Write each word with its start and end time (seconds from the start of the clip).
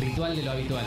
Ritual 0.00 0.36
de 0.36 0.42
lo 0.42 0.50
habitual. 0.52 0.84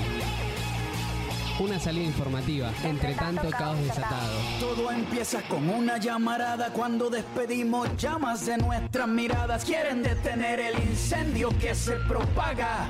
Una 1.59 1.79
salida 1.79 2.04
informativa 2.04 2.70
entre 2.83 3.13
tanto 3.13 3.50
caos 3.50 3.79
desatado. 3.79 4.33
Todo 4.59 4.92
empieza 4.92 5.42
con 5.43 5.70
una 5.70 5.97
llamarada 5.97 6.70
cuando 6.72 7.10
despedimos 7.10 7.96
llamas 7.96 8.46
de 8.46 8.57
nuestras 8.57 9.07
miradas. 9.07 9.64
Quieren 9.64 10.04
detener 10.04 10.60
el 10.60 10.78
incendio 10.84 11.50
que 11.57 11.73
se 11.73 11.94
propaga. 12.07 12.89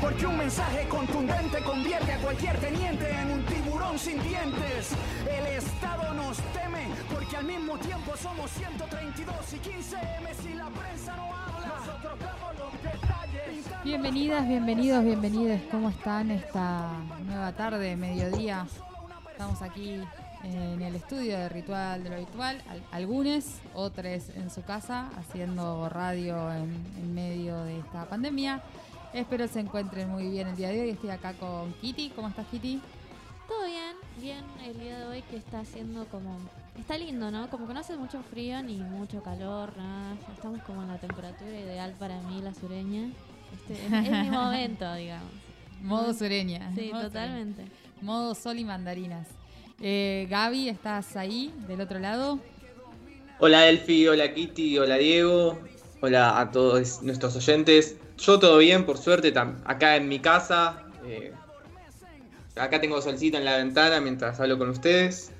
porque 0.00 0.26
un 0.26 0.36
mensaje 0.38 0.88
contundente 0.88 1.58
convierte 1.62 2.12
a 2.12 2.18
cualquier 2.18 2.56
teniente 2.58 3.10
en 3.10 3.30
un 3.30 3.44
tiburón 3.44 3.98
sin 3.98 4.22
dientes. 4.22 4.92
El 5.28 5.46
Estado 5.58 6.14
nos 6.14 6.36
teme, 6.52 6.86
porque 7.12 7.36
al 7.36 7.44
mismo 7.44 7.76
tiempo 7.78 8.16
somos 8.16 8.50
132 8.52 9.52
y 9.54 9.58
15 9.58 9.96
M. 10.20 10.34
Si 10.34 10.54
la 10.54 10.68
prensa 10.68 11.16
no 11.16 11.24
habla, 11.34 11.74
nosotros 11.78 12.18
damos 12.18 12.58
los 12.58 12.82
detalles. 12.82 13.84
Bienvenidas, 13.84 14.48
bienvenidos, 14.48 15.04
bienvenidas. 15.04 15.60
¿Cómo 15.70 15.90
están 15.90 16.30
esta 16.30 16.88
nueva 17.26 17.52
tarde, 17.52 17.96
mediodía? 17.96 18.66
Estamos 19.32 19.60
aquí 19.62 20.00
en 20.44 20.80
el 20.82 20.96
estudio 20.96 21.36
de 21.38 21.48
Ritual 21.50 22.02
de 22.02 22.10
lo 22.10 22.16
Habitual, 22.16 22.62
al- 22.70 22.82
algunos, 22.92 23.44
otros 23.74 24.30
en 24.34 24.50
su 24.50 24.62
casa, 24.62 25.10
haciendo 25.18 25.88
radio 25.90 26.50
en, 26.52 26.74
en 26.98 27.14
medio 27.14 27.62
de 27.64 27.78
esta 27.78 28.06
pandemia. 28.06 28.62
Espero 29.12 29.48
se 29.48 29.60
encuentren 29.60 30.08
muy 30.08 30.28
bien 30.28 30.48
el 30.48 30.56
día 30.56 30.68
de 30.68 30.82
hoy. 30.82 30.90
Estoy 30.90 31.10
acá 31.10 31.32
con 31.34 31.72
Kitty. 31.74 32.10
¿Cómo 32.10 32.28
estás, 32.28 32.46
Kitty? 32.46 32.80
Todo 33.48 33.66
bien, 33.66 33.96
bien 34.20 34.44
el 34.64 34.78
día 34.78 34.98
de 35.00 35.06
hoy 35.06 35.22
que 35.22 35.36
está 35.36 35.60
haciendo 35.60 36.04
como... 36.06 36.38
Está 36.78 36.96
lindo, 36.96 37.30
¿no? 37.32 37.50
Como 37.50 37.66
que 37.66 37.74
no 37.74 37.80
hace 37.80 37.96
mucho 37.96 38.22
frío 38.30 38.62
ni 38.62 38.76
mucho 38.76 39.22
calor, 39.22 39.76
nada. 39.76 40.16
Estamos 40.32 40.62
como 40.62 40.82
en 40.82 40.88
la 40.88 40.98
temperatura 40.98 41.50
ideal 41.50 41.94
para 41.98 42.20
mí, 42.22 42.40
la 42.40 42.54
sureña. 42.54 43.10
Este, 43.52 43.74
es, 43.74 44.06
es 44.08 44.22
mi 44.24 44.30
momento, 44.30 44.94
digamos. 44.94 45.32
Modo 45.82 46.14
sureña. 46.14 46.72
Sí, 46.76 46.90
Modo 46.92 47.02
totalmente. 47.04 47.62
sureña. 47.62 47.80
Modo 48.02 48.34
sol 48.36 48.58
y 48.58 48.64
mandarinas. 48.64 49.26
Eh, 49.80 50.26
Gaby, 50.30 50.68
¿estás 50.68 51.16
ahí, 51.16 51.52
del 51.66 51.80
otro 51.80 51.98
lado? 51.98 52.38
Hola 53.40 53.66
Elfi, 53.68 54.06
hola 54.06 54.32
Kitty, 54.34 54.78
hola 54.78 54.96
Diego, 54.96 55.58
hola 56.02 56.38
a 56.38 56.50
todos 56.50 57.02
nuestros 57.02 57.34
oyentes. 57.36 57.96
Yo 58.20 58.38
todo 58.38 58.58
bien, 58.58 58.84
por 58.84 58.98
suerte, 58.98 59.32
acá 59.64 59.96
en 59.96 60.08
mi 60.08 60.18
casa. 60.18 60.84
eh, 61.04 61.32
acá 62.56 62.80
tengo 62.80 63.00
solcito 63.00 63.38
en 63.38 63.44
la 63.44 63.56
ventana 63.56 64.00
mientras 64.00 64.38
hablo 64.40 64.58
con 64.58 64.68
ustedes. 64.68 65.32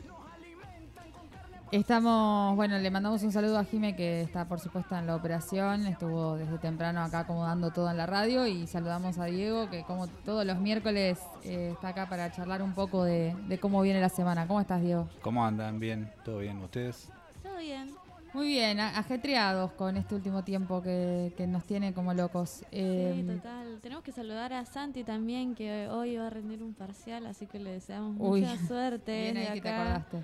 Estamos, 1.72 2.56
bueno, 2.56 2.78
le 2.78 2.90
mandamos 2.90 3.22
un 3.22 3.30
saludo 3.30 3.56
a 3.58 3.64
Jime 3.64 3.94
que 3.94 4.22
está 4.22 4.48
por 4.48 4.58
supuesto 4.58 4.96
en 4.96 5.06
la 5.06 5.14
operación, 5.14 5.86
estuvo 5.86 6.36
desde 6.36 6.58
temprano 6.58 7.00
acá 7.00 7.20
acomodando 7.20 7.70
todo 7.70 7.88
en 7.90 7.96
la 7.96 8.06
radio 8.06 8.44
y 8.48 8.66
saludamos 8.66 9.18
a 9.18 9.26
Diego 9.26 9.70
que 9.70 9.84
como 9.84 10.08
todos 10.08 10.44
los 10.44 10.58
miércoles 10.58 11.18
eh, 11.44 11.70
está 11.72 11.88
acá 11.88 12.08
para 12.08 12.32
charlar 12.32 12.60
un 12.60 12.72
poco 12.74 13.04
de, 13.04 13.36
de 13.46 13.60
cómo 13.60 13.82
viene 13.82 14.00
la 14.00 14.08
semana. 14.08 14.48
¿Cómo 14.48 14.60
estás, 14.60 14.82
Diego? 14.82 15.08
¿Cómo 15.22 15.46
andan? 15.46 15.78
¿Bien? 15.78 16.10
¿Todo 16.24 16.38
bien? 16.38 16.58
¿Ustedes? 16.58 17.08
Todo 17.44 17.58
bien. 17.58 17.88
Muy 18.32 18.46
bien, 18.46 18.78
ajetreados 18.78 19.72
con 19.72 19.96
este 19.96 20.14
último 20.14 20.44
tiempo 20.44 20.80
que, 20.82 21.32
que 21.36 21.46
nos 21.48 21.64
tiene 21.64 21.92
como 21.92 22.14
locos. 22.14 22.62
Eh, 22.70 23.12
Sí, 23.16 23.22
total. 23.36 23.78
Tenemos 23.82 24.04
que 24.04 24.12
saludar 24.12 24.52
a 24.52 24.64
Santi 24.64 25.02
también, 25.02 25.54
que 25.56 25.88
hoy 25.88 26.16
va 26.16 26.28
a 26.28 26.30
rendir 26.30 26.62
un 26.62 26.72
parcial, 26.74 27.26
así 27.26 27.46
que 27.46 27.58
le 27.58 27.72
deseamos 27.72 28.14
Uy, 28.20 28.42
mucha 28.42 28.56
suerte. 28.66 29.20
bien 29.22 29.36
ahí 29.36 29.54
que 29.54 29.60
te 29.60 29.68
acordaste. 29.68 30.16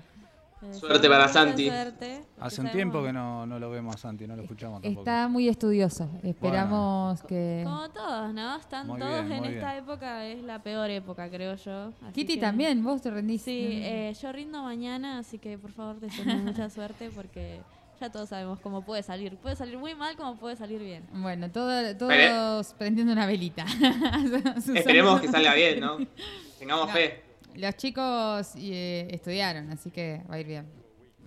Deseamos 0.61 0.79
Suerte 0.79 1.07
para 1.09 1.27
Santi. 1.27 1.67
suerte, 1.67 2.23
Hace 2.39 2.61
un 2.61 2.71
tiempo 2.71 3.03
que 3.03 3.11
no, 3.13 3.45
no 3.45 3.59
lo 3.59 3.69
vemos 3.69 3.93
a 3.93 3.97
Santi, 3.99 4.25
no 4.25 4.35
lo 4.37 4.41
escuchamos 4.43 4.81
tampoco. 4.81 5.01
Está 5.01 5.27
muy 5.27 5.47
estudioso, 5.49 6.09
esperamos 6.23 7.21
que... 7.23 7.61
Como 7.63 7.89
todos, 7.89 8.33
¿no? 8.33 8.55
Están 8.55 8.87
Muy 8.87 8.99
todos 8.99 9.25
bien, 9.27 9.43
en 9.43 9.53
esta 9.53 9.73
bien. 9.73 9.83
época, 9.83 10.25
es 10.25 10.41
la 10.43 10.63
peor 10.63 10.89
época, 10.89 11.29
creo 11.29 11.55
yo. 11.57 11.89
así 12.01 12.11
Kitty 12.13 12.35
que- 12.35 12.41
también, 12.41 12.83
vos 12.83 13.01
te 13.03 13.11
rendís. 13.11 13.41
Sí, 13.43 13.69
eh, 13.83 14.15
yo 14.19 14.31
rindo 14.31 14.63
mañana, 14.63 15.19
así 15.19 15.37
que 15.37 15.57
por 15.59 15.73
favor 15.73 15.99
deseenme 15.99 16.37
mucha 16.37 16.69
suerte 16.71 17.11
porque 17.13 17.59
ya 17.99 18.09
todos 18.11 18.29
sabemos 18.29 18.59
cómo 18.59 18.81
puede 18.83 19.03
salir. 19.03 19.37
Puede 19.37 19.55
salir 19.55 19.77
muy 19.77 19.95
mal 19.95 20.15
como 20.15 20.37
puede 20.37 20.55
salir 20.55 20.79
bien. 20.81 21.03
Bueno, 21.13 21.49
todo- 21.51 21.95
todos 21.97 22.11
Espere- 22.13 22.75
prendiendo 22.77 23.13
una 23.13 23.25
velita. 23.25 23.65
Esperemos 24.75 25.21
que 25.21 25.27
salga 25.27 25.53
bien, 25.53 25.79
¿no? 25.79 25.97
Tengamos 26.59 26.87
No. 26.87 26.93
fe. 26.93 27.23
Los 27.55 27.75
chicos 27.75 28.53
eh, 28.57 29.07
estudiaron, 29.11 29.71
así 29.71 29.89
que 29.91 30.21
va 30.29 30.35
a 30.35 30.39
ir 30.39 30.47
bien. 30.47 30.65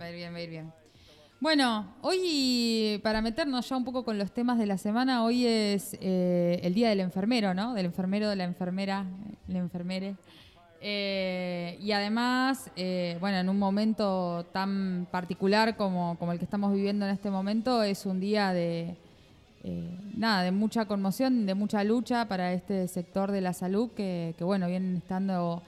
Va 0.00 0.04
a 0.04 0.10
ir 0.10 0.16
bien, 0.16 0.32
va 0.32 0.36
a 0.38 0.41
ir 0.42 0.50
bien. 0.50 0.72
Bueno, 1.41 1.94
hoy 2.03 3.00
para 3.03 3.22
meternos 3.22 3.69
ya 3.69 3.76
un 3.76 3.84
poco 3.84 4.04
con 4.04 4.19
los 4.19 4.30
temas 4.30 4.59
de 4.59 4.66
la 4.66 4.76
semana, 4.78 5.25
hoy 5.25 5.47
es 5.47 5.97
eh, 6.00 6.60
el 6.62 6.75
día 6.75 6.91
del 6.91 7.00
enfermero, 7.00 7.54
¿no? 7.54 7.72
Del 7.75 7.86
enfermero, 7.86 8.28
de 8.28 8.36
la 8.36 8.44
enfermera, 8.44 9.06
la 9.48 9.59
enfermere. 9.59 10.16
Eh, 10.82 11.76
y 11.82 11.92
además, 11.92 12.70
eh, 12.74 13.18
bueno, 13.20 13.36
en 13.36 13.50
un 13.50 13.58
momento 13.58 14.46
tan 14.50 15.06
particular 15.10 15.76
como, 15.76 16.16
como 16.18 16.32
el 16.32 16.38
que 16.38 16.44
estamos 16.46 16.72
viviendo 16.72 17.04
en 17.04 17.12
este 17.12 17.30
momento, 17.30 17.82
es 17.82 18.06
un 18.06 18.18
día 18.18 18.54
de, 18.54 18.96
eh, 19.62 19.98
nada, 20.16 20.42
de 20.42 20.52
mucha 20.52 20.86
conmoción, 20.86 21.44
de 21.44 21.54
mucha 21.54 21.84
lucha 21.84 22.26
para 22.28 22.54
este 22.54 22.88
sector 22.88 23.30
de 23.30 23.42
la 23.42 23.52
salud 23.52 23.91
que, 23.91 24.34
que, 24.38 24.44
bueno, 24.44 24.68
vienen 24.68 24.96
estando 24.96 25.62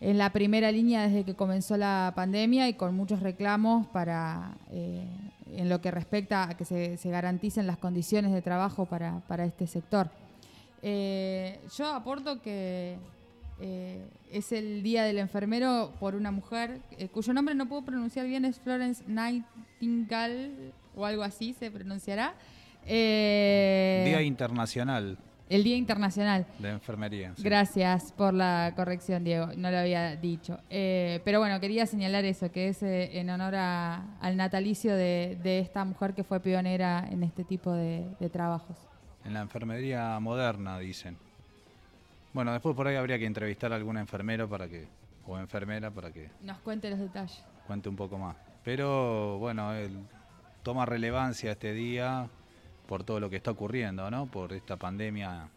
en 0.00 0.18
la 0.18 0.30
primera 0.30 0.72
línea 0.72 1.06
desde 1.06 1.22
que 1.22 1.34
comenzó 1.34 1.76
la 1.76 2.12
pandemia 2.16 2.68
y 2.68 2.74
con 2.74 2.96
muchos 2.96 3.20
reclamos 3.20 3.86
para 3.86 4.50
en 4.70 5.68
lo 5.68 5.80
que 5.80 5.92
respecta 5.92 6.50
a 6.50 6.56
que 6.56 6.64
se, 6.64 6.96
se 6.96 7.10
garanticen 7.10 7.68
las 7.68 7.78
condiciones 7.78 8.32
de 8.32 8.42
trabajo 8.42 8.86
para, 8.86 9.20
para 9.28 9.44
este 9.44 9.68
sector. 9.68 10.10
Yo 10.82 11.86
aporto 11.94 12.42
que 12.42 12.98
eh, 13.60 14.06
es 14.32 14.52
el 14.52 14.82
Día 14.82 15.04
del 15.04 15.18
Enfermero 15.18 15.92
por 16.00 16.14
una 16.14 16.30
mujer 16.30 16.80
eh, 16.98 17.08
cuyo 17.08 17.32
nombre 17.32 17.54
no 17.54 17.66
puedo 17.68 17.82
pronunciar 17.84 18.26
bien, 18.26 18.44
es 18.44 18.58
Florence 18.60 19.04
Nightingale 19.06 20.72
o 20.96 21.04
algo 21.04 21.22
así 21.22 21.52
se 21.54 21.70
pronunciará. 21.70 22.34
Eh, 22.86 24.02
Día 24.06 24.22
Internacional 24.22 25.18
el 25.50 25.62
Día 25.62 25.76
Internacional. 25.76 26.46
de 26.58 26.70
Enfermería. 26.70 27.34
sí. 27.36 27.42
Gracias 27.42 28.12
por 28.12 28.32
la 28.32 28.72
corrección, 28.74 29.24
Diego. 29.24 29.48
No 29.56 29.70
lo 29.70 29.76
había 29.76 30.16
dicho. 30.16 30.58
Eh, 30.70 31.20
pero 31.22 31.38
bueno, 31.38 31.60
quería 31.60 31.84
señalar 31.84 32.24
eso, 32.24 32.50
que 32.50 32.68
es 32.68 32.82
en 32.82 33.28
honor 33.28 33.54
a- 33.54 34.16
al 34.20 34.38
natalicio 34.38 34.96
de, 34.96 35.38
de 35.42 35.58
esta 35.58 35.84
mujer 35.84 36.14
que 36.14 36.24
fue 36.24 36.40
pionera 36.40 37.06
en 37.10 37.22
este 37.22 37.44
tipo 37.44 37.70
de, 37.72 38.06
de 38.18 38.30
trabajos. 38.30 38.78
En 39.22 39.34
la 39.34 39.42
enfermería 39.42 40.18
moderna, 40.18 40.78
dicen. 40.78 41.18
Bueno, 42.34 42.52
después 42.52 42.76
por 42.76 42.86
ahí 42.86 42.96
habría 42.96 43.18
que 43.18 43.26
entrevistar 43.26 43.72
a 43.72 43.76
algún 43.76 43.96
enfermero 43.96 44.48
para 44.48 44.68
que 44.68 44.88
o 45.26 45.38
enfermera 45.38 45.90
para 45.90 46.12
que 46.12 46.30
Nos 46.42 46.58
cuente 46.58 46.90
los 46.90 46.98
detalles. 46.98 47.42
cuente 47.66 47.88
un 47.88 47.96
poco 47.96 48.18
más. 48.18 48.36
Pero 48.62 49.38
bueno, 49.38 49.72
él 49.72 49.96
toma 50.62 50.84
relevancia 50.84 51.52
este 51.52 51.72
día 51.72 52.28
por 52.86 53.04
todo 53.04 53.20
lo 53.20 53.30
que 53.30 53.36
está 53.36 53.52
ocurriendo, 53.52 54.10
¿no? 54.10 54.26
Por 54.26 54.52
esta 54.52 54.76
pandemia 54.76 55.48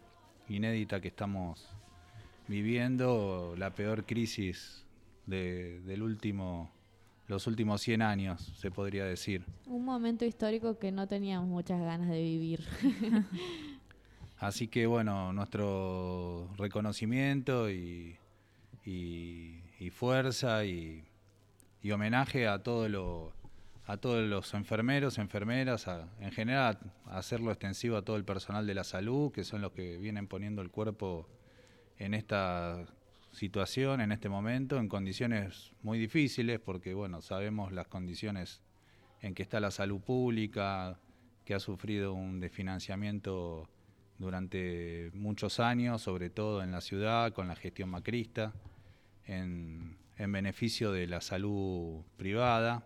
inédita 0.48 1.00
que 1.00 1.08
estamos 1.08 1.68
viviendo, 2.46 3.54
la 3.58 3.70
peor 3.74 4.06
crisis 4.06 4.84
de, 5.26 5.80
del 5.80 6.02
último, 6.02 6.70
los 7.26 7.46
últimos 7.46 7.82
100 7.82 8.00
años, 8.00 8.40
se 8.58 8.70
podría 8.70 9.04
decir. 9.04 9.44
Un 9.66 9.84
momento 9.84 10.24
histórico 10.24 10.78
que 10.78 10.90
no 10.92 11.06
teníamos 11.06 11.48
muchas 11.48 11.80
ganas 11.80 12.08
de 12.08 12.22
vivir. 12.22 12.64
Así 14.38 14.68
que 14.68 14.86
bueno, 14.86 15.32
nuestro 15.32 16.48
reconocimiento 16.56 17.68
y, 17.70 18.16
fuerza 19.90 20.64
y, 20.64 21.04
homenaje 21.92 22.46
a 22.46 22.54
a 22.54 23.96
todos 23.96 24.22
los 24.28 24.54
enfermeros, 24.54 25.16
enfermeras, 25.18 25.88
a- 25.88 26.08
en 26.20 26.30
general 26.30 26.78
a 27.06 27.16
hacerlo 27.18 27.50
extensivo 27.50 27.96
a 27.96 28.02
todo 28.02 28.16
el 28.16 28.24
personal 28.24 28.66
de 28.66 28.74
la 28.74 28.84
salud, 28.84 29.32
que 29.32 29.42
son 29.44 29.62
los 29.62 29.72
que 29.72 29.96
vienen 29.98 30.28
poniendo 30.28 30.60
el 30.62 30.70
cuerpo 30.70 31.26
en 31.98 32.12
esta 32.14 32.84
situación, 33.32 34.00
en 34.02 34.12
este 34.12 34.28
momento, 34.28 34.76
en 34.78 34.88
condiciones 34.88 35.72
muy 35.82 35.98
difíciles, 35.98 36.60
porque 36.60 36.92
bueno, 36.94 37.22
sabemos 37.22 37.72
las 37.72 37.88
condiciones 37.88 38.60
en 39.22 39.34
que 39.34 39.42
está 39.42 39.58
la 39.58 39.70
salud 39.70 40.00
pública, 40.00 40.98
que 41.46 41.54
ha 41.54 41.60
sufrido 41.60 42.12
un 42.12 42.40
desfinanciamiento 42.40 43.68
durante 44.18 45.10
muchos 45.14 45.60
años, 45.60 46.02
sobre 46.02 46.30
todo 46.30 46.62
en 46.62 46.72
la 46.72 46.80
ciudad, 46.80 47.32
con 47.32 47.48
la 47.48 47.56
gestión 47.56 47.90
macrista. 47.90 48.52
en, 49.26 49.96
beneficio 50.16 50.90
de 50.90 51.06
la 51.06 51.20
salud 51.20 52.02
privada, 52.16 52.84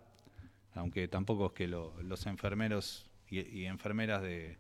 aunque 0.74 1.08
tampoco 1.08 1.46
es 1.46 1.52
que 1.52 1.66
los 1.66 2.26
enfermeros 2.26 3.10
y, 3.28 3.64
enfermeras 3.64 4.22
de, 4.22 4.58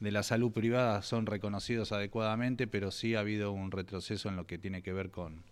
la 0.00 0.22
salud 0.22 0.52
privada 0.52 1.02
son 1.02 1.26
reconocidos 1.26 1.92
adecuadamente, 1.92 2.66
pero 2.66 2.90
sí 2.90 3.14
ha 3.14 3.20
habido 3.20 3.52
un 3.52 3.70
retroceso 3.70 4.28
en 4.28 4.36
lo 4.36 4.46
que 4.46 4.58
tiene 4.58 4.82
que 4.82 4.92
ver 4.92 5.10
con, 5.10 5.42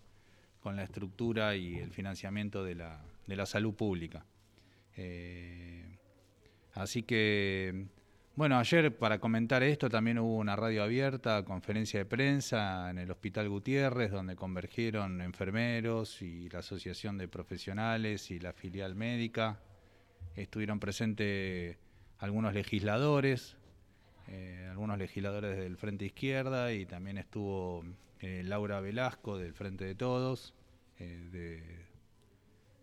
la 0.65 0.83
estructura 0.83 1.57
y 1.57 1.79
el 1.79 1.93
financiamiento 1.93 2.63
de 2.63 2.75
la, 2.75 3.47
salud 3.47 3.73
pública. 3.73 4.27
Eh, 4.99 5.97
así 6.75 7.03
que 7.03 7.87
bueno, 8.39 8.57
ayer 8.57 8.97
para 8.97 9.19
comentar 9.19 9.65
esto 9.65 9.91
también 9.91 10.21
hubo 10.21 10.37
una 10.37 10.55
radio 10.55 10.85
abierta, 10.85 11.45
conferencia 11.45 11.99
de 11.99 12.07
prensa 12.07 12.89
en 12.89 12.99
el 12.99 13.11
Hospital 13.11 13.49
Gutiérrez, 13.49 14.13
donde 14.13 14.37
convergieron 14.37 15.21
enfermeros 15.21 16.23
y 16.23 16.49
la 16.49 16.61
Asociación 16.61 17.19
de 17.19 17.27
Profesionales 17.27 18.31
y 18.31 18.39
la 18.39 18.53
filial 18.53 18.95
médica. 18.95 19.59
Estuvieron 20.37 20.79
presentes 20.79 21.79
algunos 22.19 22.55
legisladores, 22.55 23.57
eh, 24.29 24.69
algunos 24.71 24.99
legisladores 24.99 25.59
del 25.59 25.77
Frente 25.77 26.05
Izquierda 26.05 26.73
y 26.73 26.87
también 26.87 27.19
estuvo 27.19 27.83
eh, 28.21 28.43
Laura 28.45 28.79
Velasco 28.79 29.37
del 29.37 29.53
Frente 29.53 29.85
de 29.85 29.97
Todos, 29.97 30.55
eh, 31.01 31.89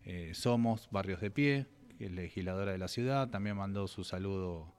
de 0.04 0.34
Somos 0.34 0.90
Barrios 0.92 1.22
de 1.22 1.32
Pie, 1.32 1.66
legisladora 1.98 2.74
de 2.74 2.78
la 2.78 2.90
ciudad, 2.90 3.30
también 3.30 3.56
mandó 3.56 3.88
su 3.88 4.04
saludo 4.04 4.75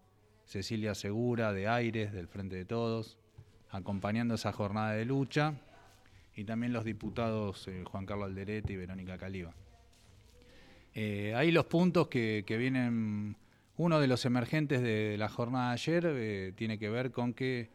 Cecilia 0.46 0.94
Segura 0.94 1.52
de 1.52 1.66
Aires, 1.66 2.12
del 2.12 2.28
Frente 2.28 2.54
de 2.54 2.64
Todos, 2.64 3.18
acompañando 3.68 4.36
esa 4.36 4.52
jornada 4.52 4.92
de 4.92 5.04
lucha, 5.04 5.54
y 6.36 6.44
también 6.44 6.72
los 6.72 6.84
diputados 6.84 7.66
eh, 7.66 7.82
Juan 7.84 8.06
Carlos 8.06 8.28
Alderete 8.28 8.72
y 8.72 8.76
Verónica 8.76 9.18
Caliba. 9.18 9.52
Eh, 10.94 11.34
ahí 11.34 11.50
los 11.50 11.66
puntos 11.66 12.08
que, 12.08 12.44
vienen, 12.46 13.36
uno 13.76 14.00
de 14.00 14.06
los 14.06 14.24
emergentes 14.24 14.82
de 14.82 15.16
la 15.18 15.28
jornada 15.28 15.68
de 15.68 15.72
ayer 15.74 16.06
eh, 16.06 16.52
tiene 16.54 16.78
que 16.78 16.90
ver 16.90 17.10
con 17.10 17.34
que 17.34 17.70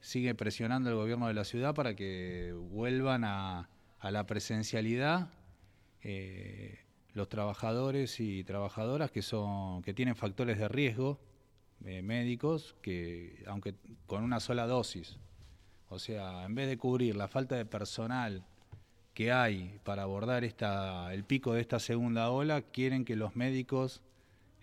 sigue 0.00 0.34
presionando 0.34 0.90
el 0.90 0.96
gobierno 0.96 1.28
de 1.28 1.34
la 1.34 1.44
ciudad 1.44 1.74
para 1.74 1.94
que 1.94 2.52
vuelvan 2.70 3.24
a, 3.24 3.68
la 4.02 4.26
presencialidad 4.26 5.28
los 7.12 7.28
trabajadores 7.28 8.20
y 8.20 8.44
trabajadoras 8.44 9.10
que 9.10 9.22
son 9.22 9.82
que 9.82 9.92
tienen 9.92 10.14
factores 10.14 10.56
de 10.56 10.68
riesgo 10.68 11.18
eh, 11.84 12.02
médicos 12.02 12.74
que, 12.82 13.42
aunque 13.46 13.74
con 14.06 14.24
una 14.24 14.40
sola 14.40 14.66
dosis, 14.66 15.18
o 15.88 15.98
sea, 15.98 16.44
en 16.44 16.54
vez 16.54 16.68
de 16.68 16.76
cubrir 16.76 17.16
la 17.16 17.28
falta 17.28 17.56
de 17.56 17.64
personal 17.64 18.44
que 19.14 19.32
hay 19.32 19.78
para 19.84 20.02
abordar 20.02 20.44
esta, 20.44 21.12
el 21.14 21.24
pico 21.24 21.54
de 21.54 21.60
esta 21.60 21.78
segunda 21.78 22.30
ola, 22.30 22.62
quieren 22.62 23.04
que 23.04 23.16
los 23.16 23.36
médicos 23.36 24.02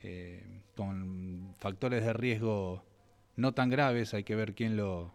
eh, 0.03 0.61
con 0.75 1.53
factores 1.57 2.03
de 2.03 2.13
riesgo 2.13 2.83
no 3.37 3.53
tan 3.53 3.69
graves, 3.69 4.13
hay 4.13 4.23
que 4.23 4.35
ver 4.35 4.53
quién 4.53 4.77
lo, 4.77 5.13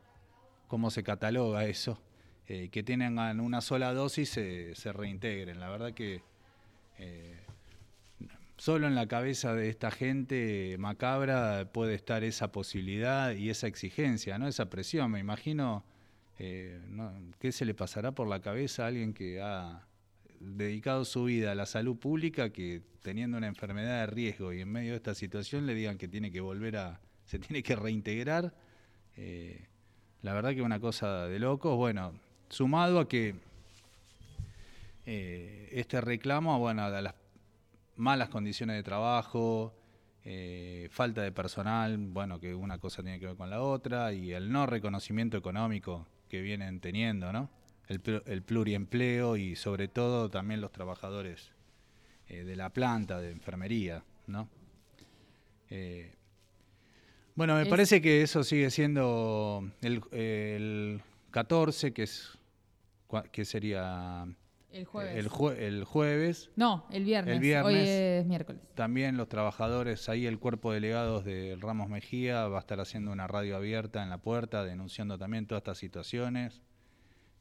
cómo 0.67 0.91
se 0.91 1.03
cataloga 1.03 1.65
eso, 1.67 2.01
eh, 2.49 2.69
que 2.71 2.83
tengan 2.83 3.41
una 3.41 3.61
sola 3.61 3.93
dosis 3.93 4.31
se, 4.31 4.75
se 4.75 4.93
reintegren. 4.93 5.61
La 5.61 5.69
verdad 5.69 5.93
que 5.93 6.23
Solo 8.61 8.87
en 8.87 8.95
la 8.95 9.07
cabeza 9.07 9.55
de 9.55 9.71
esta 9.71 9.91
gente 9.91 10.77
macabra 10.79 11.73
puede 11.73 11.95
estar 11.95 12.25
esa 12.25 12.53
posibilidad 12.53 13.33
y 13.33 13.49
esa 13.49 13.67
exigencia, 13.67 14.39
¿no? 14.39 14.47
Esa 14.49 14.69
presión. 14.69 15.13
Me 15.13 15.19
imagino 15.19 15.83
eh, 16.39 16.79
qué 17.39 17.53
se 17.53 17.65
le 17.65 17.73
pasará 17.73 18.13
por 18.13 18.29
la 18.29 18.43
cabeza 18.43 18.85
a 18.85 18.89
alguien 18.89 19.15
que 19.15 19.41
ha 19.41 19.87
dedicado 20.41 21.07
su 21.07 21.25
vida 21.25 21.53
a 21.53 21.55
la 21.55 21.65
salud 21.65 21.97
pública, 21.97 22.51
que 22.51 22.83
teniendo 23.01 23.39
una 23.39 23.47
enfermedad 23.47 24.01
de 24.01 24.07
riesgo 24.09 24.53
y 24.53 24.61
en 24.61 24.69
medio 24.69 24.91
de 24.91 24.97
esta 24.97 25.15
situación 25.15 25.65
le 25.65 25.75
digan 25.75 25.97
que 25.97 26.07
tiene 26.07 26.31
que 26.31 26.43
volver 26.43 26.77
a, 26.77 27.01
se 27.25 27.39
tiene 27.39 27.63
que 27.63 27.77
reintegrar. 27.77 28.53
Eh, 29.17 29.69
la 30.21 30.35
verdad 30.35 30.51
que 30.51 30.61
una 30.61 30.81
cosa 30.81 31.29
de 31.29 31.39
locos. 31.39 31.79
Bueno, 31.79 32.13
sumado 32.51 33.01
a 33.01 33.09
que 33.09 33.37
eh, 35.07 35.71
este 35.73 36.03
reclamo, 36.03 36.59
bueno, 36.59 36.83
a 36.83 37.01
las 37.01 37.15
malas 38.01 38.29
condiciones 38.29 38.77
de 38.77 38.83
trabajo, 38.83 39.75
eh, 40.25 40.89
falta 40.91 41.23
de 41.23 41.33
personal, 41.33 41.97
bueno, 41.99 42.41
que 42.41 42.55
una 42.55 42.79
cosa 42.79 43.03
tiene 43.03 43.21
que 43.21 43.27
ver 43.27 43.37
con 43.37 43.51
la 43.51 43.63
otra, 43.63 44.13
y 44.13 44.33
el 44.33 44.51
no 44.51 44.67
reconocimiento 44.67 45.37
económico 45.37 46.07
que 46.29 46.41
vienen 46.41 46.81
teniendo, 46.81 47.33
¿no? 47.33 47.51
El, 47.89 48.01
el 48.27 48.43
pluriempleo 48.43 49.37
y 49.37 49.57
sobre 49.57 49.89
todo 49.89 50.31
también 50.31 50.61
los 50.61 50.73
trabajadores 50.73 51.53
eh, 52.29 52.45
de 52.45 52.57
la 52.57 52.71
planta, 52.71 53.21
de 53.21 53.33
enfermería, 53.33 54.05
¿no? 54.29 54.49
Eh, 55.69 56.15
bueno, 57.35 57.57
me 57.57 57.67
parece 57.67 58.01
que 58.01 58.23
eso 58.23 58.45
sigue 58.45 58.71
siendo 58.71 59.69
el, 59.83 60.03
el 60.13 61.03
14, 61.31 61.93
que 61.93 62.03
es 62.05 62.39
que 63.33 63.45
sería 63.45 64.27
el 64.73 64.85
jueves. 64.85 65.17
El, 65.17 65.85
jueves. 65.85 66.51
No, 66.57 66.87
el 66.91 67.05
viernes. 67.05 67.39
Hoy 67.65 67.77
es 67.77 68.27
miércoles. 68.27 68.63
También 68.75 69.17
los 69.17 69.29
trabajadores, 69.29 70.09
ahí 70.09 70.27
el 70.27 70.39
cuerpo 70.39 70.71
de 70.71 70.77
delegados 70.77 71.25
de 71.25 71.57
Ramos 71.61 71.89
Mejía 71.89 72.47
va 72.49 72.59
a 72.59 72.61
estar 72.61 72.81
haciendo 72.81 73.11
una 73.11 73.27
radio 73.27 73.57
abierta 73.57 74.03
en 74.03 74.11
la 74.11 74.19
puerta, 74.19 74.65
denunciando 74.65 75.19
también 75.19 75.47
todas 75.47 75.61
estas 75.61 75.79
situaciones, 75.79 76.63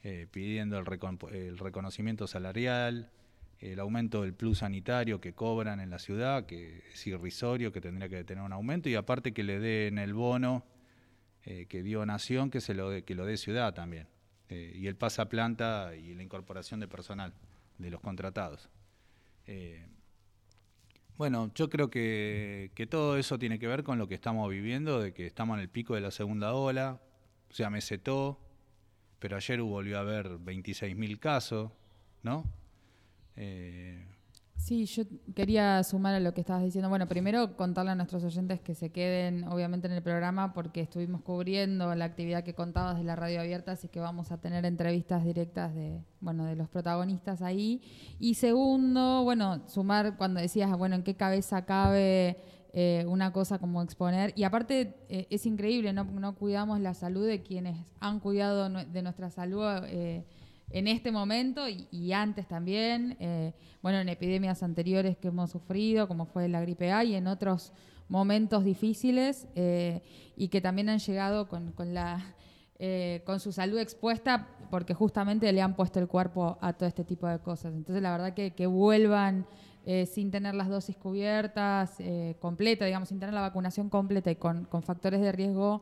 eh, 0.03 0.27
pidiendo 0.31 0.79
el, 0.79 0.85
reconocimiento 0.85 2.25
salarial, 2.25 3.11
el 3.59 3.79
aumento 3.79 4.23
del 4.23 4.33
plus 4.33 4.59
sanitario 4.59 5.21
que 5.21 5.33
cobran 5.33 5.79
en 5.79 5.89
la 5.89 5.99
ciudad, 5.99 6.45
que 6.45 6.83
es 6.93 7.05
irrisorio, 7.05 7.71
que 7.71 7.81
tendría 7.81 8.09
que 8.09 8.23
tener 8.23 8.43
un 8.43 8.53
aumento, 8.53 8.89
y 8.89 8.95
aparte 8.95 9.33
que 9.33 9.43
le 9.43 9.59
den 9.59 9.97
el 9.99 10.13
bono 10.13 10.65
eh, 11.43 11.67
que 11.67 11.83
dio 11.83 12.05
Nación, 12.05 12.49
que, 12.49 12.61
se 12.61 12.73
lo 12.73 13.03
que 13.05 13.15
lo 13.15 13.25
dé 13.25 13.37
ciudad 13.37 13.73
también. 13.73 14.07
Eh, 14.49 14.73
y 14.75 14.87
el 14.87 14.95
pasaplanta 14.95 15.95
y 15.95 16.15
la 16.15 16.23
incorporación 16.23 16.79
de 16.79 16.87
personal 16.87 17.33
de 17.77 17.89
los 17.91 18.01
contratados. 18.01 18.69
Eh, 19.45 19.85
bueno, 21.17 21.51
yo 21.53 21.69
creo 21.69 21.89
que, 21.89 22.71
todo 22.89 23.17
eso 23.17 23.37
tiene 23.37 23.59
que 23.59 23.67
ver 23.67 23.83
con 23.83 23.97
lo 23.99 24.07
que 24.07 24.15
estamos 24.15 24.49
viviendo, 24.49 25.01
de 25.01 25.13
que 25.13 25.27
estamos 25.27 25.57
en 25.57 25.61
el 25.61 25.69
pico 25.69 25.93
de 25.93 26.01
la 26.01 26.11
segunda 26.11 26.53
ola, 26.53 26.99
o 27.49 27.53
sea, 27.53 27.69
mesetó, 27.69 28.39
pero 29.19 29.35
ayer 29.35 29.61
volvió 29.61 29.97
a 29.97 30.01
haber 30.01 30.39
26.000 30.39 31.19
casos, 31.19 31.71
¿no? 32.23 32.45
Eh, 33.35 34.05
Sí, 34.59 34.85
yo 34.85 35.03
quería 35.35 35.81
sumar 35.85 36.13
a 36.15 36.19
lo 36.19 36.33
que 36.33 36.41
estabas 36.41 36.63
diciendo. 36.63 36.89
Bueno, 36.89 37.07
primero 37.07 37.55
contarle 37.55 37.91
a 37.91 37.95
nuestros 37.95 38.25
oyentes 38.25 38.59
que 38.59 38.75
se 38.75 38.91
queden 38.91 39.45
obviamente 39.45 39.87
en 39.87 39.93
el 39.93 40.03
programa 40.03 40.53
porque 40.53 40.81
estuvimos 40.81 41.21
cubriendo 41.21 41.95
la 41.95 42.03
actividad 42.03 42.43
que 42.43 42.53
contabas 42.53 42.97
de 42.97 43.05
la 43.05 43.15
radio 43.15 43.39
abierta, 43.39 43.71
así 43.71 43.87
que 43.87 44.01
vamos 44.01 44.33
a 44.33 44.41
tener 44.41 44.65
entrevistas 44.65 45.23
directas 45.23 45.73
de, 45.73 46.03
bueno, 46.19 46.43
de 46.43 46.57
los 46.57 46.67
protagonistas 46.67 47.41
ahí. 47.41 47.81
Y 48.19 48.33
segundo, 48.33 49.23
bueno, 49.23 49.61
sumar 49.67 50.17
cuando 50.17 50.41
decías, 50.41 50.69
bueno, 50.77 50.95
en 50.95 51.03
qué 51.03 51.15
cabeza 51.15 51.65
cabe 51.65 52.37
eh, 52.73 53.05
una 53.07 53.31
cosa 53.31 53.59
como 53.59 53.81
exponer. 53.81 54.33
Y 54.35 54.43
aparte 54.43 54.93
eh, 55.07 55.25
es 55.29 55.45
increíble, 55.45 55.93
¿no? 55.93 56.03
no 56.03 56.35
cuidamos 56.35 56.81
la 56.81 56.93
salud 56.93 57.25
de 57.25 57.41
quienes 57.43 57.77
han 58.01 58.19
cuidado 58.19 58.69
de 58.69 59.01
nuestra 59.01 59.29
salud. 59.31 59.63
Eh, 59.85 60.25
en 60.71 60.87
este 60.87 61.11
momento 61.11 61.63
y, 61.67 62.13
antes 62.13 62.47
también, 62.47 63.17
eh, 63.19 63.53
bueno, 63.81 63.99
en 63.99 64.09
epidemias 64.09 64.61
anteriores 64.61 65.17
que 65.17 65.29
hemos 65.29 65.51
sufrido, 65.51 66.07
como 66.07 66.25
fue 66.25 66.47
la 66.47 66.61
gripe 66.61 66.91
A 66.91 67.03
y 67.03 67.15
en 67.15 67.27
otros 67.27 67.73
momentos 68.07 68.63
difíciles 68.63 69.47
eh, 69.55 70.01
y 70.35 70.49
que 70.49 70.61
también 70.61 70.89
han 70.89 70.99
llegado 70.99 71.47
eh, 72.79 73.21
con 73.25 73.39
su 73.39 73.51
salud 73.51 73.79
expuesta 73.79 74.47
porque 74.69 74.93
justamente 74.93 75.51
le 75.51 75.61
han 75.61 75.75
puesto 75.75 75.99
el 75.99 76.07
cuerpo 76.07 76.57
a 76.61 76.73
todo 76.73 76.87
este 76.87 77.03
tipo 77.03 77.27
de 77.27 77.39
cosas. 77.39 77.73
Entonces, 77.73 78.01
la 78.03 78.11
verdad 78.11 78.33
que, 78.33 78.67
vuelvan 78.67 79.47
sin 80.05 80.29
tener 80.29 80.53
las 80.53 80.67
dosis 80.67 80.95
cubiertas, 80.95 81.97
completa, 82.39 82.85
digamos, 82.85 83.09
sin 83.09 83.19
tener 83.19 83.33
la 83.33 83.41
vacunación 83.41 83.89
completa 83.89 84.29
y 84.29 84.35
con 84.35 84.83
factores 84.83 85.19
de 85.19 85.31
riesgo 85.31 85.81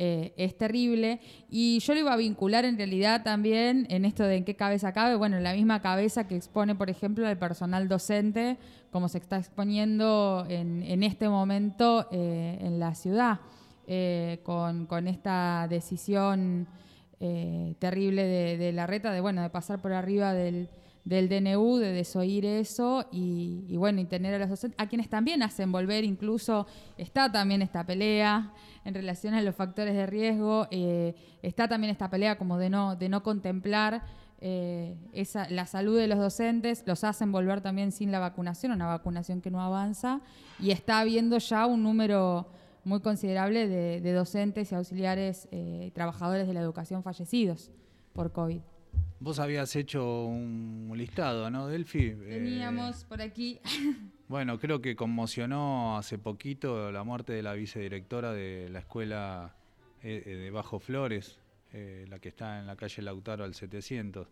eh, 0.00 0.32
es 0.36 0.56
terrible. 0.56 1.20
Y 1.50 1.80
yo 1.80 1.92
lo 1.92 2.00
iba 2.00 2.12
a 2.12 2.16
vincular 2.16 2.64
en 2.64 2.76
realidad 2.76 3.24
también 3.24 3.84
en 3.90 4.04
esto 4.04 4.22
de 4.22 4.36
en 4.36 4.44
qué 4.44 4.54
cabeza 4.54 4.92
cabe, 4.92 5.16
bueno, 5.16 5.36
en 5.36 5.42
la 5.42 5.54
misma 5.54 5.82
cabeza 5.82 6.28
que 6.28 6.36
expone, 6.36 6.76
por 6.76 6.88
ejemplo, 6.88 7.28
el 7.28 7.36
personal 7.36 7.88
docente, 7.88 8.58
como 8.92 9.08
se 9.08 9.18
está 9.18 9.38
exponiendo 9.38 10.46
en, 10.48 11.02
este 11.02 11.28
momento 11.28 12.06
eh, 12.12 12.58
en 12.60 12.78
la 12.78 12.94
ciudad, 12.94 13.40
eh, 13.88 14.38
con, 14.44 15.08
esta 15.08 15.66
decisión 15.68 16.68
terrible 17.80 18.22
de, 18.56 18.72
la 18.72 18.86
reta, 18.86 19.10
de, 19.10 19.20
bueno, 19.20 19.42
de 19.42 19.50
pasar 19.50 19.82
por 19.82 19.92
arriba 19.92 20.32
del 20.32 20.68
del 21.08 21.30
DNU, 21.30 21.78
de 21.78 21.92
desoír 21.92 22.44
eso 22.44 23.06
y, 23.10 23.74
bueno, 23.78 23.98
y 24.00 24.04
tener 24.04 24.34
a 24.34 24.38
los 24.38 24.50
docentes, 24.50 24.78
a 24.78 24.88
quienes 24.88 25.08
también 25.08 25.42
hacen 25.42 25.72
volver, 25.72 26.04
incluso 26.04 26.66
está 26.98 27.32
también 27.32 27.62
esta 27.62 27.86
pelea 27.86 28.52
en 28.84 28.92
relación 28.92 29.32
a 29.32 29.40
los 29.40 29.54
factores 29.54 29.94
de 29.94 30.04
riesgo, 30.04 30.68
eh, 30.70 31.14
está 31.40 31.66
también 31.66 31.90
esta 31.90 32.10
pelea 32.10 32.36
como 32.36 32.58
de 32.58 32.68
no, 32.68 32.94
de 32.94 33.08
no 33.08 33.22
contemplar 33.22 34.02
eh, 34.42 34.98
esa, 35.14 35.48
la 35.48 35.64
salud 35.64 35.96
de 35.96 36.08
los 36.08 36.18
docentes, 36.18 36.84
los 36.86 37.02
hacen 37.04 37.32
volver 37.32 37.62
también 37.62 37.90
sin 37.90 38.12
la 38.12 38.18
vacunación, 38.18 38.72
una 38.72 38.86
vacunación 38.86 39.40
que 39.40 39.50
no 39.50 39.62
avanza, 39.62 40.20
y 40.60 40.72
está 40.72 40.98
habiendo 41.00 41.38
ya 41.38 41.64
un 41.64 41.82
número 41.82 42.50
muy 42.84 43.00
considerable 43.00 43.66
de, 43.66 44.12
docentes 44.12 44.72
y 44.72 44.74
auxiliares 44.74 45.48
eh, 45.52 45.90
trabajadores 45.94 46.46
de 46.46 46.52
la 46.52 46.60
educación 46.60 47.02
fallecidos 47.02 47.70
por 48.12 48.30
COVID. 48.30 48.60
Vos 49.20 49.40
habías 49.40 49.74
hecho 49.74 50.26
un 50.26 50.92
listado, 50.96 51.50
¿no, 51.50 51.66
Delphi? 51.66 52.12
Teníamos 52.12 53.02
por 53.04 53.20
aquí. 53.20 53.58
bueno, 54.28 54.60
creo 54.60 54.80
que 54.80 54.94
conmocionó 54.94 55.98
hace 55.98 56.18
poquito 56.18 56.92
la 56.92 57.02
muerte 57.02 57.32
de 57.32 57.42
la 57.42 57.54
vicedirectora 57.54 58.32
de 58.32 58.68
la 58.68 58.78
escuela 58.78 59.56
eh, 60.04 60.22
eh, 60.24 60.36
de 60.36 60.50
Bajo 60.52 60.78
Flores, 60.78 61.40
eh, 61.72 62.06
la 62.08 62.20
que 62.20 62.28
está 62.28 62.60
en 62.60 62.68
la 62.68 62.76
calle 62.76 63.02
Lautaro 63.02 63.42
al 63.42 63.54
700. 63.54 64.28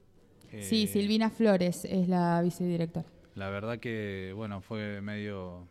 sí, 0.63 0.87
Silvina 0.87 1.31
Flores 1.31 1.85
es 1.85 2.09
la 2.09 2.41
vicedirectora. 2.43 3.09
La 3.35 3.51
verdad 3.51 3.81
que, 3.81 4.33
bueno, 4.37 4.61
fue 4.61 5.01
medio 5.01 5.69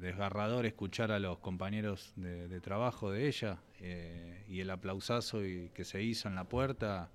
desgarrador 0.00 0.66
escuchar 0.66 1.10
a 1.10 1.18
los 1.18 1.38
compañeros 1.38 2.12
de, 2.14 2.60
trabajo 2.60 3.10
de 3.10 3.26
ella 3.26 3.58
y 4.48 4.60
el 4.60 4.70
aplausazo 4.70 5.44
y, 5.44 5.70
que 5.74 5.84
se 5.84 6.00
hizo 6.02 6.28
en 6.28 6.36
la 6.36 6.44
puerta 6.44 7.10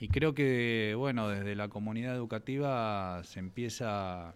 y 0.00 0.08
creo 0.08 0.34
que, 0.34 0.94
bueno, 0.96 1.28
desde 1.28 1.54
la 1.54 1.68
comunidad 1.68 2.16
educativa 2.16 3.20
se 3.22 3.38
empieza, 3.38 4.34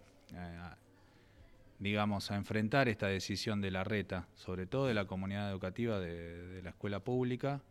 digamos, 1.79 2.29
a 2.29 2.35
enfrentar 2.35 2.87
esta 2.87 3.07
decisión 3.07 3.61
de 3.61 3.71
la 3.71 3.83
reta, 3.83 4.27
sobre 4.35 4.67
todo 4.67 4.85
de 4.85 4.93
la 4.93 5.05
comunidad 5.05 5.49
educativa 5.49 5.99
de, 5.99 6.61
la 6.61 6.69
escuela 6.69 6.99
pública, 6.99 7.63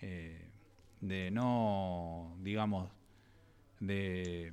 eh, 0.00 0.48
de 1.00 1.30
no, 1.30 2.36
digamos, 2.40 2.90
de, 3.78 4.52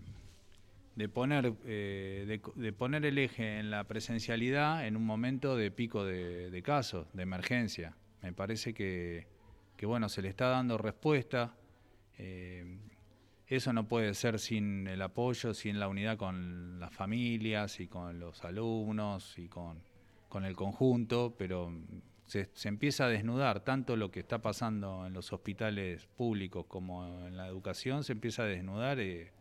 poner, 1.12 1.54
eh, 1.66 2.40
de, 2.56 2.74
poner 2.74 3.08
el 3.08 3.18
eje 3.18 3.58
en 3.58 3.72
la 3.72 3.86
presencialidad 3.86 4.86
en 4.86 4.96
un 4.96 5.04
momento 5.04 5.56
de 5.56 5.72
pico 5.72 6.06
de, 6.06 6.62
casos, 6.64 7.08
de 7.14 7.24
emergencia. 7.24 7.96
Me 8.22 8.34
parece 8.34 8.76
que, 8.76 9.26
que, 9.78 9.88
bueno, 9.88 10.10
se 10.10 10.22
le 10.22 10.30
está 10.30 10.50
dando 10.50 10.78
respuesta 10.78 11.56
eh, 12.18 12.80
eso 13.48 13.72
no 13.72 13.88
puede 13.88 14.14
ser 14.14 14.40
sin 14.40 14.88
el 14.88 15.02
apoyo, 15.02 15.54
sin 15.54 15.80
la 15.80 15.88
unidad 15.88 16.18
con 16.18 16.80
las 16.80 16.94
familias 16.94 17.80
y 17.80 17.88
con 17.88 18.20
los 18.20 18.44
alumnos 18.44 19.38
y 19.40 19.48
con, 19.48 19.82
el 20.44 20.56
conjunto, 20.56 21.34
pero 21.38 21.74
se, 22.26 22.50
empieza 22.66 23.06
a 23.06 23.10
desnudar 23.10 23.62
tanto 23.62 23.96
lo 23.96 24.12
que 24.12 24.20
está 24.20 24.40
pasando 24.40 25.08
en 25.08 25.14
los 25.14 25.34
hospitales 25.34 26.06
públicos 26.06 26.66
como 26.68 27.26
en 27.26 27.38
la 27.38 27.48
educación, 27.48 28.04
se 28.04 28.12
empieza 28.12 28.44
a 28.44 28.46
desnudar 28.46 29.00
eh, 29.00 29.32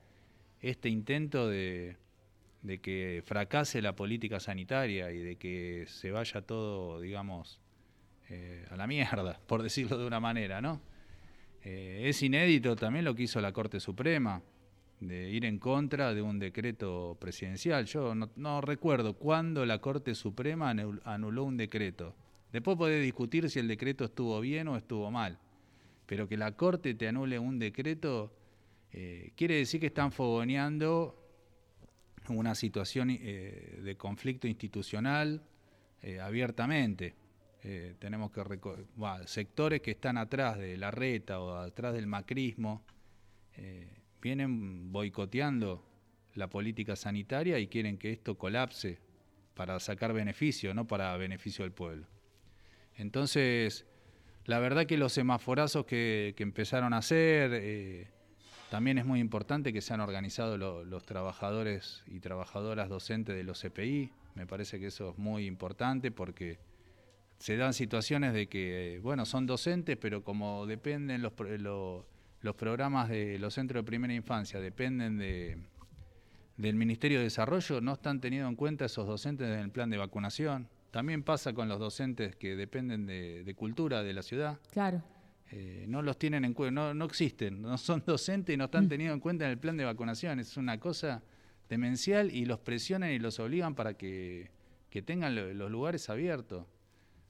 este 0.61 0.88
intento 0.88 1.49
de, 1.49 1.99
que 2.80 3.23
fracase 3.26 3.83
la 3.83 3.95
política 3.95 4.40
sanitaria 4.40 5.11
y 5.11 5.18
de 5.18 5.37
que 5.37 5.85
se 5.88 6.12
vaya 6.12 6.42
todo, 6.42 7.00
digamos, 7.00 7.61
eh, 8.30 8.64
a 8.71 8.76
la 8.76 8.87
mierda, 8.87 9.40
por 9.47 9.62
decirlo 9.62 9.99
de 9.99 10.06
una 10.06 10.21
manera, 10.21 10.61
¿no? 10.61 10.80
Eh, 11.68 12.08
es 12.08 12.23
inédito 12.23 12.76
también 12.76 13.04
lo 13.04 13.12
que 13.16 13.25
hizo 13.25 13.40
la 13.40 13.50
Corte 13.50 13.80
Suprema, 13.80 14.40
de 15.00 15.30
ir 15.30 15.44
en 15.44 15.58
contra 15.58 16.14
de 16.14 16.23
un 16.23 16.38
decreto 16.38 17.16
presidencial. 17.20 17.87
Yo 17.87 18.14
no, 18.14 18.61
recuerdo 18.61 19.14
cuándo 19.14 19.66
la 19.66 19.80
Corte 19.80 20.14
Suprema 20.14 20.70
anuló 20.70 21.42
un 21.42 21.56
decreto. 21.56 22.14
Después 22.52 22.76
puede 22.76 23.00
discutir 23.00 23.50
si 23.50 23.58
el 23.58 23.66
decreto 23.66 24.04
estuvo 24.04 24.40
bien 24.40 24.68
o 24.68 24.76
estuvo 24.76 25.11
mal. 25.11 25.40
Pero 26.06 26.28
que 26.28 26.37
la 26.37 26.52
Corte 26.52 26.94
te 26.94 27.08
anule 27.08 27.37
un 27.37 27.58
decreto 27.58 28.32
eh, 28.92 29.32
quiere 29.35 29.56
decir 29.56 29.80
que 29.80 29.87
están 29.87 30.12
fogoneando 30.12 31.20
una 32.28 32.54
situación 32.54 33.11
eh, 33.11 33.80
de 33.82 33.96
conflicto 33.96 34.46
institucional 34.46 35.42
abiertamente. 36.23 37.16
Eh, 37.68 37.96
tenemos 37.99 38.30
que 38.30 38.44
sectores 39.25 39.80
que 39.80 39.90
están 39.90 40.18
atrás 40.18 40.56
de 40.56 40.76
la 40.76 40.92
reta 40.92 41.40
o 41.40 41.56
atrás 41.56 41.94
del 41.94 42.06
macrismo 42.06 42.85
eh, 43.56 43.90
vienen 44.23 44.92
boicoteando 44.92 45.85
la 46.35 46.49
política 46.49 46.94
sanitaria 46.94 47.58
y 47.58 47.66
quieren 47.66 47.99
que 47.99 48.12
esto 48.12 48.38
colapse 48.38 49.00
para 49.54 49.80
sacar 49.80 50.12
beneficio, 50.12 50.75
no 50.75 50.87
para 50.87 51.16
beneficio 51.16 51.64
del 51.64 51.73
pueblo. 51.73 52.06
Entonces, 52.94 53.85
la 54.44 54.61
verdad 54.61 54.87
que 54.87 54.96
los 54.96 55.12
semaforazos 55.12 55.87
que, 55.87 56.37
empezaron 56.38 56.92
a 56.92 56.99
hacer, 56.99 57.50
eh, 57.52 58.06
también 58.70 58.96
es 58.99 59.06
muy 59.06 59.18
importante 59.18 59.73
que 59.73 59.80
se 59.80 59.92
han 59.92 60.00
organizado 60.00 60.56
los 60.56 61.04
trabajadores 61.04 62.04
y 62.06 62.20
trabajadoras 62.20 62.88
docentes 62.88 63.35
de 63.35 63.42
los 63.42 63.61
CPI, 63.61 64.12
me 64.37 64.46
parece 64.46 64.78
que 64.78 64.87
eso 64.87 65.11
es 65.11 65.18
muy 65.18 65.46
importante 65.46 66.12
porque 66.12 66.61
se 67.38 67.57
dan 67.57 67.75
situaciones 67.75 68.33
de 68.33 68.49
que, 68.49 69.00
bueno, 69.02 69.26
son 69.26 69.47
docentes, 69.47 69.97
pero 69.97 70.23
como 70.25 70.66
dependen 70.66 71.23
los, 71.23 71.33
los 72.40 72.55
programas 72.55 73.09
de 73.09 73.38
los 73.38 73.55
centros 73.55 73.85
de 73.85 73.87
primera 73.87 74.14
infancia, 74.14 74.61
dependen 74.61 75.19
de, 75.19 75.59
del 76.57 76.76
Ministerio 76.76 77.19
de 77.19 77.25
Desarrollo, 77.25 77.81
no 77.81 77.95
están 77.95 78.21
teniendo 78.21 78.49
en 78.49 78.57
cuenta 78.57 78.87
esos 78.87 79.07
docentes 79.07 79.49
en 79.49 79.61
el 79.61 79.71
plan 79.71 79.90
de 79.90 79.99
vacunación. 79.99 80.69
También 80.90 81.23
pasa 81.23 81.52
con 81.52 81.69
los 81.69 81.78
docentes 81.78 82.37
que 82.37 82.57
dependen 82.57 83.07
de, 83.07 83.55
cultura 83.57 84.02
de 84.02 84.14
la 84.14 84.23
ciudad. 84.23 84.59
Claro. 84.73 85.02
Eh, 85.52 85.85
no 85.88 86.02
los 86.02 86.19
tienen 86.19 86.45
en 86.45 86.55
cuenta, 86.55 86.73
no, 86.73 86.95
no 86.95 87.05
existen, 87.05 87.62
no 87.62 87.78
son 87.78 88.02
docentes 88.07 88.55
y 88.55 88.57
no 88.57 88.64
están 88.64 88.87
mm. 88.87 88.88
tenidos 88.88 89.14
en 89.14 89.21
cuenta 89.21 89.45
en 89.45 89.50
el 89.50 89.59
plan 89.59 89.76
de 89.76 89.85
vacunación. 89.85 90.40
Es 90.40 90.57
una 90.57 90.81
cosa 90.81 91.23
demencial 91.69 92.31
y 92.35 92.47
los 92.47 92.61
presionan 92.61 93.11
y 93.11 93.19
los 93.19 93.38
obligan 93.38 93.75
para 93.75 93.95
que, 93.95 94.50
que 94.88 95.02
tengan 95.02 95.35
los 95.35 95.71
lugares 95.71 96.09
abiertos. 96.09 96.64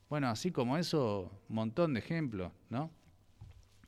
Bueno, 0.08 0.28
así 0.28 0.52
como 0.52 0.78
eso, 0.78 1.32
montón 1.48 1.94
de 1.94 2.00
ejemplos, 2.00 2.52
¿no? 2.70 2.92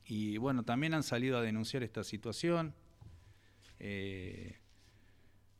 Y 0.04 0.36
bueno, 0.38 0.64
también 0.64 0.94
han 0.94 1.04
salido 1.04 1.38
a 1.38 1.42
denunciar 1.42 1.84
esta 1.84 2.02
situación. 2.02 2.74
Eh, 3.78 4.58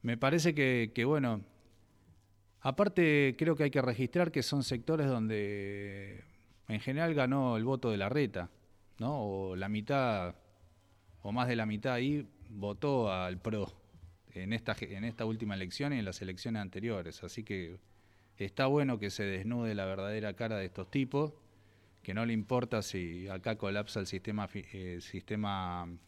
me 0.02 0.16
parece 0.16 0.54
que, 0.54 1.04
bueno, 1.04 1.44
aparte 2.60 3.36
creo 3.38 3.54
que 3.54 3.64
hay 3.64 3.70
que 3.70 3.82
registrar 3.82 4.32
que 4.32 4.42
son 4.42 4.64
sectores 4.64 5.06
donde 5.06 6.24
en 6.66 6.80
general 6.80 7.14
ganó 7.14 7.56
el 7.56 7.64
voto 7.64 7.90
de 7.90 7.98
la 7.98 8.08
reta, 8.08 8.50
¿no? 8.98 9.20
O 9.20 9.56
la 9.56 9.68
mitad, 9.68 10.34
o 11.22 11.30
más 11.30 11.46
de 11.46 11.54
la 11.54 11.66
mitad 11.66 11.92
ahí, 11.92 12.26
votó 12.50 13.12
al 13.12 13.38
PRO 13.38 13.72
en 14.34 14.52
esta, 14.52 14.74
en 14.80 15.04
esta 15.04 15.24
última 15.24 15.54
elección 15.54 15.92
y 15.92 15.98
en 15.98 16.04
las 16.04 16.20
elecciones 16.20 16.62
anteriores. 16.62 17.22
Así 17.22 17.44
que 17.44 17.78
Está 18.38 18.66
bueno 18.66 19.00
que 19.00 19.10
se 19.10 19.24
desnude 19.24 19.74
la 19.74 19.84
verdadera 19.84 20.34
cara 20.34 20.58
de 20.58 20.66
estos 20.66 20.88
tipos, 20.92 21.32
que 22.04 22.14
no 22.14 22.24
le 22.24 22.32
importa 22.32 22.82
si 22.82 23.26
acá 23.26 23.58
colapsa 23.58 23.98
el 23.98 24.06
sistema, 24.06 24.48
eh, 24.54 25.00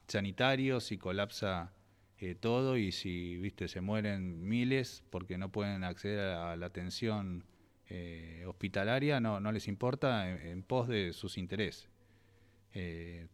sanitario, 0.06 0.78
si 0.78 0.96
colapsa 0.96 1.72
eh, 2.18 2.36
todo 2.36 2.76
y 2.76 2.92
si 2.92 3.36
viste 3.38 3.66
se 3.66 3.80
mueren 3.80 4.48
miles 4.48 5.02
porque 5.10 5.38
no 5.38 5.50
pueden 5.50 5.82
acceder 5.82 6.20
a 6.20 6.56
la 6.56 6.66
atención 6.66 7.44
eh, 7.88 8.44
hospitalaria, 8.46 9.18
no, 9.18 9.40
les 9.50 9.66
importa 9.66 10.30
en, 10.30 10.62
pos 10.62 10.86
de 10.86 11.12
sus 11.12 11.36
intereses. 11.36 11.88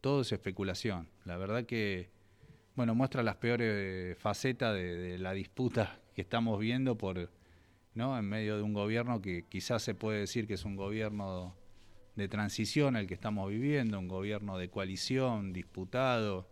todo 0.00 0.22
es 0.22 0.32
especulación. 0.32 1.06
La 1.26 1.36
verdad 1.36 1.66
que 1.66 2.08
bueno, 2.74 2.94
muestra 2.94 3.22
las 3.22 3.36
peores 3.36 4.16
facetas 4.16 4.74
de 4.74 5.18
la 5.18 5.34
disputa 5.34 6.00
que 6.14 6.22
estamos 6.22 6.58
viendo 6.58 6.96
por 6.96 7.30
¿no? 7.96 8.16
en 8.18 8.26
medio 8.26 8.56
de 8.56 8.62
un 8.62 8.74
gobierno 8.74 9.20
que 9.20 9.46
quizás 9.48 9.82
se 9.82 9.94
puede 9.94 10.20
decir 10.20 10.46
que 10.46 10.54
es 10.54 10.64
un 10.64 10.76
gobierno 10.76 11.56
de 12.14 12.28
transición 12.28 12.96
el 12.96 13.06
que 13.06 13.14
estamos 13.14 13.48
viviendo, 13.50 13.98
un 13.98 14.08
gobierno 14.08 14.58
de 14.58 14.68
coalición, 14.68 15.52
disputado, 15.52 16.48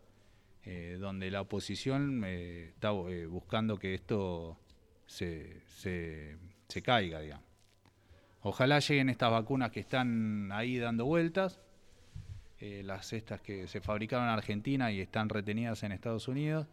eh, 0.65 0.97
donde 0.99 1.31
la 1.31 1.43
oposición 1.43 2.23
eh, 2.25 2.71
está 2.75 2.93
eh, 2.93 3.27
buscando 3.27 3.79
que 3.79 3.95
esto 3.95 4.59
se, 5.07 5.61
se, 5.67 6.83
caiga, 6.83 7.21
digamos. 7.21 7.47
Ojalá 8.43 8.79
lleguen 8.79 9.09
estas 9.09 9.31
vacunas 9.31 9.71
que 9.71 9.81
están 9.81 10.51
ahí 10.53 10.79
dando 10.79 11.05
vueltas, 11.07 11.61
las 12.61 13.13
estas 13.13 13.43
que 13.43 13.69
se 13.69 13.83
fabricaron 13.83 14.25
en 14.25 14.33
Argentina 14.33 14.91
y 14.91 15.01
están 15.01 15.29
retenidas 15.29 15.83
en 15.83 15.93
Estados 15.93 16.29
Unidos. 16.29 16.67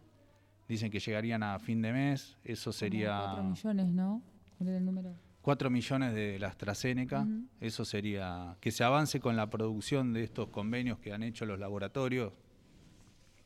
Dicen 0.66 0.90
que 0.90 1.00
llegarían 1.00 1.42
a 1.42 1.58
fin 1.58 1.82
de 1.82 1.92
mes, 1.92 2.38
eso 2.44 2.72
sería... 2.72 3.20
4 3.34 3.42
millones, 3.44 3.86
¿no? 3.88 4.22
El 4.68 4.84
número? 4.84 5.14
4 5.42 5.70
millones 5.70 6.14
de 6.14 6.38
la 6.38 6.48
AstraZeneca, 6.48 7.26
eso 7.60 7.84
sería 7.84 8.56
que 8.60 8.70
se 8.70 8.84
avance 8.84 9.18
con 9.18 9.34
la 9.34 9.50
producción 9.50 10.12
de 10.12 10.22
estos 10.22 10.48
convenios 10.50 11.00
que 11.00 11.12
han 11.12 11.24
hecho 11.24 11.46
los 11.46 11.58
laboratorios, 11.58 12.32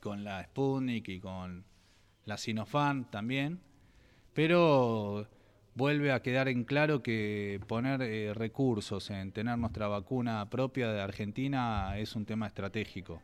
con 0.01 0.23
la 0.23 0.45
Sputnik 0.45 1.09
y 1.09 1.21
con 1.21 1.65
la 2.27 2.37
Sinopharm 2.37 3.07
también, 3.07 3.61
pero 4.35 5.27
vuelve 5.75 6.13
a 6.13 6.21
quedar 6.21 6.49
en 6.49 6.65
claro 6.65 7.03
que 7.03 7.61
poner 7.67 8.03
eh, 8.03 8.35
recursos 8.35 9.11
en 9.11 9.33
tener 9.33 9.57
nuestra 9.57 9.89
vacuna 9.89 10.49
propia 10.51 10.93
de 10.93 11.01
Argentina 11.01 11.97
es 11.99 12.15
un 12.15 12.27
tema 12.27 12.47
estratégico, 12.47 13.23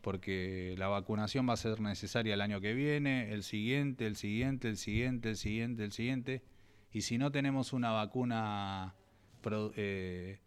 porque 0.00 0.74
la 0.78 0.88
vacunación 0.88 1.46
va 1.46 1.52
a 1.52 1.58
ser 1.58 1.80
necesaria 1.80 2.34
el 2.34 2.40
año 2.40 2.60
que 2.60 2.72
viene, 2.72 3.32
el 3.32 3.42
siguiente, 3.42 4.06
el 4.06 4.16
siguiente, 4.16 4.68
el 4.68 4.78
siguiente, 4.78 5.28
el 5.28 5.36
siguiente, 5.36 5.84
el 5.84 5.92
siguiente. 5.92 6.42
Y 6.92 7.02
si 7.02 7.18
no 7.18 7.30
tenemos 7.30 7.72
una 7.72 7.90
vacuna 7.90 8.94
eh, 9.76 10.38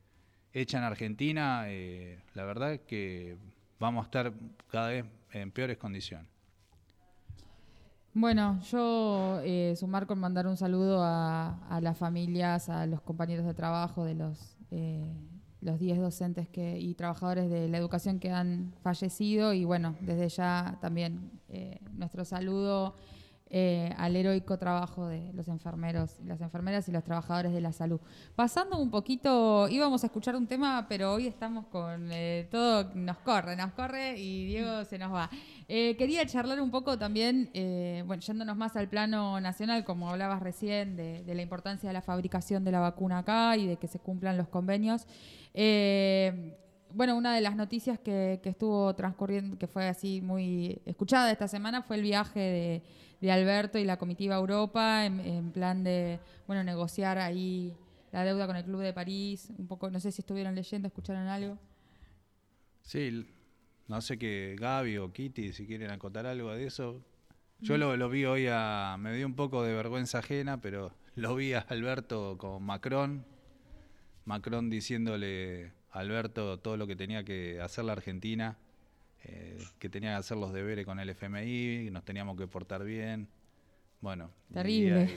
hecha 0.53 0.77
en 0.77 0.83
Argentina, 0.83 1.65
eh, 1.67 2.19
la 2.33 2.45
verdad 2.45 2.73
es 2.73 2.81
que 2.81 3.37
vamos 3.79 4.03
a 4.03 4.05
estar 4.05 4.33
cada 4.69 4.89
vez 4.89 5.05
en 5.31 5.51
peores 5.51 5.77
condiciones. 5.77 6.27
Bueno, 8.13 8.59
yo 8.63 9.39
eh, 9.43 9.73
sumar 9.77 10.05
con 10.05 10.19
mandar 10.19 10.45
un 10.45 10.57
saludo 10.57 11.01
a, 11.01 11.79
las 11.81 11.97
familias, 11.97 12.67
a 12.67 12.85
los 12.85 13.01
compañeros 13.01 13.45
de 13.45 13.53
trabajo 13.53 14.03
de 14.05 14.15
los 14.15 14.57
los 15.61 15.77
10 15.77 15.99
docentes 15.99 16.47
que, 16.47 16.79
y 16.79 16.95
trabajadores 16.95 17.47
de 17.51 17.67
la 17.67 17.77
educación 17.77 18.19
que 18.19 18.31
han 18.31 18.73
fallecido 18.81 19.53
y 19.53 19.63
bueno, 19.63 19.95
desde 20.01 20.27
ya 20.29 20.79
también 20.81 21.29
nuestro 21.93 22.25
saludo 22.25 22.95
eh, 23.53 23.93
al 23.97 24.15
heroico 24.15 24.57
trabajo 24.57 25.07
de 25.07 25.33
los 25.33 25.49
enfermeros, 25.49 26.15
las 26.25 26.39
enfermeras 26.39 26.87
y 26.87 26.93
los 26.93 27.03
trabajadores 27.03 27.51
de 27.51 27.59
la 27.59 27.73
salud. 27.73 27.99
Pasando 28.33 28.77
un 28.77 28.89
poquito, 28.89 29.67
íbamos 29.67 30.03
a 30.03 30.05
escuchar 30.05 30.37
un 30.37 30.47
tema, 30.47 30.85
pero 30.87 31.11
hoy 31.11 31.27
estamos 31.27 31.65
con 31.67 32.09
eh, 32.13 32.47
todo, 32.49 32.93
nos 32.95 33.17
corre, 33.17 33.57
nos 33.57 33.73
corre 33.73 34.17
y 34.17 34.45
Diego 34.45 34.85
se 34.85 34.97
nos 34.97 35.13
va. 35.13 35.29
Eh, 35.67 35.97
quería 35.97 36.25
charlar 36.25 36.61
un 36.61 36.71
poco 36.71 36.97
también, 36.97 37.49
bueno, 38.07 38.21
yéndonos 38.21 38.55
más 38.55 38.77
al 38.77 38.87
plano 38.87 39.41
nacional, 39.41 39.83
como 39.83 40.09
hablabas 40.09 40.41
recién, 40.41 40.95
de, 40.95 41.23
la 41.35 41.41
importancia 41.41 41.89
de 41.89 41.93
la 41.93 42.01
fabricación 42.01 42.63
de 42.63 42.71
la 42.71 42.79
vacuna 42.79 43.17
acá 43.17 43.57
y 43.57 43.67
de 43.67 43.75
que 43.75 43.87
se 43.87 43.99
cumplan 43.99 44.37
los 44.37 44.47
convenios 44.47 45.05
bueno, 46.93 47.15
una 47.15 47.35
de 47.35 47.41
las 47.41 47.55
noticias 47.55 47.99
que, 47.99 48.39
que, 48.43 48.49
estuvo 48.49 48.93
transcurriendo, 48.95 49.57
que 49.57 49.67
fue 49.67 49.87
así 49.87 50.21
muy 50.21 50.81
escuchada 50.85 51.31
esta 51.31 51.47
semana, 51.47 51.81
fue 51.81 51.97
el 51.97 52.03
viaje 52.03 52.83
de, 53.19 53.31
Alberto 53.31 53.77
y 53.77 53.83
la 53.83 53.97
comitiva 53.97 54.35
Europa 54.35 55.05
en, 55.05 55.51
plan 55.51 55.83
de, 55.83 56.19
bueno, 56.47 56.63
negociar 56.63 57.19
ahí 57.19 57.73
la 58.11 58.23
deuda 58.23 58.47
con 58.47 58.55
el 58.55 58.63
Club 58.63 58.81
de 58.81 58.93
París, 58.93 59.51
un 59.57 59.67
poco, 59.67 59.91
no 59.91 59.99
sé 59.99 60.11
si 60.11 60.21
estuvieron 60.21 60.55
leyendo, 60.55 60.87
escucharon 60.87 61.27
algo. 61.27 61.57
Sí, 62.81 63.27
no 63.87 64.01
sé 64.01 64.17
qué 64.17 64.55
Gaby 64.59 64.97
o 64.97 65.13
Kitty, 65.13 65.53
si 65.53 65.67
quieren 65.67 65.91
acotar 65.91 66.25
algo 66.25 66.51
de 66.51 66.65
eso. 66.65 67.03
Yo 67.59 67.77
lo, 67.77 67.95
lo 67.95 68.09
vi 68.09 68.25
hoy, 68.25 68.47
a, 68.49 68.97
me 68.99 69.15
dio 69.15 69.27
un 69.27 69.35
poco 69.35 69.61
de 69.61 69.73
vergüenza 69.73 70.19
ajena, 70.19 70.59
pero 70.59 70.95
lo 71.15 71.35
vi 71.35 71.53
a 71.53 71.59
Alberto 71.59 72.37
con 72.39 72.63
Macron, 72.63 73.23
Macron 74.25 74.69
diciéndole 74.69 75.67
a 75.67 75.80
Alberto 75.91 76.59
todo 76.59 76.77
lo 76.77 76.87
que 76.87 76.95
tenía 76.95 77.23
que 77.23 77.59
hacer 77.61 77.85
la 77.85 77.93
Argentina 77.93 78.57
eh, 79.23 79.57
que 79.77 79.87
tenía 79.89 80.11
que 80.11 80.15
hacer 80.15 80.37
los 80.37 80.51
deberes 80.51 80.85
con 80.85 80.99
el 80.99 81.09
FMI, 81.09 81.89
nos 81.91 82.03
teníamos 82.03 82.37
que 82.37 82.47
portar 82.47 82.83
bien. 82.83 83.27
Bueno, 83.99 84.31
Terrible. 84.51 85.11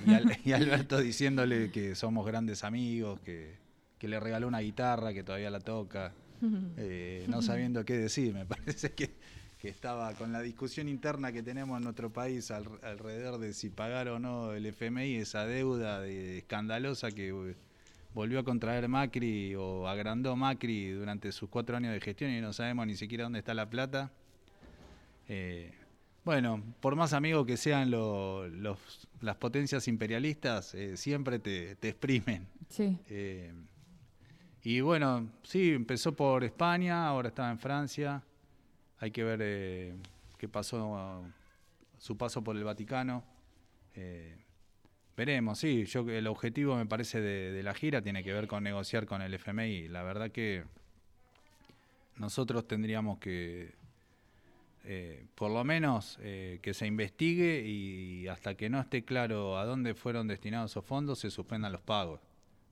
Y, 0.45 0.53
Alberto 0.53 0.99
diciéndole 0.99 1.71
que 1.71 1.95
somos 1.95 2.27
grandes 2.27 2.65
amigos, 2.65 3.21
que, 3.21 3.63
le 4.01 4.21
regaló 4.21 4.47
una 4.47 4.61
guitarra 4.61 5.15
que 5.15 5.25
todavía 5.25 5.49
la 5.49 5.61
toca, 5.61 6.13
eh, 6.77 7.25
no 7.29 7.41
sabiendo 7.41 7.87
qué 7.87 7.97
decir. 7.97 8.35
Me 8.35 8.45
parece 8.45 8.93
que, 8.93 9.15
estaba 9.63 10.13
con 10.13 10.31
la 10.31 10.43
discusión 10.43 10.91
interna 10.91 11.33
que 11.33 11.43
tenemos 11.43 11.79
en 11.79 11.85
nuestro 11.85 12.13
país 12.13 12.51
alrededor 12.51 13.41
de 13.41 13.55
si 13.55 13.71
pagar 13.71 14.09
o 14.09 14.19
no 14.19 14.53
el 14.53 14.67
FMI, 14.67 15.15
esa 15.15 15.47
deuda 15.47 16.07
escandalosa 16.07 17.11
que 17.13 17.55
volvió 18.15 18.39
a 18.39 18.45
contraer 18.45 18.89
Macri 18.89 19.55
o 19.57 19.89
agrandó 19.89 20.37
Macri 20.37 20.91
durante 20.91 21.33
sus 21.33 21.51
cuatro 21.51 21.77
años 21.77 21.93
de 21.93 22.01
gestión 22.01 22.31
y 22.31 22.41
no 22.41 22.53
sabemos 22.53 22.87
ni 22.87 22.95
siquiera 22.95 23.25
dónde 23.25 23.41
está 23.41 23.53
la 23.53 23.69
plata. 23.69 24.13
Eh, 25.29 25.73
bueno, 26.25 26.63
por 26.81 26.97
más 26.97 27.13
amigos 27.13 27.45
que 27.47 27.57
sean 27.57 27.91
los, 27.91 28.51
las 29.21 29.37
potencias 29.37 29.89
imperialistas, 29.89 30.75
eh, 30.75 30.97
siempre 30.97 31.39
te, 31.39 31.73
exprimen. 31.83 32.47
Sí. 32.69 32.99
Eh, 33.09 33.53
y 34.63 34.81
bueno, 34.81 35.29
sí, 35.43 35.73
empezó 35.73 36.15
por 36.15 36.45
España, 36.45 37.07
ahora 37.07 37.29
está 37.29 37.51
en 37.51 37.59
Francia. 37.59 38.23
Hay 39.01 39.11
que 39.11 39.25
ver 39.25 39.97
qué 40.39 40.49
pasó, 40.49 41.23
su 41.99 42.17
paso 42.17 42.43
por 42.43 42.57
el 42.57 42.65
Vaticano. 42.65 43.23
Veremos, 45.17 45.61
sí. 45.61 45.85
Yo 45.85 46.09
el 46.11 46.27
objetivo 46.27 46.77
me 46.77 46.87
parece 46.87 47.21
de, 47.21 47.63
la 47.63 47.75
gira 47.75 48.03
tiene 48.03 48.25
que 48.25 48.33
ver 48.33 48.49
con 48.49 48.65
negociar 48.65 49.07
con 49.07 49.23
el 49.23 49.35
FMI. 49.35 49.89
La 49.89 50.03
verdad 50.03 50.31
que 50.31 50.65
nosotros 52.17 52.67
tendríamos 52.67 53.19
que, 53.19 53.75
eh, 54.85 55.27
por 55.37 55.53
lo 55.53 55.63
menos, 55.63 56.19
eh, 56.21 56.59
que 56.63 56.75
se 56.75 56.87
investigue 56.87 57.65
y 57.65 58.27
hasta 58.27 58.57
que 58.57 58.69
no 58.69 58.81
esté 58.81 59.05
claro 59.05 59.57
a 59.59 59.65
dónde 59.65 59.95
fueron 59.95 60.27
destinados 60.27 60.73
esos 60.73 60.85
fondos, 60.85 61.21
se 61.21 61.31
suspendan 61.31 61.73
los 61.73 61.83
pagos. 61.83 62.21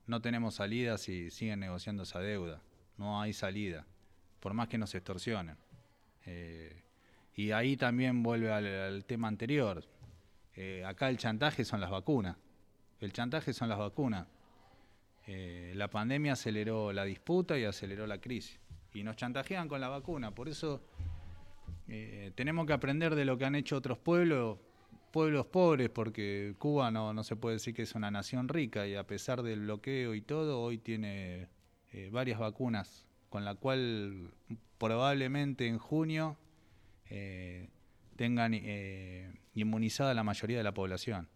No 0.05 0.21
tenemos 0.21 0.55
salida 0.55 0.97
si 0.97 1.29
siguen 1.29 1.61
negociando 1.61 2.03
esa 2.03 2.19
deuda. 2.19 2.61
No 2.97 3.21
hay 3.21 3.31
salida, 3.31 3.85
por 4.41 4.53
más 4.53 4.67
que 4.67 4.77
nos 4.77 4.93
extorsionen. 4.95 5.55
Eh, 6.25 6.81
y 7.35 7.51
ahí 7.51 7.77
también 7.77 8.21
vuelve 8.21 8.51
al 8.51 9.05
tema 9.05 9.29
anterior 9.29 9.83
eh, 10.55 10.83
acá 10.85 11.09
el 11.09 11.17
chantaje 11.17 11.65
son 11.65 11.81
las 11.81 11.89
vacunas. 11.89 12.37
El 12.99 13.11
chantaje 13.11 13.53
son 13.53 13.69
las 13.69 13.79
vacunas. 13.79 14.27
Eh, 15.25 15.73
la 15.75 15.89
pandemia 15.89 16.33
aceleró 16.33 16.93
la 16.93 17.05
disputa 17.05 17.57
y 17.57 17.65
aceleró 17.65 18.05
la 18.07 18.19
crisis. 18.19 18.59
Y 18.93 19.03
nos 19.03 19.15
chantajean 19.15 19.67
con 19.67 19.81
la 19.81 19.89
vacuna. 19.89 20.31
Por 20.31 20.47
eso 20.47 20.81
eh, 21.87 22.31
tenemos 22.35 22.67
que 22.67 22.73
aprender 22.73 23.15
de 23.15 23.25
lo 23.25 23.37
que 23.37 23.45
han 23.45 23.55
hecho 23.55 23.77
otros 23.77 23.97
pueblos, 23.97 24.59
pueblos 25.11 25.47
pobres, 25.47 25.89
porque 25.89 26.55
Cuba 26.59 26.91
no, 26.91 27.13
no 27.13 27.23
se 27.23 27.35
puede 27.35 27.55
decir 27.55 27.73
que 27.73 27.81
es 27.81 27.95
una 27.95 28.11
nación 28.11 28.47
rica 28.47 28.85
y 28.85 28.95
a 28.95 29.07
pesar 29.07 29.41
del 29.41 29.61
bloqueo 29.61 30.13
y 30.13 30.21
todo, 30.21 30.61
hoy 30.61 30.77
tiene 30.77 31.47
varias 32.11 32.39
vacunas, 32.39 33.07
con 33.29 33.45
la 33.45 33.53
cual 33.53 34.31
probablemente 34.79 35.67
en 35.67 35.77
junio 35.77 36.37
tengan 38.15 38.55
inmunizada 39.55 40.13
la 40.13 40.23
mayoría 40.23 40.57
de 40.57 40.63
la 40.63 40.73
población. 40.73 41.27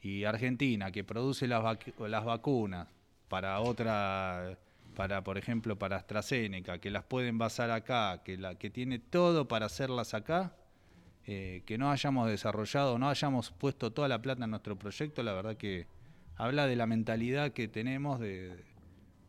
Y 0.00 0.24
Argentina, 0.24 0.90
que 0.92 1.04
produce 1.04 1.46
las, 1.46 1.78
las 1.98 2.24
vacunas 2.24 2.88
para 3.28 3.60
otra, 3.60 4.58
para 4.94 5.24
por 5.24 5.38
ejemplo 5.38 5.78
para 5.78 5.96
AstraZeneca, 5.96 6.78
que 6.78 6.90
las 6.90 7.04
pueden 7.04 7.38
basar 7.38 7.70
acá, 7.70 8.22
que, 8.24 8.36
la, 8.36 8.56
que 8.56 8.70
tiene 8.70 8.98
todo 8.98 9.48
para 9.48 9.66
hacerlas 9.66 10.14
acá, 10.14 10.54
eh, 11.26 11.62
que 11.66 11.76
no 11.76 11.90
hayamos 11.90 12.28
desarrollado, 12.28 12.98
no 12.98 13.08
hayamos 13.08 13.50
puesto 13.50 13.92
toda 13.92 14.06
la 14.08 14.22
plata 14.22 14.44
en 14.44 14.50
nuestro 14.50 14.78
proyecto, 14.78 15.22
la 15.22 15.32
verdad 15.32 15.56
que 15.56 15.86
habla 16.36 16.66
de 16.66 16.76
la 16.76 16.86
mentalidad 16.86 17.52
que 17.52 17.66
tenemos 17.66 18.20
de, 18.20 18.64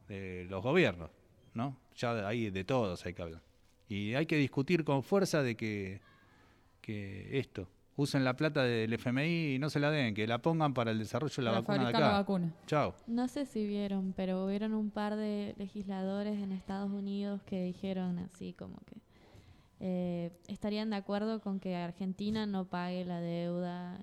de 0.07 0.45
los 0.49 0.61
gobiernos, 0.61 1.09
¿no? 1.53 1.75
Ya 1.95 2.27
ahí 2.27 2.51
de 2.51 2.63
todos 2.63 3.03
hay 3.05 3.13
que 3.13 3.21
hablar. 3.23 3.41
Y 3.89 4.13
hay 4.13 4.25
que 4.25 4.35
discutir 4.35 4.83
con 4.83 5.01
fuerza 5.01 5.41
de 5.41 5.55
que 5.55 6.01
esto, 6.87 7.67
usen 7.97 8.23
la 8.23 8.35
plata 8.35 8.63
del 8.63 8.93
FMI 8.93 9.55
y 9.55 9.59
no 9.59 9.69
se 9.69 9.79
la 9.79 9.89
den, 9.89 10.13
que 10.13 10.27
la 10.27 10.37
pongan 10.37 10.73
para 10.73 10.91
el 10.91 10.99
desarrollo 10.99 11.35
de 11.35 11.41
la 11.41 11.51
vacuna 11.51 11.79
de 11.79 11.89
acá. 11.89 11.99
La 11.99 12.11
vacuna. 12.11 12.53
Chao. 12.67 12.95
No 13.07 13.27
sé 13.27 13.45
si 13.45 13.65
vieron, 13.65 14.13
pero 14.15 14.45
hubieron 14.45 14.73
un 14.73 14.91
par 14.91 15.15
de 15.15 15.55
legisladores 15.57 16.37
en 16.41 16.51
Estados 16.51 16.91
Unidos 16.91 17.41
que 17.43 17.61
dijeron 17.63 18.19
así 18.19 18.53
como 18.53 18.77
que 18.85 19.01
eh, 19.79 20.31
estarían 20.47 20.91
de 20.91 20.95
acuerdo 20.95 21.41
con 21.41 21.59
que 21.59 21.75
Argentina 21.75 22.45
no 22.45 22.65
pague 22.65 23.03
la 23.03 23.19
deuda. 23.19 23.99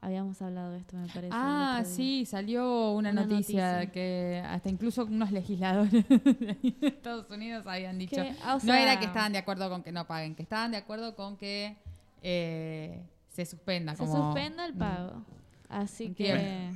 Habíamos 0.00 0.40
hablado 0.40 0.72
de 0.72 0.78
esto, 0.78 0.96
me 0.96 1.08
parece. 1.08 1.30
Ah, 1.32 1.82
sí, 1.84 2.24
salió 2.24 2.92
una, 2.92 3.12
noticia, 3.12 3.90
que 3.90 4.42
hasta 4.46 4.70
incluso 4.70 5.04
unos 5.04 5.32
legisladores 5.32 6.08
de 6.08 6.76
Estados 6.82 7.28
Unidos 7.30 7.66
habían 7.66 7.98
dicho. 7.98 8.22
no 8.62 8.74
era 8.74 8.98
que 8.98 9.06
estaban 9.06 9.32
de 9.32 9.38
acuerdo 9.38 9.68
con 9.68 9.82
que 9.82 9.92
no 9.92 10.06
paguen, 10.06 10.34
que 10.36 10.42
estaban 10.42 10.70
de 10.70 10.76
acuerdo 10.78 11.16
con 11.16 11.36
que 11.36 11.76
eh, 12.22 13.02
se 13.28 13.44
suspenda. 13.46 13.94
Se 13.94 14.06
suspenda 14.06 14.66
el 14.66 14.74
pago. 14.74 15.24
Así 15.68 16.14
que... 16.14 16.70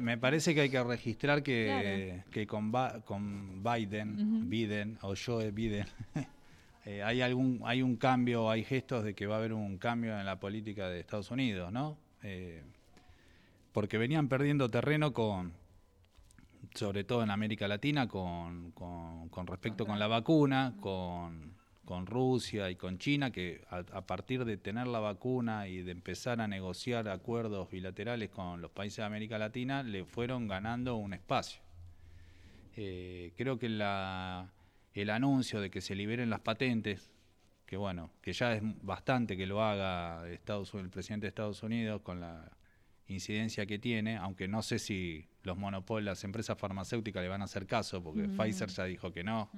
Me, 0.00 0.18
parece 0.18 0.54
que 0.54 0.62
hay 0.62 0.70
que 0.70 0.82
registrar 0.82 1.42
que, 1.42 2.22
que 2.30 2.46
con, 2.46 2.72
con 3.04 3.62
Biden, 3.62 4.50
Biden 4.50 4.98
o 5.02 5.14
Joe 5.14 5.52
Biden, 5.52 5.86
eh, 6.84 7.02
hay, 7.02 7.20
algún, 7.20 7.60
hay 7.64 7.82
un 7.82 7.96
cambio, 7.96 8.50
hay 8.50 8.64
gestos 8.64 9.04
de 9.04 9.14
que 9.14 9.26
va 9.26 9.36
a 9.36 9.38
haber 9.38 9.52
un 9.52 9.78
cambio 9.78 10.18
en 10.18 10.26
la 10.26 10.40
política 10.40 10.88
de 10.88 11.00
Estados 11.00 11.30
Unidos, 11.30 11.72
¿no? 11.72 11.96
Eh, 12.24 12.62
porque 13.72 13.96
venían 13.96 14.28
perdiendo 14.28 14.68
terreno 14.68 15.12
con, 15.12 15.52
sobre 16.74 17.04
todo 17.04 17.22
en 17.22 17.30
América 17.30 17.68
Latina, 17.68 18.08
con, 18.08 18.72
con, 18.72 19.28
con 19.28 19.46
respecto 19.46 19.86
con 19.86 19.98
la 20.00 20.08
vacuna, 20.08 20.74
con 20.80 21.51
con 21.92 22.06
Rusia 22.06 22.70
y 22.70 22.76
con 22.76 22.96
China, 22.96 23.30
que 23.30 23.66
a, 23.68 24.00
partir 24.00 24.46
de 24.46 24.56
tener 24.56 24.86
la 24.86 24.98
vacuna 24.98 25.68
y 25.68 25.82
de 25.82 25.92
empezar 25.92 26.40
a 26.40 26.48
negociar 26.48 27.06
acuerdos 27.06 27.70
bilaterales 27.70 28.30
con 28.30 28.62
los 28.62 28.70
países 28.70 28.96
de 28.96 29.02
América 29.02 29.36
Latina, 29.36 29.82
le 29.82 30.06
fueron 30.06 30.48
ganando 30.48 30.96
un 30.96 31.12
espacio. 31.12 31.60
Eh, 32.78 33.34
creo 33.36 33.58
que 33.58 33.68
la, 33.68 34.50
el 34.94 35.10
anuncio 35.10 35.60
de 35.60 35.70
que 35.70 35.82
se 35.82 35.94
liberen 35.94 36.30
las 36.30 36.40
patentes, 36.40 37.10
que 37.66 37.76
bueno, 37.76 38.10
que 38.22 38.32
ya 38.32 38.54
es 38.54 38.62
bastante 38.80 39.36
que 39.36 39.46
lo 39.46 39.62
haga 39.62 40.26
Estados, 40.30 40.72
el 40.72 40.88
presidente 40.88 41.26
de 41.26 41.28
Estados 41.28 41.62
Unidos 41.62 42.00
con 42.00 42.20
la 42.20 42.56
incidencia 43.06 43.66
que 43.66 43.78
tiene, 43.78 44.16
aunque 44.16 44.48
no 44.48 44.62
sé 44.62 44.78
si 44.78 45.28
los 45.42 45.58
monopolios, 45.58 46.06
las 46.06 46.24
empresas 46.24 46.56
farmacéuticas 46.56 47.22
le 47.22 47.28
van 47.28 47.42
a 47.42 47.44
hacer 47.44 47.66
caso, 47.66 48.02
porque 48.02 48.28
Pfizer 48.28 48.70
ya 48.70 48.84
dijo 48.84 49.12
que 49.12 49.22
no. 49.24 49.50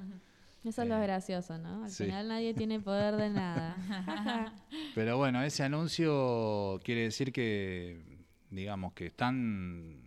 Eso 0.64 0.82
es 0.82 0.88
lo 0.88 0.96
Eh, 0.96 1.02
gracioso, 1.02 1.58
¿no? 1.58 1.84
Al 1.84 1.90
sí. 1.90 2.04
final 2.04 2.28
nadie 2.28 2.54
tiene 2.54 2.80
poder 2.80 3.16
de 3.16 3.28
nada. 3.30 3.76
Pero 4.94 5.18
bueno, 5.18 5.42
ese 5.42 5.62
anuncio 5.62 6.80
quiere 6.82 7.02
decir 7.02 7.32
que, 7.32 8.02
digamos, 8.50 8.92
que 8.94 9.06
están 9.06 10.02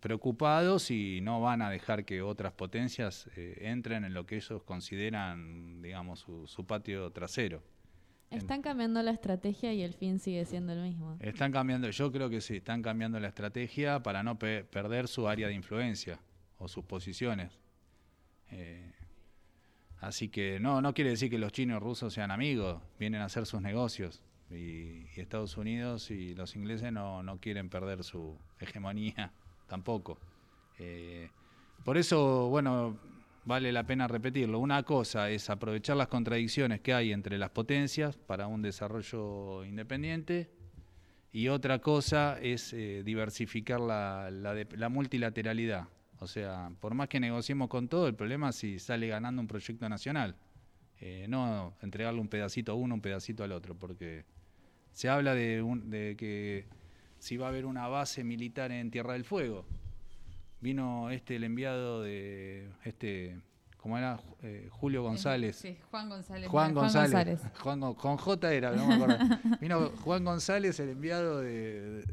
preocupados 0.00 0.90
y 0.90 1.20
no 1.22 1.40
van 1.40 1.62
a 1.62 1.70
dejar 1.70 2.04
que 2.04 2.22
otras 2.22 2.52
potencias 2.52 3.28
eh, 3.36 3.58
entren 3.60 4.04
en 4.04 4.14
lo 4.14 4.26
que 4.26 4.36
ellos 4.36 4.62
consideran, 4.64 5.80
digamos, 5.80 6.18
su, 6.20 6.46
su 6.48 6.66
patio 6.66 7.10
trasero. 7.12 7.62
Están 8.30 8.62
cambiando 8.62 9.02
la 9.02 9.10
estrategia 9.12 9.72
y 9.74 9.82
el 9.82 9.92
fin 9.92 10.18
sigue 10.18 10.44
siendo 10.46 10.72
el 10.72 10.80
mismo. 10.82 11.16
Están 11.20 11.52
cambiando, 11.52 11.88
yo 11.90 12.10
creo 12.10 12.30
que 12.30 12.40
sí, 12.40 12.56
están 12.56 12.80
cambiando 12.82 13.20
la 13.20 13.28
estrategia 13.28 14.02
para 14.02 14.22
no 14.22 14.38
pe- 14.38 14.64
perder 14.64 15.06
su 15.06 15.28
área 15.28 15.48
de 15.48 15.54
influencia 15.54 16.18
o 16.58 16.66
sus 16.66 16.82
posiciones. 16.84 17.52
Eh, 18.50 18.90
así 20.02 20.28
que 20.28 20.58
no, 20.60 20.82
no 20.82 20.92
quiere 20.92 21.10
decir 21.10 21.30
que 21.30 21.38
los 21.38 21.52
chinos 21.52 21.80
y 21.80 21.84
rusos 21.84 22.12
sean 22.12 22.30
amigos, 22.30 22.82
vienen 22.98 23.22
a 23.22 23.26
hacer 23.26 23.46
sus 23.46 23.62
negocios. 23.62 24.20
Y, 24.50 25.06
Estados 25.16 25.56
Unidos 25.56 26.10
y 26.10 26.34
los 26.34 26.56
ingleses 26.56 26.92
no, 26.92 27.22
no 27.22 27.38
quieren 27.38 27.68
perder 27.70 28.02
su 28.02 28.36
hegemonía 28.58 29.32
tampoco. 29.68 30.18
Eh, 30.78 31.30
por 31.84 31.96
eso, 31.96 32.48
bueno, 32.48 32.98
vale 33.44 33.70
la 33.70 33.86
pena 33.86 34.08
repetirlo. 34.08 34.58
Una 34.58 34.82
cosa 34.82 35.30
es 35.30 35.48
aprovechar 35.48 35.96
las 35.96 36.08
contradicciones 36.08 36.80
que 36.80 36.92
hay 36.92 37.12
entre 37.12 37.38
las 37.38 37.50
potencias 37.50 38.16
para 38.16 38.48
un 38.48 38.60
desarrollo 38.60 39.64
independiente 39.64 40.50
y 41.32 41.46
otra 41.48 41.78
cosa 41.78 42.38
es 42.42 42.72
eh, 42.72 43.02
diversificar 43.04 43.80
la, 43.80 44.30
la 44.30 44.88
multilateralidad. 44.88 45.86
O 46.22 46.26
sea, 46.26 46.70
por 46.80 46.94
más 46.94 47.08
que 47.08 47.18
negociemos 47.20 47.68
con 47.68 47.88
todo, 47.88 48.06
el 48.06 48.14
problema 48.14 48.50
es 48.50 48.56
si 48.56 48.78
sale 48.78 49.08
ganando 49.08 49.40
un 49.42 49.48
proyecto 49.48 49.88
nacional. 49.88 50.36
Eh, 51.00 51.26
no 51.28 51.74
entregarle 51.82 52.20
un 52.20 52.28
pedacito 52.28 52.72
a 52.72 52.74
uno, 52.76 52.94
un 52.94 53.00
pedacito 53.00 53.42
al 53.42 53.50
otro, 53.52 53.74
porque 53.76 54.24
se 54.92 55.08
habla 55.08 55.34
de, 55.34 55.60
un- 55.62 55.90
de 55.90 56.14
que 56.16 56.66
si 57.18 57.36
va 57.36 57.46
a 57.46 57.48
haber 57.50 57.66
una 57.66 57.88
base 57.88 58.22
militar 58.24 58.70
en 58.72 58.90
Tierra 58.90 59.14
del 59.14 59.24
Fuego. 59.24 59.64
Vino 60.60 61.10
este 61.10 61.36
el 61.36 61.44
enviado 61.44 62.02
de 62.02 62.68
este, 62.84 63.40
¿cómo 63.78 63.98
era? 63.98 64.20
Eh, 64.42 64.68
Julio 64.70 65.02
González. 65.02 65.56
Sí, 65.56 65.76
Juan 65.90 66.08
González. 66.08 66.48
Juan 66.48 66.72
Juan 66.72 66.92
González. 66.92 67.40
Juan 67.60 67.80
Go- 67.80 67.96
con 67.96 68.16
J 68.16 68.52
era, 68.52 68.70
no 68.70 68.86
me 68.86 68.94
acuerdo. 68.94 69.18
Vino 69.60 69.90
Juan 70.04 70.24
González, 70.24 70.78
el 70.78 70.90
enviado 70.90 71.40
de, 71.40 72.04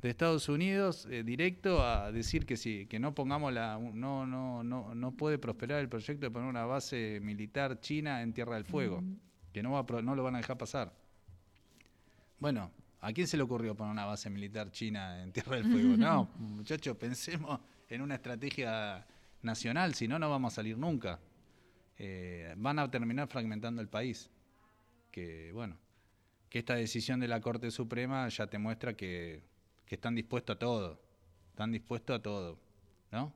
de 0.00 0.08
Estados 0.08 0.48
Unidos, 0.48 1.06
eh, 1.10 1.22
directo 1.22 1.84
a 1.84 2.10
decir 2.10 2.46
que 2.46 2.56
sí, 2.56 2.86
que 2.86 2.98
no 2.98 3.14
pongamos 3.14 3.52
la, 3.52 3.78
no, 3.78 4.26
no, 4.26 4.62
no, 4.62 4.94
no 4.94 5.12
puede 5.12 5.38
prosperar 5.38 5.80
el 5.80 5.88
proyecto 5.88 6.26
de 6.26 6.30
poner 6.30 6.48
una 6.48 6.64
base 6.64 7.20
militar 7.22 7.80
china 7.80 8.22
en 8.22 8.32
Tierra 8.32 8.54
del 8.54 8.64
Fuego, 8.64 9.02
que 9.52 9.62
no 9.62 9.72
va 9.72 9.80
a 9.80 10.02
no 10.02 10.14
lo 10.14 10.22
van 10.22 10.36
a 10.36 10.38
dejar 10.38 10.56
pasar. 10.56 10.92
Bueno, 12.38 12.70
¿a 13.00 13.12
quién 13.12 13.26
se 13.26 13.36
le 13.36 13.42
ocurrió 13.42 13.74
poner 13.74 13.92
una 13.92 14.06
base 14.06 14.30
militar 14.30 14.70
china 14.70 15.22
en 15.22 15.32
Tierra 15.32 15.56
del 15.56 15.64
Fuego? 15.70 15.96
No, 15.98 16.30
muchachos, 16.38 16.96
pensemos 16.96 17.60
en 17.88 18.00
una 18.00 18.14
estrategia 18.14 19.06
nacional, 19.42 19.94
si 19.94 20.08
no, 20.08 20.18
no 20.18 20.30
vamos 20.30 20.54
a 20.54 20.56
salir 20.56 20.78
nunca. 20.78 21.20
Eh, 21.98 22.54
van 22.56 22.78
a 22.78 22.90
terminar 22.90 23.28
fragmentando 23.28 23.82
el 23.82 23.88
país. 23.88 24.30
Que, 25.10 25.50
bueno, 25.52 25.76
que 26.48 26.60
esta 26.60 26.74
decisión 26.74 27.20
de 27.20 27.28
la 27.28 27.40
Corte 27.40 27.70
Suprema 27.70 28.26
ya 28.28 28.46
te 28.46 28.58
muestra 28.58 28.94
que, 28.94 29.42
que 29.90 29.96
están 29.96 30.14
dispuestos 30.14 30.54
a 30.54 30.58
todo. 30.60 31.00
Están 31.50 31.72
dispuestos 31.72 32.16
a 32.16 32.22
todo, 32.22 32.56
¿no? 33.10 33.32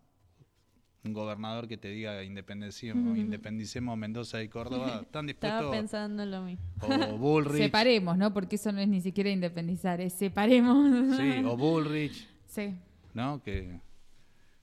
Un 1.03 1.13
gobernador 1.13 1.67
que 1.67 1.77
te 1.77 1.89
diga 1.89 2.23
independicemos, 2.23 3.19
independicemos 3.19 3.99
Mendoza 3.99 4.41
y 4.41 4.49
Córdoba, 4.49 5.01
están 5.03 5.29
Estaba 5.29 5.55
dispuestos. 5.59 5.77
pensando 5.77 6.23
en 6.23 6.31
lo 6.31 6.43
mismo. 6.43 6.65
O 6.81 7.19
Bullrich. 7.19 7.61
Separemos, 7.65 8.17
¿no? 8.17 8.33
Porque 8.33 8.55
eso 8.55 8.71
no 8.71 8.79
es 8.81 8.87
ni 8.87 9.01
siquiera 9.01 9.31
independizar, 9.31 10.01
es 10.01 10.13
separemos. 10.13 11.17
Sí, 11.19 11.43
o 11.45 11.57
Bullrich, 11.57 12.29
Sí, 12.47 12.73
¿no? 13.15 13.43
Que, 13.43 13.81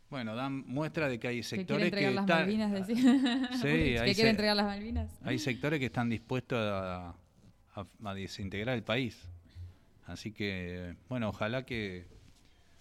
bueno, 0.09 0.33
dan 0.33 0.65
muestra 0.67 1.09
de 1.09 1.19
que 1.19 1.27
hay 1.27 1.41
que 1.41 1.43
quiere 1.43 1.57
sectores 1.57 1.85
entregar 1.87 2.09
que 2.11 2.15
las 2.15 2.23
están... 2.23 2.39
Malvinas. 2.39 2.71
decía. 2.87 3.49
Sí, 3.55 3.61
que 3.63 3.99
hay 3.99 4.13
quiere 4.13 4.13
se- 4.15 4.29
entregar 4.29 4.55
las 4.55 4.65
Malvinas. 4.65 5.19
Hay 5.23 5.37
sectores 5.39 5.77
que 5.77 5.87
están 5.87 6.07
dispuestos 6.09 6.57
a, 6.57 7.09
a- 7.75 7.85
a 8.05 8.13
desintegrar 8.13 8.77
el 8.77 8.83
país. 8.83 9.27
Así 10.05 10.31
que, 10.31 10.95
bueno, 11.09 11.29
ojalá 11.29 11.65
que 11.65 12.05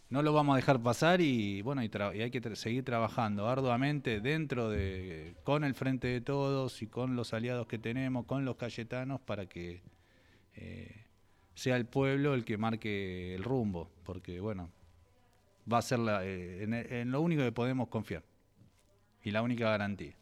no 0.08 0.22
lo 0.22 0.32
vamos 0.32 0.54
a 0.54 0.56
dejar 0.56 0.82
pasar 0.82 1.20
y 1.20 1.62
bueno, 1.62 1.82
y, 1.84 1.88
tra- 1.88 2.16
y 2.16 2.22
hay 2.22 2.30
que 2.30 2.56
seguir 2.56 2.84
trabajando 2.84 3.48
arduamente 3.48 4.20
dentro 4.20 4.68
de, 4.68 5.36
con 5.44 5.62
el 5.62 5.74
Frente 5.74 6.08
de 6.08 6.20
Todos 6.20 6.82
y 6.82 6.88
con 6.88 7.14
los 7.14 7.32
aliados 7.32 7.66
que 7.68 7.78
tenemos, 7.78 8.26
con 8.26 8.44
los 8.44 8.56
cayetanos, 8.56 9.20
para 9.20 9.46
que 9.46 9.82
eh, 10.56 11.04
sea 11.54 11.76
el 11.76 11.86
pueblo 11.86 12.34
el 12.34 12.44
que 12.44 12.56
marque 12.56 13.34
el 13.36 13.44
rumbo, 13.44 13.90
porque 14.04 14.40
bueno, 14.40 14.70
va 15.72 15.78
a 15.78 15.82
ser 15.82 16.00
la, 16.00 16.24
eh, 16.24 16.64
en, 16.64 16.74
en 16.74 17.12
lo 17.12 17.20
único 17.20 17.42
que 17.42 17.52
podemos 17.52 17.88
confiar 17.88 18.24
y 19.22 19.30
la 19.30 19.42
única 19.42 19.70
garantía. 19.70 20.16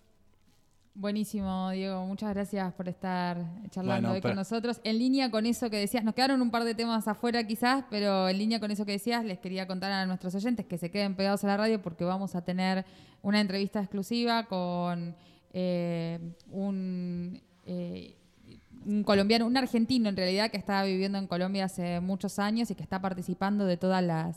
Buenísimo, 0.99 1.71
Diego. 1.71 2.05
Muchas 2.07 2.35
gracias 2.35 2.75
por 2.75 2.89
estar 2.89 3.39
charlando 3.71 4.09
Bueno, 4.09 4.15
hoy 4.15 4.21
con 4.21 4.35
nosotros. 4.35 4.81
En 4.83 4.99
línea 4.99 5.31
con 5.31 5.47
eso 5.47 5.71
que 5.71 5.77
decías, 5.77 6.03
nos 6.03 6.13
quedaron 6.13 6.43
un 6.43 6.51
par 6.51 6.65
de 6.65 6.75
temas 6.75 7.07
afuera 7.07 7.47
quizás, 7.47 7.85
pero 7.89 8.29
en 8.29 8.37
línea 8.37 8.59
con 8.59 8.73
eso 8.73 8.85
que 8.85 8.91
decías, 8.91 9.25
les 9.25 9.39
quería 9.39 9.69
contar 9.69 9.93
a 9.93 10.07
nuestros 10.07 10.35
oyentes 10.35 10.67
que 10.67 10.77
se 10.77 10.91
queden 10.91 11.15
pegados 11.15 11.45
a 11.45 11.47
la 11.47 11.57
radio 11.57 11.81
porque 11.81 12.03
vamos 12.03 12.35
a 12.35 12.43
tener 12.43 12.85
una 13.23 13.41
entrevista 13.41 13.79
exclusiva 13.79 14.47
con 14.47 15.15
eh, 15.53 16.19
un, 16.51 17.41
eh, 17.65 18.17
un 18.85 19.05
colombiano, 19.05 19.47
un 19.47 19.57
argentino 19.57 20.09
en 20.09 20.17
realidad 20.17 20.51
que 20.51 20.57
está 20.57 20.83
viviendo 20.83 21.17
en 21.19 21.29
Colombia 21.29 21.67
hace 21.67 22.01
muchos 22.01 22.41
años 22.41 22.73
y 22.73 22.75
que 22.75 22.83
está 22.83 23.01
participando 23.01 23.67
de 23.67 23.77
todas 23.77 24.03
las, 24.03 24.37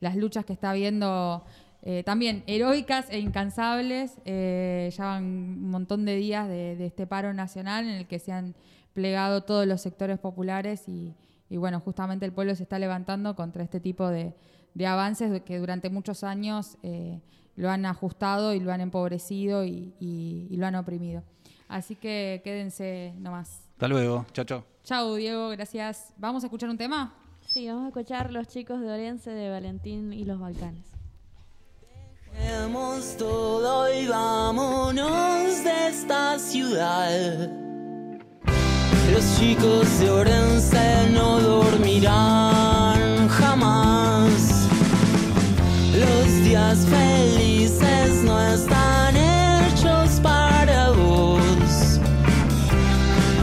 las 0.00 0.16
luchas 0.16 0.46
que 0.46 0.54
está 0.54 0.72
viendo 0.72 1.44
eh, 1.82 2.02
también 2.04 2.42
heroicas 2.46 3.06
e 3.10 3.18
incansables. 3.20 4.14
Eh, 4.24 4.90
ya 4.96 5.04
van 5.04 5.24
un 5.24 5.70
montón 5.70 6.04
de 6.04 6.16
días 6.16 6.48
de, 6.48 6.76
de 6.76 6.86
este 6.86 7.06
paro 7.06 7.32
nacional 7.34 7.84
en 7.86 7.94
el 7.96 8.06
que 8.06 8.18
se 8.18 8.32
han 8.32 8.54
plegado 8.94 9.42
todos 9.44 9.66
los 9.66 9.80
sectores 9.80 10.18
populares 10.18 10.88
y, 10.88 11.14
y 11.48 11.56
bueno, 11.56 11.80
justamente 11.80 12.26
el 12.26 12.32
pueblo 12.32 12.54
se 12.56 12.64
está 12.64 12.78
levantando 12.78 13.36
contra 13.36 13.62
este 13.62 13.78
tipo 13.80 14.08
de, 14.08 14.34
de 14.74 14.86
avances 14.86 15.40
que 15.42 15.58
durante 15.58 15.88
muchos 15.88 16.24
años 16.24 16.76
eh, 16.82 17.20
lo 17.54 17.70
han 17.70 17.86
ajustado 17.86 18.54
y 18.54 18.60
lo 18.60 18.72
han 18.72 18.80
empobrecido 18.80 19.64
y, 19.64 19.94
y- 20.00 20.46
y 20.50 20.56
lo 20.56 20.66
han 20.66 20.74
oprimido. 20.74 21.22
Así 21.68 21.94
que 21.96 22.40
quédense 22.44 23.14
nomás. 23.18 23.62
Hasta 23.72 23.88
luego, 23.88 24.26
chao, 24.32 24.44
chao. 24.44 24.64
Chau, 24.82 25.14
Diego, 25.16 25.50
gracias. 25.50 26.12
¿Vamos 26.16 26.42
a 26.42 26.46
escuchar 26.46 26.70
un 26.70 26.78
tema? 26.78 27.14
Sí, 27.46 27.68
vamos 27.68 27.84
a 27.84 27.88
escuchar 27.88 28.32
Los 28.32 28.48
chicos 28.48 28.80
de 28.80 28.90
Orense 28.90 29.30
de 29.30 29.50
Valentín 29.50 30.12
y 30.12 30.24
los 30.24 30.40
Balcanes. 30.40 30.84
Dejemos 32.38 33.16
todo 33.16 33.92
y 33.92 34.06
vámonos 34.06 35.64
de 35.64 35.88
esta 35.88 36.38
ciudad. 36.38 37.50
Los 39.12 39.38
chicos 39.38 39.98
de 39.98 40.10
Orense 40.10 41.10
no 41.10 41.40
dormirán 41.40 43.28
jamás. 43.28 44.68
Los 45.92 46.44
días 46.44 46.86
felices 46.86 48.22
no 48.24 48.40
están 48.40 49.16
hechos 49.16 50.20
para 50.22 50.90
vos. 50.90 52.00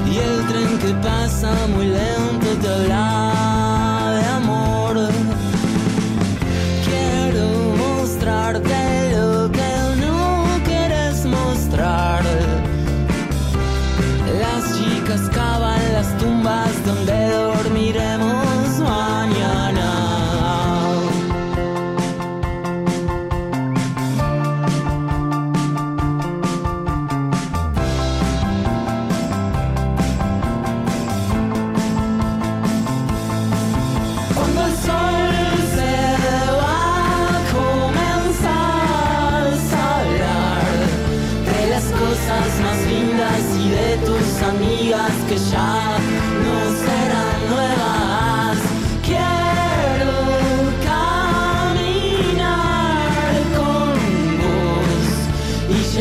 Y 0.09 0.17
el 0.17 0.47
tren 0.47 0.79
que 0.79 0.93
pasa 1.05 1.53
muy 1.75 1.87
lento 1.87 2.24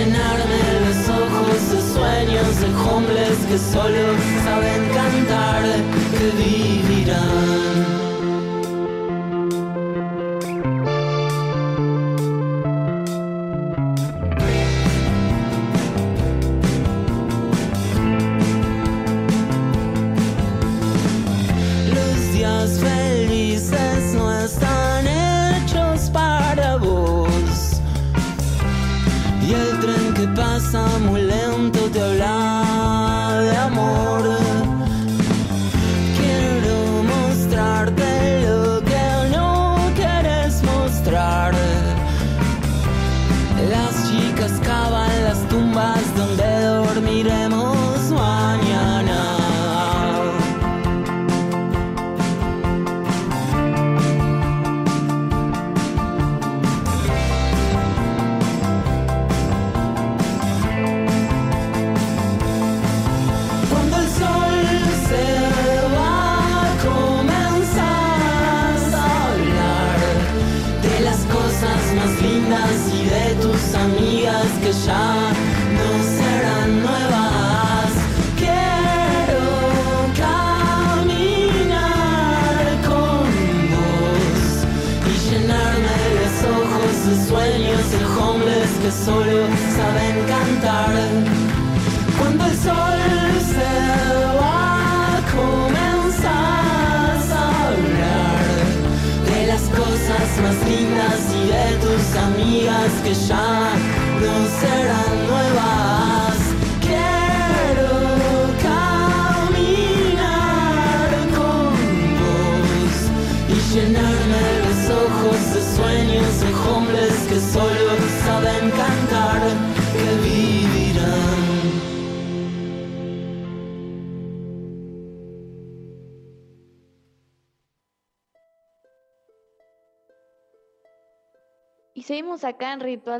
llenarme 0.04 0.80
los 0.86 1.08
ojos 1.08 1.70
de 1.70 1.80
sueños 1.94 2.60
de 2.60 2.74
hombres 2.74 3.38
que 3.48 3.58
solo 3.58 4.14
saben 4.44 4.88
cantar, 4.92 5.64
que 6.18 6.30
vivirán. 6.42 7.63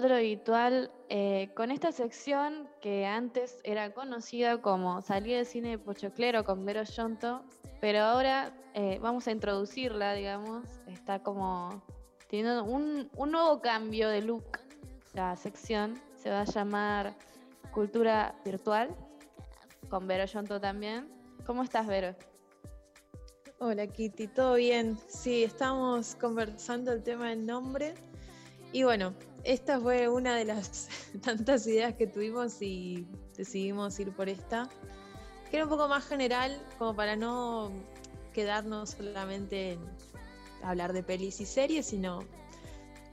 Ritual 0.02 0.90
eh, 1.09 1.50
con 1.54 1.70
esta 1.70 1.92
sección 1.92 2.68
que 2.80 3.07
antes 3.07 3.61
era 3.64 3.92
conocida 3.92 4.61
como 4.61 5.00
Salida 5.02 5.38
de 5.38 5.44
Cine 5.44 5.70
de 5.70 5.78
Pochoclero 5.78 6.44
con 6.44 6.64
Vero 6.64 6.83
Yonto, 6.83 7.42
pero 7.80 8.00
ahora 8.00 8.52
eh, 8.74 8.98
vamos 9.00 9.26
a 9.28 9.30
introducirla, 9.30 10.14
digamos. 10.14 10.64
Está 10.88 11.22
como 11.22 11.83
teniendo 12.28 12.64
un, 12.64 13.11
un 13.16 13.30
nuevo 13.30 13.61
cambio 13.61 14.09
de 14.09 14.22
look. 14.22 14.59
La 15.12 15.37
sección 15.37 16.00
se 16.16 16.30
va 16.30 16.40
a 16.40 16.44
llamar 16.44 17.14
Cultura 17.72 18.35
Virtual 18.44 18.94
con 19.88 20.07
Vero 20.07 20.24
Yonto 20.24 20.61
también. 20.61 21.09
¿Cómo 21.46 21.62
estás, 21.62 21.87
Vero? 21.87 22.16
Hola 23.61 23.87
Kitty, 23.87 24.26
¿todo 24.26 24.54
bien? 24.54 24.98
Sí, 25.07 25.44
estamos 25.44 26.16
conversando 26.16 26.92
el 26.92 27.02
tema 27.02 27.30
del 27.30 27.46
nombre. 27.46 27.94
Y 28.72 28.83
bueno, 28.83 29.14
esta 29.44 29.78
fue 29.78 30.09
una 30.09 30.37
de 30.37 30.46
las 30.46 30.88
tantas 31.22 31.66
ideas 31.66 31.94
que 31.94 32.07
tuvimos 32.07 32.61
y 32.61 33.07
decidimos 33.37 33.98
ir 34.00 34.12
por 34.12 34.28
esta, 34.28 34.68
que 35.50 35.57
era 35.57 35.64
un 35.64 35.70
poco 35.70 35.87
más 35.88 36.04
general, 36.07 36.61
como 36.78 36.96
para 36.96 37.14
no 37.16 37.70
quedarnos 38.33 38.90
solamente 38.90 39.72
en 39.72 39.80
hablar 40.62 40.92
de 40.92 41.02
pelis 41.02 41.40
y 41.40 41.46
series, 41.46 41.87
sino 41.87 42.20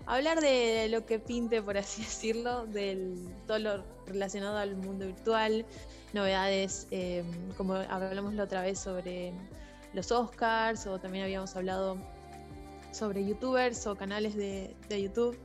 hablar 0.05 0.41
de 0.41 0.87
lo 0.89 1.05
que 1.05 1.19
pinte, 1.19 1.61
por 1.61 1.77
así 1.77 2.01
decirlo, 2.03 2.65
de 2.65 3.13
todo 3.45 3.59
lo 3.59 3.83
relacionado 4.07 4.57
al 4.57 4.75
mundo 4.75 5.05
virtual, 5.05 5.65
novedades, 6.13 6.87
eh, 6.91 7.23
como 7.57 7.75
hablamos 7.75 8.33
la 8.33 8.43
otra 8.43 8.61
vez 8.61 8.79
sobre 8.79 9.33
los 9.93 10.11
Oscars, 10.11 10.87
o 10.87 10.99
también 10.99 11.25
habíamos 11.25 11.55
hablado 11.55 11.97
sobre 12.91 13.25
youtubers 13.25 13.85
o 13.87 13.95
canales 13.95 14.35
de, 14.35 14.75
de 14.89 15.01
YouTube, 15.03 15.37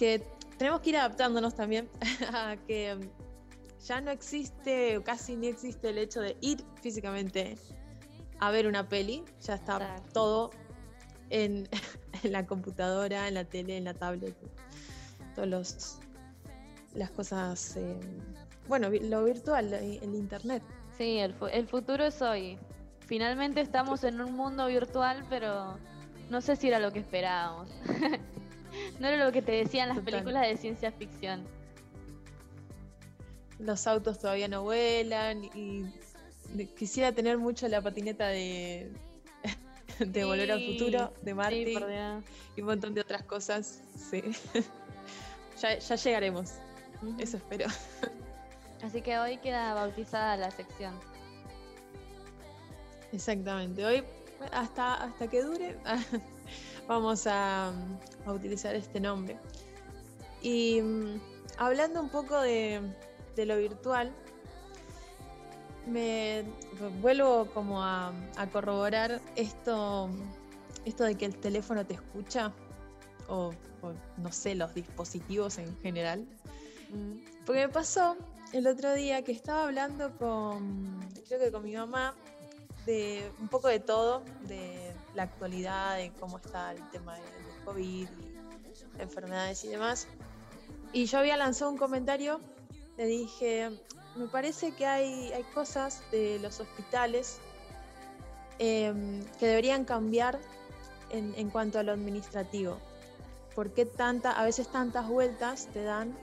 que 0.00 0.22
tenemos 0.56 0.80
que 0.80 0.90
ir 0.90 0.96
adaptándonos 0.96 1.54
también 1.54 1.88
a 2.34 2.56
que 2.66 2.96
ya 3.86 4.00
no 4.00 4.10
existe, 4.10 4.96
o 4.96 5.04
casi 5.04 5.36
ni 5.36 5.46
existe 5.48 5.90
el 5.90 5.98
hecho 5.98 6.20
de 6.22 6.36
ir 6.40 6.64
físicamente 6.82 7.58
a 8.38 8.50
ver 8.50 8.66
una 8.66 8.88
peli, 8.88 9.22
ya 9.42 9.54
está 9.54 9.76
Claro. 9.76 10.02
todo 10.14 10.50
en, 11.28 11.68
en 12.22 12.32
la 12.32 12.46
computadora, 12.46 13.28
en 13.28 13.34
la 13.34 13.44
tele, 13.44 13.76
en 13.76 13.84
la 13.84 13.92
tablet, 13.94 14.34
todos 15.34 15.48
los 15.48 15.98
las 16.94 17.10
cosas, 17.10 17.76
eh, 17.76 17.96
bueno, 18.66 18.88
lo 18.90 19.22
virtual, 19.24 19.72
el 19.74 20.14
internet. 20.14 20.62
Sí, 20.98 21.18
el, 21.18 21.32
fu- 21.34 21.46
el 21.46 21.68
futuro 21.68 22.04
es 22.04 22.20
hoy. 22.20 22.58
Finalmente 23.06 23.60
estamos 23.60 24.02
en 24.02 24.20
un 24.20 24.34
mundo 24.34 24.66
virtual, 24.66 25.24
pero 25.28 25.78
no 26.30 26.40
sé 26.40 26.56
si 26.56 26.66
era 26.68 26.80
lo 26.80 26.90
que 26.92 26.98
esperábamos. 27.00 27.68
no 28.98 29.08
era 29.08 29.24
lo 29.24 29.32
que 29.32 29.42
te 29.42 29.52
decían 29.52 29.88
las 29.88 29.98
Total. 29.98 30.12
películas 30.12 30.48
de 30.48 30.56
ciencia 30.56 30.92
ficción. 30.92 31.44
los 33.58 33.86
autos 33.86 34.18
todavía 34.18 34.48
no 34.48 34.62
vuelan 34.62 35.44
y 35.54 35.84
quisiera 36.78 37.12
tener 37.12 37.38
mucho 37.38 37.68
la 37.68 37.80
patineta 37.82 38.28
de, 38.28 38.90
de 39.98 40.24
Volver 40.24 40.50
al 40.52 40.64
Futuro, 40.64 41.12
de 41.22 41.34
Marty 41.34 41.66
Sí, 41.66 41.78
y 42.56 42.60
un 42.60 42.66
montón 42.66 42.94
de 42.94 43.02
otras 43.02 43.22
cosas. 43.24 43.80
Sí. 44.10 44.22
ya, 45.60 45.78
ya 45.78 45.94
llegaremos, 45.96 46.52
eso 47.18 47.36
espero. 47.36 47.66
Así 48.82 49.02
que 49.02 49.18
hoy 49.18 49.36
queda 49.38 49.74
bautizada 49.74 50.36
la 50.38 50.50
sección. 50.50 50.94
Exactamente. 53.12 53.84
Hoy, 53.84 54.02
hasta, 54.52 54.94
hasta 54.94 55.28
que 55.28 55.42
dure, 55.42 55.76
vamos 56.90 57.24
a, 57.28 57.68
a 58.26 58.32
utilizar 58.32 58.74
este 58.74 58.98
nombre. 58.98 59.38
Y 60.42 60.82
mm, 60.82 61.20
hablando 61.56 62.00
un 62.00 62.08
poco 62.08 62.40
de, 62.40 62.80
de 63.36 63.46
lo 63.46 63.56
virtual, 63.58 64.12
me 65.86 66.42
vuelvo 67.00 67.46
como 67.54 67.80
a, 67.80 68.12
a 68.36 68.46
corroborar 68.48 69.20
esto, 69.36 70.10
esto 70.84 71.04
de 71.04 71.14
que 71.14 71.26
el 71.26 71.36
teléfono 71.36 71.86
te 71.86 71.94
escucha, 71.94 72.52
o, 73.28 73.52
o 73.82 73.92
no 74.16 74.32
sé, 74.32 74.56
los 74.56 74.74
dispositivos 74.74 75.58
en 75.58 75.80
general. 75.82 76.26
Mm. 76.90 77.44
Porque 77.46 77.68
me 77.68 77.72
pasó 77.72 78.16
el 78.52 78.66
otro 78.66 78.94
día 78.94 79.22
que 79.22 79.30
estaba 79.30 79.62
hablando 79.62 80.10
con, 80.18 80.98
creo 81.28 81.38
que 81.38 81.52
con 81.52 81.62
mi 81.62 81.76
mamá, 81.76 82.16
de 82.84 83.30
un 83.38 83.46
poco 83.46 83.68
de 83.68 83.78
todo, 83.78 84.24
de 84.48 84.89
la 85.14 85.24
actualidad, 85.24 85.96
de 85.96 86.12
cómo 86.18 86.38
está 86.38 86.72
el 86.72 86.90
tema 86.90 87.14
del 87.14 87.64
COVID 87.64 88.08
enfermedades 88.98 89.64
y 89.64 89.68
demás. 89.68 90.06
Y 90.92 91.06
yo 91.06 91.18
había 91.18 91.36
lanzado 91.36 91.70
un 91.70 91.76
comentario, 91.76 92.40
le 92.96 93.06
dije, 93.06 93.70
me 94.16 94.26
parece 94.26 94.72
que 94.72 94.86
hay, 94.86 95.32
hay 95.32 95.42
cosas 95.54 96.02
de 96.10 96.38
los 96.40 96.60
hospitales 96.60 97.38
em, 98.58 99.22
que 99.38 99.46
deberían 99.46 99.84
cambiar 99.84 100.38
en, 101.10 101.34
en 101.36 101.50
cuanto 101.50 101.78
a 101.78 101.82
lo 101.82 101.92
administrativo. 101.92 102.78
¿Por 103.54 103.72
qué 103.72 103.84
tanta, 103.84 104.32
a 104.32 104.44
veces 104.44 104.68
tantas 104.68 105.08
vueltas 105.08 105.68
te 105.72 105.82
dan 105.82 106.16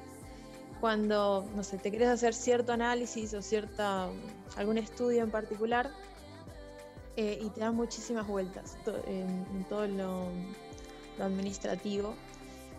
cuando, 0.80 1.47
no 1.56 1.63
sé, 1.63 1.78
te 1.78 1.89
quieres 1.89 2.10
hacer 2.10 2.34
cierto 2.34 2.71
análisis 2.71 3.34
o 3.34 3.41
cierta, 3.41 4.10
algún 4.56 4.78
estudio 4.78 5.23
en 5.23 5.32
particular 5.32 5.89
eh, 7.18 7.40
y 7.42 7.50
te 7.50 7.62
dan 7.62 7.76
muchísimas 7.76 8.28
vueltas 8.28 8.78
en, 9.08 9.66
todo 9.68 9.88
lo, 9.88 10.28
administrativo 11.20 12.14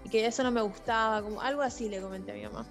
y 0.04 0.10
que 0.10 0.24
eso 0.24 0.44
no 0.44 0.52
me 0.52 0.62
gustaba, 0.62 1.22
como 1.22 1.40
algo 1.40 1.60
así 1.60 1.88
le 1.88 2.00
comenté 2.00 2.30
a 2.30 2.34
mi 2.36 2.44
mamá. 2.44 2.64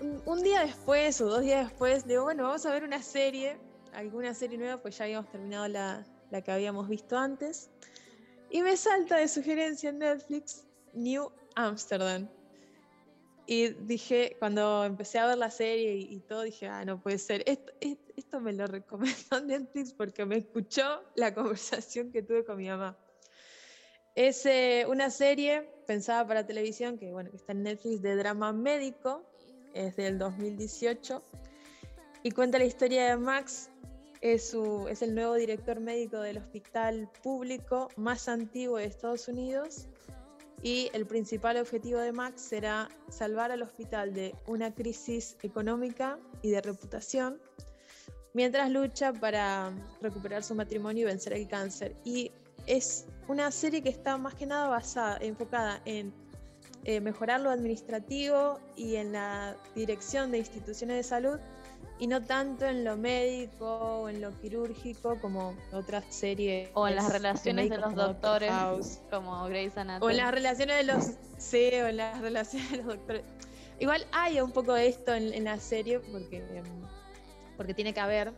Un, 0.00 0.22
un 0.24 0.42
día 0.42 0.62
después 0.62 1.20
o 1.20 1.26
dos 1.26 1.42
días 1.42 1.68
después, 1.68 2.06
digo, 2.06 2.24
bueno, 2.24 2.44
vamos 2.44 2.64
a 2.64 2.72
ver 2.72 2.82
una 2.82 3.02
serie, 3.02 3.58
alguna 3.92 4.32
serie 4.32 4.56
nueva, 4.56 4.80
pues 4.80 4.96
ya 4.96 5.04
habíamos 5.04 5.30
terminado 5.30 5.68
la, 5.68 6.06
la 6.30 6.40
que 6.40 6.50
habíamos 6.50 6.88
visto 6.88 7.18
antes. 7.18 7.68
Y 8.50 8.62
me 8.62 8.76
salta 8.76 9.18
de 9.18 9.28
sugerencia 9.28 9.90
en 9.90 9.98
Netflix 9.98 10.64
New 10.94 11.30
Amsterdam. 11.54 12.28
Y 13.54 13.68
dije, 13.84 14.36
cuando 14.38 14.82
empecé 14.82 15.18
a 15.18 15.26
ver 15.26 15.36
la 15.36 15.50
serie 15.50 15.94
y, 15.94 16.14
y 16.14 16.20
todo, 16.20 16.40
dije, 16.42 16.68
ah, 16.68 16.86
no 16.86 17.02
puede 17.02 17.18
ser. 17.18 17.42
Esto, 17.46 17.70
es- 17.80 17.98
esto 18.16 18.40
me 18.40 18.54
lo 18.54 18.66
recomendó 18.78 19.40
Netflix 19.44 19.92
porque 19.92 20.24
me 20.24 20.38
escuchó 20.38 21.02
la 21.16 21.34
conversación 21.38 22.10
que 22.12 22.22
tuve 22.22 22.46
con 22.46 22.56
mi 22.56 22.68
mamá. 22.68 22.96
Es 24.14 24.46
eh, 24.46 24.86
una 24.88 25.10
serie 25.10 25.68
pensada 25.86 26.26
para 26.26 26.46
televisión 26.46 26.96
que, 26.98 27.12
bueno, 27.12 27.30
que 27.30 27.36
está 27.36 27.52
en 27.52 27.62
Netflix 27.64 28.00
de 28.00 28.16
drama 28.16 28.54
médico, 28.54 29.22
es 29.74 29.96
del 29.96 30.18
2018 30.18 31.22
y 32.22 32.30
cuenta 32.30 32.58
la 32.58 32.64
historia 32.64 33.06
de 33.10 33.16
Max. 33.18 33.68
Es, 34.22 34.48
su- 34.48 34.86
es 34.88 35.02
el 35.02 35.14
nuevo 35.14 35.34
director 35.34 35.78
médico 35.78 36.20
del 36.20 36.38
hospital 36.38 37.10
público 37.22 37.88
más 37.96 38.28
antiguo 38.28 38.78
de 38.78 38.86
Estados 38.86 39.28
Unidos 39.28 39.88
y 40.62 40.90
el 40.92 41.06
principal 41.06 41.56
objetivo 41.56 41.98
de 41.98 42.12
Max 42.12 42.40
será 42.40 42.88
salvar 43.08 43.50
al 43.50 43.62
hospital 43.62 44.14
de 44.14 44.34
una 44.46 44.72
crisis 44.72 45.36
económica 45.42 46.18
y 46.40 46.50
de 46.50 46.60
reputación 46.60 47.40
mientras 48.34 48.70
lucha 48.70 49.12
para 49.12 49.72
recuperar 50.00 50.42
su 50.42 50.54
matrimonio 50.54 51.02
y 51.02 51.04
vencer 51.06 51.32
el 51.34 51.48
cáncer. 51.48 51.96
Y 52.04 52.30
es 52.66 53.06
una 53.28 53.50
serie 53.50 53.82
que 53.82 53.88
está 53.88 54.16
más 54.16 54.34
que 54.34 54.46
nada 54.46 54.68
basada, 54.68 55.18
enfocada 55.20 55.82
en 55.84 56.12
eh, 56.84 57.00
mejorar 57.00 57.40
lo 57.40 57.50
administrativo 57.50 58.58
y 58.76 58.96
en 58.96 59.12
la 59.12 59.56
dirección 59.74 60.30
de 60.30 60.38
instituciones 60.38 60.96
de 60.96 61.02
salud 61.02 61.38
y 62.02 62.06
no 62.08 62.20
tanto 62.24 62.66
en 62.66 62.82
lo 62.84 62.96
médico 62.96 63.66
o 64.02 64.08
en 64.08 64.20
lo 64.20 64.30
quirúrgico 64.40 65.20
como 65.20 65.54
otras 65.72 66.04
series. 66.08 66.68
O 66.74 66.88
en 66.88 66.96
las 66.96 67.12
relaciones 67.12 67.70
de 67.70 67.78
los 67.78 67.94
doctores, 67.94 68.50
House. 68.50 68.98
como 69.08 69.44
Grey's 69.46 69.76
O 69.76 69.80
Anatomy. 69.80 70.12
en 70.12 70.16
las 70.18 70.32
relaciones 70.34 70.76
de 70.78 70.84
los. 70.92 71.04
Sí, 71.38 71.70
o 71.74 71.86
en 71.86 71.96
las 71.98 72.20
relaciones 72.20 72.70
de 72.72 72.76
los 72.78 72.86
doctores. 72.86 73.22
Igual 73.78 74.04
hay 74.12 74.40
un 74.40 74.50
poco 74.52 74.74
de 74.74 74.88
esto 74.88 75.14
en, 75.14 75.32
en 75.32 75.44
la 75.44 75.58
serie, 75.58 76.00
porque, 76.00 76.42
porque 77.56 77.74
tiene 77.74 77.92
que 77.94 78.00
haber. 78.00 78.32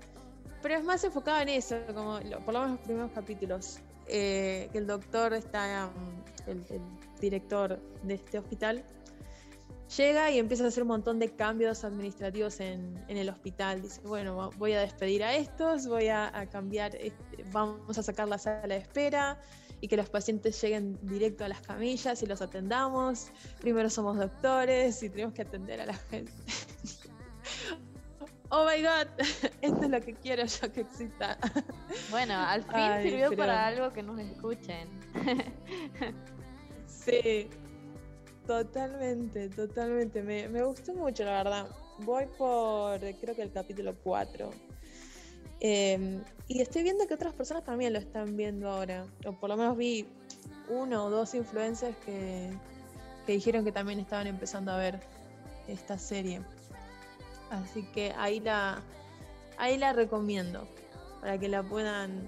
Pero 0.62 0.74
es 0.76 0.84
más 0.84 1.02
enfocado 1.04 1.40
en 1.40 1.48
eso, 1.50 1.76
como 1.94 2.18
por 2.44 2.52
lo 2.54 2.60
menos 2.60 2.70
los 2.72 2.80
primeros 2.80 3.10
capítulos. 3.12 3.78
eh, 4.06 4.68
que 4.72 4.78
el 4.78 4.86
doctor 4.86 5.32
está. 5.32 5.84
em, 5.84 6.22
el, 6.46 6.58
el 6.70 6.80
director 7.20 7.80
de 8.02 8.14
este 8.14 8.38
hospital. 8.38 8.84
Llega 9.96 10.30
y 10.30 10.38
empieza 10.38 10.64
a 10.64 10.68
hacer 10.68 10.82
un 10.82 10.88
montón 10.88 11.18
de 11.18 11.30
cambios 11.36 11.84
administrativos 11.84 12.58
en, 12.60 13.02
en 13.08 13.16
el 13.16 13.28
hospital. 13.28 13.82
Dice, 13.82 14.00
bueno, 14.02 14.50
voy 14.56 14.72
a 14.72 14.80
despedir 14.80 15.22
a 15.22 15.34
estos, 15.34 15.86
voy 15.86 16.08
a, 16.08 16.36
a 16.36 16.46
cambiar, 16.46 16.94
este, 16.96 17.44
vamos 17.52 17.98
a 17.98 18.02
sacar 18.02 18.28
la 18.28 18.38
sala 18.38 18.62
de 18.74 18.78
espera, 18.78 19.38
y 19.80 19.88
que 19.88 19.96
los 19.98 20.08
pacientes 20.08 20.58
lleguen 20.62 20.98
directo 21.02 21.44
a 21.44 21.48
las 21.48 21.60
camillas 21.60 22.22
y 22.22 22.26
los 22.26 22.40
atendamos. 22.40 23.30
Primero 23.60 23.90
somos 23.90 24.16
doctores 24.16 25.02
y 25.02 25.10
tenemos 25.10 25.34
que 25.34 25.42
atender 25.42 25.82
a 25.82 25.86
la 25.86 25.94
gente. 25.94 26.32
oh 28.48 28.64
my 28.64 28.82
god, 28.82 29.06
esto 29.60 29.82
es 29.82 29.90
lo 29.90 30.00
que 30.00 30.14
quiero 30.14 30.46
yo 30.46 30.72
que 30.72 30.80
exista. 30.80 31.36
Bueno, 32.10 32.34
al 32.34 32.62
fin 32.62 32.72
Ay, 32.74 33.10
sirvió 33.10 33.28
pero- 33.28 33.42
para 33.42 33.66
algo 33.66 33.92
que 33.92 34.02
nos 34.02 34.18
escuchen. 34.18 34.88
sí, 36.86 37.50
totalmente, 38.46 39.48
totalmente. 39.48 40.22
Me, 40.22 40.48
me 40.48 40.62
gustó 40.62 40.94
mucho, 40.94 41.24
la 41.24 41.42
verdad. 41.42 41.68
Voy 41.98 42.26
por, 42.38 42.98
creo 43.00 43.34
que 43.34 43.42
el 43.42 43.52
capítulo 43.52 43.94
4. 44.02 44.50
Eh, 45.60 46.20
y 46.48 46.60
estoy 46.60 46.82
viendo 46.82 47.06
que 47.06 47.14
otras 47.14 47.32
personas 47.32 47.64
también 47.64 47.92
lo 47.92 47.98
están 47.98 48.36
viendo 48.36 48.70
ahora. 48.70 49.06
O 49.26 49.32
por 49.32 49.48
lo 49.48 49.56
menos 49.56 49.76
vi 49.76 50.06
uno 50.68 51.04
o 51.04 51.10
dos 51.10 51.34
influencers 51.34 51.96
que, 52.04 52.50
que 53.26 53.32
dijeron 53.32 53.64
que 53.64 53.72
también 53.72 53.98
estaban 53.98 54.26
empezando 54.26 54.72
a 54.72 54.76
ver 54.76 55.00
esta 55.68 55.98
serie. 55.98 56.42
Así 57.50 57.82
que 57.94 58.12
ahí 58.16 58.40
la, 58.40 58.82
ahí 59.56 59.78
la 59.78 59.92
recomiendo 59.92 60.66
para 61.20 61.38
que 61.38 61.48
la 61.48 61.62
puedan, 61.62 62.22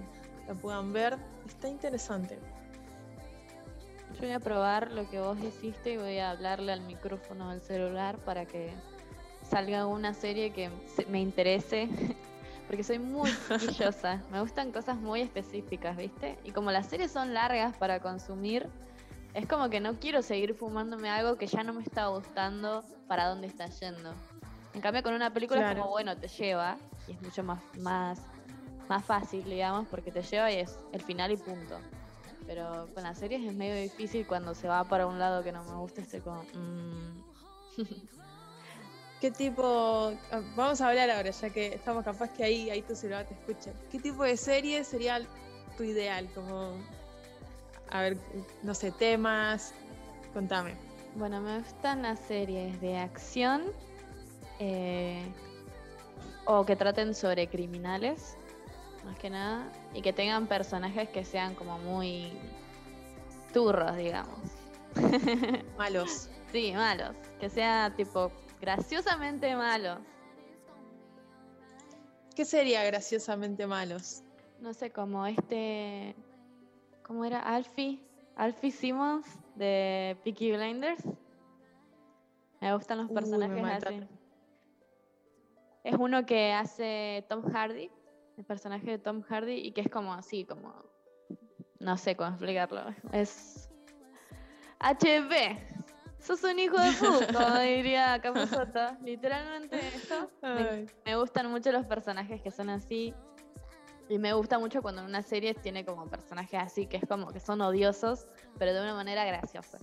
la 0.47 0.55
puedan 0.55 0.93
ver. 0.93 1.19
Está 1.47 1.69
interesante. 1.69 2.39
Yo 4.17 4.23
voy 4.23 4.33
a 4.33 4.41
probar 4.41 4.93
lo 4.93 5.09
que 5.11 5.21
vos 5.21 5.39
hiciste 5.41 5.93
y 5.93 5.97
voy 5.99 6.19
a 6.19 6.31
hablarle 6.31 6.73
al 6.73 6.81
micrófono 6.81 7.51
del 7.51 7.61
celular 7.61 8.17
para 8.17 8.47
que 8.47 8.73
salga 9.43 9.87
una 9.87 10.15
serie 10.15 10.53
que 10.55 10.71
me 11.09 11.21
interese. 11.21 11.87
Porque 12.67 12.83
soy 12.83 12.99
muy 12.99 13.31
quisquillosa. 13.49 14.23
Me 14.31 14.41
gustan 14.41 14.73
cosas 14.73 14.97
muy 14.97 15.21
específicas, 15.21 15.99
¿viste? 15.99 16.39
Y 16.45 16.53
como 16.53 16.73
las 16.73 16.87
series 16.87 17.13
son 17.13 17.35
largas 17.35 17.77
para 17.77 18.01
consumir, 18.01 18.67
es 19.35 19.47
como 19.47 19.69
que 19.69 19.81
no 19.81 20.01
quiero 20.01 20.23
seguir 20.23 20.55
fumándome 20.55 21.11
algo 21.11 21.37
que 21.37 21.47
ya 21.47 21.63
no 21.63 21.75
me 21.75 21.83
está 21.83 22.07
gustando 22.07 22.85
para 23.07 23.29
dónde 23.29 23.49
está 23.49 23.67
yendo. 23.67 24.15
En 24.73 24.81
cambio, 24.81 25.03
con 25.03 25.13
una 25.13 25.31
película 25.31 25.71
es 25.71 25.77
como, 25.77 25.91
bueno, 25.91 26.17
te 26.17 26.29
lleva 26.29 26.79
y 27.07 27.13
es 27.13 27.21
mucho 27.21 27.43
más, 27.43 27.63
más, 27.81 28.19
más 28.89 29.05
fácil, 29.05 29.45
digamos, 29.45 29.87
porque 29.89 30.11
te 30.11 30.23
lleva 30.23 30.51
y 30.51 30.57
es 30.57 30.79
el 30.93 31.03
final 31.03 31.33
y 31.33 31.37
punto. 31.37 31.79
Pero 32.47 32.89
con 32.95 33.03
las 33.03 33.19
series 33.19 33.45
es 33.45 33.55
medio 33.55 33.75
difícil 33.75 34.27
cuando 34.27 34.55
se 34.55 34.69
va 34.69 34.85
para 34.85 35.07
un 35.07 35.19
lado 35.19 35.43
que 35.43 35.53
no 35.53 35.65
me 35.65 35.77
gusta, 35.77 36.01
estoy 36.01 36.21
como... 36.21 36.43
mm. 36.43 37.25
¿Qué 39.21 39.31
tipo, 39.31 40.13
ah, 40.31 40.43
vamos 40.55 40.81
a 40.81 40.89
hablar 40.89 41.11
ahora, 41.11 41.31
ya 41.31 41.51
que 41.51 41.69
estamos 41.69 42.05
capaz 42.05 42.29
que 42.35 42.45
ahí, 42.45 42.69
ahí 42.69 42.83
tu 42.83 42.95
celular 42.95 43.27
te 43.27 43.33
escucha. 43.33 43.73
¿Qué 43.91 43.99
tipo 43.99 44.23
de 44.25 44.37
serie 44.37 44.85
sería 44.85 45.21
tu 45.77 45.85
ideal? 45.85 46.29
Como, 46.35 46.75
a 47.91 48.03
ver, 48.03 48.19
no 48.63 48.75
sé, 48.75 48.93
temas, 48.93 49.73
contame. 50.35 50.75
Bueno, 51.15 51.41
me 51.41 51.61
gustan 51.61 52.03
las 52.03 52.21
series 52.21 52.79
de 52.83 52.99
acción 52.99 53.63
eh, 54.59 55.23
o 56.45 56.67
que 56.67 56.77
traten 56.77 57.15
sobre 57.15 57.49
criminales, 57.49 58.37
más 59.07 59.19
que 59.19 59.31
nada, 59.31 59.71
y 59.95 60.03
que 60.03 60.13
tengan 60.13 60.47
personajes 60.47 61.09
que 61.09 61.25
sean 61.25 61.55
como 61.55 61.79
muy 61.79 62.33
turros, 63.55 63.97
digamos. 63.97 64.39
Malos. 65.79 66.29
Sí, 66.53 66.73
malos. 66.73 67.15
Que 67.41 67.51
sea 67.51 67.93
tipo 67.97 68.31
graciosamente 68.61 69.55
malos. 69.57 69.99
¿Qué 72.35 72.45
sería 72.45 72.85
graciosamente 72.85 73.67
malos? 73.67 74.23
No 74.61 74.73
sé, 74.73 74.91
como 74.91 75.27
este. 75.27 76.15
¿Cómo 77.03 77.25
era? 77.25 77.41
Alfie. 77.41 78.01
Alfie 78.37 78.71
Simmons 78.71 79.27
de 79.55 80.17
Peaky 80.25 80.53
Blinders. 80.53 81.03
Me 82.61 82.75
gustan 82.75 82.99
los 82.99 83.09
Uy, 83.09 83.15
personajes 83.15 83.57
así. 83.57 83.63
mataron. 83.63 84.09
Es 85.85 85.95
uno 85.99 86.27
que 86.27 86.53
hace 86.53 87.25
Tom 87.29 87.43
Hardy, 87.53 87.91
el 88.37 88.45
personaje 88.45 88.91
de 88.91 88.99
Tom 88.99 89.23
Hardy, 89.23 89.55
y 89.55 89.73
que 89.73 89.81
es 89.83 89.89
como 89.89 90.13
así, 90.13 90.45
como. 90.45 90.75
No 91.79 91.97
sé 91.97 92.17
cómo 92.17 92.31
explicarlo. 92.31 92.83
Es. 93.13 93.69
HP. 94.79 95.77
Sos 96.19 96.43
un 96.43 96.59
hijo 96.59 96.77
de 96.79 96.93
puta, 96.93 97.33
como 97.33 97.59
diría 97.61 98.21
Capuzotto. 98.21 98.97
Literalmente 99.03 99.79
eso. 99.95 100.31
Me, 101.05 101.17
gustan 101.17 101.51
mucho 101.51 101.71
los 101.71 101.87
personajes 101.87 102.41
que 102.43 102.51
son 102.51 102.71
así. 102.71 103.15
Y 104.09 104.19
me 104.19 104.33
gusta 104.33 104.59
mucho 104.59 104.83
cuando 104.83 105.03
en 105.03 105.09
una 105.09 105.23
serie 105.23 105.55
tiene 105.55 105.85
como 105.85 106.09
personajes 106.09 106.61
así, 106.61 106.87
que 106.87 106.97
es 106.97 107.05
como 107.09 107.33
que 107.33 107.41
son 107.41 107.61
odiosos, 107.61 108.27
pero 108.59 108.73
de 108.73 108.81
una 108.81 108.95
manera 108.95 109.25
graciosa. 109.25 109.79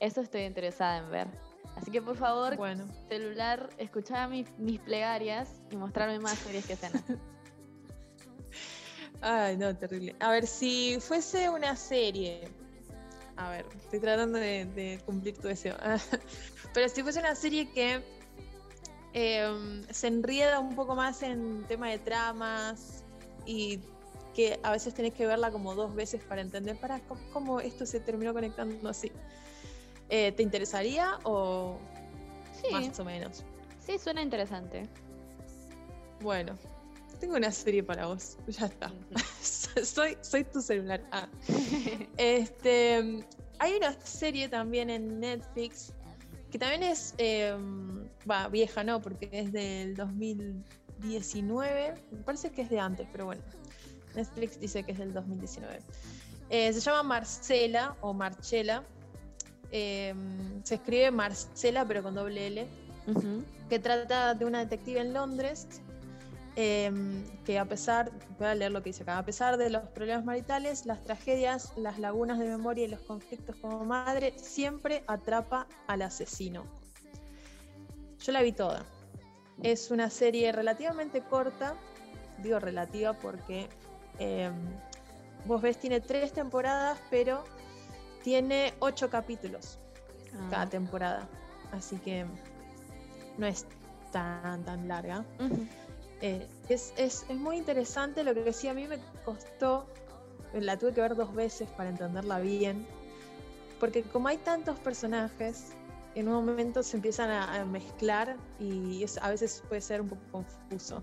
Eso 0.00 0.22
estoy 0.22 0.42
interesada 0.42 0.98
en 0.98 1.10
ver. 1.10 1.28
Así 1.76 1.90
que 1.90 2.00
por 2.00 2.16
favor, 2.16 2.56
Bueno, 2.56 2.86
celular, 3.08 3.68
escuchá 3.78 4.28
mis, 4.28 4.46
mis 4.58 4.80
plegarias 4.80 5.60
y 5.70 5.76
mostrarme 5.76 6.18
más 6.18 6.38
series 6.38 6.66
que 6.66 6.76
sean 6.76 6.96
así. 6.96 7.14
ay, 9.20 9.56
no, 9.56 9.76
terrible. 9.76 10.14
A 10.20 10.30
ver, 10.30 10.46
si 10.46 10.98
fuese 11.00 11.50
una 11.50 11.76
serie, 11.76 12.48
a 13.36 13.50
ver, 13.50 13.66
estoy 13.76 14.00
tratando 14.00 14.38
de, 14.38 14.66
de 14.66 15.00
cumplir 15.04 15.36
tu 15.36 15.48
deseo. 15.48 15.76
Pero 16.74 16.88
si 16.88 17.02
fuese 17.02 17.20
una 17.20 17.34
serie 17.34 17.70
que 17.72 18.02
em, 19.12 19.82
se 19.90 20.06
enrieda 20.06 20.60
un 20.60 20.74
poco 20.74 20.94
más 20.94 21.22
en 21.22 21.64
tema 21.66 21.88
de 21.88 21.98
tramas 21.98 23.04
y 23.46 23.80
que 24.34 24.58
a 24.62 24.72
veces 24.72 24.94
tenés 24.94 25.12
que 25.12 25.26
verla 25.26 25.50
como 25.50 25.74
dos 25.74 25.94
veces 25.94 26.22
para 26.24 26.40
entender 26.40 26.78
para 26.78 27.00
cómo, 27.00 27.20
cómo 27.32 27.60
esto 27.60 27.86
se 27.86 28.00
terminó 28.00 28.32
conectando 28.32 28.88
así. 28.88 29.12
Eh, 30.08 30.32
¿Te 30.32 30.42
interesaría 30.42 31.18
o 31.24 31.78
Sí, 32.60 32.72
más 32.72 32.98
o 32.98 33.04
menos? 33.04 33.44
sí, 33.84 33.98
suena 33.98 34.22
interesante. 34.22 34.88
Bueno, 36.20 36.56
tengo 37.20 37.36
una 37.36 37.50
serie 37.50 37.82
para 37.82 38.06
vos. 38.06 38.36
Ya 38.48 38.66
está. 38.66 38.92
soy, 39.42 40.16
soy 40.20 40.44
tu 40.44 40.60
celular. 40.60 41.02
Ah. 41.12 41.28
Este, 42.16 43.24
hay 43.58 43.74
una 43.76 43.92
serie 44.04 44.48
también 44.48 44.90
en 44.90 45.20
Netflix 45.20 45.92
que 46.54 46.58
también 46.60 46.84
es, 46.84 47.14
eh, 47.18 47.52
va, 48.30 48.46
vieja, 48.46 48.84
¿no? 48.84 49.02
Porque 49.02 49.28
es 49.32 49.50
del 49.50 49.96
2019. 49.96 51.94
Me 52.12 52.18
parece 52.18 52.52
que 52.52 52.62
es 52.62 52.70
de 52.70 52.78
antes, 52.78 53.08
pero 53.10 53.24
bueno. 53.26 53.42
Netflix 54.14 54.60
dice 54.60 54.84
que 54.84 54.92
es 54.92 54.98
del 54.98 55.12
2019. 55.12 55.80
Eh, 56.50 56.72
se 56.72 56.78
llama 56.78 57.02
Marcela 57.02 57.96
o 58.02 58.14
Marchela. 58.14 58.84
Eh, 59.76 60.14
se 60.62 60.76
escribe 60.76 61.10
Marcela, 61.10 61.84
pero 61.84 62.04
con 62.04 62.14
doble 62.14 62.46
L 62.46 62.68
que 63.68 63.80
trata 63.80 64.32
de 64.34 64.44
una 64.44 64.60
detective 64.60 65.00
en 65.00 65.12
Londres 65.12 65.66
em, 66.54 67.24
que 67.44 67.58
a 67.58 67.64
pesar, 67.64 68.12
voy 68.38 68.46
a 68.46 68.54
leer 68.54 68.70
lo 68.70 68.84
que 68.84 68.90
dice 68.90 69.02
acá, 69.02 69.18
a 69.18 69.24
pesar 69.24 69.56
de 69.56 69.70
los 69.70 69.82
problemas 69.88 70.24
maritales, 70.24 70.86
las 70.86 71.02
tragedias, 71.02 71.72
las 71.76 71.98
lagunas 71.98 72.38
de 72.38 72.44
memoria 72.44 72.84
y 72.84 72.88
los 72.88 73.00
conflictos 73.00 73.56
como 73.56 73.84
madre, 73.84 74.34
siempre 74.36 75.02
atrapa 75.08 75.66
al 75.88 76.02
asesino. 76.02 76.64
Yo 78.20 78.30
la 78.30 78.42
vi 78.42 78.52
toda. 78.52 78.86
Es 79.60 79.90
una 79.90 80.08
serie 80.08 80.52
relativamente 80.52 81.20
corta, 81.20 81.74
digo 82.44 82.60
relativa 82.60 83.14
porque 83.14 83.68
em, 84.20 84.54
vos 85.46 85.60
ves, 85.60 85.78
tiene 85.78 86.00
tres 86.00 86.32
temporadas, 86.32 86.96
pero 87.10 87.42
tiene 88.24 88.72
ocho 88.80 89.08
capítulos 89.10 89.78
Ah. 90.34 90.48
cada 90.50 90.68
temporada. 90.68 91.28
Así 91.72 91.96
que 91.98 92.24
no 93.38 93.46
es 93.46 93.66
tan, 94.10 94.64
tan 94.64 94.88
larga. 94.88 95.24
Eh, 96.20 96.48
es, 96.68 96.92
es- 96.96 97.26
es 97.28 97.36
muy 97.36 97.56
interesante 97.58 98.24
lo 98.24 98.32
que 98.34 98.42
decía. 98.42 98.70
A 98.70 98.74
mí 98.74 98.88
me 98.88 98.98
costó, 99.24 99.86
la 100.54 100.76
tuve 100.78 100.94
que 100.94 101.00
ver 101.02 101.14
dos 101.14 101.32
veces 101.34 101.68
para 101.76 101.90
entenderla 101.90 102.40
bien. 102.40 102.86
Porque 103.78 104.02
como 104.02 104.28
hay 104.28 104.38
tantos 104.38 104.78
personajes, 104.78 105.72
en 106.14 106.28
un 106.28 106.34
momento 106.46 106.82
se 106.82 106.96
empiezan 106.96 107.28
a, 107.30 107.60
a 107.60 107.64
mezclar 107.66 108.36
y 108.58 109.02
es- 109.04 109.18
a 109.18 109.28
veces 109.30 109.62
puede 109.68 109.82
ser 109.82 110.00
un 110.00 110.08
poco 110.08 110.22
confuso. 110.32 111.02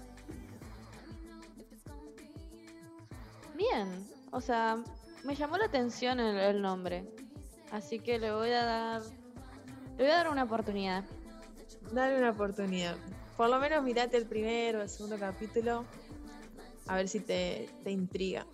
Bien, 3.55 4.07
o 4.31 4.41
sea, 4.41 4.81
me 5.23 5.35
llamó 5.35 5.57
la 5.57 5.65
atención 5.65 6.19
el, 6.19 6.61
nombre. 6.61 7.05
Así 7.71 7.99
que 7.99 8.19
le 8.19 8.31
voy 8.31 8.51
a 8.51 8.65
dar. 8.65 9.01
Le 9.97 10.03
voy 10.03 10.11
a 10.11 10.15
dar 10.17 10.29
una 10.29 10.43
oportunidad. 10.43 11.03
Dale 11.91 12.17
una 12.17 12.31
oportunidad. 12.31 12.95
Por 13.37 13.49
lo 13.49 13.59
menos 13.59 13.83
mirate 13.83 14.17
el 14.17 14.25
primero 14.25 14.81
el 14.81 14.89
segundo 14.89 15.17
capítulo. 15.17 15.85
A 16.87 16.95
ver 16.95 17.07
si 17.07 17.19
te, 17.19 17.69
te 17.83 17.91
intriga. 17.91 18.45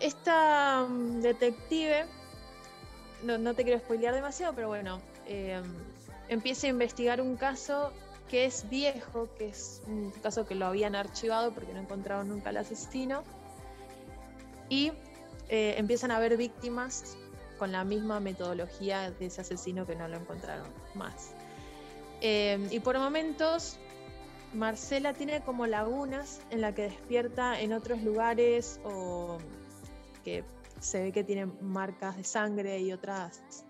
Esta 0.00 0.86
mm, 0.88 1.20
detective, 1.20 2.06
no, 3.24 3.38
no 3.38 3.54
te 3.54 3.64
quiero 3.64 3.78
spoilear 3.80 4.14
demasiado, 4.14 4.54
pero 4.54 4.68
bueno, 4.68 5.00
eh, 5.26 5.60
empieza 6.28 6.66
a 6.66 6.70
investigar 6.70 7.20
un 7.20 7.36
caso 7.36 7.92
que 8.28 8.44
es 8.44 8.68
viejo, 8.68 9.28
que 9.36 9.48
es 9.48 9.82
un 9.86 10.10
caso 10.22 10.46
que 10.46 10.54
lo 10.54 10.66
habían 10.66 10.94
archivado 10.94 11.52
porque 11.52 11.72
no 11.72 11.80
encontraron 11.80 12.28
nunca 12.28 12.50
al 12.50 12.58
asesino. 12.58 13.24
Y 14.68 14.92
eh, 15.48 15.74
empiezan 15.78 16.10
a 16.10 16.16
haber 16.16 16.36
víctimas 16.36 17.16
con 17.58 17.72
la 17.72 17.84
misma 17.84 18.20
metodología 18.20 19.10
de 19.10 19.26
ese 19.26 19.40
asesino 19.40 19.86
que 19.86 19.96
no 19.96 20.08
lo 20.08 20.16
encontraron 20.16 20.68
más. 20.94 21.34
Eh, 22.20 22.66
y 22.70 22.80
por 22.80 22.98
momentos, 22.98 23.78
Marcela 24.54 25.12
tiene 25.12 25.40
como 25.42 25.66
lagunas 25.66 26.40
en 26.50 26.60
la 26.60 26.74
que 26.74 26.82
despierta 26.82 27.60
en 27.60 27.72
otros 27.72 28.02
lugares 28.02 28.80
o 28.84 29.38
que 30.24 30.44
se 30.80 31.02
ve 31.02 31.12
que 31.12 31.24
tiene 31.24 31.46
marcas 31.60 32.16
de 32.16 32.24
sangre 32.24 32.78
y 32.80 32.92
otras 32.92 33.64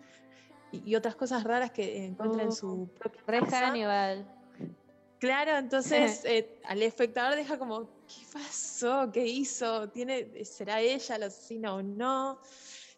y, 0.71 0.95
otras 0.95 1.17
cosas 1.17 1.45
raras 1.45 1.71
que 1.71 2.05
encuentra 2.05 2.43
en 2.43 2.53
su 2.53 2.91
propia 2.99 3.23
Re 3.27 3.41
casa. 3.41 3.69
Hannibal. 3.69 4.27
Claro, 5.19 5.57
entonces 5.57 6.23
eh, 6.27 6.61
al 6.65 6.83
espectador 6.83 7.37
deja 7.37 7.59
como, 7.59 7.89
¿qué 8.09 8.23
pasó? 8.33 9.11
¿Qué 9.13 9.27
hizo? 9.27 9.89
¿Tiene, 9.91 10.45
¿Será 10.45 10.81
ella 10.81 11.19
la 11.19 11.27
asesina 11.27 11.75
o 11.75 11.83
no? 11.83 12.41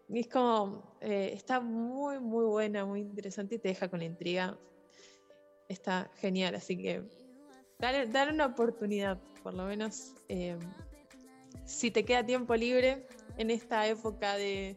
Y 0.08 0.20
es 0.20 0.28
como, 0.28 0.96
eh, 1.00 1.32
está 1.34 1.60
muy, 1.60 2.18
muy 2.18 2.44
buena, 2.44 2.84
muy 2.84 3.00
interesante 3.00 3.56
y 3.56 3.58
te 3.58 3.68
deja 3.68 3.88
con 3.88 4.02
intriga. 4.02 4.58
Está 5.68 6.10
genial, 6.16 6.54
así 6.54 6.76
que 6.76 7.02
dale, 7.78 8.06
dale 8.06 8.32
una 8.32 8.46
oportunidad, 8.46 9.18
por 9.42 9.54
lo 9.54 9.64
menos 9.66 10.14
eh, 10.28 10.58
si 11.64 11.90
te 11.90 12.04
queda 12.04 12.24
tiempo 12.26 12.56
libre 12.56 13.06
en 13.36 13.50
esta 13.50 13.86
época 13.86 14.36
de, 14.36 14.76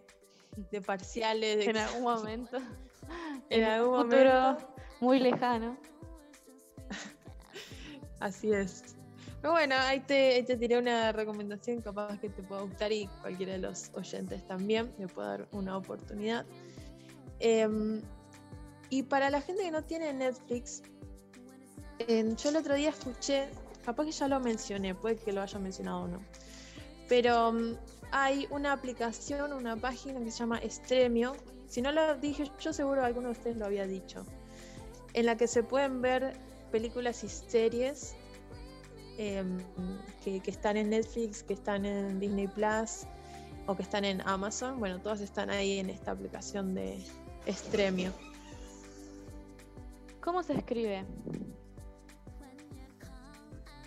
de 0.71 0.81
parciales, 0.81 1.57
de 1.57 1.65
En 1.65 1.77
algún 1.77 2.03
momento. 2.03 2.57
en 3.49 3.63
algún 3.63 4.03
futuro 4.03 4.33
momento. 4.33 4.75
muy 4.99 5.19
lejano. 5.19 5.77
Así 8.19 8.53
es. 8.53 8.92
Bueno, 9.43 9.75
ahí 9.77 9.99
te, 9.99 10.41
te 10.43 10.55
tiré 10.55 10.77
una 10.77 11.11
recomendación 11.11 11.81
capaz 11.81 12.17
que 12.19 12.29
te 12.29 12.41
pueda 12.41 12.61
gustar 12.61 12.93
y 12.93 13.07
cualquiera 13.21 13.51
de 13.51 13.59
los 13.59 13.91
oyentes 13.93 14.47
también 14.47 14.93
le 14.97 15.07
pueda 15.09 15.27
dar 15.29 15.47
una 15.51 15.75
oportunidad. 15.75 16.45
Em, 17.39 18.01
y 18.89 19.03
para 19.03 19.29
la 19.29 19.41
gente 19.41 19.63
que 19.63 19.71
no 19.71 19.83
tiene 19.83 20.13
Netflix, 20.13 20.81
em, 21.99 22.37
yo 22.37 22.49
el 22.49 22.55
otro 22.55 22.75
día 22.75 22.89
escuché, 22.89 23.49
capaz 23.83 24.05
que 24.05 24.11
ya 24.11 24.29
lo 24.29 24.39
mencioné, 24.39 24.95
puede 24.95 25.17
que 25.17 25.33
lo 25.33 25.41
haya 25.41 25.59
mencionado 25.59 26.03
o 26.03 26.07
no, 26.07 26.21
pero 27.09 27.49
em, 27.49 27.75
hay 28.11 28.47
una 28.49 28.71
aplicación, 28.71 29.51
una 29.51 29.75
página 29.75 30.21
que 30.21 30.31
se 30.31 30.39
llama 30.39 30.61
Stremio. 30.69 31.35
Si 31.67 31.81
no 31.81 31.91
lo 31.91 32.15
dije 32.15 32.49
yo, 32.61 32.71
seguro 32.71 33.03
alguno 33.03 33.27
de 33.27 33.33
ustedes 33.33 33.57
lo 33.57 33.65
había 33.65 33.85
dicho. 33.87 34.25
En 35.13 35.25
la 35.25 35.35
que 35.35 35.47
se 35.47 35.63
pueden 35.63 36.01
ver 36.01 36.33
películas 36.71 37.25
y 37.25 37.29
series 37.29 38.15
em, 39.17 39.57
que, 40.23 40.39
que 40.39 40.51
están 40.51 40.77
en 40.77 40.89
Netflix, 40.89 41.43
que 41.43 41.53
están 41.53 41.85
en 41.85 42.19
Disney 42.19 42.47
Plus 42.47 43.05
o 43.67 43.75
que 43.75 43.83
están 43.83 44.05
en 44.05 44.21
Amazon. 44.27 44.79
Bueno, 44.79 44.99
todas 44.99 45.21
están 45.21 45.49
ahí 45.49 45.79
en 45.79 45.89
esta 45.89 46.11
aplicación 46.11 46.73
de 46.73 47.03
Stremio. 47.47 48.11
¿Cómo 50.21 50.41
se 50.43 50.53
escribe? 50.53 51.05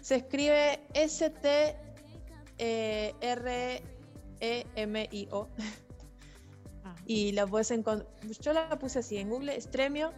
Se 0.02 0.16
escribe 0.16 0.80
S-T-R-E-M-I-O. 0.94 1.88
Y 7.06 7.32
la 7.32 7.46
puedes 7.46 7.70
encontrar. 7.70 8.08
Yo 8.40 8.52
la 8.52 8.68
puse 8.78 8.98
así 8.98 9.16
en 9.16 9.30
Google, 9.30 9.60
Stremio. 9.60 10.12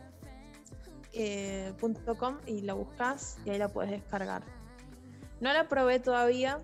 eh, 1.13 1.73
punto 1.79 2.17
com, 2.17 2.39
y 2.47 2.63
la 2.63 2.75
buscas 2.75 3.39
y 3.45 3.51
ahí 3.51 3.59
la 3.59 3.69
puedes 3.69 3.91
descargar. 3.91 4.43
No 5.41 5.53
la 5.53 5.69
probé 5.69 6.01
todavía, 6.01 6.59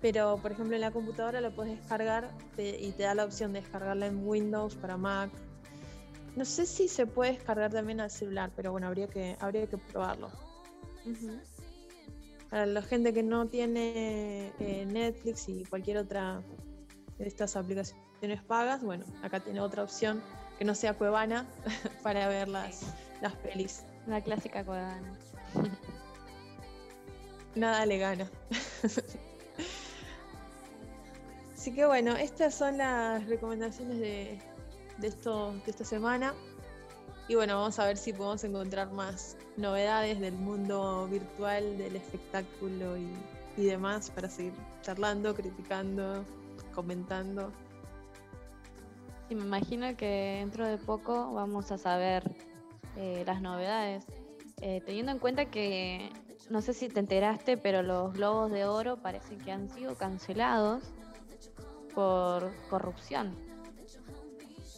pero 0.00 0.38
por 0.38 0.52
ejemplo 0.52 0.74
en 0.74 0.80
la 0.82 0.90
computadora 0.90 1.40
la 1.40 1.50
puedes 1.50 1.78
descargar 1.78 2.28
te- 2.56 2.78
y 2.80 2.92
te 2.92 3.04
da 3.04 3.14
la 3.14 3.24
opción 3.24 3.52
de 3.52 3.60
descargarla 3.60 4.06
en 4.06 4.26
Windows 4.26 4.74
para 4.74 4.96
Mac. 4.96 5.30
No 6.36 6.44
sé 6.44 6.66
si 6.66 6.88
se 6.88 7.06
puede 7.06 7.32
descargar 7.34 7.72
también 7.72 8.00
al 8.00 8.10
celular, 8.10 8.50
pero 8.56 8.72
bueno, 8.72 8.88
habría 8.88 9.06
que, 9.06 9.36
habría 9.40 9.66
que 9.68 9.78
probarlo. 9.78 10.30
Para 12.50 12.66
la 12.66 12.82
gente 12.82 13.12
que 13.12 13.22
no 13.22 13.46
tiene 13.46 14.52
eh, 14.58 14.84
Netflix 14.86 15.48
y 15.48 15.64
cualquier 15.64 15.98
otra 15.98 16.42
de 17.18 17.26
estas 17.26 17.54
aplicaciones 17.56 18.42
pagas, 18.48 18.82
bueno, 18.82 19.04
acá 19.22 19.40
tiene 19.40 19.60
otra 19.60 19.82
opción 19.84 20.20
que 20.58 20.64
no 20.64 20.74
sea 20.74 20.94
Cuevana 20.94 21.46
para 22.02 22.26
ver 22.28 22.48
las, 22.48 22.82
las 23.20 23.34
pelis. 23.36 23.84
La 24.06 24.20
clásica 24.20 24.64
cuevana. 24.64 25.12
Nada 27.54 27.86
le 27.86 27.98
gana. 27.98 28.30
Así 31.54 31.72
que 31.72 31.86
bueno, 31.86 32.14
estas 32.16 32.54
son 32.54 32.78
las 32.78 33.24
recomendaciones 33.26 33.98
de, 33.98 34.38
de, 34.98 35.06
esto, 35.06 35.52
de 35.64 35.70
esta 35.70 35.84
semana. 35.84 36.34
Y 37.26 37.36
bueno, 37.36 37.56
vamos 37.58 37.78
a 37.78 37.86
ver 37.86 37.96
si 37.96 38.12
podemos 38.12 38.44
encontrar 38.44 38.92
más 38.92 39.38
novedades 39.56 40.20
del 40.20 40.34
mundo 40.34 41.08
virtual, 41.10 41.78
del 41.78 41.96
espectáculo 41.96 42.98
y, 42.98 43.08
y 43.56 43.64
demás 43.64 44.10
para 44.10 44.28
seguir 44.28 44.52
charlando, 44.82 45.34
criticando, 45.34 46.24
comentando. 46.74 47.50
Sí, 49.28 49.34
me 49.34 49.44
imagino 49.44 49.96
que 49.96 50.36
dentro 50.40 50.66
de 50.66 50.76
poco 50.76 51.32
vamos 51.32 51.72
a 51.72 51.78
saber 51.78 52.30
eh, 52.96 53.22
las 53.26 53.40
novedades 53.40 54.04
eh, 54.60 54.82
teniendo 54.84 55.12
en 55.12 55.18
cuenta 55.18 55.46
que, 55.46 56.10
no 56.50 56.60
sé 56.60 56.74
si 56.74 56.88
te 56.88 57.00
enteraste, 57.00 57.56
pero 57.56 57.82
los 57.82 58.12
Globos 58.12 58.50
de 58.50 58.66
Oro 58.66 58.96
parece 58.96 59.36
que 59.36 59.52
han 59.52 59.68
sido 59.70 59.94
cancelados 59.96 60.82
por 61.94 62.52
corrupción. 62.68 63.34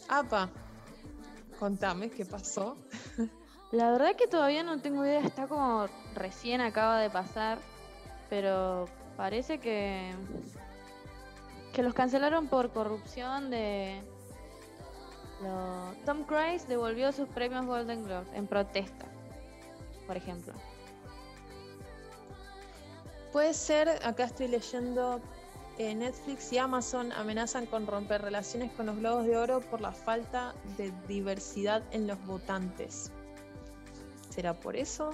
Apa, 0.08 0.50
contame 1.58 2.10
qué 2.10 2.24
pasó. 2.24 2.76
La 3.72 3.90
verdad 3.90 4.14
que 4.16 4.28
todavía 4.28 4.62
no 4.62 4.80
tengo 4.80 5.04
idea, 5.04 5.20
está 5.20 5.48
como 5.48 5.86
recién 6.14 6.60
acaba 6.60 7.00
de 7.00 7.10
pasar, 7.10 7.58
pero 8.30 8.86
parece 9.16 9.58
que 9.58 10.12
que 11.72 11.82
los 11.82 11.92
cancelaron 11.92 12.48
por 12.48 12.70
corrupción 12.70 13.50
de 13.50 14.00
Tom 16.06 16.24
Cruise 16.24 16.66
devolvió 16.66 17.12
sus 17.12 17.28
premios 17.28 17.66
Golden 17.66 18.04
Globes 18.04 18.32
en 18.32 18.46
protesta, 18.46 19.04
por 20.06 20.16
ejemplo. 20.16 20.54
Puede 23.32 23.52
ser, 23.52 23.88
acá 24.02 24.24
estoy 24.24 24.48
leyendo, 24.48 25.20
eh, 25.78 25.94
Netflix 25.94 26.52
y 26.52 26.58
Amazon 26.58 27.12
amenazan 27.12 27.66
con 27.66 27.86
romper 27.86 28.22
relaciones 28.22 28.72
con 28.72 28.86
los 28.86 28.96
Globos 28.96 29.26
de 29.26 29.36
Oro 29.36 29.60
por 29.60 29.80
la 29.80 29.92
falta 29.92 30.54
de 30.78 30.90
diversidad 31.06 31.82
en 31.90 32.06
los 32.06 32.24
votantes. 32.24 33.12
¿Será 34.30 34.54
por 34.54 34.76
eso? 34.76 35.10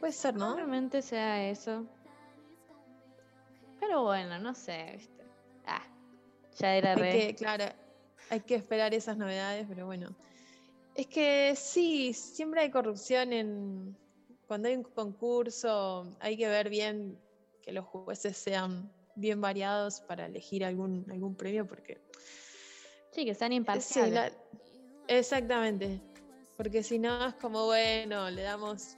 Puede 0.00 0.12
ser, 0.12 0.34
¿no? 0.34 0.54
Probablemente 0.54 1.00
sea 1.00 1.48
eso. 1.48 1.86
Pero 3.78 4.02
bueno, 4.02 4.38
no 4.38 4.54
sé, 4.54 4.94
¿viste? 4.96 5.24
Ah, 5.66 5.82
ya 6.58 6.74
era 6.74 6.90
Hay 6.90 6.96
re. 6.96 7.10
que, 7.12 7.34
claro, 7.36 7.64
hay 8.30 8.40
que 8.40 8.56
esperar 8.56 8.94
esas 8.94 9.16
novedades, 9.16 9.66
pero 9.68 9.86
bueno. 9.86 10.14
Es 10.94 11.06
que 11.06 11.54
sí, 11.56 12.12
siempre 12.14 12.62
hay 12.62 12.70
corrupción 12.70 13.32
en 13.32 13.96
cuando 14.54 14.68
hay 14.68 14.76
un 14.76 14.84
concurso, 14.84 16.16
hay 16.20 16.36
que 16.36 16.46
ver 16.46 16.70
bien 16.70 17.18
que 17.60 17.72
los 17.72 17.84
jueces 17.86 18.36
sean 18.36 18.88
bien 19.16 19.40
variados 19.40 20.00
para 20.02 20.26
elegir 20.26 20.64
algún, 20.64 21.04
algún 21.10 21.34
premio, 21.34 21.66
porque 21.66 22.00
Sí, 23.10 23.24
que 23.24 23.34
sean 23.34 23.50
sí, 23.50 23.56
imparciales. 23.56 24.14
la- 24.14 24.32
exactamente. 25.08 26.00
Porque 26.56 26.84
si 26.84 27.00
no 27.00 27.26
es 27.26 27.34
como 27.34 27.66
bueno, 27.66 28.30
le 28.30 28.42
damos 28.42 28.96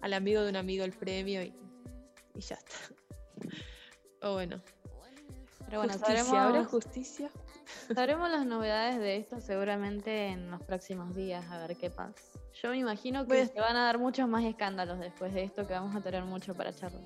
al 0.00 0.14
amigo 0.14 0.40
de 0.40 0.48
un 0.48 0.56
amigo 0.56 0.82
el 0.86 0.92
premio 0.92 1.42
y, 1.42 1.52
y 2.34 2.40
ya 2.40 2.54
está. 2.54 2.72
O 4.22 4.32
bueno, 4.32 4.62
Pero 5.66 5.78
bueno, 5.80 5.92
justicia, 5.92 6.44
¿habrá 6.46 6.64
justicia? 6.64 7.30
Sabremos 7.94 8.30
las 8.30 8.46
novedades 8.46 8.98
de 8.98 9.16
esto 9.16 9.40
seguramente 9.40 10.28
en 10.28 10.50
los 10.50 10.62
próximos 10.62 11.14
días, 11.14 11.44
a 11.50 11.58
ver 11.58 11.76
qué 11.76 11.90
pasa. 11.90 12.14
Yo 12.62 12.70
me 12.70 12.78
imagino 12.78 13.26
que 13.26 13.46
se 13.46 13.60
van 13.60 13.76
a 13.76 13.84
dar 13.84 13.98
muchos 13.98 14.28
más 14.28 14.44
escándalos 14.44 14.98
después 14.98 15.32
de 15.32 15.44
esto, 15.44 15.66
que 15.66 15.72
vamos 15.74 15.94
a 15.94 16.00
tener 16.00 16.24
mucho 16.24 16.54
para 16.54 16.72
charlar. 16.74 17.02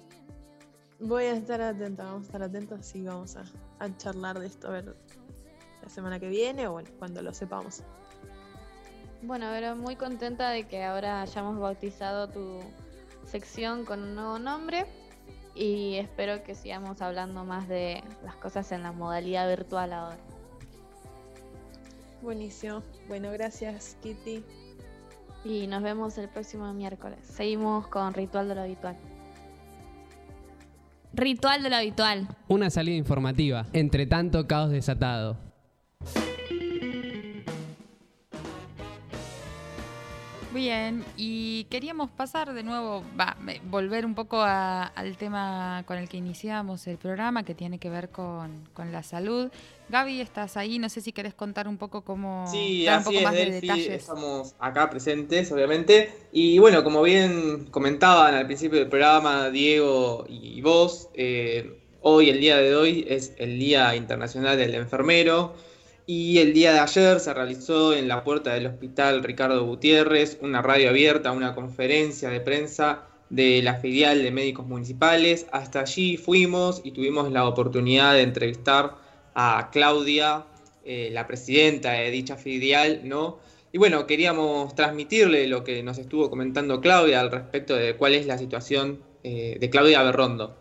Voy 1.01 1.25
a 1.25 1.33
estar 1.33 1.61
atenta, 1.61 2.05
vamos 2.05 2.23
a 2.23 2.27
estar 2.27 2.43
atentos 2.43 2.95
y 2.95 3.03
vamos 3.03 3.37
a, 3.37 3.45
a 3.79 3.97
charlar 3.97 4.39
de 4.39 4.47
esto 4.47 4.69
a 4.69 4.71
ver 4.71 4.97
la 5.83 5.89
semana 5.89 6.19
que 6.19 6.29
viene 6.29 6.67
o 6.67 6.73
bueno, 6.73 6.91
cuando 6.99 7.21
lo 7.23 7.35
sepamos. 7.35 7.83
Bueno, 9.23 9.47
pero 9.51 9.77
muy 9.77 9.97
contenta 9.97 10.51
de 10.51 10.67
que 10.67 10.85
ahora 10.85 11.23
hayamos 11.23 11.59
bautizado 11.59 12.29
tu 12.29 12.61
sección 13.27 13.85
con 13.85 14.03
un 14.03 14.15
nuevo 14.15 14.39
nombre 14.39 14.87
y 15.55 15.97
espero 15.97 16.43
que 16.43 16.55
sigamos 16.55 17.01
hablando 17.01 17.45
más 17.45 17.69
de 17.69 18.03
las 18.25 18.37
cosas 18.37 18.71
en 18.73 18.83
la 18.83 18.93
modalidad 18.93 19.49
virtual 19.49 19.93
ahora. 19.93 20.19
Buenísimo. 22.25 22.83
Bueno, 23.07 23.31
gracias 23.33 23.97
Kitty. 24.03 24.43
Y 25.45 25.67
nos 25.67 25.83
vemos 25.83 26.17
el 26.17 26.29
próximo 26.31 26.73
miércoles. 26.73 27.19
Seguimos 27.23 27.87
con 27.89 28.15
Ritual 28.15 28.49
de 28.49 28.55
lo 28.55 28.63
Habitual. 28.63 28.97
Ritual 31.13 31.63
de 31.63 31.71
lo 31.71 31.77
Habitual. 31.77 32.27
Una 32.49 32.71
salida 32.71 32.97
informativa, 32.97 33.67
entre 33.75 34.07
tanto 34.07 34.47
caos 34.49 34.71
desatado. 34.71 35.37
Bien, 40.53 41.05
y 41.17 41.65
queríamos 41.65 42.11
pasar 42.11 42.53
de 42.55 42.63
nuevo, 42.63 43.03
va, 43.19 43.37
me- 43.41 43.61
volver 43.65 44.07
un 44.07 44.15
poco 44.15 44.41
a- 44.41 44.85
al 44.85 45.17
tema 45.17 45.83
con 45.85 45.99
el 45.99 46.09
que 46.09 46.17
iniciamos 46.17 46.87
el 46.87 46.97
programa, 46.97 47.43
que 47.43 47.57
tiene 47.57 47.79
que 47.81 47.91
ver 47.91 48.11
con, 48.11 48.63
con 48.73 48.93
la 48.93 49.03
salud. 49.03 49.51
Gaby, 49.89 50.21
estás 50.21 50.57
ahí, 50.57 50.79
no 50.79 50.89
sé 50.89 51.01
si 51.01 51.13
querés 51.13 51.35
contar 51.35 51.69
un 51.69 51.77
poco 51.77 52.03
cómo... 52.03 52.47
Sí, 52.51 52.87
un 52.89 53.05
poco 53.05 53.19
es, 53.19 53.23
más 53.23 53.35
de 53.35 53.51
detalles. 53.51 53.89
Estamos 53.89 54.55
acá 54.59 54.89
presentes, 54.89 55.53
obviamente. 55.53 56.11
Y 56.33 56.59
bueno, 56.59 56.83
como 56.83 57.03
bien 57.03 57.67
comentaban 57.71 58.35
al 58.35 58.47
principio 58.47 58.79
del 58.79 58.89
programa, 58.89 59.51
Diego 59.51 60.25
y 60.29 60.61
vos, 60.63 61.09
eh, 61.15 61.79
hoy, 62.01 62.31
el 62.31 62.41
día 62.41 62.57
de 62.57 62.75
hoy, 62.75 63.05
es 63.09 63.35
el 63.39 63.59
Día 63.59 63.95
Internacional 63.95 64.57
del 64.57 64.75
Enfermero. 64.75 65.55
Y 66.07 66.39
el 66.39 66.53
día 66.53 66.73
de 66.73 66.81
ayer 66.81 67.21
se 67.21 67.33
realizó 67.33 67.95
en 67.95 68.09
la 68.09 68.25
puerta 68.25 68.53
del 68.53 68.67
Hospital 68.67 69.23
Ricardo 69.23 69.65
Gutiérrez 69.65 70.39
una 70.43 70.61
radio 70.61 70.91
abierta, 70.91 71.33
una 71.33 71.55
conferencia 71.55 72.29
de 72.29 72.41
prensa 72.41 73.07
de 73.31 73.63
la 73.63 73.77
filial 73.77 74.23
de 74.23 74.31
médicos 74.31 74.67
municipales. 74.67 75.47
Hasta 75.51 75.81
allí 75.81 76.17
fuimos 76.17 76.83
y 76.85 76.93
tuvimos 76.93 77.33
la 77.33 77.47
oportunidad 77.47 78.15
de 78.15 78.23
entrevistar 78.23 79.04
a 79.35 79.71
Claudia, 79.73 80.45
eh, 80.85 81.11
la 81.13 81.27
presidenta 81.27 81.93
de 81.93 82.11
dicha 82.11 82.37
filial, 82.37 83.01
¿no? 83.05 83.39
Y 83.73 83.79
bueno, 83.79 84.07
queríamos 84.07 84.75
transmitirle 84.77 85.49
lo 85.49 85.65
que 85.65 85.83
nos 85.83 85.99
estuvo 85.99 86.31
comentando 86.31 86.81
Claudia 86.81 87.21
al 87.21 87.33
respecto 87.33 87.75
de 87.75 87.97
cuál 87.97 88.15
es 88.15 88.27
la 88.27 88.39
situación 88.39 89.01
eh, 89.25 89.57
de 89.59 89.71
Claudia 89.71 90.03
Berrondo. 90.03 90.57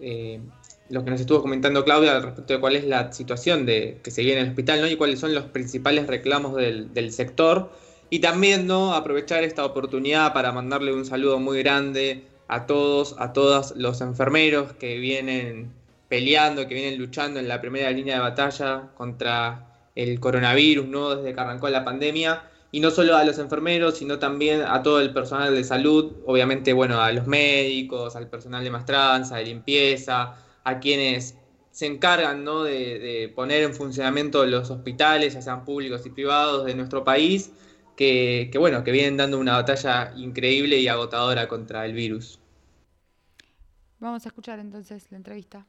Eh, 0.00 0.40
lo 0.88 1.04
que 1.04 1.10
nos 1.10 1.20
estuvo 1.20 1.42
comentando 1.42 1.84
Claudia 1.84 2.16
al 2.16 2.22
respecto 2.22 2.54
de 2.54 2.60
cuál 2.60 2.76
es 2.76 2.84
la 2.84 3.12
situación 3.12 3.66
de, 3.66 4.00
que 4.02 4.10
se 4.10 4.22
vive 4.22 4.34
en 4.34 4.38
el 4.40 4.48
hospital, 4.48 4.80
¿no? 4.80 4.88
Y 4.88 4.96
cuáles 4.96 5.20
son 5.20 5.34
los 5.34 5.44
principales 5.44 6.06
reclamos 6.06 6.56
del, 6.56 6.92
del 6.92 7.12
sector. 7.12 7.70
Y 8.10 8.20
también, 8.20 8.66
¿no? 8.66 8.94
Aprovechar 8.94 9.44
esta 9.44 9.64
oportunidad 9.64 10.32
para 10.32 10.52
mandarle 10.52 10.92
un 10.92 11.04
saludo 11.04 11.38
muy 11.38 11.58
grande 11.58 12.24
a 12.48 12.66
todos, 12.66 13.14
a 13.18 13.32
todos 13.32 13.74
los 13.76 14.00
enfermeros 14.00 14.72
que 14.72 14.98
vienen 14.98 15.70
peleando, 16.08 16.66
que 16.66 16.74
vienen 16.74 16.98
luchando 16.98 17.40
en 17.40 17.48
la 17.48 17.60
primera 17.60 17.90
línea 17.90 18.16
de 18.16 18.20
batalla 18.20 18.90
contra 18.96 19.90
el 19.94 20.20
coronavirus, 20.20 20.86
¿no? 20.86 21.16
Desde 21.16 21.34
que 21.34 21.40
arrancó 21.40 21.68
la 21.68 21.84
pandemia. 21.84 22.44
Y 22.72 22.80
no 22.80 22.90
solo 22.90 23.16
a 23.16 23.24
los 23.24 23.38
enfermeros, 23.38 23.98
sino 23.98 24.18
también 24.18 24.62
a 24.62 24.82
todo 24.82 25.00
el 25.00 25.12
personal 25.12 25.54
de 25.54 25.64
salud, 25.64 26.12
obviamente, 26.26 26.72
bueno, 26.72 27.00
a 27.00 27.10
los 27.12 27.26
médicos, 27.26 28.16
al 28.16 28.28
personal 28.28 28.62
de 28.62 28.70
maestranza, 28.70 29.36
de 29.36 29.44
limpieza, 29.44 30.34
a 30.64 30.80
quienes 30.80 31.36
se 31.70 31.86
encargan 31.86 32.42
¿no? 32.42 32.64
de, 32.64 33.30
poner 33.34 33.62
en 33.62 33.74
funcionamiento 33.74 34.44
los 34.46 34.70
hospitales, 34.70 35.34
ya 35.34 35.42
sean 35.42 35.64
públicos 35.64 36.04
y 36.06 36.10
privados 36.10 36.64
de 36.64 36.74
nuestro 36.74 37.04
país, 37.04 37.52
que, 37.96 38.50
bueno, 38.58 38.82
que 38.82 38.92
vienen 38.92 39.16
dando 39.16 39.38
una 39.38 39.52
batalla 39.52 40.12
increíble 40.16 40.78
y 40.78 40.88
agotadora 40.88 41.48
contra 41.48 41.86
el 41.86 41.92
virus. 41.92 42.38
Vamos 44.00 44.24
a 44.24 44.28
escuchar 44.28 44.58
entonces 44.58 45.06
la 45.10 45.18
entrevista. 45.18 45.66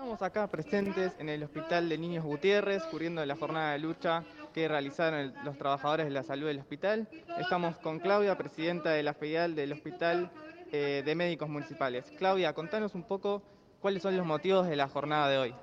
Estamos 0.00 0.22
acá 0.22 0.46
presentes 0.46 1.12
en 1.18 1.28
el 1.28 1.42
Hospital 1.42 1.90
de 1.90 1.98
Niños 1.98 2.24
Gutiérrez, 2.24 2.82
cubriendo 2.84 3.22
la 3.26 3.36
jornada 3.36 3.72
de 3.72 3.80
lucha 3.80 4.24
que 4.54 4.66
realizaron 4.66 5.34
los 5.44 5.58
trabajadores 5.58 6.06
de 6.06 6.10
la 6.10 6.22
salud 6.22 6.46
del 6.46 6.58
hospital. 6.58 7.06
Estamos 7.38 7.76
con 7.76 7.98
Claudia, 7.98 8.34
presidenta 8.34 8.92
de 8.92 9.02
la 9.02 9.12
filial 9.12 9.54
del 9.54 9.74
Hospital 9.74 10.30
eh, 10.72 11.02
de 11.04 11.14
Médicos 11.14 11.50
Municipales. 11.50 12.06
Claudia, 12.16 12.54
contanos 12.54 12.94
un 12.94 13.02
poco 13.02 13.42
cuáles 13.82 14.02
son 14.02 14.16
los 14.16 14.24
motivos 14.24 14.66
de 14.68 14.74
la 14.74 14.88
jornada 14.88 15.28
de 15.28 15.36
hoy. 15.36 15.54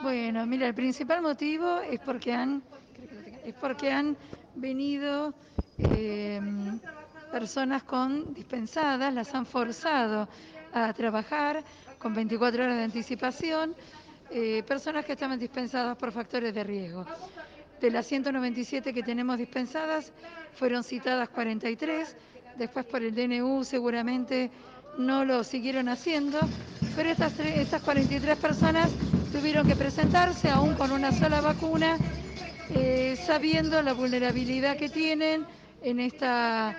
Bueno, 0.00 0.46
mira, 0.46 0.68
el 0.68 0.74
principal 0.74 1.20
motivo 1.20 1.80
es 1.80 1.98
porque 1.98 2.32
han, 2.32 2.62
es 3.44 3.54
porque 3.54 3.90
han 3.90 4.16
venido 4.54 5.34
eh, 5.78 6.40
personas 7.32 7.82
con 7.82 8.32
dispensadas, 8.32 9.12
las 9.12 9.34
han 9.34 9.44
forzado 9.44 10.28
a 10.72 10.92
trabajar 10.92 11.64
con 12.06 12.14
24 12.14 12.62
horas 12.62 12.76
de 12.76 12.84
anticipación, 12.84 13.74
eh, 14.30 14.62
personas 14.62 15.04
que 15.04 15.14
estaban 15.14 15.40
dispensadas 15.40 15.96
por 15.96 16.12
factores 16.12 16.54
de 16.54 16.62
riesgo. 16.62 17.04
De 17.80 17.90
las 17.90 18.06
197 18.06 18.94
que 18.94 19.02
tenemos 19.02 19.36
dispensadas, 19.36 20.12
fueron 20.54 20.84
citadas 20.84 21.28
43, 21.30 22.16
después 22.58 22.86
por 22.86 23.02
el 23.02 23.12
DNU 23.12 23.64
seguramente 23.64 24.52
no 24.98 25.24
lo 25.24 25.42
siguieron 25.42 25.88
haciendo, 25.88 26.38
pero 26.94 27.10
estas, 27.10 27.36
tre- 27.36 27.56
estas 27.58 27.82
43 27.82 28.36
personas 28.36 28.88
tuvieron 29.32 29.66
que 29.66 29.74
presentarse 29.74 30.48
aún 30.48 30.74
con 30.74 30.92
una 30.92 31.10
sola 31.10 31.40
vacuna, 31.40 31.96
eh, 32.70 33.16
sabiendo 33.26 33.82
la 33.82 33.94
vulnerabilidad 33.94 34.76
que 34.76 34.88
tienen 34.90 35.44
en 35.82 35.98
esta 35.98 36.76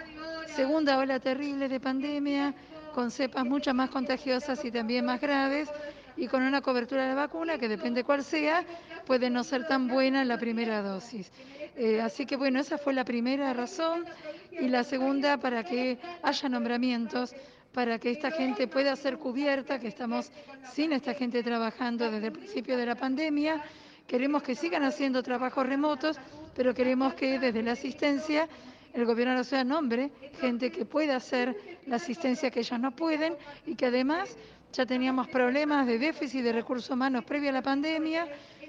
segunda 0.56 0.98
ola 0.98 1.20
terrible 1.20 1.68
de 1.68 1.82
pandemia, 1.82 2.54
con 2.98 3.12
cepas 3.12 3.46
mucho 3.46 3.76
más 3.76 3.92
contagiosas 3.92 4.66
y 4.66 4.72
también 4.72 5.06
más 5.06 5.22
graves, 5.22 5.70
y 6.16 6.26
con 6.26 6.42
una 6.42 6.62
cobertura 6.62 7.04
de 7.04 7.10
la 7.10 7.28
vacuna 7.28 7.60
que 7.60 7.70
depende 7.70 8.04
cuál 8.04 8.24
sea, 8.24 8.66
puede 9.06 9.30
no 9.30 9.44
ser 9.44 9.68
tan 9.68 9.88
buena 9.88 10.26
la 10.26 10.40
primera 10.40 10.82
dosis. 10.82 11.32
Eh, 11.76 12.02
así 12.02 12.26
que 12.26 12.36
bueno, 12.36 12.60
esa 12.60 12.80
fue 12.80 12.94
la 12.94 13.06
primera 13.06 13.54
razón 13.54 14.04
y 14.50 14.68
la 14.68 14.84
segunda 14.84 15.38
para 15.38 15.64
que 15.64 16.00
haya 16.24 16.50
nombramientos 16.50 17.36
para 17.72 18.00
que 18.00 18.10
esta 18.10 18.32
gente 18.32 18.68
pueda 18.68 18.96
ser 18.96 19.20
cubierta, 19.20 19.80
que 19.80 19.90
estamos 19.90 20.32
sin 20.74 20.92
esta 20.92 21.14
gente 21.14 21.44
trabajando 21.44 22.10
desde 22.10 22.26
el 22.26 22.34
principio 22.34 22.78
de 22.78 22.88
la 22.88 22.96
pandemia. 22.96 23.62
Queremos 24.08 24.42
que 24.42 24.56
sigan 24.56 24.84
haciendo 24.84 25.22
trabajos 25.22 25.68
remotos, 25.68 26.18
pero 26.56 26.74
queremos 26.74 27.14
que 27.14 27.38
desde 27.38 27.62
la 27.62 27.74
asistencia 27.74 28.50
el 28.98 29.06
gobierno 29.06 29.34
de 29.34 29.40
la 29.40 29.44
ciudad 29.44 29.66
nombre 29.66 30.12
gente 30.40 30.72
que 30.72 30.86
pueda 30.86 31.16
hacer 31.16 31.56
la 31.86 31.98
asistencia 31.98 32.50
que 32.50 32.62
ellos 32.62 32.80
no 32.80 32.96
pueden 32.96 33.36
y 33.66 33.76
que 33.76 33.86
además 33.86 34.36
ya 34.74 34.86
teníamos 34.86 35.28
problemas 35.28 35.88
de 35.88 36.00
déficit 36.00 36.44
de 36.44 36.52
recursos 36.52 36.90
humanos 36.90 37.24
previo 37.24 37.50
a 37.50 37.54
la 37.54 37.62
pandemia, 37.62 38.28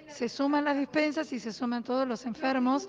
se 0.08 0.28
suman 0.28 0.64
las 0.64 0.76
despensas 0.76 1.32
y 1.32 1.40
se 1.40 1.52
suman 1.52 1.82
todos 1.82 2.06
los 2.06 2.24
enfermos 2.26 2.88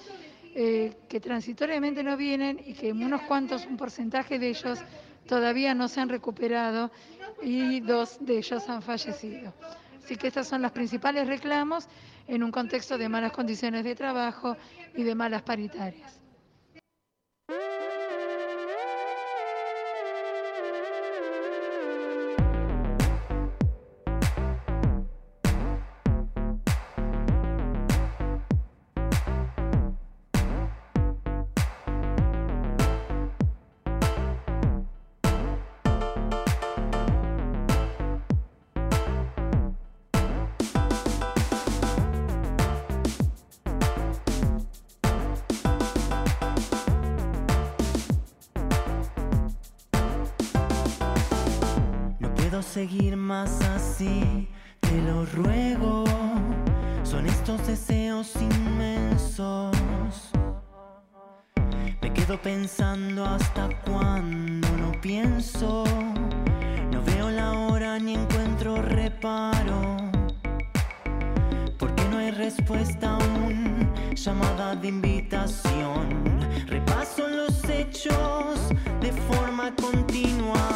eh, 0.55 0.93
que 1.07 1.19
transitoriamente 1.19 2.03
no 2.03 2.17
vienen 2.17 2.59
y 2.65 2.73
que 2.73 2.91
unos 2.91 3.21
cuantos, 3.21 3.65
un 3.65 3.77
porcentaje 3.77 4.37
de 4.37 4.49
ellos 4.49 4.79
todavía 5.25 5.73
no 5.73 5.87
se 5.87 6.01
han 6.01 6.09
recuperado 6.09 6.91
y 7.41 7.79
dos 7.79 8.17
de 8.19 8.37
ellos 8.37 8.67
han 8.67 8.81
fallecido. 8.81 9.53
Así 10.03 10.15
que 10.15 10.27
estos 10.27 10.47
son 10.47 10.61
los 10.61 10.71
principales 10.71 11.27
reclamos 11.27 11.87
en 12.27 12.43
un 12.43 12.51
contexto 12.51 12.97
de 12.97 13.07
malas 13.07 13.31
condiciones 13.31 13.83
de 13.83 13.95
trabajo 13.95 14.57
y 14.95 15.03
de 15.03 15.15
malas 15.15 15.43
paritarias. 15.43 16.18
Pensando 62.49 63.23
hasta 63.25 63.69
cuando 63.85 64.67
no 64.75 64.91
pienso. 65.01 65.83
No 66.91 66.99
veo 67.03 67.29
la 67.29 67.51
hora 67.51 67.99
ni 67.99 68.15
encuentro 68.15 68.81
reparo. 68.81 69.97
Porque 71.77 72.03
no 72.09 72.17
hay 72.17 72.31
respuesta 72.31 73.17
aún, 73.17 73.93
llamada 74.15 74.75
de 74.75 74.87
invitación. 74.87 76.05
Repaso 76.65 77.27
los 77.27 77.55
hechos 77.69 78.55
de 78.99 79.11
forma 79.29 79.71
continua 79.75 80.69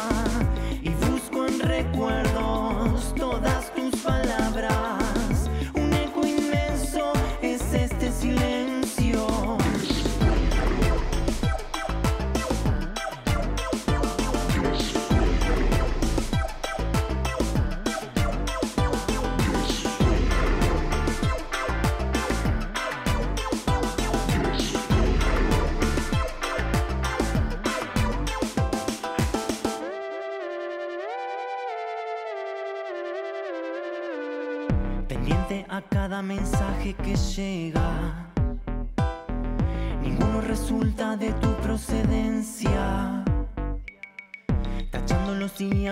recuerdos, 1.60 3.14
todas 3.16 3.72
tus 3.74 3.94
palabras. 4.02 4.53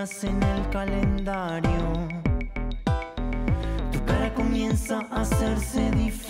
En 0.03 0.43
el 0.43 0.69
calendario. 0.69 2.07
Tu 3.93 4.03
cara 4.05 4.33
comienza 4.33 4.99
a 5.09 5.21
hacerse 5.21 5.89
difusa. 5.91 6.22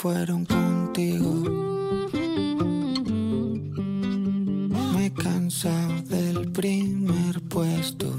Fueron 0.00 0.46
contigo. 0.46 1.30
Me 4.94 5.06
he 5.06 5.12
cansado 5.12 6.00
del 6.04 6.50
primer 6.52 7.42
puesto. 7.42 8.10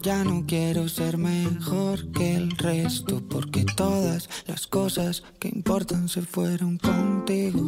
Ya 0.00 0.22
no 0.22 0.44
quiero 0.46 0.88
ser 0.88 1.18
mejor 1.18 2.12
que 2.12 2.36
el 2.36 2.52
resto, 2.52 3.20
porque 3.28 3.64
todas 3.64 4.30
las 4.46 4.68
cosas 4.68 5.24
que 5.40 5.48
importan 5.48 6.08
se 6.08 6.22
fueron 6.22 6.78
contigo. 6.78 7.60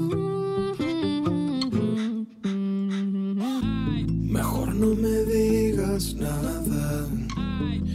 Mejor 4.39 4.77
no 4.77 4.95
me 4.95 5.25
digas 5.25 6.15
nada. 6.15 7.09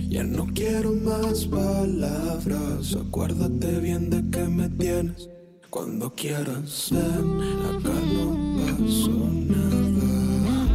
Ya 0.09 0.26
no 0.26 0.47
quiero 0.53 0.91
más 0.95 1.45
palabras. 1.45 2.93
Acuérdate 2.93 3.80
bien 3.80 4.09
de 4.09 4.30
que 4.30 4.43
me 4.49 4.67
tienes 4.67 5.30
cuando 5.72 6.13
quieras. 6.13 6.89
Ven, 6.91 7.41
acá 7.72 7.95
no 8.13 8.28
pasó 8.78 9.09
nada. 9.47 10.67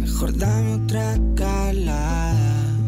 Mejor 0.00 0.36
dame 0.38 0.74
otra 0.74 1.18
calada. 1.36 2.78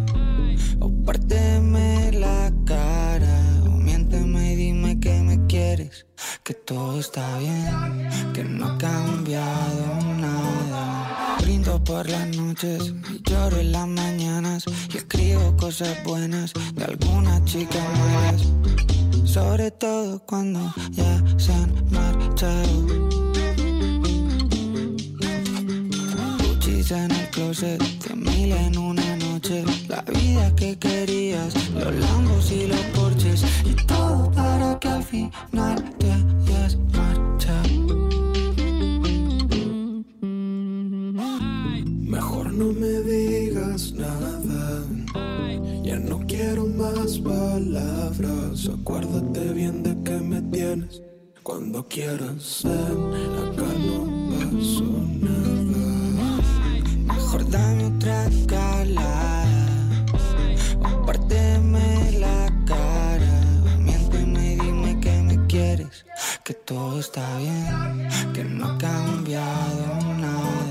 O 0.81 0.91
párteme 1.05 2.11
la 2.13 2.51
cara. 2.65 3.39
O 3.67 3.71
miénteme 3.77 4.55
y 4.55 4.57
dime 4.57 4.99
que 4.99 5.21
me 5.21 5.47
quieres. 5.47 6.07
Que 6.43 6.55
todo 6.55 6.99
está 6.99 7.39
bien. 7.39 8.09
Que 8.33 8.43
no 8.43 8.67
ha 8.67 8.79
cambiado 8.79 10.15
nada. 10.17 11.37
Brindo 11.43 11.85
por 11.85 12.09
las 12.09 12.27
noches 12.35 12.95
y 13.13 13.31
lloro 13.31 13.59
en 13.59 13.73
las 13.73 13.87
mañanas. 13.87 14.65
Y 14.93 14.97
escribo 14.97 15.55
cosas 15.59 16.03
buenas 16.05 16.55
de 16.75 16.85
algunas 16.85 17.45
chicas 17.45 17.85
malas. 17.99 19.04
Sobre 19.25 19.71
todo 19.71 20.21
cuando 20.27 20.61
ya 20.91 21.23
se 21.37 21.53
han 21.53 21.73
marchado. 21.91 22.87
Gucci's 26.39 26.91
en 26.93 27.11
el 27.11 27.31
closet, 27.31 27.83
cien 28.01 28.21
mil 28.23 28.53
en 28.53 28.79
una 28.79 29.17
noche. 29.17 29.65
La 29.89 30.03
vida 30.03 30.55
que 30.55 30.79
querías, 30.79 31.55
los 31.75 31.95
lambos 31.95 32.51
y 32.53 32.67
los 32.67 32.81
porches. 32.97 33.45
Y 33.65 33.75
todo 33.87 34.31
para 34.33 34.79
que 34.79 34.89
al 34.89 35.03
final 35.03 35.85
te 35.99 36.13
palabras. 47.65 48.69
Acuérdate 48.69 49.53
bien 49.53 49.83
de 49.83 49.97
que 50.03 50.19
me 50.21 50.41
tienes 50.43 51.03
cuando 51.43 51.87
quieras. 51.89 52.63
Ven, 52.65 53.39
acá 53.45 53.71
no 53.89 54.01
pasó 54.31 54.85
nada. 55.27 56.43
Mejor 57.15 57.51
dame 57.51 57.85
otra 57.87 58.29
calada. 58.47 60.07
O 60.81 61.07
párteme 61.07 62.13
la 62.19 62.53
cara. 62.67 63.35
Miénteme 63.79 64.55
y 64.55 64.59
dime 64.61 65.01
que 65.01 65.23
me 65.23 65.47
quieres. 65.47 66.05
Que 66.45 66.55
todo 66.55 67.01
está 67.01 67.39
bien. 67.39 68.09
Que 68.35 68.45
no 68.45 68.67
ha 68.67 68.79
cambiado 68.79 70.15
nada. 70.19 70.64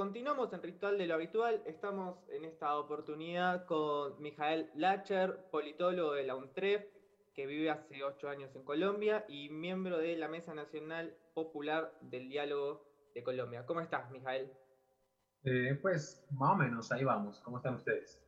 Continuamos 0.00 0.50
en 0.54 0.62
Ritual 0.62 0.96
de 0.96 1.06
lo 1.06 1.12
Habitual. 1.12 1.62
Estamos 1.66 2.16
en 2.30 2.46
esta 2.46 2.78
oportunidad 2.78 3.66
con 3.66 4.18
Mijael 4.22 4.70
Lacher, 4.74 5.44
politólogo 5.50 6.14
de 6.14 6.22
la 6.24 6.36
UNTREF, 6.36 6.86
que 7.34 7.44
vive 7.44 7.68
hace 7.68 8.02
ocho 8.02 8.30
años 8.30 8.50
en 8.56 8.64
Colombia 8.64 9.26
y 9.28 9.50
miembro 9.50 9.98
de 9.98 10.16
la 10.16 10.26
Mesa 10.26 10.54
Nacional 10.54 11.14
Popular 11.34 11.92
del 12.00 12.30
Diálogo 12.30 12.82
de 13.14 13.22
Colombia. 13.22 13.66
¿Cómo 13.66 13.82
estás, 13.82 14.10
Mijael? 14.10 14.50
Eh, 15.44 15.78
pues 15.82 16.26
más 16.30 16.52
o 16.52 16.56
menos, 16.56 16.90
ahí 16.92 17.04
vamos. 17.04 17.38
¿Cómo 17.40 17.58
están 17.58 17.74
ustedes? 17.74 18.18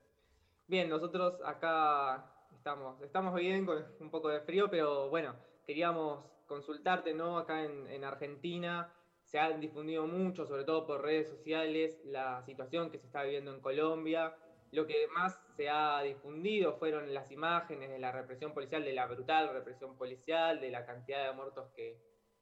Bien, 0.66 0.90
nosotros 0.90 1.40
acá 1.42 2.34
estamos, 2.54 3.00
estamos 3.00 3.34
bien 3.34 3.64
con 3.64 3.82
un 3.98 4.10
poco 4.10 4.28
de 4.28 4.42
frío, 4.42 4.68
pero 4.70 5.08
bueno, 5.08 5.34
queríamos 5.64 6.22
consultarte, 6.46 7.14
¿no? 7.14 7.38
Acá 7.38 7.64
en, 7.64 7.86
en 7.86 8.04
Argentina 8.04 8.92
se 9.32 9.38
ha 9.38 9.50
difundido 9.50 10.06
mucho, 10.06 10.46
sobre 10.46 10.64
todo 10.64 10.86
por 10.86 11.00
redes 11.00 11.26
sociales, 11.26 11.98
la 12.04 12.42
situación 12.44 12.90
que 12.90 12.98
se 12.98 13.06
está 13.06 13.22
viviendo 13.22 13.54
en 13.54 13.62
Colombia. 13.62 14.34
Lo 14.72 14.86
que 14.86 15.06
más 15.08 15.34
se 15.56 15.70
ha 15.70 16.02
difundido 16.02 16.74
fueron 16.74 17.14
las 17.14 17.30
imágenes 17.30 17.88
de 17.88 17.98
la 17.98 18.12
represión 18.12 18.52
policial, 18.52 18.84
de 18.84 18.92
la 18.92 19.06
brutal 19.06 19.48
represión 19.50 19.96
policial, 19.96 20.60
de 20.60 20.70
la 20.70 20.84
cantidad 20.84 21.26
de 21.26 21.32
muertos 21.32 21.72
que, 21.74 21.96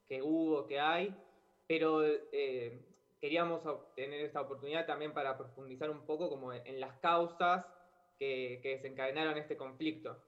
que 0.08 0.20
hubo, 0.20 0.66
que 0.66 0.80
hay. 0.80 1.14
Pero 1.68 2.04
eh, 2.04 2.82
queríamos 3.20 3.62
tener 3.94 4.24
esta 4.24 4.40
oportunidad 4.40 4.84
también 4.84 5.14
para 5.14 5.38
profundizar 5.38 5.90
un 5.90 6.04
poco 6.04 6.28
como 6.28 6.52
en, 6.52 6.66
en 6.66 6.80
las 6.80 6.98
causas 6.98 7.64
que, 8.18 8.58
que 8.64 8.70
desencadenaron 8.70 9.38
este 9.38 9.56
conflicto. 9.56 10.20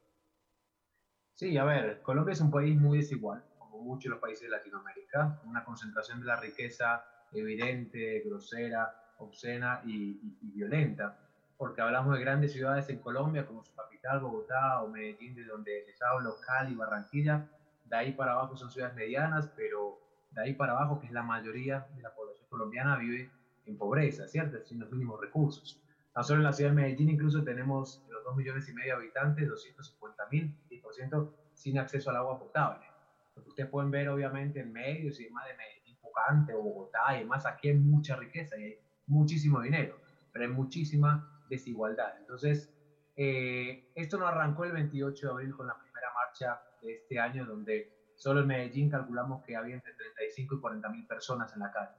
Sí, 1.35 1.57
a 1.57 1.65
ver, 1.65 2.01
Colombia 2.03 2.35
es 2.35 2.41
un 2.41 2.53
país 2.53 2.77
muy 2.77 2.99
desigual 2.99 3.43
de 3.83 4.09
los 4.09 4.19
países 4.19 4.43
de 4.43 4.49
Latinoamérica, 4.49 5.41
una 5.45 5.65
concentración 5.65 6.21
de 6.21 6.27
la 6.27 6.37
riqueza 6.37 7.05
evidente, 7.33 8.21
grosera, 8.25 8.95
obscena 9.19 9.81
y, 9.85 9.93
y, 9.93 10.39
y, 10.41 10.51
violenta, 10.51 11.19
porque 11.57 11.81
hablamos 11.81 12.15
de 12.15 12.21
grandes 12.21 12.53
ciudades 12.53 12.89
en 12.89 12.99
Colombia 12.99 13.47
como 13.47 13.65
su 13.65 13.75
capital, 13.75 14.21
Bogotá 14.21 14.83
o 14.83 14.89
Medellín, 14.89 15.35
de 15.35 15.45
donde 15.45 15.85
les 15.87 16.01
hablo, 16.03 16.37
Cali, 16.41 16.75
Barranquilla, 16.75 17.47
de 17.85 17.97
ahí 17.97 18.13
para 18.13 18.33
abajo 18.33 18.57
son 18.57 18.71
ciudades 18.71 18.95
medianas, 18.95 19.51
pero 19.57 19.99
de 20.31 20.43
ahí 20.43 20.55
para 20.55 20.73
abajo, 20.73 21.01
que 21.01 21.07
es 21.07 21.13
la 21.13 21.23
mayoría 21.23 21.87
de 21.95 22.03
la 22.03 22.15
población 22.15 22.47
colombiana, 22.49 22.97
vive 22.97 23.31
en 23.67 23.77
pobreza, 23.77 24.27
¿cierto? 24.27 24.65
Sin 24.65 24.81
los 24.81 24.91
mínimos 24.91 25.21
recursos. 25.21 25.81
Tan 26.13 26.25
solo 26.25 26.41
en 26.41 26.45
la 26.45 26.53
ciudad 26.53 26.71
de 26.71 26.77
Medellín 26.77 27.11
incluso 27.11 27.43
tenemos 27.43 28.05
los 28.09 28.25
2 28.25 28.37
millones 28.37 28.69
y 28.69 28.73
medio 28.75 28.95
de 28.95 29.03
habitantes, 29.03 29.49
250 29.49 30.27
mil, 30.31 30.55
10% 30.71 31.31
sin 31.55 31.79
acceso 31.79 32.11
al 32.11 32.17
agua 32.17 32.39
potable. 32.39 32.92
Ustedes 33.35 33.69
pueden 33.69 33.91
ver 33.91 34.09
obviamente 34.09 34.61
en 34.61 34.73
medios 34.73 35.19
y 35.21 35.25
demás 35.25 35.47
de 35.47 35.55
Medellín, 35.55 35.97
Pocante 36.01 36.53
o 36.55 36.63
Bogotá 36.63 37.17
y 37.17 37.21
demás, 37.21 37.47
aquí 37.47 37.69
hay 37.69 37.75
mucha 37.75 38.17
riqueza 38.17 38.59
y 38.59 38.65
hay 38.65 38.79
muchísimo 39.07 39.61
dinero, 39.61 40.01
pero 40.31 40.45
hay 40.45 40.51
muchísima 40.51 41.27
desigualdad. 41.49 42.17
Entonces, 42.19 42.71
eh, 43.17 43.85
esto 43.95 44.19
no 44.19 44.27
arrancó 44.27 44.65
el 44.65 44.73
28 44.73 45.27
de 45.27 45.33
abril 45.33 45.55
con 45.55 45.67
la 45.67 45.79
primera 45.79 46.09
marcha 46.15 46.61
de 46.81 46.95
este 46.95 47.19
año, 47.19 47.45
donde 47.47 47.91
solo 48.15 48.41
en 48.41 48.47
Medellín 48.47 48.89
calculamos 48.89 49.43
que 49.43 49.57
había 49.57 49.75
entre 49.75 49.95
35 49.95 50.57
y 50.57 50.61
40 50.61 50.89
mil 50.91 51.07
personas 51.07 51.53
en 51.53 51.61
la 51.61 51.71
calle. 51.71 51.97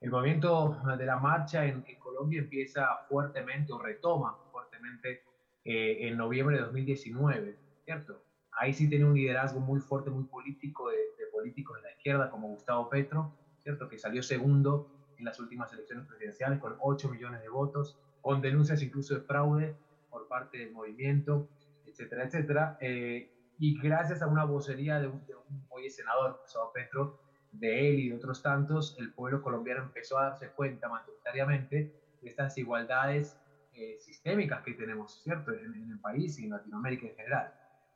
El 0.00 0.10
movimiento 0.10 0.76
de 0.98 1.06
la 1.06 1.16
marcha 1.16 1.64
en, 1.64 1.84
en 1.86 1.98
Colombia 1.98 2.40
empieza 2.40 2.88
fuertemente 3.08 3.72
o 3.72 3.78
retoma 3.78 4.36
fuertemente 4.50 5.22
eh, 5.64 6.08
en 6.08 6.16
noviembre 6.16 6.56
de 6.56 6.62
2019, 6.62 7.58
¿cierto? 7.84 8.24
Ahí 8.58 8.72
sí 8.72 8.88
tiene 8.88 9.04
un 9.04 9.14
liderazgo 9.14 9.60
muy 9.60 9.80
fuerte, 9.80 10.10
muy 10.10 10.24
político, 10.24 10.90
de, 10.90 10.96
de, 10.96 11.26
políticos 11.32 11.76
de 11.76 11.82
la 11.82 11.90
izquierda, 11.90 12.30
como 12.30 12.48
Gustavo 12.48 12.88
Petro, 12.88 13.32
¿cierto? 13.58 13.88
que 13.88 13.98
salió 13.98 14.22
segundo 14.22 14.88
en 15.16 15.24
las 15.24 15.38
últimas 15.38 15.72
elecciones 15.72 16.06
presidenciales 16.06 16.58
con 16.58 16.76
8 16.78 17.08
millones 17.08 17.42
de 17.42 17.48
votos, 17.48 17.98
con 18.20 18.40
denuncias 18.40 18.82
incluso 18.82 19.14
de 19.14 19.20
fraude 19.20 19.76
por 20.10 20.28
parte 20.28 20.58
del 20.58 20.72
movimiento, 20.72 21.48
etcétera, 21.86 22.24
etcétera. 22.24 22.76
Eh, 22.80 23.30
y 23.58 23.78
gracias 23.80 24.22
a 24.22 24.26
una 24.26 24.44
vocería 24.44 25.00
de 25.00 25.08
un, 25.08 25.24
de 25.26 25.34
un 25.34 25.66
hoy 25.70 25.88
senador, 25.90 26.38
Gustavo 26.42 26.72
Petro, 26.72 27.20
de 27.52 27.90
él 27.90 28.00
y 28.00 28.08
de 28.08 28.16
otros 28.16 28.42
tantos, 28.42 28.96
el 28.98 29.12
pueblo 29.12 29.42
colombiano 29.42 29.82
empezó 29.82 30.18
a 30.18 30.24
darse 30.24 30.50
cuenta 30.50 30.88
mayoritariamente 30.88 31.92
de 32.20 32.28
estas 32.28 32.54
desigualdades 32.54 33.38
eh, 33.74 33.98
sistémicas 34.00 34.62
que 34.62 34.72
tenemos, 34.72 35.22
¿cierto?, 35.22 35.52
en, 35.52 35.74
en 35.74 35.90
el 35.90 36.00
país 36.00 36.38
y 36.38 36.44
en 36.44 36.50
Latinoamérica 36.50 37.06
en 37.06 37.14
general. 37.14 37.52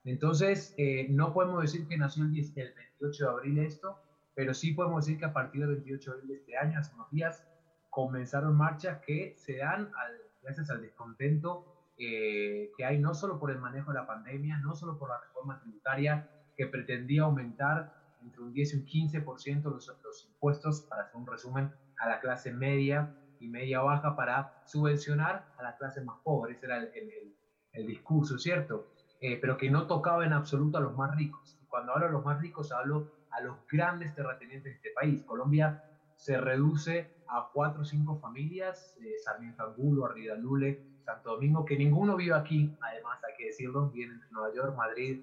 Entonces, 0.07 0.73
eh, 0.77 1.09
no 1.11 1.33
podemos 1.33 1.61
decir 1.63 1.87
que 1.89 1.99
nació 1.99 2.23
el, 2.23 2.31
10, 2.31 2.57
el, 2.57 2.75
28 2.75 3.25
de 3.25 3.31
abril 3.31 3.59
esto, 3.59 3.99
pero 4.35 4.55
sí 4.55 4.73
podemos 4.73 5.05
decir 5.05 5.19
que 5.19 5.27
a 5.27 5.33
partir 5.33 5.63
del 5.63 5.77
28 5.77 6.11
de 6.11 6.17
abril 6.17 6.29
de 6.29 6.37
este 6.37 6.57
año, 6.57 6.79
hace 6.79 6.95
unos 6.95 7.11
días, 7.11 7.45
comenzaron 7.91 8.57
marchas 8.57 9.01
que 9.05 9.35
se 9.37 9.57
dan 9.57 9.91
al, 9.97 10.13
gracias 10.43 10.71
al 10.71 10.81
descontento 10.81 11.65
eh, 11.99 12.71
que 12.77 12.85
hay 12.85 12.99
no 12.99 13.15
solo 13.15 13.41
por 13.41 13.51
el 13.51 13.59
manejo 13.59 13.91
de 13.91 13.99
la 13.99 14.07
pandemia, 14.07 14.59
no 14.59 14.77
solo 14.77 14.97
por 14.97 15.09
la 15.09 15.19
reforma 15.19 15.59
tributaria 15.59 16.29
que 16.57 16.67
pretendía 16.67 17.23
aumentar 17.23 17.93
entre 18.23 18.43
un 18.43 18.53
10 18.53 18.75
y 18.75 18.77
un 18.77 18.87
15% 18.87 19.63
los, 19.65 19.93
los 20.05 20.27
impuestos, 20.27 20.83
para 20.83 21.03
hacer 21.03 21.17
un 21.17 21.27
resumen, 21.27 21.73
a 21.99 22.09
la 22.09 22.21
clase 22.21 22.53
media 22.53 23.13
y 23.41 23.49
media 23.49 23.81
baja 23.81 24.15
para 24.15 24.63
subvencionar 24.67 25.49
a 25.59 25.63
la 25.63 25.77
clase 25.77 26.01
más 26.03 26.19
pobre. 26.23 26.53
Ese 26.53 26.67
era 26.67 26.79
el, 26.79 26.91
el, 26.95 27.37
el 27.73 27.87
discurso, 27.87 28.39
¿cierto? 28.39 28.93
Eh, 29.21 29.39
pero 29.41 29.57
que 29.57 29.71
no 29.71 29.87
tocaba 29.87 30.25
en 30.25 30.33
absoluto 30.33 30.79
a 30.79 30.81
los 30.81 30.95
más 30.95 31.15
ricos. 31.15 31.57
Y 31.61 31.67
cuando 31.67 31.93
hablo 31.93 32.07
de 32.07 32.13
los 32.13 32.25
más 32.25 32.41
ricos, 32.41 32.73
hablo 32.73 33.09
a 33.31 33.41
los 33.41 33.57
grandes 33.71 34.15
terratenientes 34.15 34.73
de 34.73 34.77
este 34.77 34.91
país. 34.91 35.23
Colombia 35.25 35.79
se 36.17 36.39
reduce 36.41 37.11
a 37.29 37.49
cuatro 37.53 37.83
o 37.83 37.85
cinco 37.85 38.19
familias, 38.19 38.95
eh, 39.01 39.19
Sarmiento 39.19 39.65
Angulo, 39.65 40.09
Lule, 40.39 40.81
Santo 41.05 41.31
Domingo, 41.31 41.65
que 41.65 41.77
ninguno 41.77 42.17
vive 42.17 42.35
aquí, 42.35 42.73
además 42.81 43.23
hay 43.25 43.35
que 43.37 43.47
decirlo, 43.47 43.89
vienen 43.91 44.19
de 44.19 44.27
Nueva 44.31 44.53
York, 44.53 44.75
Madrid 44.77 45.21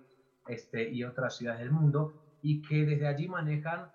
este, 0.47 0.89
y 0.89 1.03
otras 1.03 1.35
ciudades 1.35 1.61
del 1.61 1.71
mundo, 1.71 2.13
y 2.41 2.61
que 2.61 2.85
desde 2.85 3.07
allí 3.07 3.27
manejan 3.27 3.89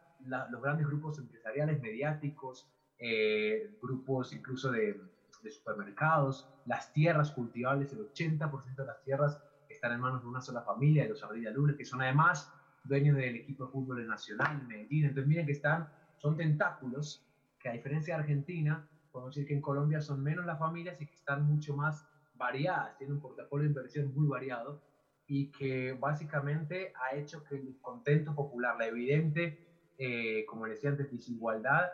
los 0.51 0.62
grandes 0.62 0.86
grupos 0.86 1.18
empresariales, 1.18 1.80
mediáticos, 1.80 2.66
eh, 2.99 3.70
grupos 3.80 4.32
incluso 4.32 4.70
de, 4.70 5.01
de, 5.42 5.51
supermercados, 5.51 6.49
las 6.64 6.92
tierras 6.92 7.30
cultivables, 7.30 7.92
el 7.92 8.01
80% 8.01 8.74
de 8.76 8.84
las 8.84 9.03
tierras 9.03 9.38
están 9.79 9.93
en 9.93 10.01
manos 10.01 10.22
de 10.22 10.29
una 10.29 10.41
sola 10.41 10.62
familia, 10.62 11.05
de 11.05 11.11
los 11.11 11.22
Ardilla 11.22 11.51
Lule, 11.51 11.76
que 11.76 11.85
son 11.85 12.03
además 12.03 12.53
dueños 12.85 13.16
del 13.16 13.37
equipo 13.37 13.66
de 13.66 13.72
fútbol 13.72 14.07
nacional, 14.07 14.66
Medellín. 14.66 15.05
Entonces 15.05 15.29
miren 15.29 15.47
que 15.47 15.53
están, 15.53 15.89
son 16.16 16.37
tentáculos 16.37 17.24
que 17.61 17.68
a 17.68 17.72
diferencia 17.72 18.16
de 18.16 18.22
Argentina, 18.22 18.89
podemos 19.12 19.35
decir 19.35 19.47
que 19.47 19.55
en 19.55 19.61
Colombia 19.61 20.01
son 20.01 20.22
menos 20.22 20.45
las 20.47 20.59
familias 20.59 21.01
y 21.01 21.07
que 21.07 21.14
están 21.14 21.45
mucho 21.45 21.76
más 21.76 22.07
variadas, 22.35 22.97
tienen 22.99 23.16
un 23.16 23.22
portafolio 23.22 23.64
de 23.64 23.70
inversión 23.70 24.12
muy 24.14 24.26
variado 24.26 24.81
y 25.26 25.51
que 25.53 25.93
básicamente 25.93 26.93
ha 26.95 27.16
hecho 27.16 27.45
que 27.45 27.57
el 27.57 27.66
descontento 27.66 28.35
popular, 28.35 28.76
la 28.79 28.87
evidente, 28.87 29.59
eh, 29.99 30.45
como 30.47 30.66
decía 30.66 30.91
antes, 30.91 31.11
desigualdad, 31.11 31.89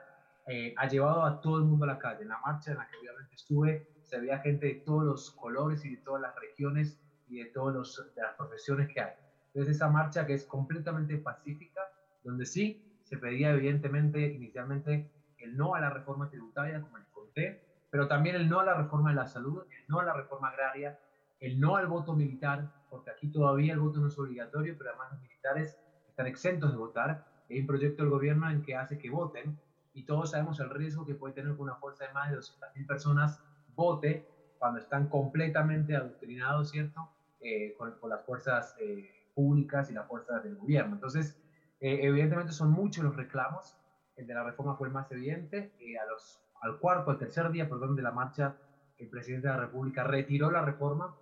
eh, 0.47 0.75
ha 0.77 0.89
llevado 0.89 1.25
a 1.25 1.41
todo 1.41 1.59
el 1.59 1.65
mundo 1.65 1.85
a 1.85 1.89
la 1.89 1.99
calle. 1.99 2.23
En 2.23 2.29
la 2.29 2.39
marcha 2.39 2.73
en 2.73 2.79
la 2.79 2.87
que 2.87 2.97
obviamente 2.99 3.35
estuve, 3.35 3.89
se 4.03 4.21
veía 4.21 4.39
gente 4.39 4.67
de 4.67 4.75
todos 4.75 5.05
los 5.05 5.31
colores 5.33 5.85
y 5.85 5.97
de 5.97 6.03
todas 6.03 6.21
las 6.21 6.35
regiones 6.37 7.01
y 7.29 7.39
de 7.39 7.47
todas 7.47 7.99
las 8.17 8.35
profesiones 8.37 8.89
que 8.93 9.01
hay. 9.01 9.13
Entonces 9.53 9.77
esa 9.77 9.89
marcha 9.89 10.27
que 10.27 10.35
es 10.35 10.45
completamente 10.47 11.17
pacífica, 11.19 11.81
donde 12.23 12.47
sí 12.47 12.81
se 13.03 13.19
pedía 13.19 13.51
evidentemente 13.51 14.21
inicialmente 14.27 15.11
el 15.39 15.57
no 15.57 15.75
a 15.75 15.81
la 15.81 15.91
reforma 15.91 16.29
tributaria, 16.29 16.81
como 16.81 16.99
les 16.99 17.09
conté, 17.09 17.61
pero 17.91 18.09
también 18.09 18.37
el 18.37 18.49
no 18.49 18.61
a 18.61 18.65
la 18.65 18.75
reforma 18.75 19.11
de 19.11 19.17
la 19.17 19.27
salud, 19.27 19.63
el 19.63 19.85
no 19.89 20.01
a 20.01 20.05
la 20.05 20.15
reforma 20.15 20.49
agraria, 20.49 20.99
el 21.39 21.61
no 21.61 21.77
al 21.77 21.87
voto 21.87 22.15
militar, 22.15 22.69
porque 22.89 23.11
aquí 23.11 23.29
todavía 23.29 23.73
el 23.75 23.81
voto 23.81 24.01
no 24.01 24.09
es 24.09 24.19
obligatorio, 24.19 24.75
pero 24.77 24.91
además 24.91 25.13
los 25.13 25.21
militares 25.21 25.79
están 26.09 26.27
exentos 26.27 26.73
de 26.73 26.79
votar. 26.79 27.25
Hay 27.51 27.61
un 27.61 27.67
proyecto 27.67 28.03
del 28.03 28.11
gobierno 28.11 28.51
en 28.51 28.63
que 28.63 28.75
hace 28.75 28.99
que 28.99 29.11
voten 29.11 29.59
y 29.93 30.05
todos 30.05 30.31
sabemos 30.31 30.59
el 30.61 30.71
riesgo 30.71 31.07
que 31.07 31.15
puede 31.15 31.35
tener 31.35 31.55
que 31.55 31.63
una 31.63 31.77
fuerza 31.77 32.07
de 32.07 32.13
más 32.13 32.31
de 32.31 32.37
200.000 32.37 32.87
personas 32.87 33.41
vote 33.77 34.27
cuando 34.59 34.81
están 34.81 35.09
completamente 35.09 35.95
adoctrinados, 35.95 36.71
¿cierto? 36.71 37.14
Eh, 37.47 37.75
con, 37.77 37.95
las 38.09 38.25
fuerzas 38.25 38.75
eh, 38.79 39.29
públicas 39.35 39.91
y 39.91 39.93
las 39.93 40.07
fuerzas 40.07 40.43
del 40.43 40.57
gobierno. 40.57 40.95
Entonces, 40.95 41.37
eh, 41.79 41.99
evidentemente 42.01 42.53
son 42.53 42.71
muchos 42.71 43.05
los 43.05 43.15
reclamos, 43.15 43.77
el 44.17 44.27
de 44.27 44.33
la 44.33 44.43
reforma 44.43 44.75
fue 44.77 44.87
el 44.87 44.95
más 44.95 45.13
evidente. 45.13 45.75
Eh, 45.79 45.99
a 45.99 46.07
los, 46.07 46.41
al 46.63 46.79
cuarto, 46.79 47.11
al 47.11 47.19
tercer 47.19 47.51
día, 47.51 47.69
perdón, 47.69 47.97
de 47.97 48.03
la 48.03 48.13
marcha, 48.13 48.57
el 48.97 49.11
presidente 49.11 49.49
de 49.49 49.53
la 49.53 49.61
República 49.61 50.05
retiró 50.05 50.51
la 50.51 50.63
reforma, 50.63 51.15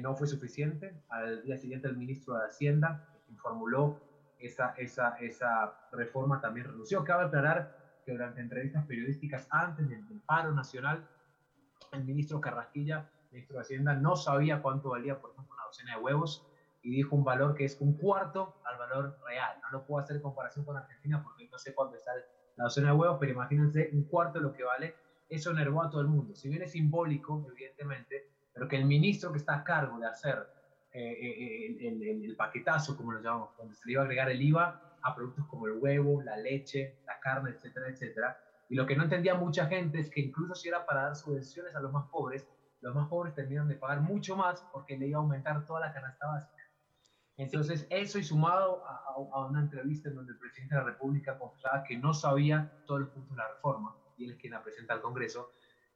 no 0.00 0.14
fue 0.14 0.26
suficiente. 0.26 0.94
Al 1.08 1.42
día 1.42 1.56
siguiente, 1.56 1.86
el 1.86 1.96
ministro 1.96 2.34
de 2.34 2.46
Hacienda, 2.46 3.06
quien 3.26 3.38
formuló 3.38 4.00
esa, 4.38 4.74
esa, 4.76 5.16
esa 5.20 5.74
reforma, 5.92 6.40
también 6.40 6.66
renunció. 6.66 7.04
Cabe 7.04 7.24
aclarar 7.24 8.02
que 8.04 8.12
durante 8.12 8.40
entrevistas 8.40 8.84
periodísticas 8.86 9.46
antes 9.50 9.88
del, 9.88 10.02
paro 10.26 10.52
nacional, 10.52 11.06
el 11.92 12.04
ministro 12.04 12.40
Carrasquilla, 12.40 13.08
ministro 13.36 13.56
de 13.56 13.62
Hacienda, 13.62 13.94
no 13.94 14.16
sabía 14.16 14.62
cuánto 14.62 14.90
valía, 14.90 15.20
por 15.20 15.30
ejemplo, 15.30 15.54
una 15.54 15.64
docena 15.64 15.96
de 15.96 16.02
huevos 16.02 16.42
y 16.82 16.90
dijo 16.90 17.14
un 17.14 17.24
valor 17.24 17.54
que 17.54 17.64
es 17.64 17.76
un 17.80 17.96
cuarto 17.96 18.54
al 18.64 18.78
valor 18.78 19.18
real. 19.26 19.58
No 19.62 19.70
lo 19.70 19.84
puedo 19.84 20.00
hacer 20.00 20.16
en 20.16 20.22
comparación 20.22 20.64
con 20.64 20.76
Argentina 20.76 21.22
porque 21.22 21.48
no 21.50 21.58
sé 21.58 21.74
cuánto 21.74 21.96
está 21.96 22.12
la 22.56 22.64
docena 22.64 22.92
de 22.92 22.96
huevos, 22.96 23.18
pero 23.20 23.32
imagínense 23.32 23.90
un 23.92 24.04
cuarto 24.04 24.38
de 24.38 24.44
lo 24.44 24.52
que 24.52 24.64
vale. 24.64 24.94
Eso 25.28 25.50
enervó 25.50 25.82
a 25.82 25.90
todo 25.90 26.00
el 26.00 26.06
mundo. 26.06 26.34
Si 26.34 26.48
bien 26.48 26.62
es 26.62 26.72
simbólico, 26.72 27.46
evidentemente, 27.50 28.30
pero 28.54 28.68
que 28.68 28.76
el 28.76 28.86
ministro 28.86 29.32
que 29.32 29.38
está 29.38 29.56
a 29.56 29.64
cargo 29.64 29.98
de 29.98 30.06
hacer 30.06 30.46
eh, 30.92 31.12
eh, 31.12 31.88
el, 31.88 32.24
el, 32.24 32.36
paquetazo, 32.36 32.96
como 32.96 33.12
lo 33.12 33.20
llamamos, 33.20 33.50
donde 33.58 33.74
se 33.74 33.84
le 33.84 33.92
iba 33.92 34.02
a 34.02 34.04
agregar 34.04 34.30
el 34.30 34.40
IVA 34.40 34.96
a 35.02 35.14
productos 35.14 35.44
como 35.46 35.66
el 35.66 35.74
huevo, 35.74 36.22
la 36.22 36.38
leche, 36.38 37.00
la 37.06 37.20
carne, 37.20 37.50
etcétera, 37.50 37.88
etcétera. 37.88 38.38
Y 38.68 38.76
lo 38.76 38.86
que 38.86 38.96
no 38.96 39.02
entendía 39.02 39.34
mucha 39.34 39.66
gente 39.66 40.00
es 40.00 40.08
que 40.08 40.20
incluso 40.20 40.54
si 40.54 40.68
era 40.68 40.86
para 40.86 41.02
dar 41.02 41.16
subvenciones 41.16 41.74
a 41.74 41.80
los 41.80 41.92
más 41.92 42.08
pobres, 42.08 42.48
los 42.86 42.94
más 42.94 43.08
pobres 43.08 43.34
terminan 43.34 43.66
de 43.66 43.74
pagar 43.74 44.00
mucho 44.00 44.36
más 44.36 44.64
porque 44.72 44.96
le 44.96 45.08
iba 45.08 45.18
a 45.18 45.22
aumentar 45.22 45.66
toda 45.66 45.80
la 45.80 45.92
canasta 45.92 46.24
básica. 46.24 46.62
Entonces, 47.36 47.84
eso 47.90 48.18
y 48.20 48.22
sumado 48.22 48.84
a, 48.86 49.46
una 49.46 49.60
entrevista 49.60 50.08
en 50.08 50.14
donde 50.14 50.32
el 50.32 50.38
presidente 50.38 50.76
de 50.76 50.80
la 50.82 50.86
República 50.86 51.36
confesaba 51.36 51.82
que 51.82 51.98
no 51.98 52.14
sabía 52.14 52.72
todos 52.86 53.00
los 53.00 53.10
puntos 53.10 53.32
de 53.32 53.42
la 53.42 53.48
reforma, 53.48 53.96
y 54.16 54.24
él 54.24 54.30
es 54.30 54.36
quien 54.38 54.52
la 54.52 54.62
presenta 54.62 54.94
al 54.94 55.02
Congreso, 55.02 55.50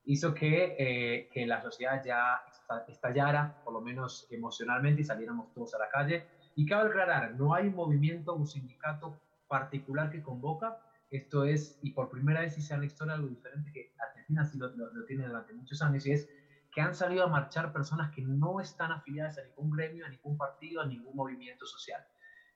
hizo 0.04 0.34
que, 0.34 0.74
eh, 0.78 1.28
que 1.32 1.46
la 1.46 1.62
sociedad 1.62 2.02
ya 2.04 2.42
estallara, 2.88 3.62
por 3.64 3.72
lo 3.72 3.80
menos 3.80 4.26
emocionalmente, 4.30 5.02
y 5.02 5.04
saliéramos 5.04 5.52
todos 5.54 5.72
a 5.74 5.78
la 5.78 5.88
calle. 5.88 6.26
Y 6.56 6.66
cabe 6.66 6.90
aclarar, 6.90 7.34
no 7.36 7.54
hay 7.54 7.68
un 7.68 7.76
movimiento, 7.76 8.34
un 8.34 8.48
sindicato 8.48 9.20
particular 9.46 10.10
que 10.10 10.22
convoca, 10.22 10.78
esto 11.08 11.44
es, 11.44 11.78
y 11.82 11.92
por 11.92 12.10
primera 12.10 12.40
vez 12.40 12.54
se 12.54 12.74
en 12.74 12.80
la 12.80 12.86
historia 12.86 13.14
algo 13.14 13.28
diferente 13.28 13.72
que 13.72 13.94
Argentina 13.98 14.44
sí 14.44 14.58
lo, 14.58 14.68
lo 14.68 15.04
tiene 15.06 15.26
durante 15.26 15.52
muchos 15.54 15.80
años, 15.82 16.04
y 16.06 16.12
es 16.12 16.28
que 16.70 16.80
han 16.80 16.94
salido 16.94 17.24
a 17.24 17.28
marchar 17.28 17.72
personas 17.72 18.12
que 18.12 18.22
no 18.22 18.60
están 18.60 18.92
afiliadas 18.92 19.38
a 19.38 19.44
ningún 19.44 19.70
gremio, 19.70 20.06
a 20.06 20.08
ningún 20.08 20.36
partido, 20.36 20.80
a 20.80 20.86
ningún 20.86 21.16
movimiento 21.16 21.66
social. 21.66 22.04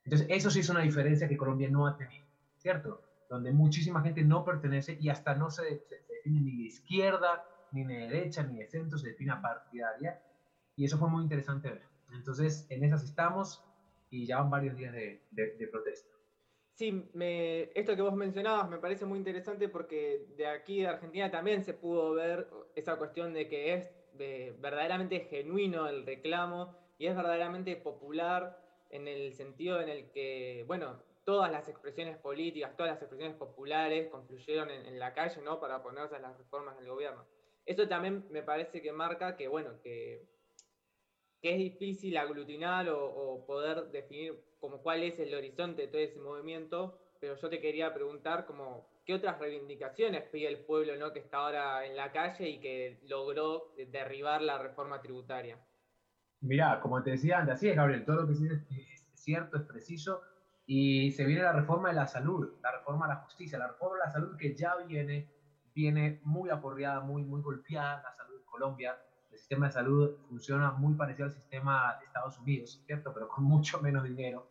Entonces, 0.05 0.27
eso 0.31 0.51
sí 0.51 0.61
es 0.61 0.69
una 0.69 0.81
diferencia 0.81 1.29
que 1.29 1.37
Colombia 1.37 1.69
no 1.71 1.87
ha 1.87 1.97
tenido, 1.97 2.27
¿cierto? 2.59 3.03
Donde 3.29 3.53
muchísima 3.53 4.03
gente 4.03 4.23
no 4.23 4.45
pertenece 4.45 4.99
y 5.01 5.09
hasta 5.09 5.35
no 5.35 5.51
se, 5.51 5.83
define 6.09 6.41
ni 6.41 6.57
de 6.59 6.65
izquierda, 6.65 7.45
ni 7.73 7.85
de 7.85 7.95
derecha, 7.95 8.43
ni 8.43 8.59
de 8.59 8.67
centro, 8.67 8.99
se 8.99 9.09
define 9.09 9.35
partidaria. 9.43 10.21
Y 10.77 10.85
eso 10.85 10.99
fue 10.99 11.09
muy 11.09 11.23
interesante 11.23 11.71
ver. 11.71 11.83
Entonces, 12.13 12.67
en 12.71 12.85
esas 12.85 13.03
estamos 13.03 13.65
y 14.11 14.27
ya 14.27 14.39
van 14.39 14.51
varios 14.51 14.77
días 14.77 14.93
de, 14.93 15.23
de, 15.31 15.69
protesta. 15.69 16.15
Sí, 16.75 17.09
me, 17.15 17.71
esto 17.75 17.97
que 17.97 18.03
vos 18.03 18.15
mencionabas 18.15 18.69
me 18.69 18.79
parece 18.79 19.07
muy 19.07 19.19
interesante 19.19 19.69
porque 19.69 20.27
de 20.37 20.47
aquí 20.47 20.81
de 20.81 20.89
Argentina 20.89 21.31
también 21.31 21.65
se 21.65 21.73
pudo 21.73 22.15
ver 22.15 22.49
esa 22.75 22.97
cuestión 22.97 23.33
de 23.33 23.49
que 23.49 23.75
es 23.75 23.91
verdaderamente 24.17 25.21
genuino 25.21 25.89
el 25.89 26.07
reclamo 26.07 26.77
y 26.99 27.07
es 27.07 27.17
verdaderamente 27.17 27.77
popular 27.77 28.61
en 28.91 29.09
el 29.09 29.33
sentido 29.35 29.81
en 29.81 29.89
el 29.89 30.11
que, 30.11 30.65
bueno, 30.67 31.03
todas 31.25 31.51
las 31.51 31.69
expresiones 31.69 32.19
políticas, 32.19 32.77
todas 32.77 32.93
las 32.93 33.03
expresiones 33.03 33.37
populares 33.37 34.09
confluyeron 34.11 34.71
en, 34.71 34.99
la 34.99 35.15
calle, 35.15 35.41
¿no? 35.43 35.59
Para 35.59 35.79
oponerse 35.79 36.17
a 36.17 36.21
las 36.21 36.37
reformas 36.39 36.77
del 36.77 36.89
gobierno. 36.89 37.25
Eso 37.67 37.89
también 37.89 38.27
me 38.31 38.43
parece 38.43 38.83
que 38.83 38.93
marca 38.93 39.37
que, 39.37 39.49
bueno, 39.49 39.81
que, 39.83 40.27
es 41.43 41.59
difícil 41.59 42.17
aglutinar 42.17 42.89
o, 42.89 43.05
o, 43.05 43.45
poder 43.45 43.91
definir 43.91 44.43
como 44.61 44.81
cuál 44.83 45.03
es 45.03 45.19
el 45.19 45.35
horizonte 45.35 45.83
de 45.83 45.89
todo 45.89 46.01
ese 46.01 46.19
movimiento, 46.19 46.99
pero 47.21 47.37
yo 47.37 47.51
te 47.51 47.61
quería 47.61 47.93
preguntar 47.93 48.47
como 48.47 48.89
¿qué 49.05 49.15
otras 49.15 49.39
reivindicaciones 49.39 50.23
pide 50.25 50.49
el 50.49 50.65
pueblo 50.65 50.97
¿no? 50.97 51.13
que 51.13 51.19
está 51.21 51.39
ahora 51.39 51.85
en 51.85 51.97
la 51.97 52.11
calle 52.11 52.49
y 52.49 52.61
que 52.61 53.01
logró 53.07 53.75
derribar 53.91 54.41
la 54.43 54.59
reforma 54.59 55.01
tributaria? 55.01 55.59
Mirá, 56.41 56.81
como 56.81 57.03
te 57.03 57.11
decía 57.11 57.39
antes, 57.39 57.57
así 57.57 57.69
es, 57.69 57.77
Gabriel, 57.77 58.05
todo 58.05 58.23
lo 58.23 58.27
que 58.27 58.33
es 58.33 59.07
cierto, 59.15 59.57
es 59.57 59.63
preciso, 59.63 60.21
y 60.67 61.11
se 61.13 61.25
viene 61.25 61.43
la 61.43 61.53
reforma 61.53 61.89
de 61.89 61.95
la 61.95 62.07
salud, 62.07 62.55
la 62.63 62.73
reforma 62.73 63.07
de 63.07 63.15
la 63.15 63.21
justicia, 63.21 63.59
la 63.59 63.69
reforma 63.69 63.97
de 63.97 64.05
la 64.05 64.11
salud 64.11 64.37
que 64.37 64.55
ya 64.55 64.77
viene, 64.77 65.31
viene 65.75 66.21
muy 66.25 66.51
aporreada, 66.51 67.01
muy, 67.01 67.23
muy 67.25 67.41
golpeada, 67.41 68.03
la 68.03 68.13
salud 68.13 68.39
de 68.39 68.45
Colombia, 68.45 68.99
el 69.31 69.39
sistema 69.39 69.67
de 69.67 69.73
salud 69.73 70.17
funciona 70.29 70.73
muy 70.73 70.95
parecido 70.95 71.27
al 71.27 71.33
sistema 71.33 71.97
de 71.99 72.07
Estados 72.07 72.39
Unidos, 72.39 72.83
¿cierto? 72.87 73.13
Pero 73.13 73.29
con 73.29 73.45
mucho 73.45 73.81
menos 73.81 74.05
dinero, 74.05 74.49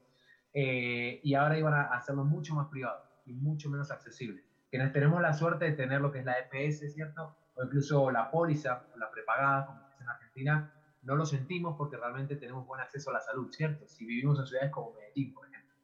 eh, 0.52 1.20
y 1.24 1.34
ahora 1.36 1.58
iban 1.58 1.74
a 1.74 1.84
hacerlo 1.96 2.24
mucho 2.24 2.54
más 2.56 2.68
privado 2.68 3.13
y 3.26 3.34
mucho 3.34 3.70
menos 3.70 3.92
accesible. 3.92 4.44
Quienes 4.70 4.92
tenemos 4.92 5.22
la 5.22 5.34
suerte 5.34 5.66
de 5.66 5.74
tener 5.74 6.02
lo 6.02 6.12
que 6.12 6.20
es 6.20 6.26
la 6.26 6.36
EPS, 6.40 6.92
¿cierto? 6.94 7.36
O 7.54 7.64
incluso 7.64 8.10
la 8.12 8.30
póliza, 8.32 8.84
la 8.96 9.12
prepagada, 9.12 9.66
como 9.66 9.82
se 9.84 9.90
dice 9.92 10.04
en 10.04 10.10
Argentina, 10.10 10.72
no 11.04 11.16
lo 11.16 11.26
sentimos 11.26 11.76
porque 11.78 11.98
realmente 11.98 12.36
tenemos 12.38 12.66
buen 12.66 12.82
acceso 12.82 13.10
a 13.10 13.14
la 13.14 13.22
salud, 13.22 13.52
¿cierto? 13.52 13.88
Si 13.88 14.06
vivimos 14.06 14.40
en 14.40 14.48
ciudades 14.48 14.72
como 14.72 14.94
Medellín, 14.94 15.34
por 15.34 15.48
ejemplo. 15.48 15.76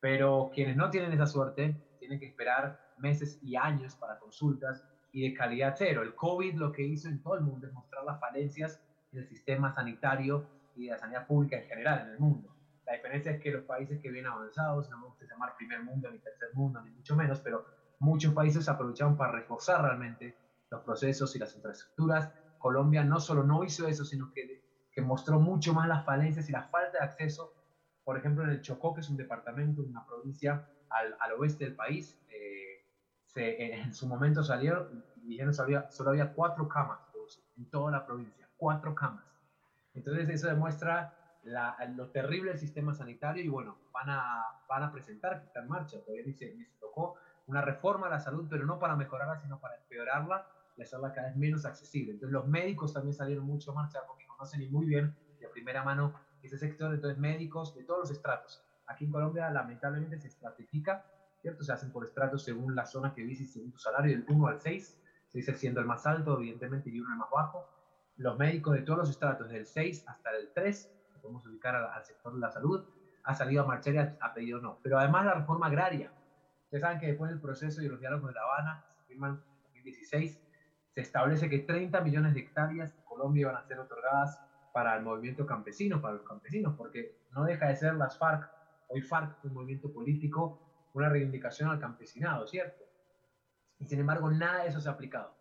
Pero 0.00 0.50
quienes 0.54 0.76
no 0.76 0.90
tienen 0.90 1.12
esa 1.12 1.26
suerte 1.26 1.76
tienen 1.98 2.18
que 2.18 2.26
esperar 2.26 2.78
meses 2.96 3.38
y 3.42 3.56
años 3.56 3.96
para 3.96 4.18
consultas 4.18 4.84
y 5.12 5.28
de 5.28 5.34
calidad 5.34 5.74
cero. 5.76 6.02
El 6.02 6.14
COVID 6.14 6.54
lo 6.54 6.72
que 6.72 6.82
hizo 6.82 7.08
en 7.08 7.20
todo 7.20 7.34
el 7.34 7.42
mundo 7.42 7.66
es 7.66 7.72
mostrar 7.72 8.04
las 8.04 8.20
falencias 8.20 8.80
del 9.10 9.26
sistema 9.26 9.72
sanitario 9.72 10.48
y 10.74 10.86
de 10.86 10.92
la 10.92 10.98
sanidad 10.98 11.26
pública 11.26 11.56
en 11.56 11.66
general 11.66 12.06
en 12.06 12.12
el 12.12 12.18
mundo. 12.18 12.54
La 12.86 12.94
diferencia 12.94 13.32
es 13.32 13.40
que 13.40 13.50
los 13.52 13.64
países 13.64 14.00
que 14.00 14.10
vienen 14.10 14.30
avanzados, 14.32 14.88
no 14.90 14.98
me 14.98 15.06
gusta 15.06 15.24
llamar 15.30 15.54
primer 15.56 15.82
mundo 15.82 16.10
ni 16.10 16.20
tercer 16.20 16.48
mundo, 16.54 16.80
ni 16.82 16.90
mucho 16.90 17.14
menos, 17.16 17.40
pero 17.40 17.66
muchos 17.98 18.32
países 18.34 18.68
aprovecharon 18.68 19.16
para 19.16 19.32
reforzar 19.32 19.82
realmente 19.82 20.38
los 20.70 20.82
procesos 20.82 21.34
y 21.36 21.38
las 21.38 21.54
infraestructuras. 21.54 22.30
Colombia 22.58 23.04
no 23.04 23.20
solo 23.20 23.42
no 23.44 23.64
hizo 23.64 23.86
eso, 23.88 24.04
sino 24.04 24.30
que 24.34 24.62
que 24.92 25.02
mostró 25.02 25.38
mucho 25.38 25.72
más 25.72 25.86
las 25.86 26.04
falencias 26.04 26.48
y 26.48 26.52
la 26.52 26.66
falta 26.68 26.98
de 26.98 27.04
acceso, 27.04 27.54
por 28.02 28.18
ejemplo, 28.18 28.42
en 28.44 28.50
el 28.50 28.60
Chocó, 28.60 28.92
que 28.92 29.00
es 29.02 29.08
un 29.08 29.16
departamento, 29.16 29.82
una 29.82 30.04
provincia 30.04 30.64
al, 30.88 31.14
al 31.20 31.32
oeste 31.34 31.64
del 31.64 31.76
país, 31.76 32.18
eh, 32.28 32.84
se, 33.26 33.72
en 33.82 33.94
su 33.94 34.08
momento 34.08 34.42
salieron 34.42 35.04
y 35.14 35.28
dijeron 35.28 35.54
solo 35.54 35.66
había, 35.66 35.86
solo 35.90 36.10
había 36.10 36.32
cuatro 36.32 36.66
camas 36.66 37.00
en 37.56 37.68
toda 37.70 37.92
la 37.92 38.04
provincia, 38.04 38.48
cuatro 38.56 38.94
camas. 38.94 39.24
Entonces 39.94 40.28
eso 40.28 40.48
demuestra 40.48 41.14
la, 41.42 41.76
lo 41.96 42.10
terrible 42.10 42.50
del 42.50 42.58
sistema 42.58 42.94
sanitario 42.94 43.42
y 43.42 43.48
bueno, 43.48 43.78
van 43.92 44.10
a, 44.10 44.44
van 44.68 44.82
a 44.82 44.92
presentar 44.92 45.40
que 45.40 45.46
está 45.46 45.60
en 45.60 45.68
marcha. 45.68 46.00
Todavía 46.00 46.24
dice, 46.24 46.54
me 46.56 46.66
tocó 46.78 47.14
una 47.46 47.62
reforma 47.62 48.06
a 48.06 48.10
la 48.10 48.20
salud, 48.20 48.46
pero 48.48 48.64
no 48.66 48.78
para 48.78 48.96
mejorarla, 48.96 49.38
sino 49.38 49.58
para 49.58 49.76
empeorarla 49.76 50.46
y 50.76 50.82
hacerla 50.82 51.12
cada 51.12 51.28
vez 51.28 51.36
menos 51.36 51.64
accesible. 51.64 52.12
Entonces 52.12 52.32
los 52.32 52.46
médicos 52.46 52.92
también 52.92 53.14
salieron 53.14 53.44
mucho 53.44 53.72
a 53.72 53.74
marcha 53.74 54.00
porque 54.06 54.26
conocen 54.26 54.62
y 54.62 54.68
muy 54.68 54.86
bien 54.86 55.14
de 55.38 55.48
primera 55.48 55.82
mano 55.82 56.14
ese 56.42 56.58
sector, 56.58 56.94
entonces 56.94 57.18
médicos 57.18 57.74
de 57.74 57.84
todos 57.84 58.00
los 58.00 58.10
estratos. 58.10 58.64
Aquí 58.86 59.04
en 59.04 59.10
Colombia 59.12 59.50
lamentablemente 59.50 60.18
se 60.18 60.28
estratifica, 60.28 61.04
¿cierto? 61.40 61.64
Se 61.64 61.72
hacen 61.72 61.92
por 61.92 62.04
estratos 62.06 62.44
según 62.44 62.74
la 62.74 62.86
zona 62.86 63.12
que 63.12 63.22
y 63.22 63.34
según 63.46 63.72
tu 63.72 63.78
salario, 63.78 64.12
del 64.12 64.24
1 64.28 64.46
al 64.46 64.60
6, 64.60 64.98
6 65.28 65.52
siendo 65.56 65.80
el 65.80 65.86
más 65.86 66.06
alto, 66.06 66.36
evidentemente, 66.38 66.90
y 66.90 66.98
1 66.98 67.12
el 67.12 67.18
más 67.18 67.30
bajo. 67.30 67.68
Los 68.16 68.38
médicos 68.38 68.74
de 68.74 68.82
todos 68.82 68.98
los 69.00 69.10
estratos, 69.10 69.48
del 69.48 69.66
6 69.66 70.04
hasta 70.08 70.30
el 70.30 70.50
3, 70.52 70.90
podemos 71.20 71.46
ubicar 71.46 71.74
al, 71.76 72.04
sector 72.04 72.34
de 72.34 72.40
la 72.40 72.50
salud, 72.50 72.84
ha 73.24 73.34
salido 73.34 73.62
a 73.62 73.66
marchar 73.66 73.94
y 73.94 73.98
ha, 73.98 74.34
pedido 74.34 74.60
no. 74.60 74.78
Pero 74.82 74.98
además 74.98 75.26
la 75.26 75.34
reforma 75.34 75.66
agraria. 75.66 76.12
Ustedes 76.64 76.82
saben 76.82 76.98
que 76.98 77.06
después 77.06 77.30
del 77.30 77.40
proceso 77.40 77.82
y 77.82 77.88
los 77.88 78.00
diálogos 78.00 78.28
de 78.28 78.34
La 78.34 78.42
Habana, 78.42 78.84
se 78.96 79.04
firman 79.04 79.32
en 79.32 79.74
2016, 79.74 80.40
se 80.88 81.00
establece 81.00 81.48
que 81.48 81.60
30 81.60 82.00
millones 82.00 82.34
de 82.34 82.40
hectáreas 82.40 82.96
de 82.96 83.04
Colombia 83.04 83.48
van 83.48 83.56
a 83.56 83.62
ser 83.62 83.78
otorgadas 83.78 84.40
para 84.72 84.96
el 84.96 85.02
movimiento 85.02 85.46
campesino, 85.46 86.00
para 86.00 86.14
los 86.14 86.24
campesinos, 86.24 86.74
porque 86.76 87.18
no 87.32 87.44
deja 87.44 87.68
de 87.68 87.76
ser 87.76 87.94
las 87.94 88.18
FARC, 88.18 88.50
hoy 88.88 89.02
FARC, 89.02 89.44
un 89.44 89.54
movimiento 89.54 89.92
político, 89.92 90.60
una 90.94 91.08
reivindicación 91.08 91.70
al 91.70 91.78
campesinado, 91.78 92.46
¿cierto? 92.46 92.84
Y 93.78 93.86
sin 93.86 94.00
embargo, 94.00 94.30
nada 94.30 94.62
de 94.62 94.68
eso 94.68 94.80
se 94.80 94.88
ha 94.88 94.92
aplicado. 94.92 95.34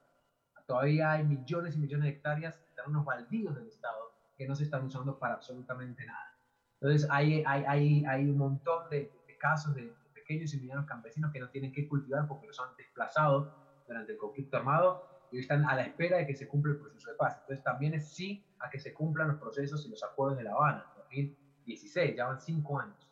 Todavía 0.65 1.13
hay 1.13 1.23
millones 1.23 1.75
y 1.75 1.79
millones 1.79 2.05
de 2.05 2.11
hectáreas 2.11 2.59
de 2.59 2.75
terrenos 2.75 3.03
baldíos 3.03 3.55
del 3.55 3.67
Estado 3.67 4.08
que 4.39 4.47
no 4.47 4.55
se 4.55 4.63
están 4.63 4.85
usando 4.85 5.19
para 5.19 5.33
absolutamente 5.33 6.05
nada. 6.05 6.33
Entonces, 6.79 7.05
hay, 7.11 7.43
hay, 7.45 7.65
hay, 7.67 8.05
hay 8.05 8.23
un 8.23 8.37
montón 8.37 8.89
de, 8.89 9.11
de 9.27 9.37
casos 9.37 9.75
de, 9.75 9.83
de, 9.83 9.93
pequeños 10.13 10.53
y 10.53 10.61
medianos 10.61 10.85
campesinos 10.85 11.33
que 11.33 11.41
no 11.41 11.49
tienen 11.49 11.73
que 11.73 11.89
cultivar 11.89 12.25
porque 12.25 12.47
los 12.47 12.57
han 12.57 12.73
desplazado 12.77 13.53
durante 13.85 14.13
el 14.13 14.17
conflicto 14.17 14.55
armado 14.55 15.05
y 15.29 15.39
están 15.39 15.65
a 15.65 15.75
la 15.75 15.81
espera 15.81 16.19
de 16.19 16.25
que 16.25 16.35
se 16.35 16.47
cumpla 16.47 16.71
el 16.71 16.79
proceso 16.79 17.11
de 17.11 17.17
paz. 17.17 17.37
Entonces, 17.41 17.65
también 17.65 17.95
es 17.95 18.07
sí 18.07 18.45
a 18.59 18.69
que 18.69 18.79
se 18.79 18.93
cumplan 18.93 19.27
los 19.27 19.37
procesos 19.39 19.85
y 19.85 19.89
los 19.89 20.01
acuerdos 20.05 20.37
de 20.37 20.45
La 20.45 20.51
Habana, 20.51 20.85
2016, 20.95 22.15
ya 22.15 22.27
van 22.27 22.39
cinco 22.39 22.79
años. 22.79 23.11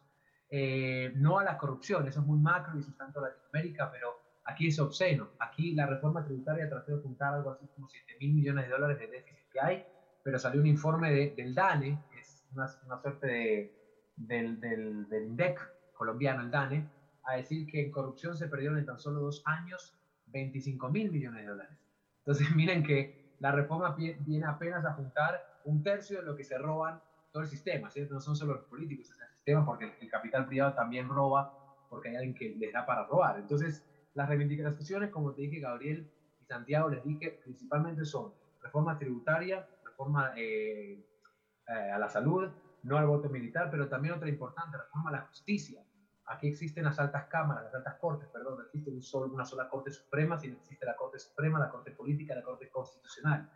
Eh, 0.50 1.12
no 1.18 1.40
a 1.40 1.44
la 1.44 1.58
corrupción, 1.58 2.08
eso 2.08 2.22
es 2.22 2.26
muy 2.26 2.40
macro 2.40 2.78
y 2.78 2.80
eso 2.80 2.92
está 2.92 3.06
en 3.06 3.12
toda 3.12 3.28
Latinoamérica, 3.28 3.92
pero 3.92 4.18
aquí 4.46 4.68
es 4.68 4.80
obsceno. 4.80 5.32
Aquí 5.40 5.76
la 5.76 5.88
reforma 5.88 6.24
tributaria 6.24 6.70
trató 6.70 6.96
de 6.96 7.04
juntar 7.04 7.34
algo 7.34 7.52
así 7.52 7.68
como 7.76 7.90
7 7.90 8.16
mil 8.22 8.34
millones 8.34 8.64
de 8.64 8.72
dólares 8.72 8.98
de 8.98 9.08
déficit 9.08 9.50
que 9.52 9.60
hay, 9.60 9.86
pero 10.28 10.40
salió 10.40 10.60
un 10.60 10.68
informe 10.68 11.10
de, 11.10 11.34
del 11.38 11.56
DANE, 11.56 12.02
que 12.12 12.20
es 12.20 12.44
una, 12.52 12.66
una 12.86 12.98
suerte 12.98 13.28
de, 13.28 13.72
del, 14.18 14.60
del, 14.60 15.08
del, 15.08 15.24
INDEC 15.24 15.58
colombiano, 15.94 16.42
el 16.42 16.52
DANE, 16.52 16.86
a 17.24 17.38
decir 17.38 17.66
que 17.66 17.80
en 17.80 17.90
corrupción 17.90 18.36
se 18.36 18.50
perdieron 18.50 18.78
en 18.78 18.84
tan 18.84 19.00
solo 19.00 19.22
dos 19.22 19.42
años 19.46 19.96
25 20.26 20.90
mil 20.90 21.10
millones 21.12 21.44
de 21.44 21.48
dólares. 21.48 21.78
Entonces 22.18 22.46
miren 22.58 22.84
que 22.84 23.14
la 23.40 23.54
reforma 23.54 23.96
viene 23.96 24.46
apenas 24.46 24.84
a 24.84 24.92
juntar 24.96 25.40
un 25.64 25.82
tercio 25.82 26.18
de 26.18 26.26
lo 26.26 26.36
que 26.36 26.44
se 26.44 26.58
roban 26.58 27.00
todo 27.32 27.44
el 27.44 27.48
sistema, 27.48 27.90
¿cierto? 27.90 28.14
No 28.16 28.20
son 28.20 28.36
solo 28.36 28.56
los 28.56 28.66
políticos, 28.66 29.10
es 29.10 29.22
el 29.22 29.30
sistema, 29.30 29.66
porque 29.66 29.94
el 29.98 30.10
capital 30.10 30.46
privado 30.46 30.74
también 30.74 31.08
roba, 31.08 31.50
porque 31.88 32.10
hay 32.10 32.16
alguien 32.18 32.36
que 32.36 32.50
les 32.50 32.74
da 32.74 32.86
para 32.86 33.06
robar. 33.06 33.40
Entonces, 33.40 33.82
las 34.14 34.28
reivindicaciones, 34.28 35.10
como 35.10 35.32
te 35.32 35.44
dije, 35.44 35.62
Gabriel 35.62 36.06
y 36.42 36.44
Santiago, 36.44 36.90
les 36.90 37.02
dije, 37.06 37.40
principalmente 37.46 38.04
son 38.04 38.34
reforma 38.62 38.98
tributaria, 38.98 39.66
reforma 39.98 40.32
eh, 40.36 41.04
eh, 41.68 41.92
a 41.92 41.98
la 41.98 42.08
salud, 42.08 42.52
no 42.84 42.98
al 42.98 43.08
voto 43.08 43.30
militar, 43.30 43.70
pero 43.72 43.90
también 43.90 44.14
otra 44.14 44.30
importante, 44.30 44.78
reforma 44.78 45.10
a 45.10 45.14
la 45.14 45.22
justicia. 45.22 45.84
Aquí 46.28 46.48
existen 46.48 46.84
las 46.84 47.00
altas 47.00 47.26
cámaras, 47.28 47.64
las 47.64 47.74
altas 47.74 47.96
cortes, 47.96 48.30
perdón, 48.30 48.58
no 48.58 48.64
existe 48.64 48.92
un 48.92 49.32
una 49.32 49.46
sola 49.46 49.68
Corte 49.68 49.92
Suprema, 49.92 50.38
sino 50.38 50.58
existe 50.58 50.86
la 50.86 50.96
Corte 50.96 51.18
Suprema, 51.18 51.60
la 51.60 51.70
Corte 51.70 51.92
Política, 51.92 52.36
la 52.36 52.44
Corte 52.44 52.70
Constitucional. 52.70 53.50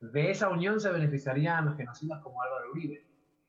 De 0.00 0.30
esa 0.30 0.48
unión 0.48 0.80
se 0.80 0.90
beneficiarían 0.90 1.66
los 1.66 1.76
genocidas 1.76 2.22
como 2.22 2.40
Álvaro 2.40 2.70
Uribe, 2.70 3.06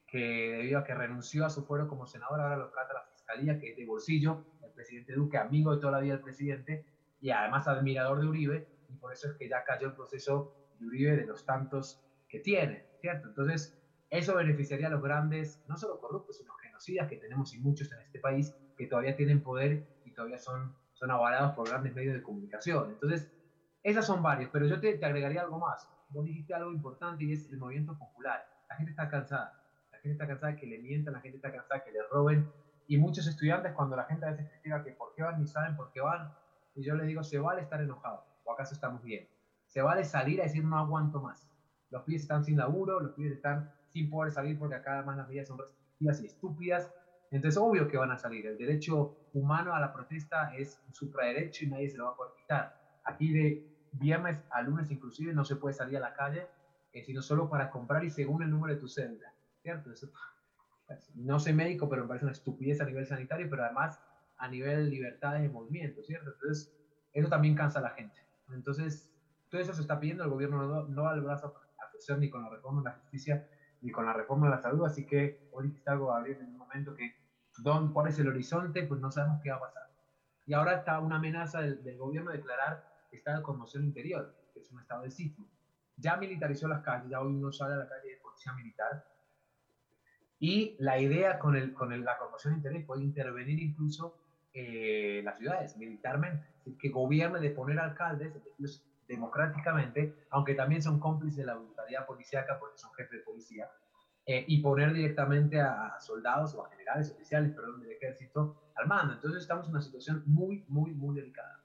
que 0.07 0.57
debido 0.57 0.79
a 0.79 0.83
que 0.83 0.93
renunció 0.93 1.45
a 1.45 1.49
su 1.49 1.63
fuero 1.63 1.87
como 1.87 2.05
senador, 2.05 2.41
ahora 2.41 2.57
lo 2.57 2.69
trata 2.69 2.93
la 2.93 3.05
Fiscalía, 3.13 3.59
que 3.59 3.71
es 3.71 3.77
de 3.77 3.85
bolsillo, 3.85 4.45
el 4.61 4.71
presidente 4.71 5.13
Duque, 5.13 5.37
amigo 5.37 5.73
de 5.73 5.79
toda 5.79 5.93
la 5.93 5.99
vida 5.99 6.15
del 6.15 6.23
presidente, 6.23 6.85
y 7.21 7.29
además 7.29 7.67
admirador 7.67 8.19
de 8.19 8.27
Uribe, 8.27 8.67
y 8.89 8.97
por 8.97 9.13
eso 9.13 9.29
es 9.29 9.35
que 9.35 9.47
ya 9.47 9.63
cayó 9.63 9.87
el 9.87 9.93
proceso 9.93 10.53
de 10.79 10.87
Uribe 10.87 11.15
de 11.15 11.25
los 11.25 11.45
tantos 11.45 12.04
que 12.35 12.41
tiene, 12.41 12.85
¿cierto? 12.99 13.29
Entonces, 13.29 13.73
eso 14.09 14.35
beneficiaría 14.35 14.87
a 14.87 14.89
los 14.89 15.01
grandes, 15.01 15.63
no 15.69 15.77
solo 15.77 15.97
corruptos, 15.99 16.37
sino 16.37 16.53
genocidas 16.55 17.07
que 17.07 17.15
tenemos 17.15 17.53
y 17.53 17.59
muchos 17.59 17.89
en 17.93 18.01
este 18.01 18.19
país, 18.19 18.53
que 18.75 18.87
todavía 18.87 19.15
tienen 19.15 19.41
poder 19.41 19.87
y 20.03 20.11
todavía 20.11 20.37
son, 20.37 20.75
son 20.93 21.11
avalados 21.11 21.53
por 21.53 21.69
grandes 21.69 21.95
medios 21.95 22.13
de 22.13 22.21
comunicación. 22.21 22.91
Entonces, 22.91 23.31
esas 23.83 24.05
son 24.05 24.21
varias, 24.21 24.49
pero 24.51 24.65
yo 24.65 24.81
te, 24.81 24.97
te 24.97 25.05
agregaría 25.05 25.43
algo 25.43 25.59
más. 25.59 25.89
Vos 26.09 26.25
dijiste 26.25 26.53
algo 26.53 26.73
importante 26.73 27.23
y 27.23 27.31
es 27.31 27.49
el 27.49 27.57
movimiento 27.57 27.97
popular. 27.97 28.45
La 28.67 28.75
gente 28.75 28.91
está 28.91 29.07
cansada. 29.07 29.53
La 29.93 29.99
gente 29.99 30.11
está 30.11 30.27
cansada 30.27 30.57
que 30.57 30.67
le 30.67 30.79
mientan, 30.79 31.13
la 31.13 31.21
gente 31.21 31.37
está 31.37 31.53
cansada 31.53 31.85
que 31.85 31.91
le 31.93 32.03
roben. 32.11 32.51
Y 32.87 32.97
muchos 32.97 33.27
estudiantes, 33.27 33.71
cuando 33.71 33.95
la 33.95 34.03
gente 34.03 34.25
a 34.25 34.31
veces 34.31 34.49
critica 34.49 34.83
que 34.83 34.91
por 34.91 35.15
qué 35.15 35.23
van 35.23 35.39
ni 35.39 35.47
saben 35.47 35.77
por 35.77 35.89
qué 35.93 36.01
van, 36.01 36.33
y 36.75 36.83
yo 36.83 36.95
les 36.95 37.07
digo, 37.07 37.23
se 37.23 37.39
vale 37.39 37.61
estar 37.61 37.79
enojado, 37.79 38.25
o 38.43 38.51
acaso 38.51 38.73
estamos 38.73 39.01
bien. 39.01 39.25
Se 39.67 39.81
vale 39.81 40.03
salir 40.03 40.41
a 40.41 40.43
decir, 40.43 40.65
no 40.65 40.77
aguanto 40.77 41.21
más. 41.21 41.54
Los 41.89 42.03
pibes 42.03 42.23
están 42.23 42.43
sin 42.43 42.57
laburo, 42.57 42.99
los 42.99 43.13
pibes 43.13 43.33
están 43.33 43.69
sin 43.91 44.09
poder 44.09 44.31
salir 44.31 44.57
porque 44.57 44.75
acá 44.75 44.95
además 44.95 45.17
las 45.17 45.27
medidas 45.27 45.47
son 45.47 45.59
restrictivas 45.59 46.21
y 46.21 46.25
estúpidas. 46.25 46.91
Entonces, 47.31 47.57
obvio 47.57 47.87
que 47.87 47.97
van 47.97 48.11
a 48.11 48.17
salir. 48.17 48.45
El 48.45 48.57
derecho 48.57 49.15
humano 49.33 49.73
a 49.73 49.79
la 49.79 49.91
protesta 49.91 50.53
es 50.55 50.81
un 50.87 50.93
supraderecho 50.93 51.65
y 51.65 51.69
nadie 51.69 51.89
se 51.89 51.97
lo 51.97 52.05
va 52.05 52.11
a 52.11 52.15
poder 52.15 52.33
quitar. 52.37 52.73
Aquí 53.03 53.31
de 53.31 53.63
viernes 53.91 54.43
a 54.49 54.61
lunes 54.61 54.91
inclusive 54.91 55.33
no 55.33 55.45
se 55.45 55.55
puede 55.55 55.73
salir 55.73 55.97
a 55.97 56.01
la 56.01 56.13
calle, 56.13 56.47
eh, 56.91 57.03
sino 57.03 57.21
solo 57.21 57.49
para 57.49 57.69
comprar 57.69 58.03
y 58.03 58.09
según 58.09 58.43
el 58.43 58.49
número 58.49 58.73
de 58.73 58.79
tu 58.79 58.87
cédula, 58.87 59.33
¿cierto? 59.61 59.91
Eso, 59.91 60.09
no 61.15 61.39
soy 61.39 61.53
médico, 61.53 61.89
pero 61.89 62.03
me 62.03 62.07
parece 62.07 62.25
una 62.25 62.33
estupidez 62.33 62.81
a 62.81 62.85
nivel 62.85 63.05
sanitario, 63.05 63.49
pero 63.49 63.63
además 63.63 63.99
a 64.37 64.47
nivel 64.47 64.85
de 64.85 64.91
libertades 64.91 65.41
de 65.41 65.49
movimiento, 65.49 66.03
¿cierto? 66.03 66.31
Entonces, 66.31 66.71
eso 67.13 67.29
también 67.29 67.55
cansa 67.55 67.79
a 67.79 67.83
la 67.83 67.91
gente. 67.91 68.19
Entonces, 68.49 69.09
todo 69.49 69.61
eso 69.61 69.73
se 69.73 69.81
está 69.81 69.99
pidiendo, 69.99 70.23
el 70.23 70.29
gobierno 70.29 70.67
no, 70.67 70.87
no 70.87 71.03
da 71.03 71.13
el 71.13 71.21
brazo 71.21 71.47
a 71.47 71.53
ni 72.17 72.29
con 72.29 72.43
la 72.43 72.49
reforma 72.49 72.81
de 72.81 72.89
la 72.89 72.95
justicia 72.95 73.47
ni 73.81 73.91
con 73.91 74.05
la 74.05 74.13
reforma 74.13 74.47
de 74.47 74.55
la 74.55 74.61
salud, 74.61 74.85
así 74.85 75.05
que 75.05 75.47
hoy 75.51 75.79
algo, 75.85 76.07
Gabriel, 76.07 76.39
en 76.41 76.47
un 76.47 76.57
momento 76.57 76.95
que, 76.95 77.15
don, 77.59 77.93
¿cuál 77.93 78.07
es 78.07 78.17
el 78.17 78.27
horizonte? 78.27 78.83
Pues 78.83 78.99
no 78.99 79.11
sabemos 79.11 79.41
qué 79.43 79.51
va 79.51 79.57
a 79.57 79.59
pasar. 79.59 79.83
Y 80.47 80.53
ahora 80.53 80.75
está 80.75 80.99
una 80.99 81.17
amenaza 81.17 81.61
del, 81.61 81.83
del 81.83 81.97
gobierno 81.97 82.31
de 82.31 82.37
declarar 82.37 82.95
estado 83.11 83.37
de 83.37 83.43
conmoción 83.43 83.83
interior, 83.83 84.35
que 84.53 84.59
es 84.59 84.71
un 84.71 84.79
estado 84.79 85.03
de 85.03 85.11
sitio. 85.11 85.45
Ya 85.97 86.17
militarizó 86.17 86.67
las 86.67 86.81
calles, 86.83 87.09
ya 87.09 87.21
hoy 87.21 87.33
uno 87.33 87.51
sale 87.51 87.73
a 87.75 87.77
la 87.77 87.87
calle 87.87 88.11
de 88.11 88.17
policía 88.17 88.53
militar. 88.53 89.05
Y 90.39 90.75
la 90.79 90.99
idea 90.99 91.39
con, 91.39 91.55
el, 91.55 91.73
con 91.73 91.93
el, 91.93 92.03
la 92.03 92.17
conmoción 92.17 92.55
interior 92.55 92.85
puede 92.85 93.03
intervenir 93.03 93.59
incluso 93.59 94.17
eh, 94.53 95.21
las 95.23 95.37
ciudades 95.37 95.77
militarmente, 95.77 96.45
es 96.65 96.77
que 96.77 96.89
gobierne 96.89 97.39
de 97.39 97.49
poner 97.51 97.79
alcaldes 97.79 98.33
democráticamente, 99.07 100.15
aunque 100.29 100.55
también 100.55 100.81
son 100.81 100.99
cómplices 100.99 101.37
de 101.37 101.45
la 101.45 101.55
brutalidad 101.55 102.05
policíaca 102.05 102.57
porque 102.59 102.77
son 102.77 102.93
jefes 102.93 103.19
de 103.19 103.25
policía, 103.25 103.69
eh, 104.27 104.43
y 104.47 104.59
poner 104.59 104.91
directamente 104.91 105.59
a, 105.61 105.99
soldados 105.99 106.55
o 106.55 106.65
a 106.65 106.69
generales 106.69 107.11
oficiales, 107.11 107.51
perdón, 107.51 107.81
del 107.81 107.91
ejército 107.91 108.71
al 108.75 108.87
mando. 108.87 109.13
Entonces 109.13 109.43
estamos 109.43 109.67
en 109.67 109.73
una 109.73 109.81
situación 109.81 110.23
muy, 110.25 110.65
muy, 110.67 110.91
muy 110.95 111.15
delicada. 111.15 111.63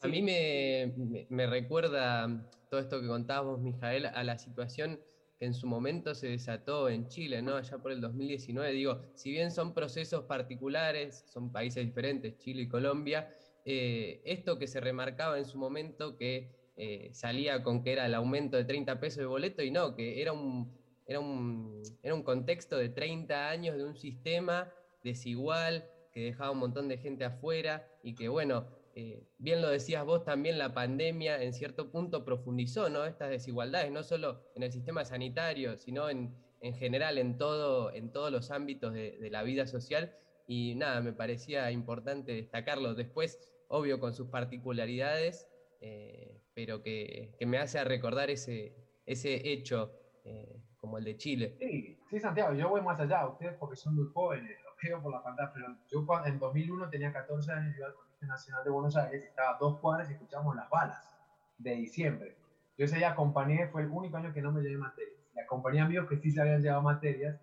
A 0.00 0.06
mí 0.06 0.20
me, 0.20 0.92
me, 0.98 1.26
me, 1.30 1.46
recuerda 1.46 2.28
todo 2.68 2.78
esto 2.78 3.00
que 3.00 3.06
contábamos, 3.06 3.60
Mijael, 3.60 4.04
a 4.04 4.22
la 4.22 4.36
situación 4.36 5.00
que 5.38 5.46
en 5.46 5.54
su 5.54 5.66
momento 5.66 6.14
se 6.14 6.28
desató 6.28 6.90
en 6.90 7.08
Chile, 7.08 7.40
¿no? 7.40 7.56
Allá 7.56 7.78
por 7.78 7.90
el 7.90 8.02
2019. 8.02 8.72
Digo, 8.72 9.00
si 9.14 9.30
bien 9.30 9.50
son 9.50 9.72
procesos 9.72 10.24
particulares, 10.24 11.24
son 11.26 11.50
países 11.50 11.84
diferentes, 11.84 12.36
Chile 12.36 12.62
y 12.62 12.68
Colombia, 12.68 13.34
eh, 13.64 14.20
esto 14.24 14.58
que 14.58 14.66
se 14.66 14.80
remarcaba 14.80 15.38
en 15.38 15.46
su 15.46 15.58
momento 15.58 16.16
que 16.16 16.50
eh, 16.76 17.10
salía 17.12 17.62
con 17.62 17.82
que 17.82 17.92
era 17.92 18.06
el 18.06 18.14
aumento 18.14 18.56
de 18.56 18.64
30 18.64 18.98
pesos 18.98 19.18
de 19.18 19.26
boleto 19.26 19.62
y 19.62 19.70
no, 19.70 19.94
que 19.94 20.20
era 20.20 20.32
un, 20.32 20.76
era 21.06 21.20
un, 21.20 21.82
era 22.02 22.14
un 22.14 22.22
contexto 22.22 22.76
de 22.76 22.88
30 22.88 23.48
años 23.48 23.76
de 23.76 23.84
un 23.84 23.96
sistema 23.96 24.72
desigual 25.02 25.88
que 26.12 26.20
dejaba 26.24 26.50
un 26.50 26.58
montón 26.58 26.88
de 26.88 26.98
gente 26.98 27.24
afuera 27.24 27.86
y 28.02 28.14
que, 28.14 28.28
bueno, 28.28 28.66
eh, 28.96 29.24
bien 29.38 29.60
lo 29.60 29.68
decías 29.68 30.04
vos 30.04 30.24
también, 30.24 30.58
la 30.58 30.72
pandemia 30.72 31.42
en 31.42 31.52
cierto 31.52 31.90
punto 31.90 32.24
profundizó 32.24 32.88
¿no? 32.88 33.04
estas 33.04 33.30
desigualdades, 33.30 33.90
no 33.90 34.02
solo 34.02 34.40
en 34.54 34.62
el 34.62 34.72
sistema 34.72 35.04
sanitario, 35.04 35.76
sino 35.76 36.08
en, 36.08 36.34
en 36.60 36.74
general 36.74 37.18
en, 37.18 37.36
todo, 37.36 37.92
en 37.92 38.12
todos 38.12 38.30
los 38.30 38.50
ámbitos 38.50 38.94
de, 38.94 39.18
de, 39.18 39.30
la 39.30 39.42
vida 39.42 39.66
social. 39.66 40.14
Y 40.46 40.74
nada, 40.76 41.00
me 41.00 41.12
parecía 41.12 41.70
importante 41.70 42.32
destacarlo. 42.32 42.94
Después, 42.94 43.38
obvio, 43.68 44.00
con 44.00 44.14
sus 44.14 44.28
particularidades, 44.28 45.48
eh, 45.80 46.40
pero 46.54 46.82
que, 46.82 47.34
que, 47.38 47.46
me 47.46 47.58
hace 47.58 47.82
recordar 47.84 48.30
ese, 48.30 48.74
ese 49.06 49.52
hecho 49.52 49.92
eh, 50.24 50.62
como 50.78 50.98
el 50.98 51.04
de 51.04 51.16
Chile. 51.16 51.56
Sí, 51.58 51.98
sí, 52.08 52.20
Santiago, 52.20 52.54
yo 52.54 52.68
voy 52.68 52.80
más 52.82 53.00
allá, 53.00 53.26
ustedes 53.26 53.54
porque 53.58 53.76
son 53.76 53.94
muy 53.94 54.06
jóvenes, 54.12 54.56
lo 54.64 54.70
veo 54.82 55.02
por 55.02 55.12
la 55.12 55.22
pantalla, 55.22 55.52
pero 55.52 55.66
yo 55.88 56.06
en 56.26 56.38
2001 56.38 56.90
tenía 56.90 57.12
14 57.12 57.52
años, 57.52 57.76
iba 57.76 57.86
al 57.86 57.94
Colegio 57.94 58.28
Nacional 58.28 58.64
de 58.64 58.70
Buenos 58.70 58.96
Aires, 58.96 59.24
estaba 59.24 59.56
a 59.56 59.58
dos 59.58 59.80
cuadras 59.80 60.10
y 60.10 60.14
escuchamos 60.14 60.54
las 60.56 60.68
balas 60.70 61.10
de 61.58 61.74
diciembre. 61.74 62.36
Yo 62.76 62.86
ese 62.86 62.96
día 62.96 63.10
acompañé, 63.10 63.68
fue 63.68 63.82
el 63.82 63.88
único 63.88 64.16
año 64.16 64.32
que 64.32 64.42
no 64.42 64.52
me 64.52 64.62
llevé 64.62 64.76
materias. 64.76 65.20
Y 65.34 65.40
acompañé 65.40 65.80
a 65.80 65.84
amigos 65.84 66.08
que 66.08 66.18
sí 66.18 66.30
se 66.30 66.40
habían 66.40 66.60
llevado 66.60 66.82
materias 66.82 67.40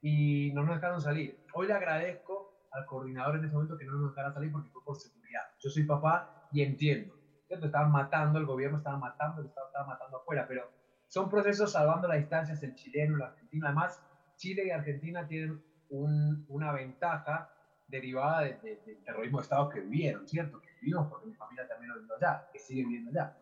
y 0.00 0.52
no 0.52 0.64
nos 0.64 0.76
dejaron 0.76 1.00
salir. 1.00 1.44
Hoy 1.54 1.66
le 1.66 1.74
agradezco 1.74 2.66
al 2.70 2.86
coordinador 2.86 3.36
en 3.36 3.44
ese 3.44 3.54
momento 3.54 3.76
que 3.76 3.84
no 3.84 3.92
nos 3.92 4.14
dejara 4.14 4.32
salir 4.32 4.52
porque 4.52 4.70
fue 4.70 4.84
por 4.84 4.96
seguridad. 4.96 5.19
Yo 5.60 5.70
soy 5.70 5.84
papá 5.84 6.48
y 6.50 6.62
entiendo. 6.62 7.14
¿cierto? 7.46 7.66
Estaban 7.66 7.90
matando, 7.90 8.38
el 8.38 8.46
gobierno 8.46 8.78
estaba 8.78 8.96
matando, 8.96 9.40
el 9.40 9.48
Estado 9.48 9.66
estaba 9.66 9.86
matando 9.86 10.18
afuera, 10.18 10.46
pero 10.46 10.70
son 11.06 11.28
procesos 11.28 11.72
salvando 11.72 12.08
las 12.08 12.18
distancias, 12.18 12.62
el 12.62 12.74
chileno, 12.74 13.16
el 13.16 13.22
argentino. 13.22 13.66
Además, 13.66 14.02
Chile 14.36 14.66
y 14.66 14.70
Argentina 14.70 15.26
tienen 15.26 15.62
un, 15.88 16.44
una 16.48 16.72
ventaja 16.72 17.52
derivada 17.88 18.42
de, 18.42 18.58
de, 18.60 18.82
del 18.86 19.02
terrorismo 19.04 19.38
de 19.38 19.42
Estado 19.42 19.68
que 19.68 19.80
vivieron, 19.80 20.26
¿cierto? 20.28 20.60
Que 20.60 20.68
vivimos 20.80 21.08
porque 21.08 21.26
mi 21.26 21.34
familia 21.34 21.66
también 21.68 21.92
lo 21.92 22.00
vivió 22.00 22.16
allá, 22.16 22.48
que 22.52 22.58
sigue 22.58 22.82
viviendo 22.82 23.10
allá. 23.10 23.36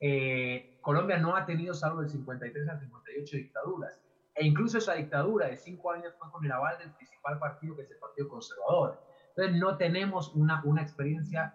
Eh, 0.00 0.78
Colombia 0.82 1.16
no 1.18 1.34
ha 1.34 1.46
tenido, 1.46 1.72
salvo 1.72 2.00
del 2.00 2.10
53 2.10 2.68
al 2.68 2.78
58, 2.80 3.36
dictaduras. 3.36 4.00
E 4.34 4.44
incluso 4.44 4.78
esa 4.78 4.94
dictadura 4.94 5.46
de 5.46 5.56
cinco 5.56 5.92
años 5.92 6.14
fue 6.18 6.30
con 6.30 6.44
el 6.44 6.52
aval 6.52 6.76
del 6.78 6.92
principal 6.92 7.38
partido, 7.38 7.76
que 7.76 7.82
es 7.82 7.90
el 7.90 7.98
Partido 7.98 8.28
Conservador. 8.28 9.00
Entonces 9.28 9.56
no 9.60 9.76
tenemos 9.76 10.34
una, 10.34 10.62
una 10.64 10.82
experiencia, 10.82 11.54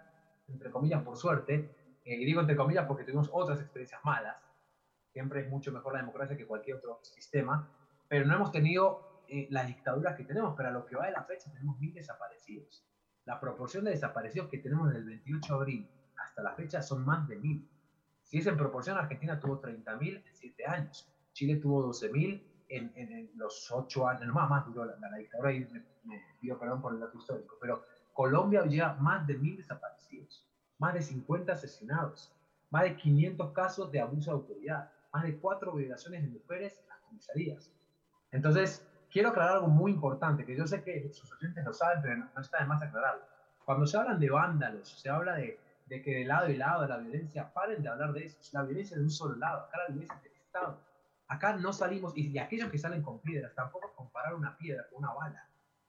entre 0.52 0.72
comillas, 0.72 1.04
por 1.04 1.18
suerte, 1.18 1.70
eh, 2.04 2.16
y 2.16 2.26
digo 2.26 2.42
entre 2.42 2.56
comillas 2.56 2.86
porque 2.86 3.04
tuvimos 3.04 3.30
otras 3.32 3.60
experiencias 3.60 4.02
malas, 4.04 4.38
siempre 5.12 5.42
es 5.42 5.50
mucho 5.50 5.72
mejor 5.72 5.94
la 5.94 6.00
democracia 6.00 6.38
que 6.38 6.46
cualquier 6.46 6.78
otro 6.78 7.00
sistema, 7.04 7.70
pero 8.08 8.26
no 8.26 8.36
hemos 8.36 8.52
tenido 8.52 9.24
eh, 9.28 9.48
las 9.52 9.68
dictaduras 9.68 10.16
que 10.16 10.24
tenemos, 10.24 10.56
pero 10.58 10.70
a 10.70 10.72
lo 10.72 10.86
que 10.86 10.96
va 10.96 11.06
de 11.06 11.12
la 11.12 11.24
fecha 11.24 11.52
tenemos 11.52 11.80
mil 11.80 11.94
desaparecidos. 11.94 12.86
La 13.26 13.40
proporción 13.40 13.84
de 13.84 13.92
desaparecidos 13.92 14.50
que 14.50 14.58
tenemos 14.58 14.88
desde 14.88 15.00
el 15.02 15.06
28 15.06 15.54
de 15.54 15.60
abril 15.60 15.90
hasta 16.18 16.42
la 16.42 16.54
fecha 16.56 16.82
son 16.82 17.06
más 17.06 17.28
de 17.28 17.36
mil. 17.36 17.70
Si 18.24 18.38
es 18.38 18.48
en 18.48 18.58
proporción, 18.58 18.98
Argentina 18.98 19.40
tuvo 19.40 19.62
30.000 19.62 20.24
en 20.26 20.36
7 20.36 20.66
años, 20.66 21.12
Chile 21.34 21.56
tuvo 21.56 21.88
12.000 21.88 22.44
en, 22.70 22.92
en, 22.96 23.12
en, 23.12 23.32
los 23.36 23.72
8 23.72 24.08
años, 24.08 24.28
no, 24.28 24.34
más, 24.34 24.50
más 24.50 24.66
duró 24.66 24.86
la, 24.86 24.96
la, 25.00 25.18
dictadura 25.18 25.52
y 25.52 25.62
me, 25.62 25.84
me, 26.04 26.22
pido 26.40 26.60
perdón 26.60 26.82
por 26.82 26.94
el 26.94 27.00
dato 27.00 27.18
histórico, 27.18 27.58
pero 27.60 27.84
Colombia 28.20 28.66
lleva 28.66 28.96
más 28.96 29.26
de 29.28 29.38
mil 29.38 29.56
desaparecidos, 29.56 30.46
más 30.78 30.94
de 30.94 31.02
50 31.02 31.54
asesinados, 31.54 32.36
más 32.70 32.84
de 32.84 32.98
500 32.98 33.54
casos 33.54 33.90
de 33.94 34.02
abuso 34.02 34.32
de 34.32 34.36
autoridad, 34.36 34.92
más 35.14 35.24
de 35.24 35.40
4 35.40 35.72
violaciones 35.72 36.24
de 36.24 36.28
mujeres 36.28 36.78
en 36.82 36.90
las 36.90 37.00
comisarías. 37.00 37.72
Entonces, 38.32 38.86
quiero 39.10 39.30
aclarar 39.30 39.54
algo 39.54 39.68
muy 39.68 39.94
importante, 39.94 40.46
que 40.46 40.54
yo 40.54 40.68
sé 40.68 40.84
que 40.84 41.10
sus 41.14 41.32
oyentes 41.32 41.64
lo 41.64 41.72
saben, 41.72 42.02
pero 42.02 42.18
no, 42.18 42.42
está 42.42 42.60
de 42.60 42.66
más 42.66 42.84
aclararlo. 42.84 43.24
Cuando 43.64 43.88
se 43.88 43.98
hablan 43.98 44.20
de 44.20 44.30
vándalos, 44.30 44.90
se 44.90 45.10
habla 45.10 45.36
de 45.36 45.58
de 45.86 46.02
que 46.02 46.16
de 46.16 46.26
lado 46.26 46.50
y 46.50 46.58
lado 46.58 46.82
de 46.82 46.90
la 46.90 46.98
violencia, 46.98 47.54
paren 47.54 47.82
de 47.82 47.88
hablar 47.88 48.12
de 48.12 48.26
eso. 48.26 48.38
La 48.52 48.64
violencia 48.64 48.98
de 48.98 49.04
un 49.04 49.10
solo 49.10 49.38
lado, 49.38 49.62
acá 49.62 49.78
la 49.78 49.94
violencia 49.94 50.20
del 50.22 50.34
Estado. 50.34 50.82
Acá 51.30 51.56
no 51.56 51.72
salimos, 51.72 52.18
y, 52.18 52.28
y 52.28 52.38
aquellos 52.38 52.70
que 52.70 52.78
salen 52.78 53.02
con 53.02 53.20
piedras, 53.20 53.56
tampoco 53.56 53.94
comparar 53.96 54.36
una 54.36 54.58
piedra 54.58 54.86
con 54.90 55.06
una 55.06 55.14
bala. 55.14 55.48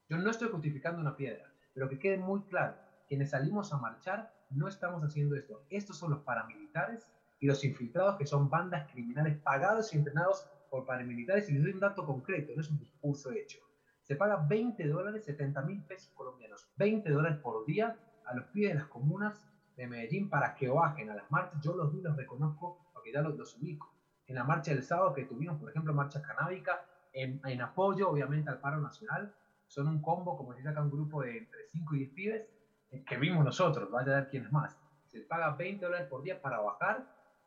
Yo 0.09 0.17
no 0.17 0.31
estoy 0.31 0.49
justificando 0.49 1.01
una 1.01 1.17
piedra, 1.17 1.50
pero 1.75 1.89
que 1.89 1.99
quede 1.99 2.19
muy 2.19 2.43
claro, 2.43 2.77
quienes 3.07 3.31
salimos 3.31 3.73
a 3.73 3.79
marchar 3.79 4.33
no 4.51 4.69
estamos 4.69 5.03
haciendo 5.03 5.37
esto. 5.37 5.65
Estos 5.71 5.99
son 5.99 6.11
los 6.11 6.21
paramilitares 6.21 7.11
y 7.39 7.47
los 7.47 7.65
infiltrados 7.65 8.17
que 8.17 8.27
son 8.27 8.51
bandas 8.51 8.91
criminales 8.93 9.39
pagados 9.39 9.93
y 9.93 9.99
entrenados 9.99 10.47
por 10.71 10.87
paramilitares. 10.87 11.49
Y 11.49 11.55
les 11.55 11.63
doy 11.63 11.73
un 11.73 11.81
dato 11.81 12.05
concreto, 12.05 12.53
no 12.55 12.61
es 12.61 12.71
un 12.71 12.79
discurso 12.79 13.33
hecho. 13.33 13.59
Se 14.03 14.17
paga 14.17 14.45
20 14.49 14.89
dólares, 14.89 15.25
70 15.25 15.63
mil 15.63 15.83
pesos 15.85 16.13
colombianos, 16.15 16.69
20 16.77 17.11
dólares 17.11 17.39
por 17.39 17.65
día 17.65 17.97
a 18.27 18.35
los 18.35 18.47
pies 18.47 18.73
de 18.73 18.79
las 18.81 18.89
comunas 18.89 19.49
de 19.77 19.87
Medellín 19.87 20.29
para 20.29 20.55
que 20.55 20.69
bajen 20.69 21.11
a 21.11 21.15
las 21.15 21.31
marchas. 21.31 21.61
Yo 21.63 21.75
los 21.75 21.93
vi, 21.93 22.01
los 22.01 22.17
reconozco 22.17 22.79
porque 22.93 23.13
ya 23.13 23.23
los, 23.23 23.37
los 23.37 23.57
ubico. 23.57 23.95
En 24.27 24.35
la 24.37 24.45
marcha 24.45 24.73
del 24.73 24.83
sábado 24.83 25.15
que 25.15 25.25
tuvimos, 25.25 25.59
por 25.59 25.71
ejemplo, 25.71 25.95
marcha 25.95 26.23
canábica, 26.23 26.85
en, 27.13 27.41
en 27.45 27.61
apoyo 27.61 28.11
obviamente 28.11 28.51
al 28.51 28.61
paro 28.61 28.81
nacional, 28.81 29.35
son 29.71 29.87
un 29.87 30.03
combo, 30.03 30.37
como 30.37 30.53
dice 30.53 30.69
acá, 30.69 30.83
un 30.83 30.91
grupo 30.91 31.23
de 31.23 31.39
entre 31.39 31.65
5 31.71 31.95
y 31.95 31.99
10 31.99 32.11
pibes, 32.11 32.49
eh, 32.91 33.05
que 33.05 33.17
vimos 33.17 33.45
nosotros, 33.45 33.89
vaya 33.89 34.13
a 34.13 34.21
ver 34.23 34.29
quién 34.29 34.45
es 34.45 34.53
más. 34.53 34.77
Se 35.07 35.21
paga 35.21 35.55
20 35.55 35.85
dólares 35.85 36.09
por 36.09 36.25
día 36.25 36.43
para 36.43 36.59
bajar 36.59 37.07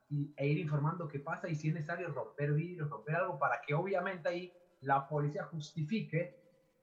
y, 0.10 0.34
e 0.38 0.48
ir 0.48 0.58
informando 0.58 1.10
qué 1.10 1.20
pasa 1.20 1.50
y 1.50 1.56
si 1.56 1.68
es 1.68 1.74
necesario 1.74 2.08
romper 2.14 2.54
vidrios, 2.54 2.90
romper 2.90 3.18
algo, 3.18 3.38
para 3.38 3.60
que 3.60 3.74
obviamente 3.74 4.30
ahí 4.30 4.54
la 4.80 5.06
policía 5.06 5.44
justifique 5.44 6.40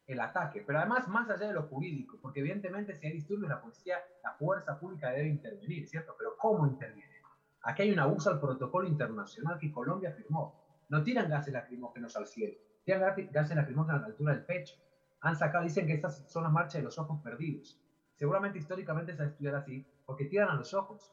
el 0.07 0.21
ataque, 0.21 0.63
pero 0.67 0.79
además 0.79 1.09
más 1.09 1.31
allá 1.31 1.47
de 1.47 1.55
lo 1.55 1.63
jurídico, 1.63 2.19
porque 2.21 2.41
evidentemente 2.41 2.95
si 2.95 3.07
hay 3.07 3.15
disturbios 3.15 3.49
la 3.49 3.63
policía, 3.63 3.97
la 4.23 4.33
fuerza 4.35 4.79
pública 4.79 5.11
debe 5.11 5.29
intervenir, 5.29 5.89
¿cierto? 5.89 6.15
Pero 6.19 6.37
¿cómo 6.37 6.67
interviene? 6.67 7.15
Aquí 7.63 7.83
hay 7.83 7.93
un 7.93 8.01
abuso 8.01 8.29
al 8.29 8.41
protocolo 8.41 8.87
internacional 8.87 9.59
que 9.59 9.73
Colombia 9.73 10.13
firmó. 10.13 10.85
No 10.91 11.03
tiran 11.03 11.31
gases 11.31 11.55
lacrimógenos 11.55 12.15
al 12.17 12.27
cielo, 12.27 12.59
tiran 12.85 13.15
gases 13.31 13.57
lacrimógenos 13.57 14.01
a 14.01 14.03
la 14.03 14.07
altura 14.09 14.35
del 14.35 14.45
pecho. 14.45 14.75
Han 15.21 15.37
sacado, 15.37 15.65
dicen 15.65 15.87
que 15.87 15.95
estas 15.95 16.25
son 16.31 16.45
las 16.45 16.53
marchas 16.53 16.75
de 16.75 16.83
los 16.83 16.99
ojos 16.99 17.21
perdidos. 17.23 17.79
Seguramente 18.15 18.59
históricamente 18.59 19.13
se 19.13 19.19
va 19.19 19.25
a 19.25 19.29
estudiar 19.29 19.55
así, 19.55 19.87
porque 20.05 20.27
tiran 20.27 20.49
a 20.49 20.55
los 20.55 20.75
ojos. 20.75 21.13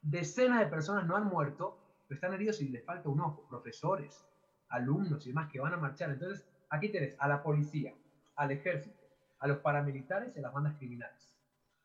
Decenas 0.00 0.60
de 0.60 0.66
personas 0.66 1.06
no 1.06 1.16
han 1.16 1.26
muerto, 1.26 1.78
pero 2.08 2.16
están 2.16 2.34
heridos 2.34 2.60
y 2.60 2.68
les 2.68 2.84
falta 2.84 3.08
un 3.08 3.20
ojo. 3.20 3.46
Profesores, 3.48 4.26
alumnos 4.68 5.26
y 5.26 5.30
demás 5.30 5.50
que 5.50 5.60
van 5.60 5.74
a 5.74 5.76
marchar. 5.76 6.10
Entonces, 6.10 6.46
aquí 6.70 6.90
tenés 6.90 7.16
a 7.18 7.28
la 7.28 7.42
policía, 7.42 7.94
al 8.36 8.50
ejército, 8.50 8.98
a 9.38 9.46
los 9.46 9.58
paramilitares 9.58 10.34
y 10.34 10.38
a 10.38 10.42
las 10.42 10.52
bandas 10.52 10.76
criminales. 10.76 11.36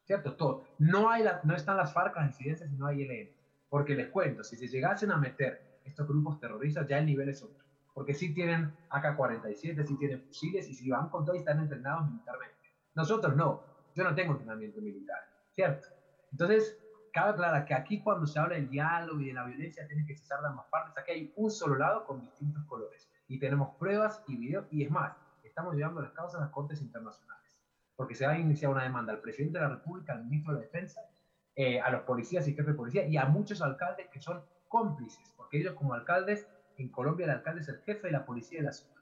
¿Cierto? 0.03 0.35
Todo. 0.35 0.63
No, 0.79 1.09
hay 1.09 1.25
no 1.43 1.55
están 1.55 1.75
las 1.75 1.93
FARC, 1.93 2.15
las 2.15 2.27
incidencias 2.27 2.71
y 2.71 2.75
no 2.75 2.87
hay 2.87 3.03
ELN. 3.03 3.29
Porque 3.69 3.93
les 3.93 4.09
cuento, 4.09 4.43
si 4.43 4.55
se 4.55 4.67
llegasen 4.67 5.11
a 5.11 5.17
meter 5.17 5.79
estos 5.83 6.07
grupos 6.07 6.39
terroristas, 6.39 6.87
ya 6.87 6.97
el 6.97 7.05
nivel 7.05 7.29
es 7.29 7.43
otro. 7.43 7.66
Porque 7.97 8.13
sí 8.13 8.31
tienen 8.31 8.71
AK-47, 8.91 9.83
sí 9.83 9.97
tienen 9.97 10.21
fusiles 10.21 10.69
y 10.69 10.75
si 10.75 10.87
van 10.87 11.09
con 11.09 11.25
todo 11.25 11.35
y 11.35 11.39
están 11.39 11.59
entrenados 11.59 12.07
militarmente. 12.07 12.55
Nosotros 12.93 13.35
no. 13.35 13.63
Yo 13.95 14.03
no 14.03 14.13
tengo 14.13 14.33
entrenamiento 14.33 14.79
militar. 14.81 15.17
¿Cierto? 15.55 15.87
Entonces, 16.31 16.77
cabe 17.11 17.31
aclarar 17.31 17.65
que 17.65 17.73
aquí 17.73 18.03
cuando 18.03 18.27
se 18.27 18.37
habla 18.37 18.53
del 18.53 18.69
diálogo 18.69 19.19
y 19.19 19.29
de 19.29 19.33
la 19.33 19.45
violencia, 19.45 19.87
tiene 19.87 20.05
que 20.05 20.15
cesar 20.15 20.41
de 20.41 20.47
ambas 20.49 20.67
partes. 20.67 20.95
Aquí 20.95 21.11
hay 21.11 21.33
un 21.37 21.49
solo 21.49 21.75
lado 21.75 22.05
con 22.05 22.21
distintos 22.21 22.63
colores. 22.65 23.09
Y 23.27 23.39
tenemos 23.39 23.75
pruebas 23.77 24.23
y 24.27 24.37
videos. 24.37 24.67
Y 24.69 24.83
es 24.83 24.91
más, 24.91 25.17
estamos 25.43 25.73
llevando 25.73 25.99
las 25.99 26.11
causas 26.11 26.39
a 26.39 26.43
las 26.43 26.51
cortes 26.51 26.79
internacionales, 26.83 27.57
porque 27.95 28.13
se 28.13 28.27
va 28.27 28.33
a 28.33 28.37
iniciar 28.37 28.69
una 28.69 28.83
demanda 28.83 29.11
al 29.11 29.21
presidente 29.21 29.57
de 29.57 29.63
la 29.63 29.71
República, 29.71 30.13
al 30.13 30.23
ministro 30.25 30.53
de 30.53 30.59
la 30.59 30.65
Defensa, 30.65 31.01
eh, 31.55 31.81
a 31.81 31.89
los 31.89 32.01
policías 32.01 32.47
y 32.47 32.51
jefes 32.51 32.67
de 32.67 32.73
policía 32.75 33.07
y 33.07 33.17
a 33.17 33.25
muchos 33.25 33.59
alcaldes 33.63 34.07
que 34.09 34.21
son 34.21 34.43
cómplices, 34.67 35.33
porque 35.35 35.57
ellos 35.57 35.73
como 35.73 35.95
alcaldes, 35.95 36.47
en 36.77 36.89
Colombia 36.89 37.25
el 37.25 37.31
alcalde 37.31 37.61
es 37.61 37.69
el 37.69 37.79
jefe 37.79 38.07
de 38.07 38.13
la 38.13 38.25
policía 38.25 38.59
de 38.59 38.65
la 38.65 38.71
ciudad. 38.71 38.95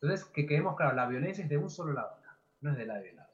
Entonces, 0.00 0.26
que 0.26 0.46
quedemos 0.46 0.76
claro, 0.76 0.94
la 0.94 1.06
violencia 1.06 1.42
es 1.42 1.50
de 1.50 1.56
un 1.56 1.70
solo 1.70 1.92
lado, 1.92 2.16
no 2.60 2.72
es 2.72 2.76
de 2.76 2.86
lado 2.86 3.04
y 3.04 3.08
de 3.08 3.14
lado. 3.14 3.32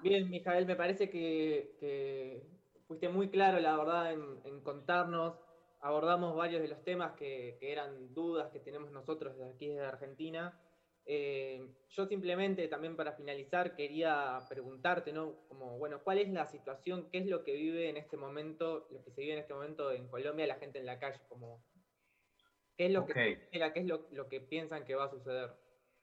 Bien, 0.00 0.30
Mijael, 0.30 0.66
me 0.66 0.76
parece 0.76 1.10
que, 1.10 1.76
que 1.80 2.46
fuiste 2.86 3.08
muy 3.08 3.28
claro, 3.30 3.58
la 3.58 3.76
verdad, 3.76 4.12
en, 4.12 4.22
en 4.44 4.60
contarnos 4.60 5.34
abordamos 5.80 6.34
varios 6.36 6.62
de 6.62 6.68
los 6.68 6.82
temas 6.84 7.12
que, 7.12 7.56
que, 7.60 7.72
eran 7.72 8.12
dudas 8.14 8.50
que 8.50 8.60
tenemos 8.60 8.90
nosotros 8.90 9.36
desde 9.36 9.50
aquí, 9.50 9.68
desde 9.68 9.86
Argentina. 9.86 10.58
Eh, 11.10 11.66
yo 11.88 12.04
simplemente, 12.04 12.68
también 12.68 12.94
para 12.94 13.14
finalizar, 13.14 13.74
quería 13.74 14.44
preguntarte, 14.46 15.10
¿no? 15.10 15.46
Como, 15.48 15.78
bueno, 15.78 16.02
¿cuál 16.04 16.18
es 16.18 16.28
la 16.28 16.44
situación, 16.44 17.08
qué 17.10 17.18
es 17.18 17.26
lo 17.26 17.44
que 17.44 17.54
vive 17.54 17.88
en 17.88 17.96
este 17.96 18.18
momento, 18.18 18.86
lo 18.90 19.02
que 19.02 19.10
se 19.10 19.22
vive 19.22 19.32
en 19.32 19.38
este 19.38 19.54
momento 19.54 19.90
en 19.90 20.06
Colombia, 20.06 20.46
la 20.46 20.56
gente 20.56 20.78
en 20.78 20.84
la 20.84 20.98
calle? 20.98 21.18
Como, 21.26 21.64
¿Qué 22.76 22.86
es 22.86 22.92
lo 22.92 23.04
okay. 23.04 23.36
que 23.36 23.42
espera, 23.44 23.72
qué 23.72 23.80
es 23.80 23.86
lo, 23.86 24.06
lo, 24.12 24.28
que 24.28 24.42
piensan 24.42 24.84
que 24.84 24.94
va 24.94 25.06
a 25.06 25.10
suceder? 25.10 25.50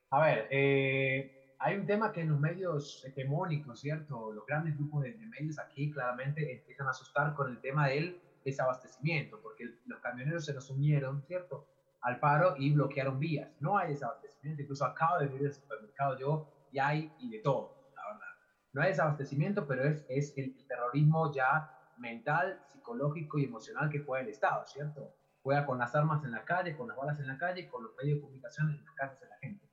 A 0.10 0.26
ver, 0.26 0.48
eh, 0.50 1.54
hay 1.60 1.76
un 1.76 1.86
tema 1.86 2.12
que 2.12 2.22
en 2.22 2.30
los 2.30 2.40
medios 2.40 3.06
hegemónicos, 3.06 3.82
¿cierto? 3.82 4.32
Los 4.32 4.48
grandes 4.48 4.76
grupos 4.76 5.04
de, 5.04 5.14
de 5.14 5.26
medios 5.28 5.60
aquí 5.60 5.92
claramente 5.92 6.52
empiezan 6.52 6.88
a 6.88 6.90
asustar 6.90 7.36
con 7.36 7.52
el 7.52 7.62
tema 7.62 7.90
del 7.90 8.20
desabastecimiento, 8.44 9.40
porque 9.40 9.66
los 9.86 10.00
camioneros 10.00 10.46
se 10.46 10.54
nos 10.56 10.68
unieron, 10.72 11.22
¿cierto?, 11.28 11.68
al 12.06 12.20
paro 12.20 12.56
y 12.58 12.72
bloquearon 12.72 13.20
vías. 13.20 13.52
No 13.60 13.78
hay 13.78 13.90
desabastecimiento, 13.90 14.62
incluso 14.62 14.86
acabo 14.86 15.18
de 15.18 15.26
venir 15.26 15.42
del 15.42 15.54
supermercado 15.54 16.18
yo 16.20 16.48
y 16.72 16.78
hay 16.78 17.12
y 17.20 17.32
de 17.32 17.40
todo, 17.40 17.90
la 17.96 18.14
verdad. 18.14 18.28
no 18.74 18.82
hay 18.84 18.90
desabastecimiento, 18.90 19.68
pero 19.68 19.84
es, 19.84 20.06
es 20.08 20.38
el 20.38 20.56
terrorismo 20.68 21.34
ya 21.34 21.72
mental, 21.98 22.62
psicológico 22.68 23.40
y 23.40 23.46
emocional 23.46 23.90
que 23.90 24.00
juega 24.00 24.24
el 24.24 24.30
Estado, 24.30 24.64
¿cierto? 24.68 25.16
Juega 25.42 25.66
con 25.66 25.80
las 25.80 25.96
armas 25.96 26.24
en 26.24 26.32
la 26.32 26.46
calle, 26.46 26.78
con 26.78 26.88
las 26.88 26.96
balas 26.96 27.20
en 27.20 27.28
la 27.28 27.40
calle, 27.40 27.68
con 27.68 27.84
los 27.84 27.96
medios 27.96 28.18
de 28.18 28.22
comunicación 28.22 28.70
en 28.70 28.86
las 28.86 28.94
casas 28.94 29.20
de 29.20 29.28
la 29.28 29.38
gente. 29.38 29.68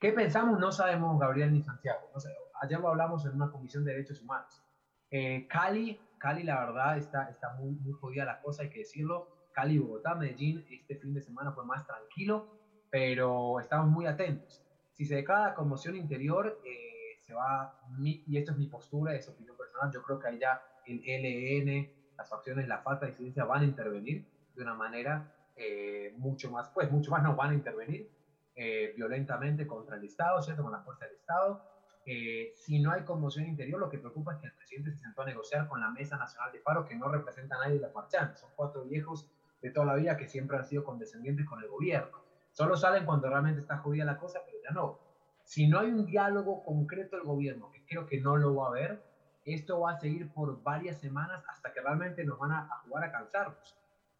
¿Qué 0.00 0.12
pensamos? 0.12 0.58
No 0.58 0.72
sabemos, 0.72 1.18
Gabriel 1.20 1.52
ni 1.52 1.62
Santiago. 1.62 2.10
No 2.14 2.20
sé, 2.20 2.30
ayer 2.62 2.80
lo 2.80 2.88
hablamos 2.88 3.26
en 3.26 3.34
una 3.34 3.50
comisión 3.50 3.84
de 3.84 3.92
derechos 3.92 4.22
humanos. 4.22 4.62
Eh, 5.10 5.46
Cali, 5.48 6.00
Cali, 6.18 6.44
la 6.44 6.64
verdad, 6.64 6.96
está, 6.96 7.28
está 7.28 7.52
muy, 7.54 7.72
muy 7.72 7.92
jodida 7.92 8.24
la 8.24 8.40
cosa, 8.40 8.62
hay 8.62 8.70
que 8.70 8.78
decirlo. 8.78 9.33
Cali, 9.54 9.78
Bogotá, 9.78 10.14
Medellín, 10.14 10.64
este 10.68 10.96
fin 10.96 11.14
de 11.14 11.22
semana 11.22 11.52
fue 11.52 11.64
más 11.64 11.86
tranquilo, 11.86 12.46
pero 12.90 13.60
estamos 13.60 13.86
muy 13.88 14.06
atentos. 14.06 14.62
Si 14.92 15.06
se 15.06 15.14
declara 15.14 15.48
la 15.48 15.54
conmoción 15.54 15.96
interior, 15.96 16.60
eh, 16.64 17.16
se 17.20 17.32
va, 17.32 17.74
y 17.98 18.36
esto 18.36 18.52
es 18.52 18.58
mi 18.58 18.66
postura, 18.66 19.14
es 19.14 19.28
opinión 19.28 19.56
personal, 19.56 19.90
yo 19.92 20.02
creo 20.02 20.18
que 20.18 20.28
ahí 20.28 20.38
ya 20.38 20.60
el 20.86 21.00
LN, 21.00 21.90
las 22.18 22.28
facciones, 22.28 22.68
la 22.68 22.78
falta 22.78 23.06
de 23.06 23.12
incidencia 23.12 23.44
van 23.44 23.62
a 23.62 23.64
intervenir 23.64 24.26
de 24.54 24.62
una 24.62 24.74
manera 24.74 25.32
eh, 25.56 26.12
mucho 26.16 26.50
más, 26.50 26.68
pues 26.70 26.90
mucho 26.90 27.10
más 27.10 27.22
no 27.22 27.34
van 27.34 27.50
a 27.50 27.54
intervenir 27.54 28.10
eh, 28.56 28.92
violentamente 28.96 29.66
contra 29.66 29.96
el 29.96 30.04
Estado, 30.04 30.42
¿cierto? 30.42 30.62
Con 30.62 30.72
la 30.72 30.80
fuerza 30.80 31.06
del 31.06 31.14
Estado. 31.14 31.62
Eh, 32.06 32.52
si 32.54 32.80
no 32.80 32.92
hay 32.92 33.02
conmoción 33.02 33.46
interior, 33.46 33.80
lo 33.80 33.88
que 33.88 33.98
preocupa 33.98 34.34
es 34.34 34.40
que 34.40 34.46
el 34.46 34.52
presidente 34.52 34.92
se 34.92 34.98
sentó 34.98 35.22
a 35.22 35.26
negociar 35.26 35.66
con 35.66 35.80
la 35.80 35.90
Mesa 35.90 36.16
Nacional 36.16 36.52
de 36.52 36.60
Paro, 36.60 36.84
que 36.84 36.94
no 36.94 37.08
representa 37.08 37.56
a 37.56 37.60
nadie 37.60 37.74
de 37.74 37.80
los 37.80 37.94
marchantes. 37.94 38.40
Son 38.40 38.50
cuatro 38.54 38.84
viejos 38.84 39.28
de 39.64 39.70
toda 39.70 39.86
la 39.86 39.94
vida 39.94 40.18
que 40.18 40.28
siempre 40.28 40.58
han 40.58 40.66
sido 40.66 40.84
condescendientes 40.84 41.46
con 41.46 41.58
el 41.62 41.70
gobierno. 41.70 42.18
Solo 42.52 42.76
salen 42.76 43.06
cuando 43.06 43.30
realmente 43.30 43.62
está 43.62 43.78
jodida 43.78 44.04
la 44.04 44.18
cosa, 44.18 44.40
pero 44.44 44.58
ya 44.62 44.70
no. 44.74 44.98
Si 45.42 45.66
no 45.66 45.78
hay 45.78 45.88
un 45.88 46.04
diálogo 46.04 46.62
concreto 46.62 47.16
del 47.16 47.24
gobierno, 47.24 47.70
que 47.70 47.82
creo 47.86 48.06
que 48.06 48.20
no 48.20 48.36
lo 48.36 48.54
va 48.54 48.66
a 48.66 48.68
haber, 48.68 49.02
esto 49.46 49.80
va 49.80 49.92
a 49.92 49.98
seguir 49.98 50.30
por 50.34 50.62
varias 50.62 50.98
semanas 50.98 51.42
hasta 51.48 51.72
que 51.72 51.80
realmente 51.80 52.26
nos 52.26 52.38
van 52.38 52.52
a, 52.52 52.68
jugar 52.84 53.04
a 53.04 53.12
cansarnos. 53.12 53.74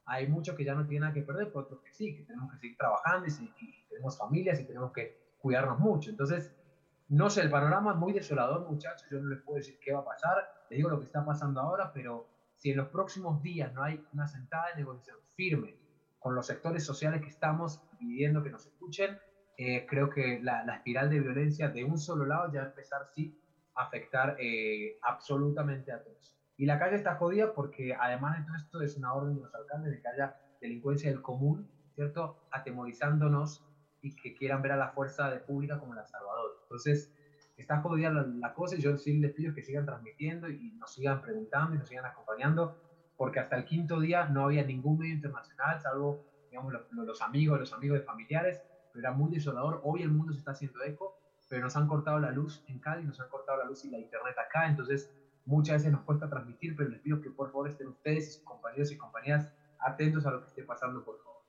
Hay 0.06 0.28
muchos 0.28 0.56
que 0.56 0.64
ya 0.64 0.74
no 0.74 0.86
tienen 0.86 1.02
nada 1.02 1.12
que 1.12 1.20
perder, 1.20 1.48
pero 1.48 1.60
otros 1.60 1.80
que 1.82 1.92
sí, 1.92 2.16
que 2.16 2.22
tenemos 2.22 2.50
que 2.50 2.58
seguir 2.60 2.78
trabajando 2.78 3.26
y, 3.28 3.86
tenemos 3.90 4.16
familias 4.16 4.58
y 4.60 4.64
tenemos 4.64 4.92
que 4.92 5.34
cuidarnos 5.42 5.78
mucho. 5.78 6.08
Entonces, 6.08 6.54
no 7.08 7.28
sé, 7.28 7.42
el 7.42 7.50
panorama 7.50 7.92
es 7.92 7.98
muy 7.98 8.14
desolador, 8.14 8.66
muchachos. 8.66 9.06
Yo 9.10 9.20
no 9.20 9.28
les 9.28 9.42
puedo 9.42 9.58
decir 9.58 9.78
qué 9.78 9.92
va 9.92 10.00
a 10.00 10.04
pasar. 10.06 10.38
Les 10.70 10.78
digo 10.78 10.88
lo 10.88 10.98
que 10.98 11.04
está 11.04 11.22
pasando 11.22 11.60
ahora, 11.60 11.92
pero 11.92 12.33
si 12.64 12.70
en 12.70 12.78
los 12.78 12.88
próximos 12.88 13.42
días 13.42 13.74
no 13.74 13.82
hay 13.82 14.02
una 14.14 14.26
sentada 14.26 14.68
de 14.70 14.76
negociación 14.76 15.18
firme 15.36 15.76
con 16.18 16.34
los 16.34 16.46
sectores 16.46 16.82
sociales 16.82 17.20
que 17.20 17.28
estamos 17.28 17.82
pidiendo 17.98 18.42
que 18.42 18.48
nos 18.48 18.64
escuchen, 18.64 19.18
eh, 19.58 19.84
creo 19.86 20.08
que 20.08 20.40
la, 20.42 20.64
la, 20.64 20.76
espiral 20.76 21.10
de 21.10 21.20
violencia 21.20 21.68
de 21.68 21.84
un 21.84 21.98
solo 21.98 22.24
lado 22.24 22.50
ya 22.50 22.60
va 22.60 22.66
a 22.68 22.68
empezar, 22.70 23.02
sí, 23.14 23.38
afectar 23.74 24.36
eh, 24.40 24.98
absolutamente 25.02 25.92
a 25.92 26.02
todos. 26.02 26.38
Y 26.56 26.64
la 26.64 26.78
calle 26.78 26.96
está 26.96 27.16
jodida 27.16 27.52
porque 27.52 27.94
además 28.00 28.38
de 28.38 28.44
todo 28.46 28.56
esto 28.56 28.80
es 28.80 28.96
una 28.96 29.12
orden 29.12 29.34
de 29.34 29.42
los 29.42 29.54
alcaldes 29.54 29.92
de 29.92 30.00
que 30.00 30.08
haya 30.08 30.34
delincuencia 30.62 31.10
del 31.10 31.20
común, 31.20 31.70
¿cierto? 31.94 32.46
Atemorizándonos 32.50 33.62
y 34.00 34.16
que 34.16 34.34
quieran 34.34 34.62
ver 34.62 34.72
a 34.72 34.76
la 34.76 34.92
fuerza 34.92 35.28
de 35.28 35.40
pública 35.40 35.78
como 35.78 35.92
la 35.92 36.06
salvadora. 36.06 36.54
Entonces, 36.62 37.12
está 37.56 37.80
jodida 37.80 38.10
la, 38.10 38.52
cosa 38.52 38.76
y 38.76 38.80
yo 38.80 38.96
sí 38.96 39.18
les 39.18 39.32
pido 39.32 39.54
que 39.54 39.62
sigan 39.62 39.86
transmitiendo 39.86 40.48
y 40.48 40.72
nos 40.72 40.92
sigan 40.92 41.20
preguntando 41.20 41.74
y 41.74 41.78
nos 41.78 41.88
sigan 41.88 42.06
acompañando, 42.06 42.76
porque 43.16 43.40
hasta 43.40 43.56
el 43.56 43.64
quinto 43.64 44.00
día 44.00 44.26
no 44.26 44.44
había 44.44 44.64
ningún 44.64 44.98
medio 44.98 45.14
internacional, 45.14 45.80
salvo, 45.80 46.24
digamos, 46.50 46.72
los, 46.72 46.90
los 46.90 47.22
amigos, 47.22 47.60
los 47.60 47.72
amigos 47.72 47.98
de 47.98 48.04
familiares, 48.04 48.60
pero 48.92 49.08
era 49.08 49.16
muy 49.16 49.30
desolador. 49.30 49.80
Hoy 49.84 50.02
el 50.02 50.10
mundo 50.10 50.32
se 50.32 50.40
está 50.40 50.52
haciendo 50.52 50.82
eco 50.82 51.16
pero 51.48 51.62
nos 51.62 51.76
han 51.76 51.86
cortado 51.86 52.18
la 52.18 52.30
luz 52.30 52.64
en 52.66 52.78
Cali, 52.78 53.04
nos 53.04 53.20
han 53.20 53.28
cortado 53.28 53.58
la 53.58 53.64
luz 53.64 53.84
y 53.84 53.90
la 53.90 53.98
internet 53.98 54.36
acá, 54.38 54.68
entonces 54.68 55.12
muchas 55.44 55.76
veces 55.76 55.92
nos 55.92 56.02
cuesta 56.02 56.28
transmitir, 56.28 56.74
pero 56.76 56.88
les 56.88 57.00
pido 57.00 57.20
que 57.20 57.30
por 57.30 57.50
favor 57.50 57.68
estén 57.68 57.88
ustedes 57.88 58.28
y 58.28 58.30
sus 58.32 58.44
compañeros 58.44 58.90
y 58.92 58.96
compañeras 58.96 59.52
atentos 59.78 60.24
a 60.26 60.30
lo 60.30 60.40
que 60.40 60.48
esté 60.48 60.62
pasando, 60.62 61.04
por 61.04 61.18
favor. 61.22 61.42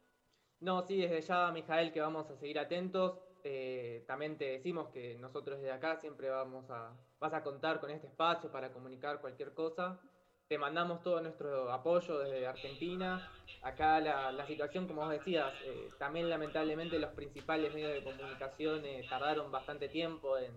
No, 0.60 0.82
sí, 0.82 0.98
desde 0.98 1.22
ya, 1.22 1.52
Mijael, 1.52 1.92
que 1.92 2.02
vamos 2.02 2.30
a 2.30 2.36
seguir 2.36 2.60
atentos. 2.60 3.20
Eh, 3.48 4.04
también 4.08 4.40
te 4.40 4.46
decimos 4.46 4.90
que 4.90 5.14
nosotros 5.20 5.60
desde 5.60 5.72
acá 5.72 5.98
siempre 5.98 6.32
vamos 6.32 6.68
a, 6.72 6.92
vas 7.20 7.32
a 7.32 7.44
contar 7.44 7.80
con 7.80 7.92
este 7.92 8.08
espacio 8.08 8.52
para 8.52 8.74
comunicar 8.74 9.22
cualquier 9.22 9.54
cosa. 9.54 10.00
Te 10.48 10.58
mandamos 10.58 11.04
todo 11.04 11.22
nuestro 11.22 11.72
apoyo 11.72 12.18
desde 12.18 12.48
Argentina. 12.48 13.32
Acá 13.62 14.00
la, 14.00 14.48
situación, 14.48 14.88
como 14.88 15.02
vos 15.02 15.12
decías, 15.12 15.54
eh, 15.64 15.90
también 16.00 16.28
lamentablemente 16.28 16.98
los 16.98 17.14
principales 17.14 17.72
medios 17.72 17.94
de 17.94 18.04
comunicación 18.04 18.84
eh, 18.84 19.06
tardaron 19.08 19.52
bastante 19.52 19.90
tiempo 19.90 20.40
en, 20.40 20.52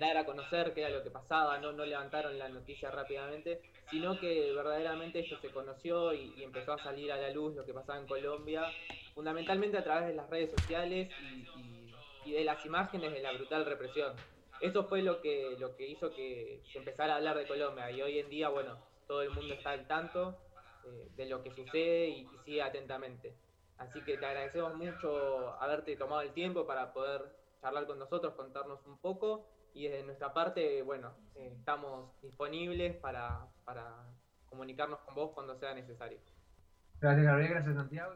dar 0.00 0.16
a 0.16 0.24
conocer 0.24 0.72
qué 0.72 0.80
era 0.80 0.90
lo 0.90 1.02
que 1.02 1.10
pasaba, 1.10 1.58
no, 1.58 1.72
no 1.72 1.84
levantaron 1.84 2.38
la 2.38 2.48
noticia 2.48 2.90
rápidamente, 2.90 3.60
sino 3.90 4.18
que 4.18 4.52
verdaderamente 4.54 5.20
esto 5.20 5.36
se 5.38 5.50
conoció 5.50 6.14
y, 6.14 6.42
empezó 6.42 6.72
a 6.72 6.82
salir 6.82 7.12
a 7.12 7.18
la 7.18 7.30
luz 7.30 7.54
lo 7.54 7.66
que 7.66 7.74
pasaba 7.74 7.98
en 7.98 8.06
Colombia, 8.06 8.64
fundamentalmente 9.14 9.76
a 9.76 9.84
través 9.84 10.08
de 10.08 10.14
las 10.14 10.30
redes 10.30 10.50
sociales 10.52 11.10
y, 11.20 11.60
y 11.60 11.79
de 12.30 12.44
las 12.44 12.64
imágenes 12.64 13.12
de 13.12 13.20
la 13.20 13.32
brutal 13.32 13.64
represión. 13.64 14.14
Eso 14.60 14.84
fue 14.84 15.02
lo 15.02 15.20
que, 15.20 15.56
lo 15.58 15.74
que 15.76 15.88
hizo 15.88 16.10
que 16.10 16.62
se 16.70 16.78
empezara 16.78 17.14
a 17.14 17.16
hablar 17.16 17.36
de 17.36 17.46
Colombia 17.46 17.90
y 17.90 18.02
hoy 18.02 18.18
en 18.18 18.28
día, 18.28 18.50
bueno, 18.50 18.78
todo 19.06 19.22
el 19.22 19.30
mundo 19.30 19.54
está 19.54 19.70
al 19.70 19.86
tanto 19.86 20.38
eh, 20.84 21.10
de 21.16 21.26
lo 21.26 21.42
que 21.42 21.50
sucede 21.50 22.08
y, 22.08 22.28
sigue 22.44 22.62
atentamente. 22.62 23.34
Así 23.78 24.02
que 24.04 24.18
te 24.18 24.26
agradecemos 24.26 24.74
mucho 24.74 25.54
haberte 25.60 25.96
tomado 25.96 26.20
el 26.20 26.32
tiempo 26.32 26.66
para 26.66 26.92
poder 26.92 27.22
charlar 27.62 27.86
con 27.86 27.98
nosotros, 27.98 28.34
contarnos 28.34 28.86
un 28.86 28.98
poco 28.98 29.46
y 29.72 29.88
desde 29.88 30.04
nuestra 30.04 30.32
parte, 30.34 30.82
bueno, 30.82 31.14
eh, 31.34 31.54
estamos 31.56 32.10
disponibles 32.20 32.96
para, 32.96 33.46
para 33.64 34.04
comunicarnos 34.46 35.00
con 35.00 35.14
vos 35.14 35.30
cuando 35.32 35.58
sea 35.58 35.72
necesario. 35.74 36.18
Gracias 37.00 37.24
Gabriel, 37.24 37.50
gracias 37.50 37.74
Santiago. 37.76 38.14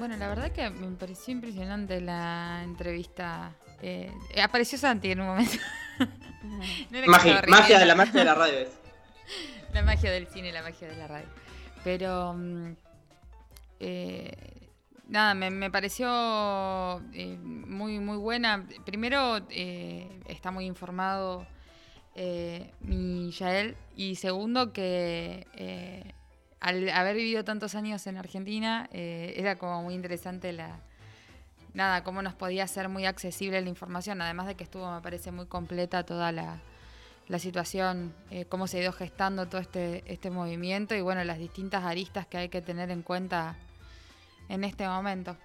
Bueno, 0.00 0.16
la 0.16 0.28
verdad 0.28 0.50
que 0.50 0.70
me 0.70 0.96
pareció 0.96 1.34
impresionante 1.34 2.00
la 2.00 2.62
entrevista. 2.64 3.52
Eh, 3.82 4.10
apareció 4.42 4.78
Santi 4.78 5.10
en 5.10 5.20
un 5.20 5.26
momento. 5.26 5.58
magia, 7.06 7.42
magia 7.46 7.78
de 7.78 7.84
la 7.84 7.94
magia 7.94 8.20
de 8.20 8.24
la 8.24 8.34
radio. 8.34 8.66
la 9.74 9.82
magia 9.82 10.10
del 10.10 10.26
cine, 10.28 10.52
la 10.52 10.62
magia 10.62 10.88
de 10.88 10.96
la 10.96 11.06
radio. 11.06 11.28
Pero 11.84 12.32
mm, 12.32 12.72
eh, 13.80 14.70
nada, 15.06 15.34
me, 15.34 15.70
pareció 15.70 17.02
eh, 17.12 17.36
muy 17.36 17.98
muy 17.98 18.16
buena. 18.16 18.66
Primero 18.86 19.46
está 19.50 20.50
muy 20.50 20.64
informado 20.64 21.46
mi 22.80 23.30
Yael 23.32 23.76
y 23.96 24.16
segundo 24.16 24.72
que 24.72 26.14
al 26.60 26.88
haber 26.90 27.16
vivido 27.16 27.42
tantos 27.42 27.74
años 27.74 28.06
en 28.06 28.18
Argentina, 28.18 28.88
eh, 28.92 29.34
era 29.36 29.56
como 29.56 29.82
muy 29.82 29.94
interesante 29.94 30.52
la. 30.52 30.78
Nada, 31.72 32.02
cómo 32.02 32.20
nos 32.20 32.34
podía 32.34 32.66
ser 32.66 32.88
muy 32.88 33.06
accesible 33.06 33.60
la 33.60 33.68
información, 33.68 34.20
además 34.20 34.48
de 34.48 34.56
que 34.56 34.64
estuvo, 34.64 34.92
me 34.92 35.00
parece, 35.00 35.30
muy 35.30 35.46
completa 35.46 36.04
toda 36.04 36.32
la, 36.32 36.58
situación, 37.38 38.12
eh, 38.30 38.44
cómo 38.46 38.66
se 38.66 38.78
ha 38.78 38.82
ido 38.82 38.92
gestando 38.92 39.46
todo 39.46 39.60
este, 39.60 40.02
este 40.12 40.30
movimiento 40.30 40.96
y 40.96 41.00
bueno, 41.00 41.22
las 41.22 41.38
distintas 41.38 41.84
aristas 41.84 42.26
que 42.26 42.38
hay 42.38 42.48
que 42.48 42.60
tener 42.60 42.90
en 42.90 43.02
cuenta 43.02 43.54
en 44.48 44.64
este 44.64 44.88
momento. 44.88 45.36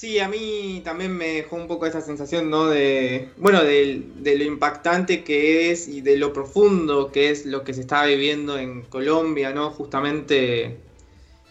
Sí, 0.00 0.18
a 0.18 0.28
mí 0.30 0.80
también 0.82 1.14
me 1.14 1.26
dejó 1.26 1.56
un 1.56 1.66
poco 1.66 1.84
esa 1.84 2.00
sensación, 2.00 2.48
¿no? 2.48 2.68
De, 2.68 3.28
bueno, 3.36 3.62
de, 3.62 4.02
lo 4.34 4.44
impactante 4.44 5.22
que 5.24 5.70
es 5.70 5.88
y 5.88 6.00
de 6.00 6.16
lo 6.16 6.32
profundo 6.32 7.12
que 7.12 7.28
es 7.28 7.44
lo 7.44 7.64
que 7.64 7.74
se 7.74 7.82
está 7.82 8.06
viviendo 8.06 8.56
en 8.56 8.80
Colombia, 8.80 9.52
¿no? 9.52 9.68
Justamente 9.68 10.78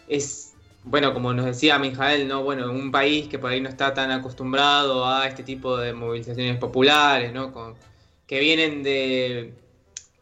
es, 0.08 0.54
bueno, 0.82 1.14
como 1.14 1.32
nos 1.32 1.46
decía 1.46 1.78
Mijael, 1.78 2.26
¿no? 2.26 2.42
Bueno, 2.42 2.72
un 2.72 2.90
país 2.90 3.28
que 3.28 3.38
por 3.38 3.52
ahí 3.52 3.60
no 3.60 3.68
está 3.68 3.94
tan 3.94 4.10
acostumbrado 4.10 5.06
a 5.06 5.28
este 5.28 5.44
tipo 5.44 5.76
de 5.76 5.92
movilizaciones 5.92 6.58
populares, 6.58 7.32
¿no? 7.32 7.52
Con, 7.52 7.76
que 8.26 8.40
vienen 8.40 8.82
de, 8.82 9.54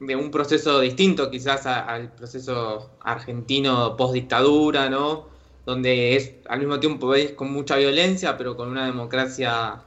un 0.01 0.31
proceso 0.31 0.81
distinto 0.81 1.31
quizás 1.31 1.65
al 1.65 2.13
proceso 2.13 2.91
argentino 3.01 3.97
post 3.97 4.13
dictadura, 4.13 4.91
¿no? 4.91 5.38
Donde 5.69 6.17
es 6.17 6.33
al 6.49 6.61
mismo 6.61 6.81
tiempo 6.81 7.15
es 7.15 7.33
con 7.33 7.53
mucha 7.53 7.77
violencia, 7.77 8.39
pero 8.39 8.57
con 8.57 8.71
una 8.71 8.87
democracia 8.87 9.83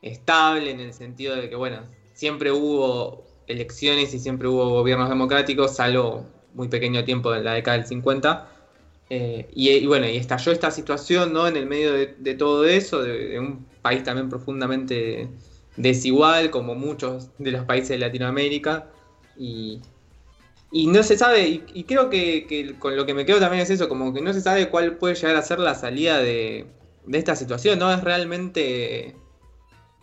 estable 0.00 0.70
en 0.70 0.80
el 0.80 0.94
sentido 0.94 1.36
de 1.36 1.50
que, 1.50 1.54
bueno, 1.54 1.82
siempre 2.14 2.50
hubo 2.50 3.26
elecciones 3.46 4.14
y 4.14 4.20
siempre 4.20 4.48
hubo 4.48 4.70
gobiernos 4.70 5.10
democráticos, 5.10 5.76
salvo 5.76 6.24
muy 6.54 6.68
pequeño 6.68 7.04
tiempo 7.04 7.34
en 7.34 7.44
la 7.44 7.52
década 7.52 7.76
del 7.76 7.86
50. 7.86 8.48
Eh, 9.10 9.50
y, 9.52 9.86
bueno, 9.86 10.08
y 10.08 10.16
estalló 10.16 10.50
esta 10.50 10.70
situación 10.70 11.34
¿no? 11.34 11.46
en 11.46 11.58
el 11.58 11.66
medio 11.66 11.92
de, 11.92 12.34
todo 12.34 12.64
eso, 12.64 13.02
de, 13.02 13.38
un 13.38 13.66
país 13.82 14.02
también 14.04 14.30
profundamente 14.30 15.28
desigual, 15.76 16.50
como 16.50 16.74
muchos 16.74 17.28
de 17.36 17.50
los 17.50 17.66
países 17.66 17.90
de 17.90 17.98
Latinoamérica. 17.98 18.86
Y, 19.36 19.82
y 20.70 20.86
no 20.86 21.02
se 21.02 21.16
sabe, 21.16 21.48
y, 21.48 21.64
y 21.72 21.84
creo 21.84 22.10
que, 22.10 22.76
con 22.78 22.96
lo 22.96 23.06
que 23.06 23.14
me 23.14 23.24
quedo 23.24 23.40
también 23.40 23.62
es 23.62 23.70
eso, 23.70 23.88
como 23.88 24.12
que 24.12 24.20
no 24.20 24.32
se 24.32 24.40
sabe 24.40 24.68
cuál 24.68 24.96
puede 24.96 25.14
llegar 25.14 25.36
a 25.36 25.42
ser 25.42 25.58
la 25.58 25.74
salida 25.74 26.18
de, 26.18 26.66
de 27.06 27.18
esta 27.18 27.34
situación, 27.36 27.78
¿no? 27.78 27.92
Es 27.92 28.02
realmente 28.02 29.16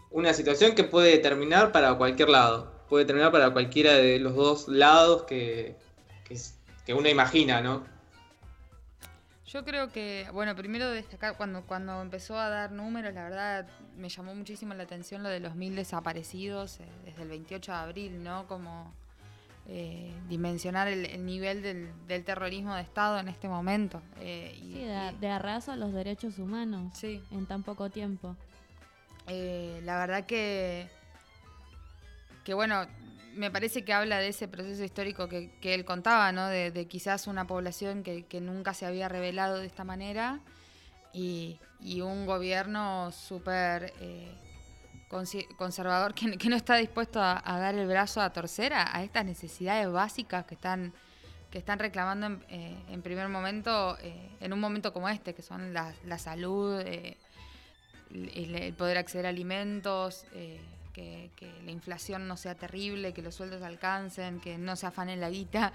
una 0.09 0.33
situación 0.33 0.73
que 0.73 0.83
puede 0.83 1.17
terminar 1.19 1.71
para 1.71 1.93
cualquier 1.95 2.29
lado, 2.29 2.71
puede 2.89 3.05
terminar 3.05 3.31
para 3.31 3.51
cualquiera 3.51 3.93
de 3.93 4.19
los 4.19 4.35
dos 4.35 4.67
lados 4.67 5.23
que, 5.23 5.75
que 6.85 6.93
uno 6.93 7.09
imagina, 7.09 7.61
¿no? 7.61 7.83
Yo 9.45 9.63
creo 9.63 9.91
que, 9.91 10.27
bueno, 10.33 10.55
primero 10.55 10.89
destacar, 10.89 11.37
cuando, 11.37 11.61
cuando 11.61 12.01
empezó 12.01 12.37
a 12.37 12.49
dar 12.49 12.71
números, 12.71 13.13
la 13.13 13.23
verdad 13.23 13.67
me 13.95 14.09
llamó 14.09 14.33
muchísimo 14.33 14.73
la 14.73 14.83
atención 14.83 15.21
lo 15.21 15.29
de 15.29 15.39
los 15.39 15.55
mil 15.55 15.75
desaparecidos 15.75 16.79
eh, 16.79 16.85
desde 17.05 17.21
el 17.21 17.29
28 17.29 17.71
de 17.71 17.77
abril, 17.77 18.23
¿no? 18.23 18.47
Como 18.47 18.93
eh, 19.67 20.13
dimensionar 20.29 20.87
el, 20.87 21.05
el 21.05 21.25
nivel 21.25 21.61
del, 21.61 21.91
del 22.07 22.23
terrorismo 22.23 22.75
de 22.75 22.81
Estado 22.81 23.19
en 23.19 23.27
este 23.27 23.47
momento. 23.47 24.01
eh, 24.19 24.53
y- 24.57 24.73
Sí, 24.73 24.83
de, 24.85 25.11
y- 25.13 25.19
de 25.19 25.27
arraso 25.29 25.71
a 25.71 25.75
los 25.75 25.91
derechos 25.93 26.37
humanos 26.39 26.91
Sí. 26.97 27.21
en 27.31 27.45
tan 27.45 27.63
poco 27.63 27.89
tiempo. 27.89 28.35
Eh, 29.27 29.81
la 29.83 29.97
verdad 29.97 30.25
que, 30.25 30.87
que 32.43 32.53
bueno, 32.53 32.85
me 33.35 33.49
parece 33.51 33.83
que 33.83 33.91
habla 33.93 34.19
de 34.19 34.29
ese 34.29 34.47
proceso 34.47 34.83
histórico 34.83 35.27
que, 35.27 35.51
que 35.59 35.73
él 35.73 35.83
contaba, 35.83 36.31
¿no? 36.31 36.47
De, 36.47 36.71
de 36.71 36.87
quizás 36.87 37.27
una 37.27 37.45
población 37.47 38.03
que, 38.03 38.25
que 38.25 38.39
nunca 38.41 38.73
se 38.73 38.85
había 38.85 39.09
revelado 39.09 39.57
de 39.59 39.65
esta 39.65 39.83
manera 39.83 40.39
y, 41.11 41.59
y 41.81 42.01
un 42.01 42.25
gobierno 42.25 43.11
súper 43.11 43.93
eh, 43.99 44.31
conservador 45.07 46.13
que, 46.15 46.49
no 46.49 46.55
está 46.55 46.75
dispuesto 46.75 47.21
a, 47.21 47.41
dar 47.45 47.75
el 47.75 47.87
brazo 47.87 48.21
a 48.21 48.31
torcer 48.31 48.73
a, 48.73 49.03
estas 49.03 49.25
necesidades 49.25 49.91
básicas 49.91 50.45
que 50.45 50.55
están 50.55 50.93
que 51.55 51.59
están 51.59 51.79
reclamando 51.79 52.27
en, 52.27 52.43
eh, 52.49 52.99
primer 53.01 53.29
momento, 53.29 53.97
eh, 54.01 54.29
en 54.41 54.51
un 54.51 54.59
momento 54.59 54.91
como 54.91 55.07
este, 55.07 55.33
que 55.33 55.41
son 55.41 55.73
la, 55.73 55.93
la 56.03 56.17
salud, 56.17 56.81
eh, 56.81 57.15
el, 58.11 58.73
poder 58.73 58.97
acceder 58.97 59.25
a 59.25 59.29
alimentos, 59.29 60.25
que, 60.91 61.31
la 61.63 61.71
inflación 61.71 62.27
no 62.27 62.35
sea 62.35 62.55
terrible, 62.55 63.13
que 63.13 63.21
los 63.21 63.35
sueldos 63.35 63.61
alcancen, 63.61 64.41
que 64.41 64.57
no 64.57 64.75
se 64.75 64.85
afanen 64.85 65.21
la 65.21 65.29
guita. 65.29 65.71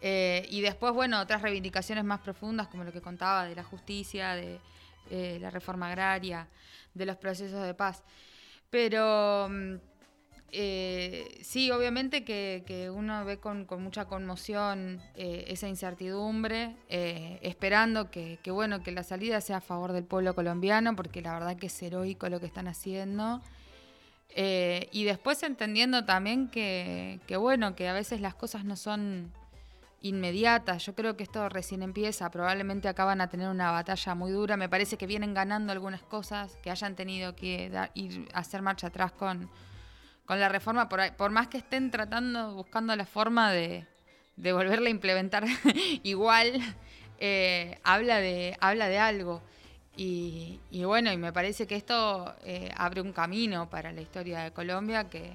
Y 0.00 0.60
después, 0.60 0.92
bueno, 0.92 1.20
otras 1.20 1.42
reivindicaciones 1.42 2.04
más 2.04 2.20
profundas, 2.20 2.68
como 2.68 2.84
lo 2.84 2.92
que 2.92 3.00
contaba 3.00 3.46
de 3.46 3.56
la 3.56 3.64
justicia, 3.64 4.36
de 4.36 4.60
la 5.10 5.50
reforma 5.50 5.88
agraria, 5.88 6.46
de 6.94 7.04
los 7.04 7.16
procesos 7.16 7.66
de 7.66 7.74
paz. 7.74 8.04
Pero 8.70 9.48
mm, 9.48 9.74
eh, 10.52 11.38
sí, 11.42 11.70
obviamente 11.70 12.24
que, 12.24 12.62
que 12.66 12.88
uno 12.90 13.24
ve 13.24 13.38
con, 13.38 13.66
con 13.66 13.82
mucha 13.82 14.06
conmoción 14.06 15.02
eh, 15.14 15.44
esa 15.48 15.68
incertidumbre, 15.68 16.76
eh, 16.88 17.38
esperando 17.42 18.10
que, 18.10 18.38
que, 18.42 18.50
bueno, 18.50 18.82
que 18.82 18.92
la 18.92 19.02
salida 19.02 19.40
sea 19.40 19.58
a 19.58 19.60
favor 19.60 19.92
del 19.92 20.04
pueblo 20.04 20.34
colombiano, 20.34 20.96
porque 20.96 21.20
la 21.20 21.34
verdad 21.34 21.56
que 21.56 21.66
es 21.66 21.82
heroico 21.82 22.28
lo 22.28 22.40
que 22.40 22.46
están 22.46 22.68
haciendo. 22.68 23.42
Y 24.38 25.04
después 25.04 25.42
entendiendo 25.42 26.04
también 26.04 26.48
que, 26.48 27.20
que, 27.26 27.38
bueno, 27.38 27.74
que 27.74 27.88
a 27.88 27.94
veces 27.94 28.20
las 28.20 28.34
cosas 28.34 28.66
no 28.66 28.76
son 28.76 29.32
inmediatas. 30.08 30.84
Yo 30.86 30.94
creo 30.94 31.16
que 31.16 31.22
esto 31.22 31.48
recién 31.48 31.82
empieza. 31.82 32.30
Probablemente 32.30 32.88
acaban 32.88 33.20
a 33.20 33.28
tener 33.28 33.48
una 33.48 33.70
batalla 33.70 34.14
muy 34.14 34.30
dura. 34.32 34.56
Me 34.56 34.68
parece 34.68 34.96
que 34.96 35.06
vienen 35.06 35.34
ganando 35.34 35.72
algunas 35.72 36.02
cosas, 36.02 36.56
que 36.62 36.70
hayan 36.70 36.94
tenido 36.96 37.34
que 37.36 37.70
dar- 37.70 37.90
ir 37.94 38.28
a 38.32 38.40
hacer 38.40 38.62
marcha 38.62 38.88
atrás 38.88 39.12
con, 39.12 39.50
con 40.24 40.40
la 40.40 40.48
reforma, 40.48 40.88
por, 40.88 41.00
por 41.16 41.30
más 41.30 41.48
que 41.48 41.58
estén 41.58 41.90
tratando, 41.90 42.54
buscando 42.54 42.94
la 42.96 43.06
forma 43.06 43.52
de, 43.52 43.86
de 44.36 44.52
volverla 44.52 44.88
a 44.88 44.90
implementar 44.90 45.44
igual, 46.02 46.52
eh, 47.18 47.78
habla, 47.84 48.18
de, 48.18 48.56
habla 48.60 48.88
de 48.88 48.98
algo. 48.98 49.42
Y, 49.96 50.60
y 50.70 50.84
bueno, 50.84 51.10
y 51.10 51.16
me 51.16 51.32
parece 51.32 51.66
que 51.66 51.74
esto 51.76 52.34
eh, 52.44 52.70
abre 52.76 53.00
un 53.00 53.12
camino 53.12 53.70
para 53.70 53.92
la 53.92 54.02
historia 54.02 54.40
de 54.40 54.50
Colombia 54.52 55.08
que, 55.08 55.32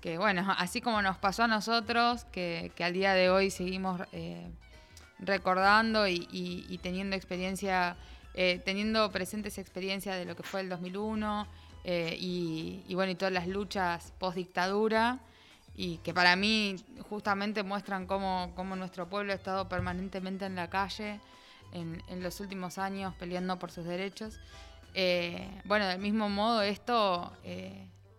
que 0.00 0.18
bueno, 0.18 0.46
así 0.58 0.80
como 0.80 1.02
nos 1.02 1.18
pasó 1.18 1.44
a 1.44 1.48
nosotros, 1.48 2.24
que, 2.32 2.72
que 2.74 2.84
al 2.84 2.92
día 2.94 3.12
de 3.14 3.28
hoy 3.30 3.50
seguimos 3.50 4.00
eh, 4.12 4.50
recordando 5.18 6.08
y, 6.08 6.26
y- 6.32 6.78
teniendo 6.78 7.16
experiencia, 7.16 7.96
eh, 8.34 8.60
teniendo 8.64 9.10
presentes 9.12 9.58
experiencias 9.58 10.16
de 10.16 10.24
lo 10.24 10.34
que 10.36 10.42
fue 10.42 10.62
el 10.62 10.68
2001 10.68 11.46
eh, 11.84 12.16
y, 12.18 12.94
bueno, 12.94 13.12
y 13.12 13.14
todas 13.14 13.32
las 13.32 13.46
luchas 13.46 14.12
post 14.18 14.36
dictadura 14.36 15.18
y 15.76 15.98
que 15.98 16.12
para 16.14 16.36
mí 16.36 16.76
justamente 17.08 17.62
muestran 17.62 18.06
cómo, 18.06 18.52
cómo 18.54 18.76
nuestro 18.76 19.08
pueblo 19.08 19.32
ha 19.32 19.36
estado 19.36 19.68
permanentemente 19.68 20.46
en 20.46 20.54
la 20.56 20.68
calle 20.70 21.20
en, 21.72 22.02
en 22.08 22.22
los 22.22 22.40
últimos 22.40 22.78
años 22.78 23.14
peleando 23.18 23.58
por 23.58 23.70
sus 23.70 23.84
derechos. 23.84 24.40
Bueno, 25.64 25.86
del 25.86 26.00
mismo 26.00 26.28
modo 26.28 26.62
esto 26.62 27.32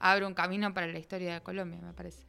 abre 0.02 0.26
un 0.26 0.34
camino 0.34 0.73
para 0.73 0.88
la 0.88 0.99
historia 0.99 1.36
de 1.36 1.41
Colombia, 1.41 1.80
me 1.82 1.94
parece. 1.94 2.23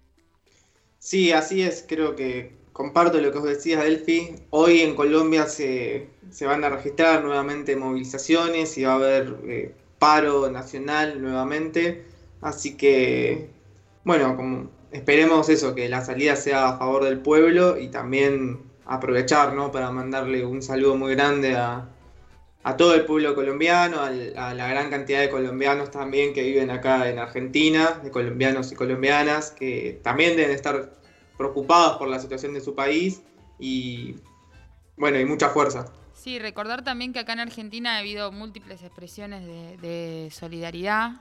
Sí, 0.99 1.32
así 1.32 1.62
es, 1.62 1.85
creo 1.89 2.15
que 2.15 2.55
comparto 2.73 3.20
lo 3.20 3.32
que 3.32 3.39
os 3.39 3.44
decías, 3.44 3.82
Delphi. 3.82 4.36
Hoy 4.51 4.81
en 4.81 4.94
Colombia 4.94 5.47
se, 5.47 6.09
se 6.31 6.47
van 6.47 6.62
a 6.65 6.69
registrar 6.69 7.24
nuevamente 7.24 7.74
movilizaciones 7.77 8.78
y 8.78 8.85
va 8.85 8.93
a 8.93 8.97
haber 8.97 9.36
eh, 9.44 9.74
paro 9.99 10.51
nacional 10.51 11.20
nuevamente. 11.20 12.05
Así 12.40 12.77
que, 12.77 13.51
bueno, 14.05 14.36
como 14.36 14.70
esperemos 14.93 15.49
eso, 15.49 15.74
que 15.74 15.89
la 15.89 16.05
salida 16.05 16.36
sea 16.36 16.69
a 16.69 16.78
favor 16.78 17.05
del 17.05 17.20
pueblo 17.20 17.78
y 17.78 17.89
también 17.89 18.61
aprovechar, 18.85 19.55
¿no? 19.55 19.73
Para 19.73 19.90
mandarle 19.90 20.44
un 20.44 20.62
saludo 20.62 20.97
muy 20.97 21.15
grande 21.15 21.57
a, 21.57 21.89
a 22.64 22.76
todo 22.76 22.94
el 22.94 23.05
pueblo 23.05 23.34
colombiano, 23.34 24.01
al- 24.01 24.36
a 24.36 24.55
la 24.55 24.68
gran 24.68 24.89
cantidad 24.90 25.20
de 25.20 25.30
colombianos 25.30 25.90
también 25.90 26.32
que 26.32 26.43
viven 26.43 26.70
acá 26.70 27.09
en 27.09 27.18
Argentina, 27.18 28.01
de 28.02 28.10
colombianos 28.10 28.70
y 28.70 28.76
colombianas, 28.76 29.51
que 29.51 30.01
también 30.02 30.36
deben 30.36 30.52
estar 30.55 30.93
preocupados 31.36 31.97
por 31.97 32.09
la 32.09 32.20
situación 32.20 32.55
de 32.55 32.60
su 32.60 32.74
país 32.74 33.22
y 33.59 34.16
bueno, 34.97 35.18
y 35.18 35.24
mucha 35.24 35.48
fuerza. 35.48 35.86
Sí, 36.14 36.39
recordar 36.39 36.84
también 36.84 37.12
que 37.12 37.18
acá 37.18 37.32
en 37.32 37.40
Argentina 37.40 37.97
ha 37.97 37.98
habido 37.98 38.30
múltiples 38.30 38.82
expresiones 38.82 39.44
de, 39.80 40.28
solidaridad, 40.30 41.12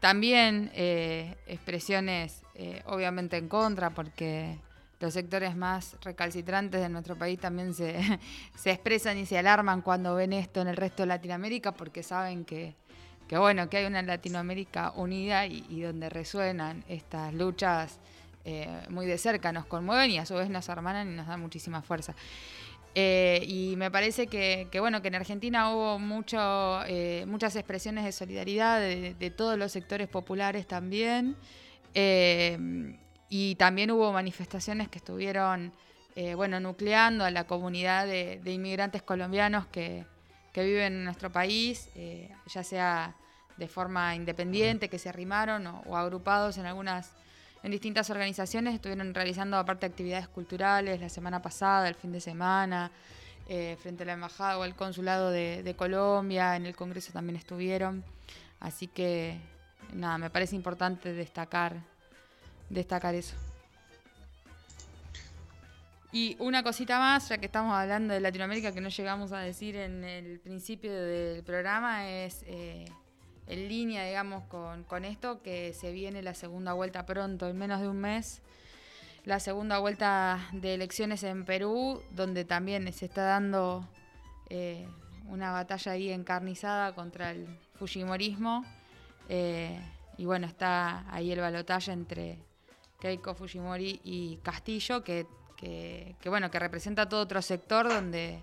también 0.00 0.70
eh, 0.74 1.36
expresiones 1.46 2.42
eh, 2.54 2.82
obviamente 2.86 3.36
en 3.36 3.48
contra, 3.48 3.90
porque 3.90 4.56
los 5.00 5.14
sectores 5.14 5.56
más 5.56 5.96
recalcitrantes 6.02 6.80
de 6.80 6.88
nuestro 6.88 7.16
país 7.16 7.40
también 7.40 7.74
se, 7.74 7.98
se 8.56 8.70
expresan 8.70 9.18
y 9.18 9.26
se 9.26 9.38
alarman 9.38 9.80
cuando 9.80 10.14
ven 10.14 10.32
esto 10.32 10.60
en 10.60 10.68
el 10.68 10.76
resto 10.76 11.02
de 11.02 11.08
Latinoamérica, 11.08 11.72
porque 11.72 12.02
saben 12.02 12.44
que, 12.44 12.74
que 13.26 13.38
bueno, 13.38 13.68
que 13.70 13.78
hay 13.78 13.86
una 13.86 14.02
Latinoamérica 14.02 14.92
unida 14.96 15.46
y, 15.46 15.80
donde 15.80 16.10
resuenan 16.10 16.84
estas 16.88 17.32
luchas 17.32 17.98
eh, 18.44 18.68
muy 18.90 19.06
de 19.06 19.18
cerca, 19.18 19.52
nos 19.52 19.66
conmueven 19.66 20.10
y 20.10 20.18
a 20.18 20.26
su 20.26 20.34
vez 20.34 20.50
nos 20.50 20.68
hermanan 20.68 21.12
y 21.12 21.16
nos 21.16 21.26
dan 21.26 21.40
muchísima 21.40 21.80
fuerza. 21.80 22.14
Eh, 22.94 23.44
y 23.46 23.76
me 23.76 23.88
parece 23.90 24.26
que, 24.26 24.66
que, 24.70 24.80
bueno 24.80 25.00
que 25.00 25.08
en 25.08 25.14
Argentina 25.14 25.72
hubo 25.72 25.98
mucho, 26.00 26.84
eh, 26.86 27.24
muchas 27.26 27.54
expresiones 27.54 28.04
de 28.04 28.10
solidaridad 28.10 28.80
de 28.80 29.30
todos 29.30 29.56
los 29.56 29.72
sectores 29.72 30.08
populares 30.08 30.66
también. 30.66 31.36
Y 33.30 33.54
también 33.54 33.90
hubo 33.90 34.12
manifestaciones 34.12 34.88
que 34.88 34.98
estuvieron 34.98 35.72
eh, 36.16 36.34
bueno, 36.34 36.60
nucleando 36.60 37.24
a 37.24 37.30
la 37.30 37.44
comunidad 37.44 38.06
de, 38.06 38.42
inmigrantes 38.44 39.00
colombianos 39.02 39.66
que, 39.68 40.04
que 40.52 40.64
viven 40.64 40.92
en 40.92 41.04
nuestro 41.04 41.30
país, 41.30 41.88
eh, 41.94 42.30
ya 42.46 42.64
sea 42.64 43.14
de 43.56 43.68
forma 43.68 44.14
independiente, 44.14 44.88
que 44.88 44.98
se 44.98 45.08
arrimaron 45.08 45.66
o, 45.66 45.96
agrupados 45.96 46.58
en 46.58 46.66
algunas 46.66 47.12
en 47.62 47.70
distintas 47.72 48.08
organizaciones 48.08 48.74
estuvieron 48.74 49.12
realizando 49.12 49.58
aparte 49.58 49.84
actividades 49.84 50.26
culturales 50.28 50.98
la 50.98 51.10
semana 51.10 51.42
pasada, 51.42 51.88
el 51.88 51.94
fin 51.94 52.10
de 52.10 52.20
semana, 52.20 52.90
eh, 53.48 53.76
frente 53.82 54.04
a 54.04 54.06
la 54.06 54.14
embajada 54.14 54.58
o 54.58 54.62
al 54.62 54.74
consulado 54.74 55.30
de, 55.30 55.74
Colombia, 55.76 56.56
en 56.56 56.64
el 56.64 56.74
Congreso 56.74 57.12
también 57.12 57.36
estuvieron. 57.36 58.02
Así 58.60 58.86
que 58.86 59.38
nada, 59.92 60.16
me 60.16 60.30
parece 60.30 60.56
importante 60.56 61.12
destacar, 61.12 61.82
destacar 62.70 63.14
eso. 63.14 63.36
Y 66.12 66.36
una 66.40 66.62
cosita 66.62 66.98
más, 66.98 67.28
ya 67.28 67.38
que 67.38 67.46
estamos 67.46 67.72
hablando 67.72 68.14
de 68.14 68.20
Latinoamérica 68.20 68.72
que 68.72 68.80
no 68.80 68.88
llegamos 68.88 69.32
a 69.32 69.40
decir 69.40 69.76
en 69.76 70.02
el 70.02 70.40
principio 70.40 70.92
del 70.92 71.44
programa, 71.44 72.08
es 72.08 72.42
eh, 72.48 72.86
en 73.46 73.68
línea, 73.68 74.04
digamos, 74.04 74.44
con, 74.44 74.82
con, 74.84 75.04
esto, 75.04 75.40
que 75.42 75.72
se 75.72 75.92
viene 75.92 76.22
la 76.22 76.34
segunda 76.34 76.72
vuelta 76.72 77.06
pronto, 77.06 77.48
en 77.48 77.56
menos 77.56 77.80
de 77.80 77.88
un 77.88 77.98
mes, 77.98 78.42
la 79.24 79.38
segunda 79.38 79.78
vuelta 79.78 80.48
de 80.52 80.74
elecciones 80.74 81.22
en 81.22 81.44
Perú, 81.44 82.02
donde 82.10 82.44
también 82.44 82.92
se 82.92 83.04
está 83.04 83.22
dando 83.22 83.86
eh, 84.48 84.88
una 85.28 85.52
batalla 85.52 85.92
ahí 85.92 86.10
encarnizada 86.10 86.92
contra 86.94 87.30
el 87.30 87.46
Fujimorismo. 87.74 88.64
Eh, 89.28 89.78
y 90.16 90.24
bueno, 90.24 90.46
está 90.46 91.04
ahí 91.14 91.30
el 91.30 91.40
balotaje 91.40 91.92
entre 91.92 92.38
Keiko 93.00 93.34
Fujimori 93.34 94.00
y 94.04 94.36
Castillo, 94.42 95.02
que, 95.02 95.26
que, 95.56 96.14
que, 96.20 96.28
bueno, 96.28 96.50
que 96.50 96.58
representa 96.58 97.08
todo 97.08 97.22
otro 97.22 97.42
sector 97.42 97.88
donde 97.88 98.42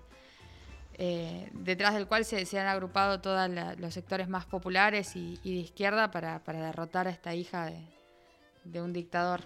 eh, 1.00 1.48
detrás 1.52 1.94
del 1.94 2.08
cual 2.08 2.24
se, 2.24 2.44
se 2.44 2.58
han 2.58 2.66
agrupado 2.66 3.20
todos 3.20 3.48
los 3.78 3.94
sectores 3.94 4.28
más 4.28 4.44
populares 4.46 5.14
y, 5.14 5.38
y 5.44 5.54
de 5.54 5.60
izquierda 5.60 6.10
para, 6.10 6.42
para, 6.42 6.66
derrotar 6.66 7.06
a 7.06 7.10
esta 7.10 7.36
hija 7.36 7.66
de, 7.66 7.78
de, 8.64 8.82
un 8.82 8.92
dictador. 8.92 9.40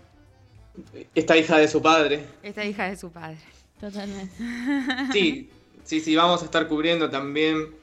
Esta 1.15 1.37
hija 1.37 1.59
de 1.59 1.69
su 1.69 1.83
padre. 1.83 2.25
Esta 2.43 2.65
hija 2.65 2.89
de 2.89 2.97
su 2.97 3.13
padre. 3.13 3.37
Totalmente. 3.79 4.35
Sí, 5.13 5.51
sí, 5.85 6.01
sí, 6.01 6.17
vamos 6.17 6.41
a 6.41 6.47
estar 6.47 6.67
cubriendo 6.69 7.11
también 7.11 7.75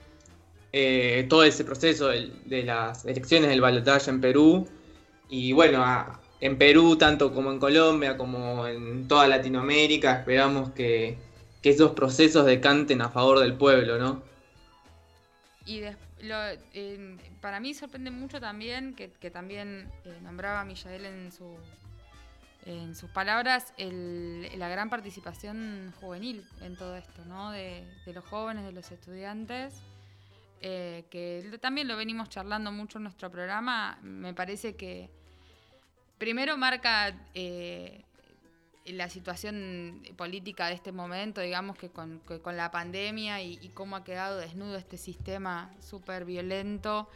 eh, 0.73 1.27
todo 1.29 1.43
ese 1.43 1.63
proceso 1.63 2.07
de, 2.07 2.31
de, 2.45 2.63
las 2.63 3.05
elecciones 3.05 3.51
del 3.51 3.61
balotaje 3.61 4.09
en 4.09 4.19
Perú. 4.19 4.67
Y 5.29 5.51
bueno, 5.51 5.83
a, 5.83 6.18
en 6.41 6.57
Perú, 6.57 6.97
tanto 6.97 7.33
como 7.33 7.51
en 7.51 7.59
Colombia, 7.59 8.17
como 8.17 8.67
en 8.67 9.07
toda 9.07 9.27
Latinoamérica, 9.27 10.19
esperamos 10.19 10.71
que, 10.71 11.17
esos 11.61 11.91
procesos 11.91 12.45
decanten 12.45 13.01
a 13.01 13.09
favor 13.09 13.39
del 13.39 13.53
pueblo, 13.53 13.99
¿no? 13.99 14.23
Y 15.65 15.81
de, 15.81 15.95
lo, 16.21 16.35
para 17.41 17.59
mí 17.59 17.73
sorprende 17.73 18.09
mucho 18.11 18.39
también, 18.39 18.95
que, 18.95 19.09
también 19.29 19.91
eh, 20.05 20.17
nombraba 20.23 20.63
Millael 20.63 21.05
en, 21.05 21.31
su, 21.31 21.57
en 22.65 22.95
sus 22.95 23.09
palabras, 23.11 23.73
la 23.77 24.69
gran 24.69 24.89
participación 24.89 25.93
juvenil 25.99 26.43
en 26.61 26.75
todo 26.75 26.95
esto, 26.95 27.23
¿no? 27.25 27.51
De, 27.51 27.83
de 28.05 28.13
los 28.13 28.25
jóvenes, 28.25 28.65
de 28.65 28.71
los 28.71 28.89
estudiantes, 28.89 29.83
eh, 30.61 31.05
que 31.09 31.57
también 31.61 31.87
lo 31.87 31.95
venimos 31.95 32.29
charlando 32.29 32.71
mucho 32.71 32.97
en 32.97 33.03
nuestro 33.03 33.31
programa, 33.31 33.97
me 34.01 34.33
parece 34.33 34.75
que 34.75 35.09
primero 36.19 36.57
marca 36.57 37.15
eh, 37.33 38.03
la 38.85 39.09
situación 39.09 40.03
política 40.17 40.67
de 40.67 40.73
este 40.73 40.91
momento, 40.91 41.41
digamos 41.41 41.77
que 41.77 41.89
con, 41.89 42.21
la 42.45 42.71
pandemia 42.71 43.41
y, 43.41 43.69
cómo 43.73 43.95
ha 43.95 44.03
quedado 44.03 44.37
desnudo 44.37 44.75
este 44.77 44.97
sistema 44.97 45.73
súper 45.79 46.25
violento 46.25 47.09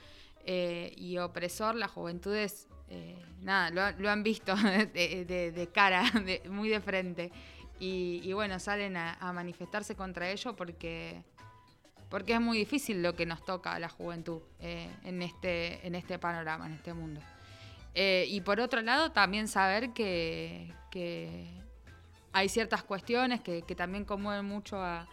eh, 0.46 0.94
y 0.98 1.18
opresor, 1.18 1.76
las 1.76 1.92
juventudes, 1.92 2.68
eh, 2.90 3.18
nada, 3.42 3.94
lo, 3.98 4.10
han 4.10 4.24
visto 4.24 4.56
de, 4.94 5.70
cara, 5.74 6.04
de, 6.26 6.42
muy 6.50 6.70
de 6.70 6.82
frente. 6.82 7.32
Y, 7.80 8.22
y 8.24 8.34
bueno, 8.34 8.60
salen 8.60 8.96
a, 8.96 9.16
a, 9.16 9.34
manifestarse 9.34 9.96
contra 9.96 10.30
ello 10.30 10.56
porque, 10.56 11.24
porque 12.10 12.34
es 12.34 12.40
muy 12.40 12.58
difícil 12.58 13.02
lo 13.02 13.16
que 13.16 13.26
nos 13.26 13.44
toca 13.44 13.74
a 13.74 13.80
la 13.80 13.90
juventud 13.90 14.42
eh, 14.60 14.90
en, 15.04 15.22
este, 15.22 15.86
en 15.86 15.96
este 15.96 16.20
panorama, 16.20 16.68
en 16.68 16.74
este 16.74 16.94
mundo. 16.94 17.20
Eh, 17.96 18.26
y 18.30 18.42
por 18.42 18.60
otro 18.60 18.82
lado, 18.82 19.12
también 19.12 19.48
saber 19.48 19.94
que, 19.94 20.74
que 20.92 21.48
hay 22.32 22.50
ciertas 22.50 22.84
cuestiones 22.84 23.42
que, 23.42 23.62
que 23.62 23.76
también 23.76 24.06
conmueven 24.06 24.46
mucho 24.46 24.82
a, 24.82 25.08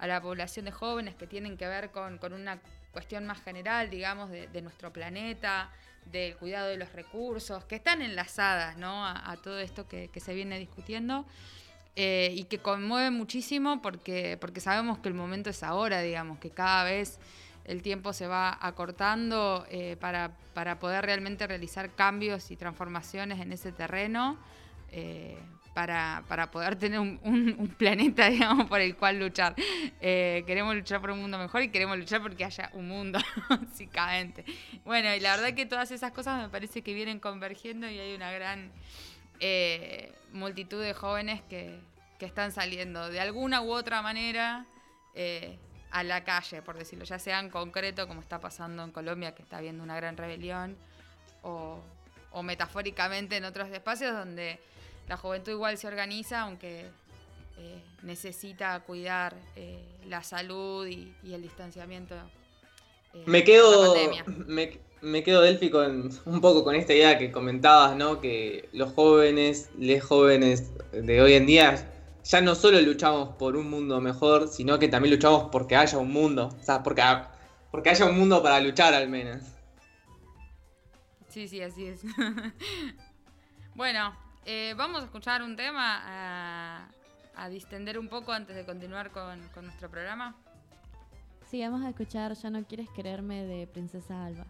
la 0.00 0.22
población 0.22 0.64
de 0.64 0.72
jóvenes 0.72 1.14
que 1.14 1.26
tienen 1.26 1.58
que 1.58 1.66
ver 1.66 1.90
con, 1.90 2.16
con 2.16 2.32
una 2.32 2.58
cuestión 2.90 3.26
más 3.26 3.42
general, 3.42 3.90
digamos, 3.90 4.30
de, 4.30 4.62
nuestro 4.62 4.90
planeta, 4.90 5.70
del 6.06 6.36
cuidado 6.38 6.68
de 6.68 6.78
los 6.78 6.90
recursos, 6.94 7.66
que 7.66 7.74
están 7.74 8.00
enlazadas 8.00 8.78
¿no? 8.78 9.04
a, 9.04 9.30
a 9.30 9.36
todo 9.36 9.58
esto 9.58 9.86
que, 9.86 10.08
que, 10.08 10.20
se 10.20 10.32
viene 10.32 10.58
discutiendo. 10.58 11.26
Eh, 11.96 12.32
y 12.34 12.44
que 12.44 12.58
conmueve 12.58 13.10
muchísimo 13.10 13.82
porque, 13.82 14.38
porque 14.40 14.60
sabemos 14.60 14.98
que 14.98 15.08
el 15.08 15.14
momento 15.14 15.50
es 15.50 15.62
ahora, 15.62 16.00
digamos, 16.00 16.38
que 16.38 16.50
cada 16.50 16.84
vez 16.84 17.18
el 17.64 17.82
tiempo 17.82 18.12
se 18.12 18.26
va 18.26 18.58
acortando 18.60 19.66
eh, 19.70 19.96
para, 20.00 20.32
para, 20.54 20.78
poder 20.78 21.04
realmente 21.04 21.46
realizar 21.46 21.94
cambios 21.94 22.50
y 22.50 22.56
transformaciones 22.56 23.40
en 23.40 23.52
ese 23.52 23.72
terreno, 23.72 24.38
eh, 24.90 25.38
para, 25.74 26.24
para, 26.26 26.50
poder 26.50 26.76
tener 26.76 26.98
un, 26.98 27.74
planeta, 27.78 28.26
digamos, 28.30 28.66
por 28.66 28.80
el 28.80 28.96
cual 28.96 29.20
luchar. 29.20 29.54
Eh, 30.00 30.42
queremos 30.46 30.74
luchar 30.74 31.00
por 31.00 31.12
un 31.12 31.20
mundo 31.20 31.38
mejor 31.38 31.62
y 31.62 31.68
queremos 31.68 31.96
luchar 31.96 32.22
porque 32.22 32.44
haya 32.44 32.70
un 32.72 32.88
mundo, 32.88 33.20
básicamente. 33.48 34.44
Bueno, 34.84 35.14
y 35.14 35.20
la 35.20 35.36
verdad 35.36 35.54
que 35.54 35.66
todas 35.66 35.90
esas 35.90 36.12
cosas 36.12 36.42
me 36.42 36.48
parece 36.48 36.82
que 36.82 36.92
vienen 36.92 37.20
convergiendo 37.20 37.88
y 37.88 37.98
hay 37.98 38.14
una 38.14 38.32
gran 38.32 38.72
multitud 40.32 40.82
de 40.82 40.92
jóvenes 40.92 41.40
que, 41.48 41.80
que, 42.18 42.26
están 42.26 42.52
saliendo 42.52 43.08
de 43.08 43.20
alguna 43.20 43.62
u 43.62 43.72
otra 43.72 44.02
manera 44.02 44.66
a 45.90 46.02
la 46.04 46.24
calle, 46.24 46.62
por 46.62 46.78
decirlo, 46.78 47.04
ya 47.04 47.18
sea 47.18 47.40
en 47.40 47.50
concreto, 47.50 48.06
como 48.06 48.20
está 48.20 48.40
pasando 48.40 48.84
en 48.84 48.92
Colombia, 48.92 49.34
que 49.34 49.42
está 49.42 49.58
habiendo 49.58 49.82
una 49.82 49.96
gran 49.96 50.16
rebelión, 50.16 50.76
o, 51.42 51.80
o 52.32 52.42
metafóricamente 52.42 53.36
en 53.36 53.44
otros 53.44 53.68
espacios 53.70 54.12
donde 54.12 54.60
la 55.08 55.16
juventud 55.16 55.52
igual 55.52 55.76
se 55.78 55.88
organiza, 55.88 56.42
aunque 56.42 56.86
eh, 57.58 57.82
necesita 58.02 58.78
cuidar 58.80 59.34
eh, 59.56 59.82
la 60.06 60.22
salud 60.22 60.86
y, 60.86 61.12
y 61.24 61.34
el 61.34 61.42
distanciamiento. 61.42 62.14
Eh, 63.12 63.24
me 63.26 63.42
quedo, 63.42 63.96
me, 64.46 64.78
me, 65.00 65.22
quedo 65.24 65.42
Delphi 65.42 65.68
con 65.70 66.10
un 66.24 66.40
poco 66.40 66.62
con 66.62 66.76
esta 66.76 66.94
idea 66.94 67.18
que 67.18 67.32
comentabas, 67.32 67.96
¿no? 67.96 68.20
Que 68.20 68.68
los 68.72 68.92
jóvenes, 68.92 69.70
les 69.76 70.02
jóvenes 70.02 70.70
de 70.92 71.20
hoy 71.20 71.32
en 71.32 71.46
día 71.46 71.92
ya 72.24 72.40
no 72.40 72.54
solo 72.54 72.80
luchamos 72.80 73.30
por 73.36 73.56
un 73.56 73.70
mundo 73.70 74.00
mejor, 74.00 74.48
sino 74.48 74.78
que 74.78 74.88
también 74.88 75.14
luchamos 75.14 75.48
porque 75.50 75.76
haya 75.76 75.98
un 75.98 76.12
mundo. 76.12 76.48
O 76.58 76.62
sea, 76.62 76.82
porque, 76.82 77.02
porque 77.70 77.90
haya 77.90 78.06
un 78.06 78.18
mundo 78.18 78.42
para 78.42 78.60
luchar 78.60 78.94
al 78.94 79.08
menos. 79.08 79.42
Sí, 81.28 81.48
sí, 81.48 81.62
así 81.62 81.86
es. 81.86 82.02
bueno, 83.74 84.16
eh, 84.44 84.74
vamos 84.76 85.02
a 85.02 85.04
escuchar 85.04 85.42
un 85.42 85.56
tema 85.56 86.02
a, 86.04 86.88
a, 87.36 87.48
distender 87.48 87.98
un 87.98 88.08
poco 88.08 88.32
antes 88.32 88.56
de 88.56 88.64
continuar 88.64 89.10
con, 89.10 89.40
con 89.54 89.64
nuestro 89.64 89.88
programa. 89.88 90.34
Sí, 91.48 91.60
vamos 91.62 91.84
a 91.84 91.88
escuchar 91.88 92.34
Ya 92.34 92.50
no 92.50 92.64
quieres 92.64 92.88
quererme 92.90 93.44
de 93.44 93.66
Princesa 93.66 94.24
Alba. 94.24 94.46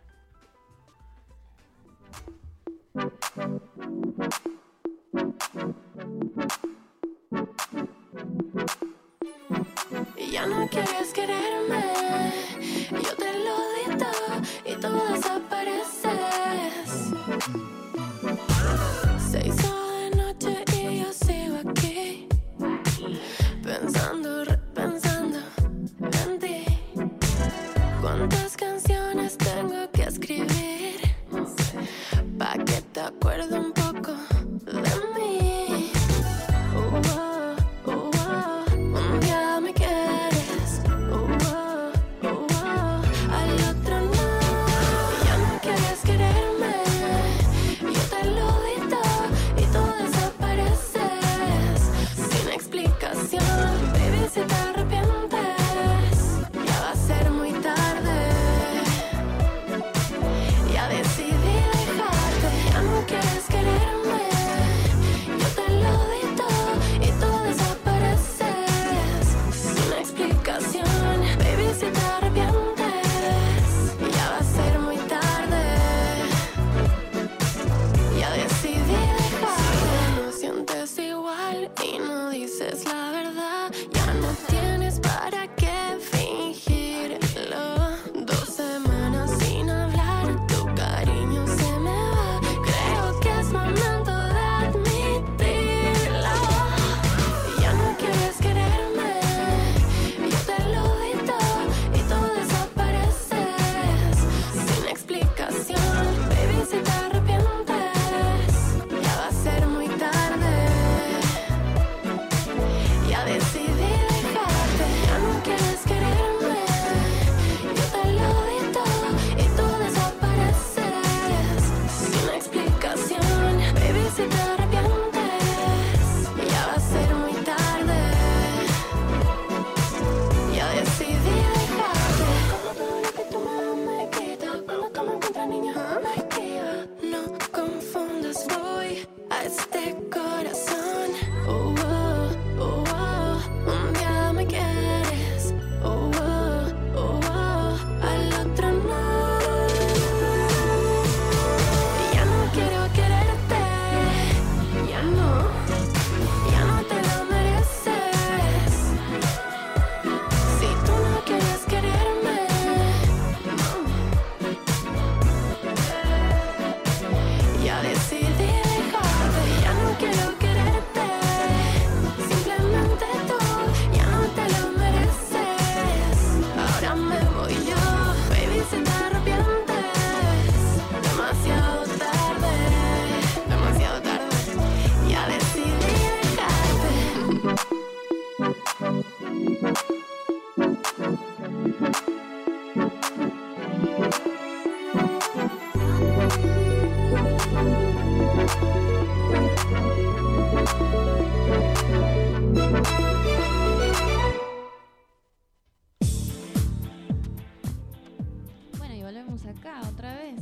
Volvemos 209.10 209.44
acá 209.44 209.80
otra 209.88 210.14
vez 210.14 210.36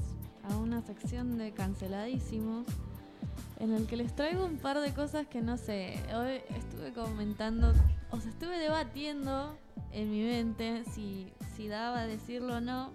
a 0.51 0.55
una 0.59 0.83
sección 0.83 1.39
de 1.39 1.53
canceladísimos 1.53 2.67
en 3.61 3.73
el 3.73 3.87
que 3.87 3.97
les 3.97 4.15
traigo 4.15 4.45
un 4.45 4.59
par 4.59 4.79
de 4.81 4.93
cosas 4.93 5.27
que 5.27 5.41
no 5.41 5.57
sé. 5.57 5.99
Hoy 6.15 6.43
estuve 6.55 6.93
comentando, 6.93 7.73
o 8.11 8.21
sea, 8.21 8.31
estuve 8.31 8.59
debatiendo 8.59 9.57
en 9.91 10.11
mi 10.11 10.23
mente 10.23 10.85
si, 10.93 11.33
si 11.57 11.67
daba 11.69 12.01
a 12.01 12.07
decirlo 12.07 12.57
o 12.57 12.61
no, 12.61 12.93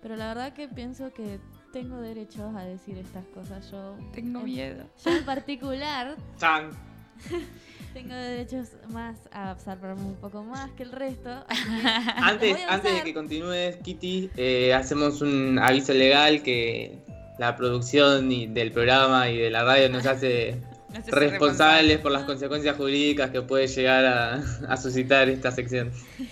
pero 0.00 0.14
la 0.14 0.28
verdad 0.28 0.52
que 0.52 0.68
pienso 0.68 1.12
que 1.12 1.40
tengo 1.72 1.96
derechos 2.00 2.54
a 2.54 2.62
decir 2.62 2.96
estas 2.96 3.24
cosas. 3.26 3.68
Yo 3.72 3.96
Tengo 4.12 4.38
en- 4.40 4.44
miedo. 4.44 4.84
Yo 5.04 5.10
en 5.10 5.24
particular 5.24 6.14
Chan. 6.38 6.70
tengo 7.96 8.14
derechos 8.14 8.68
más 8.90 9.16
a 9.32 9.52
observarme 9.52 10.02
un 10.02 10.16
poco 10.16 10.42
más 10.42 10.70
que 10.72 10.82
el 10.82 10.92
resto. 10.92 11.30
que 11.48 11.88
Antes, 12.16 12.58
antes 12.68 12.94
de 12.94 13.02
que 13.04 13.14
continúes, 13.14 13.76
Kitty, 13.76 14.30
eh, 14.36 14.74
hacemos 14.74 15.22
un 15.22 15.58
aviso 15.58 15.94
legal 15.94 16.42
que 16.42 16.98
la 17.38 17.56
producción 17.56 18.30
y 18.30 18.48
del 18.48 18.70
programa 18.70 19.30
y 19.30 19.38
de 19.38 19.50
la 19.50 19.64
radio 19.64 19.88
nos 19.88 20.04
hace 20.04 20.60
responsables 21.06 21.98
por 22.00 22.12
las 22.12 22.24
consecuencias 22.24 22.76
jurídicas 22.76 23.30
que 23.30 23.40
puede 23.40 23.66
llegar 23.66 24.04
a, 24.04 24.42
a 24.68 24.76
suscitar 24.76 25.30
esta 25.30 25.50
sección. 25.50 25.90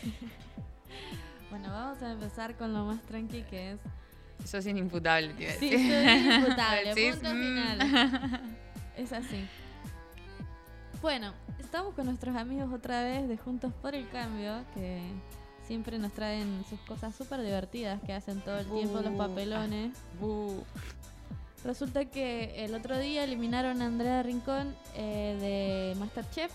Bueno, 1.48 1.70
vamos 1.70 2.02
a 2.02 2.12
empezar 2.12 2.56
con 2.56 2.74
lo 2.74 2.84
más 2.84 3.00
tranqui 3.02 3.42
que 3.44 3.72
es 3.72 3.78
Sos 4.44 4.66
inimputable, 4.66 5.32
te 5.34 5.44
iba 5.44 5.52
a 5.52 5.54
Sí, 5.54 5.70
decir. 5.70 5.88
soy 5.88 6.12
inimputable, 6.12 7.10
punto 7.12 7.28
mm. 7.28 7.40
final. 7.40 8.40
Es 8.96 9.12
así. 9.12 9.46
Bueno, 11.04 11.34
estamos 11.58 11.92
con 11.92 12.06
nuestros 12.06 12.34
amigos 12.34 12.72
otra 12.72 13.02
vez 13.04 13.28
de 13.28 13.36
Juntos 13.36 13.74
por 13.82 13.94
el 13.94 14.08
Cambio, 14.08 14.64
que 14.72 15.02
siempre 15.66 15.98
nos 15.98 16.12
traen 16.14 16.64
sus 16.70 16.80
cosas 16.80 17.14
súper 17.14 17.42
divertidas 17.42 18.00
que 18.06 18.14
hacen 18.14 18.40
todo 18.40 18.58
el 18.58 18.64
tiempo 18.64 19.02
los 19.02 19.12
papelones. 19.12 19.92
Bu. 20.18 20.64
Resulta 21.62 22.06
que 22.06 22.64
el 22.64 22.74
otro 22.74 22.98
día 22.98 23.22
eliminaron 23.22 23.82
a 23.82 23.84
Andrea 23.84 24.22
Rincón 24.22 24.74
eh, 24.94 25.92
de 25.94 26.00
Masterchef. 26.00 26.50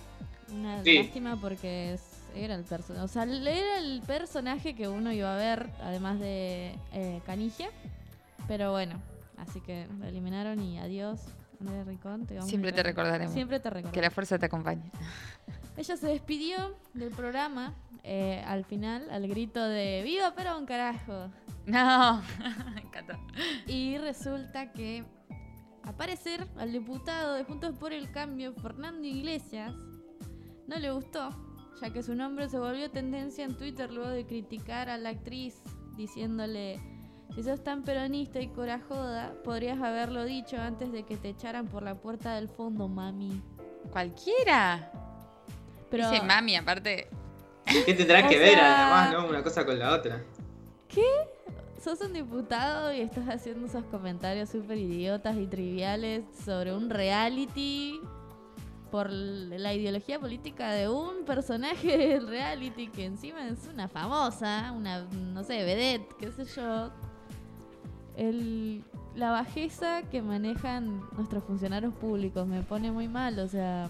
Una 0.51 0.84
Sí. 0.84 0.97
lástima 0.97 1.38
porque 1.39 1.93
es- 1.93 2.23
era 2.35 2.55
el 2.55 2.63
personaje. 2.63 3.05
O 3.05 3.07
sea, 3.07 3.26
era 3.26 3.77
el 3.77 4.01
personaje 4.01 4.73
que 4.73 4.88
uno 4.88 5.11
iba 5.11 5.31
a 5.31 5.38
ver, 5.38 5.69
además 5.84 6.19
de 6.19 6.73
eh, 6.91 7.21
Canigia. 7.27 7.69
Pero 8.47 8.71
bueno, 8.71 8.99
así 9.38 9.61
que 9.61 9.85
lo 9.99 10.05
eliminaron 10.07 10.59
y 10.63 10.80
adiós, 10.80 11.19
Andrea 11.60 11.84
Rincón. 11.84 12.26
te 12.26 12.36
vamos 12.36 12.48
a 12.48 12.49
Siempre 12.49 12.72
te 12.72 12.84
recordar. 12.84 13.06
recordaremos. 13.06 13.34
Siempre 13.34 13.60
te 13.60 13.69
recordaremos. 13.69 13.94
Que 13.94 14.02
la 14.02 14.11
fuerza 14.11 14.38
te 14.40 14.45
acompañe. 14.45 14.91
Ella 15.77 15.95
se 15.98 16.07
despidió 16.07 16.76
del 16.94 17.10
programa 17.11 17.73
eh, 18.03 18.44
al 18.45 18.65
final, 18.65 19.10
al 19.10 19.27
grito 19.27 19.64
de 19.64 20.02
¡Viva 20.03 20.34
Perón, 20.36 20.65
carajo! 20.65 21.30
No, 21.65 22.22
me 22.73 22.81
encantó. 22.81 23.14
Y 23.68 23.98
resulta 23.98 24.72
que, 24.72 25.03
a 25.84 25.94
parecer, 25.94 26.48
al 26.57 26.72
diputado 26.72 27.36
de 27.36 27.44
Juntos 27.44 27.76
por 27.77 27.94
el 27.94 28.11
Cambio, 28.11 28.53
Fernando 28.53 29.06
Iglesias, 29.07 29.73
no 30.68 30.77
le 30.80 30.91
gustó, 30.91 31.30
ya 31.81 31.91
que 31.91 32.03
su 32.03 32.15
nombre 32.15 32.49
se 32.49 32.57
volvió 32.60 32.90
tendencia 32.90 33.45
en 33.45 33.56
Twitter 33.57 33.91
luego 33.91 34.10
de 34.10 34.26
criticar 34.26 34.90
a 34.90 34.98
la 34.98 35.10
actriz, 35.10 35.61
diciéndole, 35.95 36.80
si 37.40 37.45
sos 37.45 37.64
tan 37.64 37.84
peronista 37.84 38.41
y 38.41 38.49
corajoda, 38.49 39.34
podrías 39.45 39.80
haberlo 39.82 40.26
dicho 40.26 40.57
antes 40.60 40.91
de 40.91 41.03
que 41.03 41.16
te 41.16 41.30
echaran 41.30 41.68
por 41.68 41.84
la 41.84 41.95
puerta 41.95 42.36
del 42.36 42.49
fondo, 42.49 42.90
mami. 42.90 43.41
Cualquiera. 43.91 44.91
Pero, 45.90 46.11
Dice 46.11 46.22
mami, 46.26 46.57
aparte. 46.57 47.07
¿Qué 47.86 47.94
tendrá 47.94 48.28
que 48.28 48.38
ver 48.38 48.56
sea- 48.56 49.03
además, 49.06 49.14
no? 49.24 49.30
Una 49.30 49.41
cosa 49.41 49.66
con 49.66 49.80
la 49.80 49.94
otra. 49.94 50.22
¿qué? 50.90 51.06
Sos 51.82 52.02
un 52.02 52.11
diputado 52.11 52.91
y 52.91 52.99
estás 52.99 53.30
haciendo 53.30 53.68
esos 53.68 53.86
comentarios 53.86 54.49
súper 54.49 54.78
idiotas 54.78 55.38
y 55.38 55.48
triviales 55.48 56.26
sobre 56.44 56.76
un 56.76 56.90
reality 56.90 58.02
por 58.91 59.10
la 59.10 59.74
ideología 59.74 60.20
política 60.20 60.72
de 60.74 60.90
un 60.90 61.24
personaje 61.24 61.98
del 61.98 62.28
reality 62.28 62.90
que 62.90 63.06
encima 63.06 63.48
es 63.48 63.66
una 63.72 63.88
famosa, 63.88 64.74
una, 64.76 65.03
no 65.06 65.41
sé, 65.45 65.64
vedette, 65.64 66.14
qué 66.20 66.32
sé 66.34 66.44
yo. 66.44 66.91
El, 68.19 68.83
la 69.15 69.31
bajeza 69.31 70.03
que 70.11 70.21
manejan 70.21 71.01
nuestros 71.15 71.43
funcionarios 71.45 71.93
públicos 71.93 72.45
me 72.45 72.61
pone 72.63 72.91
muy 72.91 73.07
mal, 73.07 73.39
o 73.39 73.47
sea, 73.47 73.89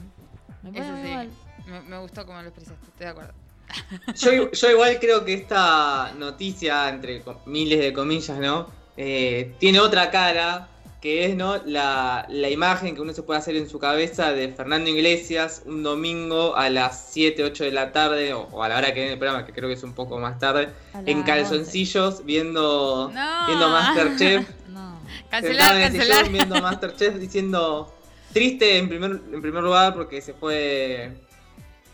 me 0.61 0.72
pone 0.72 0.85
Eso 0.85 0.91
muy 0.93 1.07
sí. 1.07 1.14
mal. 1.15 1.30
Me, 1.65 1.81
me 1.81 1.97
gustó 1.97 2.26
como 2.26 2.39
lo 2.41 2.47
expresaste, 2.47 2.85
estoy 2.85 3.06
de 3.06 3.11
acuerdo. 3.11 3.34
Yo, 4.15 4.51
yo 4.51 4.72
igual 4.72 4.97
creo 4.99 5.23
que 5.23 5.34
esta 5.34 6.11
noticia, 6.18 6.89
entre 6.89 7.23
miles 7.45 7.80
de 7.80 7.93
comillas, 7.93 8.39
¿no? 8.39 8.68
Eh, 8.97 9.56
tiene 9.60 9.80
otra 9.80 10.10
cara, 10.10 10.68
que 11.02 11.26
es, 11.26 11.36
¿no? 11.36 11.58
La, 11.66 12.26
la 12.30 12.50
imagen 12.50 12.94
que 12.94 13.02
uno 13.02 13.14
se 13.14 13.24
puede 13.24 13.40
hacer 13.40 13.56
en 13.56 13.70
su 13.70 13.80
cabeza 13.80 14.34
de 14.34 14.50
Fernando 14.50 14.90
Iglesias 14.90 15.64
un 15.66 15.82
domingo 15.82 16.56
a 16.58 16.70
las 16.70 17.10
7, 17.12 17.44
8 17.44 17.64
de 17.64 17.72
la 17.72 17.92
tarde, 17.94 18.34
o, 18.34 18.42
o 18.52 18.64
a 18.64 18.68
la 18.70 18.78
hora 18.78 18.88
que 18.88 18.96
viene 19.00 19.14
el 19.14 19.20
programa, 19.20 19.46
que 19.46 19.54
creo 19.54 19.70
que 19.70 19.76
es 19.76 19.84
un 19.84 19.94
poco 19.94 20.20
más 20.20 20.40
tarde, 20.40 20.70
en 21.06 21.24
calzoncillos, 21.24 22.26
viendo, 22.26 23.10
No. 23.14 23.46
viendo 23.48 23.70
Masterchef. 23.70 24.50
No. 24.70 25.00
Cancelar, 25.32 25.68
sentado 25.68 25.78
en 25.78 25.84
el 25.84 25.92
cancelar. 25.92 26.18
sillón 26.18 26.34
viendo 26.34 26.62
Masterchef 26.62 27.16
diciendo 27.16 27.96
triste 28.34 28.78
en 28.78 28.90
primer, 28.90 29.12
en 29.34 29.42
primer 29.42 29.64
lugar 29.64 29.94
porque 29.96 30.22
se 30.22 30.34
fue 30.34 31.12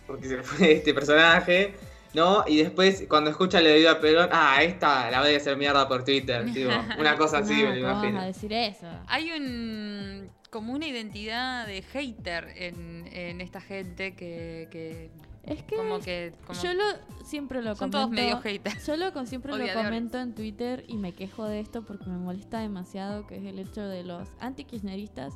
porque 0.07 0.27
se 0.27 0.37
fue 0.43 0.73
este 0.73 0.93
personaje, 0.93 1.73
¿no? 2.15 2.43
Y 2.47 2.57
después 2.57 3.05
cuando 3.09 3.29
escucha 3.29 3.61
la 3.61 3.73
vida 3.73 3.91
a 3.91 3.99
Perón, 3.99 4.29
ah, 4.31 4.63
esta 4.63 5.11
la 5.11 5.21
voy 5.21 5.33
a 5.33 5.37
hacer 5.37 5.57
mierda 5.57 5.87
por 5.87 6.03
Twitter, 6.03 6.45
tipo, 6.53 6.71
una 6.97 7.15
cosa 7.17 7.39
así, 7.39 7.61
No, 7.61 7.69
me 7.69 7.75
lo 7.75 7.81
¿cómo 7.81 7.93
vas 7.93 8.03
imagino. 8.03 8.21
a 8.21 8.25
decir 8.25 8.53
eso? 8.53 8.87
Hay 9.07 9.31
un 9.31 10.29
como 10.49 10.71
una 10.73 10.87
identidad 10.87 11.67
de 11.67 11.81
hater 11.81 12.47
en, 12.55 13.07
en 13.11 13.41
esta 13.41 13.59
gente 13.59 14.15
que, 14.15 14.69
que 14.71 15.11
Es 15.43 15.61
que 15.63 15.75
como 15.75 15.99
que 15.99 16.31
como- 16.47 16.61
yo 16.61 16.73
lo 16.73 16.83
siempre 17.25 17.61
lo 17.61 17.75
son 17.75 17.91
comento. 17.91 17.97
todos 17.97 18.09
medio 18.11 18.39
haters. 18.39 18.87
Yo 18.87 18.95
lo 18.95 19.11
con- 19.11 19.27
siempre 19.27 19.51
lo 19.57 19.73
comento 19.73 20.17
en 20.17 20.33
Twitter 20.33 20.85
y 20.87 20.95
me 20.95 21.11
quejo 21.11 21.45
de 21.45 21.59
esto 21.59 21.83
porque 21.83 22.05
me 22.05 22.17
molesta 22.17 22.59
demasiado, 22.61 23.27
que 23.27 23.35
es 23.35 23.43
el 23.43 23.59
hecho 23.59 23.81
de 23.85 24.03
los 24.05 24.29
anti-kirchneristas. 24.39 25.33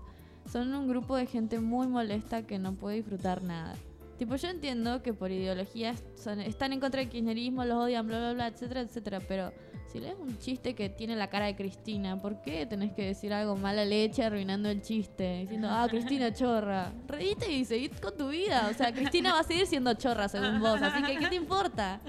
Son 0.49 0.73
un 0.73 0.88
grupo 0.88 1.18
de 1.18 1.26
gente 1.26 1.60
muy 1.60 1.88
molesta 1.88 2.43
que 2.47 2.57
no 2.57 2.73
puede 2.76 2.95
disfrutar 2.95 3.43
nada. 3.43 3.76
Tipo, 4.20 4.36
yo 4.36 4.50
entiendo 4.50 5.02
que 5.02 5.14
por 5.14 5.32
ideologías 5.32 6.04
son- 6.22 6.41
están 6.41 6.74
en 6.74 6.80
contra 6.82 7.00
del 7.00 7.10
kirchnerismo, 7.10 7.64
los 7.66 7.78
odian, 7.86 8.06
bla, 8.06 8.20
bla, 8.20 8.34
bla, 8.34 8.48
etcétera, 8.48 8.82
etcétera, 8.82 9.22
pero 9.26 9.52
si 9.91 10.00
lees 10.00 10.16
un 10.20 10.38
chiste 10.38 10.76
que 10.76 10.90
tiene 10.90 11.16
la 11.16 11.30
cara 11.30 11.46
de 11.48 11.56
Cristina, 11.56 12.18
¿por 12.22 12.41
qué 12.41 12.66
tenés 12.66 12.91
que 12.94 13.04
decir 13.06 13.32
algo 13.34 13.56
mala 13.56 13.86
leche 13.86 14.22
arruinando 14.24 14.70
el 14.70 14.82
chiste? 14.82 15.40
Diciendo, 15.44 15.70
ah, 15.72 15.88
Cristina 15.90 16.34
chorra. 16.34 16.91
Reíte 17.08 17.50
y 17.52 17.64
seguid 17.66 17.94
con 17.94 18.16
tu 18.18 18.28
vida. 18.30 18.68
O 18.70 18.74
sea, 18.78 18.94
Cristina 18.94 19.34
va 19.34 19.40
a 19.40 19.44
seguir 19.44 19.66
siendo 19.66 19.94
chorra 19.96 20.28
según 20.28 20.60
vos, 20.60 20.80
así 20.82 21.02
que 21.02 21.18
¿qué 21.18 21.28
te 21.28 21.36
importa? 21.36 22.02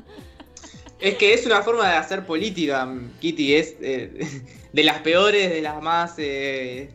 Es 0.99 1.15
que 1.17 1.33
es 1.33 1.47
una 1.47 1.63
forma 1.63 1.89
de 1.89 1.95
hacer 1.95 2.27
política, 2.27 2.87
Kitty, 3.21 3.55
es 3.55 3.77
eh, 3.81 4.43
de 4.73 4.85
las 4.85 4.99
peores, 4.99 5.49
de 5.49 5.63
las 5.63 5.81
más 5.81 6.15
eh, 6.19 6.91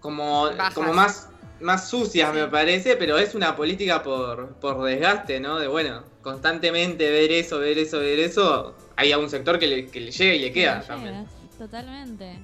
como, 0.00 0.44
Bajas. 0.56 0.74
como 0.74 0.94
más, 0.94 1.28
más 1.60 1.88
sucias 1.88 2.34
me 2.34 2.46
parece, 2.48 2.96
pero 2.96 3.18
es 3.18 3.34
una 3.34 3.56
política 3.56 4.02
por, 4.02 4.54
por 4.56 4.82
desgaste, 4.84 5.40
¿no? 5.40 5.58
De 5.58 5.68
bueno, 5.68 6.02
constantemente 6.22 7.10
ver 7.10 7.32
eso, 7.32 7.58
ver 7.58 7.78
eso, 7.78 7.98
ver 8.00 8.18
eso, 8.20 8.76
hay 8.96 9.12
a 9.12 9.18
un 9.18 9.30
sector 9.30 9.58
que 9.58 9.66
le, 9.66 9.90
que 9.90 10.00
le 10.00 10.10
llega 10.10 10.34
y 10.34 10.38
le 10.40 10.52
queda 10.52 10.82
Sí, 10.82 10.88
también. 10.88 11.14
llegas, 11.14 11.30
Totalmente. 11.58 12.38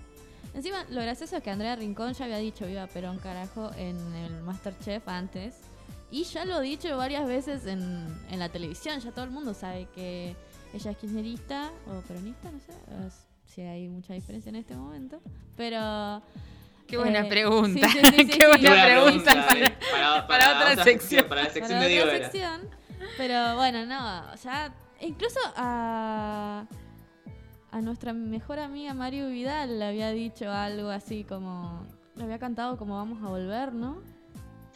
Encima, 0.54 0.84
lo 0.90 1.00
gracioso 1.02 1.36
es 1.36 1.42
que 1.42 1.50
Andrea 1.50 1.76
Rincón 1.76 2.12
ya 2.14 2.24
había 2.26 2.38
dicho 2.38 2.66
viva 2.66 2.86
Perón 2.86 3.18
carajo 3.18 3.70
en 3.76 3.96
el 4.14 4.42
Masterchef 4.42 5.06
antes. 5.08 5.54
Y 6.10 6.24
ya 6.24 6.44
lo 6.44 6.60
he 6.60 6.64
dicho 6.64 6.94
varias 6.96 7.26
veces 7.26 7.66
en, 7.66 8.06
en 8.30 8.38
la 8.38 8.50
televisión. 8.50 9.00
Ya 9.00 9.12
todo 9.12 9.24
el 9.24 9.30
mundo 9.30 9.54
sabe 9.54 9.88
que 9.94 10.36
ella 10.74 10.90
es 10.90 10.96
kirchnerista 10.98 11.72
o 11.86 12.00
peronista, 12.02 12.50
no 12.50 12.60
sé 12.60 12.72
si 13.46 13.62
hay 13.62 13.88
mucha 13.88 14.14
diferencia 14.14 14.50
en 14.50 14.56
este 14.56 14.74
momento. 14.74 15.20
Pero... 15.56 16.22
Qué 16.92 16.98
buena 16.98 17.20
eh, 17.20 17.24
pregunta. 17.24 17.88
sí, 17.88 17.98
sí, 18.00 18.04
sí, 18.04 18.16
sí, 18.18 18.26
Qué 18.26 18.32
sí. 18.32 18.46
buena 18.46 18.84
pregunta 18.84 19.30
pregunta, 19.30 19.46
para, 19.48 19.60
eh, 19.60 19.76
para- 19.90 20.26
para 20.26 20.44
para 20.44 20.72
otra 20.72 20.84
sección. 20.84 21.26
Para 21.26 21.42
la 21.44 21.50
sección 21.50 21.78
para 21.78 21.88
de 21.88 22.02
otra 22.02 22.18
sección. 22.18 22.60
Pero 23.16 23.56
bueno, 23.56 23.86
no, 23.86 24.34
ya 24.36 24.74
incluso 25.00 25.40
a 25.56 26.66
a 27.70 27.80
nuestra 27.80 28.12
mejor 28.12 28.58
amiga 28.58 28.92
Mario 28.92 29.28
Vidal 29.28 29.78
le 29.78 29.86
había 29.86 30.10
dicho 30.10 30.52
algo 30.52 30.90
así 30.90 31.24
como 31.24 31.86
le 32.16 32.24
había 32.24 32.38
cantado 32.38 32.76
como 32.76 32.96
vamos 32.96 33.22
a 33.22 33.28
volver, 33.28 33.72
¿no? 33.72 34.02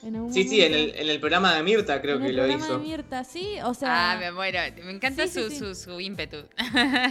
En 0.02 0.14
algún 0.16 0.32
Sí, 0.32 0.44
sí, 0.44 0.60
en 0.62 0.74
el, 0.74 0.94
en 0.94 1.08
el 1.08 1.18
programa 1.20 1.54
de 1.54 1.62
Mirta 1.62 2.00
creo 2.02 2.16
En 2.16 2.22
que 2.22 2.28
el 2.28 2.36
lo 2.36 2.42
programa 2.42 2.64
hizo. 2.64 2.78
de 2.78 2.84
Mirta, 2.86 3.24
sí, 3.24 3.48
o 3.64 3.72
sea. 3.74 4.12
Ah, 4.12 4.18
me 4.18 4.30
muero. 4.30 4.58
Me 4.84 4.90
encanta 4.92 5.26
Sí, 5.26 5.32
sí, 5.32 5.42
su, 5.44 5.50
sí. 5.50 5.58
Su, 5.58 5.74
su 5.74 6.00
ímpetu. 6.00 6.36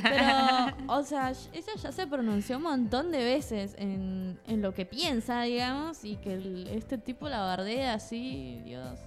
Pero, 0.04 0.76
o 0.88 1.04
sea, 1.04 1.32
ella 1.54 1.74
ya 1.82 1.92
se 1.92 2.08
pronunció 2.08 2.58
un 2.58 2.64
montón 2.64 3.12
de 3.12 3.24
veces 3.24 3.76
en, 3.78 4.40
en 4.48 4.62
lo 4.62 4.74
que 4.74 4.86
piensa, 4.86 5.42
digamos, 5.44 6.04
y 6.06 6.18
que 6.18 6.34
el- 6.34 6.68
este 6.68 6.98
tipo 6.98 7.28
la 7.30 7.40
bardea 7.42 7.96
así, 7.96 8.62
Dios. 8.66 9.00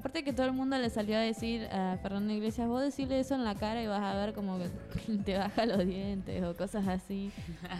Aparte 0.00 0.24
que 0.24 0.32
todo 0.32 0.46
el 0.46 0.52
mundo 0.52 0.78
le 0.78 0.88
salió 0.88 1.14
a 1.18 1.20
decir 1.20 1.68
a 1.70 1.98
Fernando 2.00 2.32
Iglesias, 2.32 2.66
vos 2.66 2.80
decirle 2.80 3.20
eso 3.20 3.34
en 3.34 3.44
la 3.44 3.54
cara 3.54 3.82
y 3.82 3.86
vas 3.86 4.00
a 4.00 4.14
ver 4.14 4.32
como 4.32 4.58
que 4.58 4.70
te 5.26 5.36
baja 5.36 5.66
los 5.66 5.86
dientes 5.86 6.42
o 6.42 6.56
cosas 6.56 6.88
así. 6.88 7.30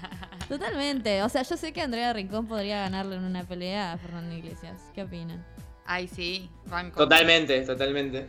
Totalmente. 0.51 1.23
O 1.23 1.31
sea, 1.31 1.41
yo 1.45 1.57
sé 1.57 1.73
que 1.73 1.81
Andrea 1.81 2.13
Rincón 2.13 2.47
podría 2.47 2.81
ganarle 2.81 3.17
en 3.17 3.25
una 3.25 3.45
pelea 3.45 3.93
a 3.93 3.97
Fernando 3.97 4.35
Iglesias. 4.37 4.83
¿Qué 4.95 5.05
opinan? 5.05 5.43
Ay, 5.87 6.09
sí, 6.09 6.51
banco. 6.67 6.99
Totalmente, 6.99 7.59
totalmente. 7.63 8.27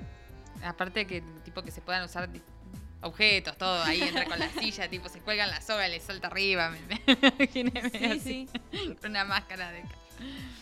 Aparte 0.64 1.06
que 1.06 1.22
tipo 1.44 1.62
que 1.62 1.72
se 1.72 1.82
puedan 1.82 2.06
usar 2.06 2.30
objetos, 3.02 3.58
todo, 3.58 3.84
ahí 3.84 4.04
entra 4.04 4.24
con 4.24 4.40
la 4.40 4.48
silla, 4.58 4.88
tipo 4.88 5.10
se 5.10 5.20
cuelgan 5.20 5.50
la 5.50 5.60
soga 5.60 5.86
y 5.90 5.92
le 5.92 6.00
salta 6.00 6.28
arriba. 6.28 6.70
Me, 6.70 7.48
Sí, 7.52 7.66
así, 8.10 8.20
sí. 8.22 8.50
Una 9.06 9.26
máscara 9.26 9.70
de 9.74 9.84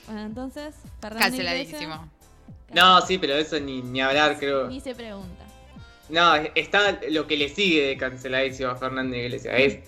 Bueno, 0.07 0.21
entonces, 0.23 0.73
Fernando 0.99 1.25
canceladísimo. 1.25 1.79
Iglesias 1.93 2.18
No, 2.73 3.01
sí, 3.01 3.17
pero 3.17 3.33
eso 3.35 3.59
ni, 3.59 3.81
ni 3.81 4.01
hablar, 4.01 4.37
creo. 4.39 4.67
ni 4.67 4.79
se 4.79 4.93
pregunta. 4.95 5.45
No, 6.09 6.35
está 6.55 6.99
lo 7.09 7.27
que 7.27 7.37
le 7.37 7.49
sigue 7.49 7.85
de 7.87 7.97
canceladísimo 7.97 8.69
a 8.69 8.75
Fernando 8.75 9.15
Iglesias. 9.15 9.53
Es, 9.57 9.79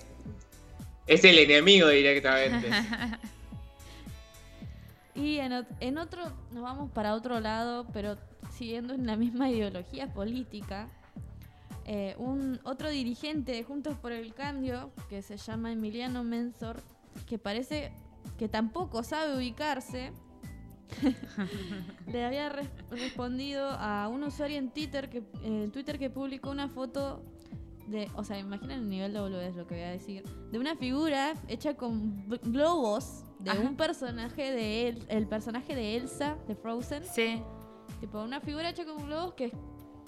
es 1.06 1.24
el 1.24 1.38
enemigo 1.38 1.88
directamente. 1.88 2.68
Y 5.14 5.38
en 5.38 5.98
otro, 5.98 6.22
nos 6.52 6.62
vamos 6.62 6.90
para 6.90 7.14
otro 7.14 7.38
lado, 7.38 7.86
pero 7.92 8.16
siguiendo 8.50 8.94
en 8.94 9.06
la 9.06 9.16
misma 9.16 9.50
ideología 9.50 10.12
política. 10.12 10.88
eh, 11.84 12.14
un 12.18 12.60
otro 12.64 12.88
dirigente 12.90 13.52
de 13.52 13.64
Juntos 13.64 13.94
por 13.98 14.12
el 14.12 14.32
Cambio, 14.34 14.90
que 15.10 15.20
se 15.20 15.36
llama 15.36 15.72
Emiliano 15.72 16.24
Mensor, 16.24 16.80
que 17.28 17.38
parece 17.38 17.92
que 18.38 18.48
tampoco 18.48 19.02
sabe 19.02 19.36
ubicarse, 19.36 20.12
le 22.06 22.24
había 22.24 22.48
res- 22.48 22.68
respondido 22.90 23.68
a 23.70 24.08
un 24.08 24.22
usuario 24.24 24.58
en 24.58 24.70
Twitter 24.70 25.08
que, 25.10 25.22
en 25.42 25.70
Twitter 25.70 25.98
que 25.98 26.10
publicó 26.10 26.50
una 26.50 26.68
foto 26.68 27.22
de, 27.86 28.08
o 28.14 28.22
sea, 28.24 28.38
imaginen 28.38 28.80
el 28.80 28.88
nivel 28.88 29.12
de 29.12 29.20
boludez 29.20 29.56
lo 29.56 29.66
que 29.66 29.74
voy 29.74 29.84
a 29.84 29.90
decir, 29.90 30.22
de 30.52 30.58
una 30.58 30.76
figura 30.76 31.34
hecha 31.48 31.74
con 31.74 32.28
globos 32.28 33.24
de 33.40 33.50
Ajá. 33.50 33.60
un 33.60 33.76
personaje 33.76 34.52
de 34.52 34.88
él, 34.88 35.04
el 35.08 35.26
personaje 35.26 35.74
de 35.74 35.96
Elsa 35.96 36.36
de 36.46 36.54
Frozen. 36.54 37.02
Sí. 37.04 37.42
Tipo 38.00 38.22
una 38.22 38.40
figura 38.40 38.68
hecha 38.70 38.84
con 38.84 39.04
globos 39.06 39.34
que 39.34 39.46
es 39.46 39.52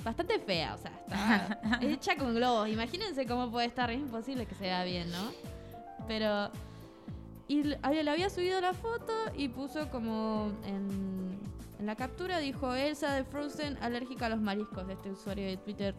bastante 0.05 0.39
fea, 0.39 0.75
o 0.75 0.79
sea, 0.79 0.93
está 1.07 1.79
hecha 1.83 2.17
con 2.17 2.35
globos. 2.35 2.69
Imagínense 2.69 3.27
cómo 3.27 3.51
puede 3.51 3.67
estar, 3.67 3.91
es 3.91 3.99
imposible 4.01 4.47
que 4.47 4.55
se 4.55 4.63
vea 4.65 4.85
bien, 4.85 5.11
¿no? 5.11 5.31
Pero 6.07 6.51
y 7.49 7.63
le 7.63 7.79
había 8.11 8.31
subido 8.31 8.61
la 8.61 8.73
foto 8.73 9.13
y 9.37 9.49
puso 9.49 9.91
como 9.91 10.51
en, 10.65 11.39
la 11.81 11.95
captura 11.97 12.39
dijo 12.39 12.75
Elsa 12.75 13.13
de 13.15 13.25
Frozen 13.25 13.77
alérgica 13.83 14.27
a 14.27 14.29
los 14.31 14.41
mariscos. 14.41 14.89
Este 14.89 15.11
usuario 15.11 15.47
de 15.47 15.57
Twitter 15.59 15.95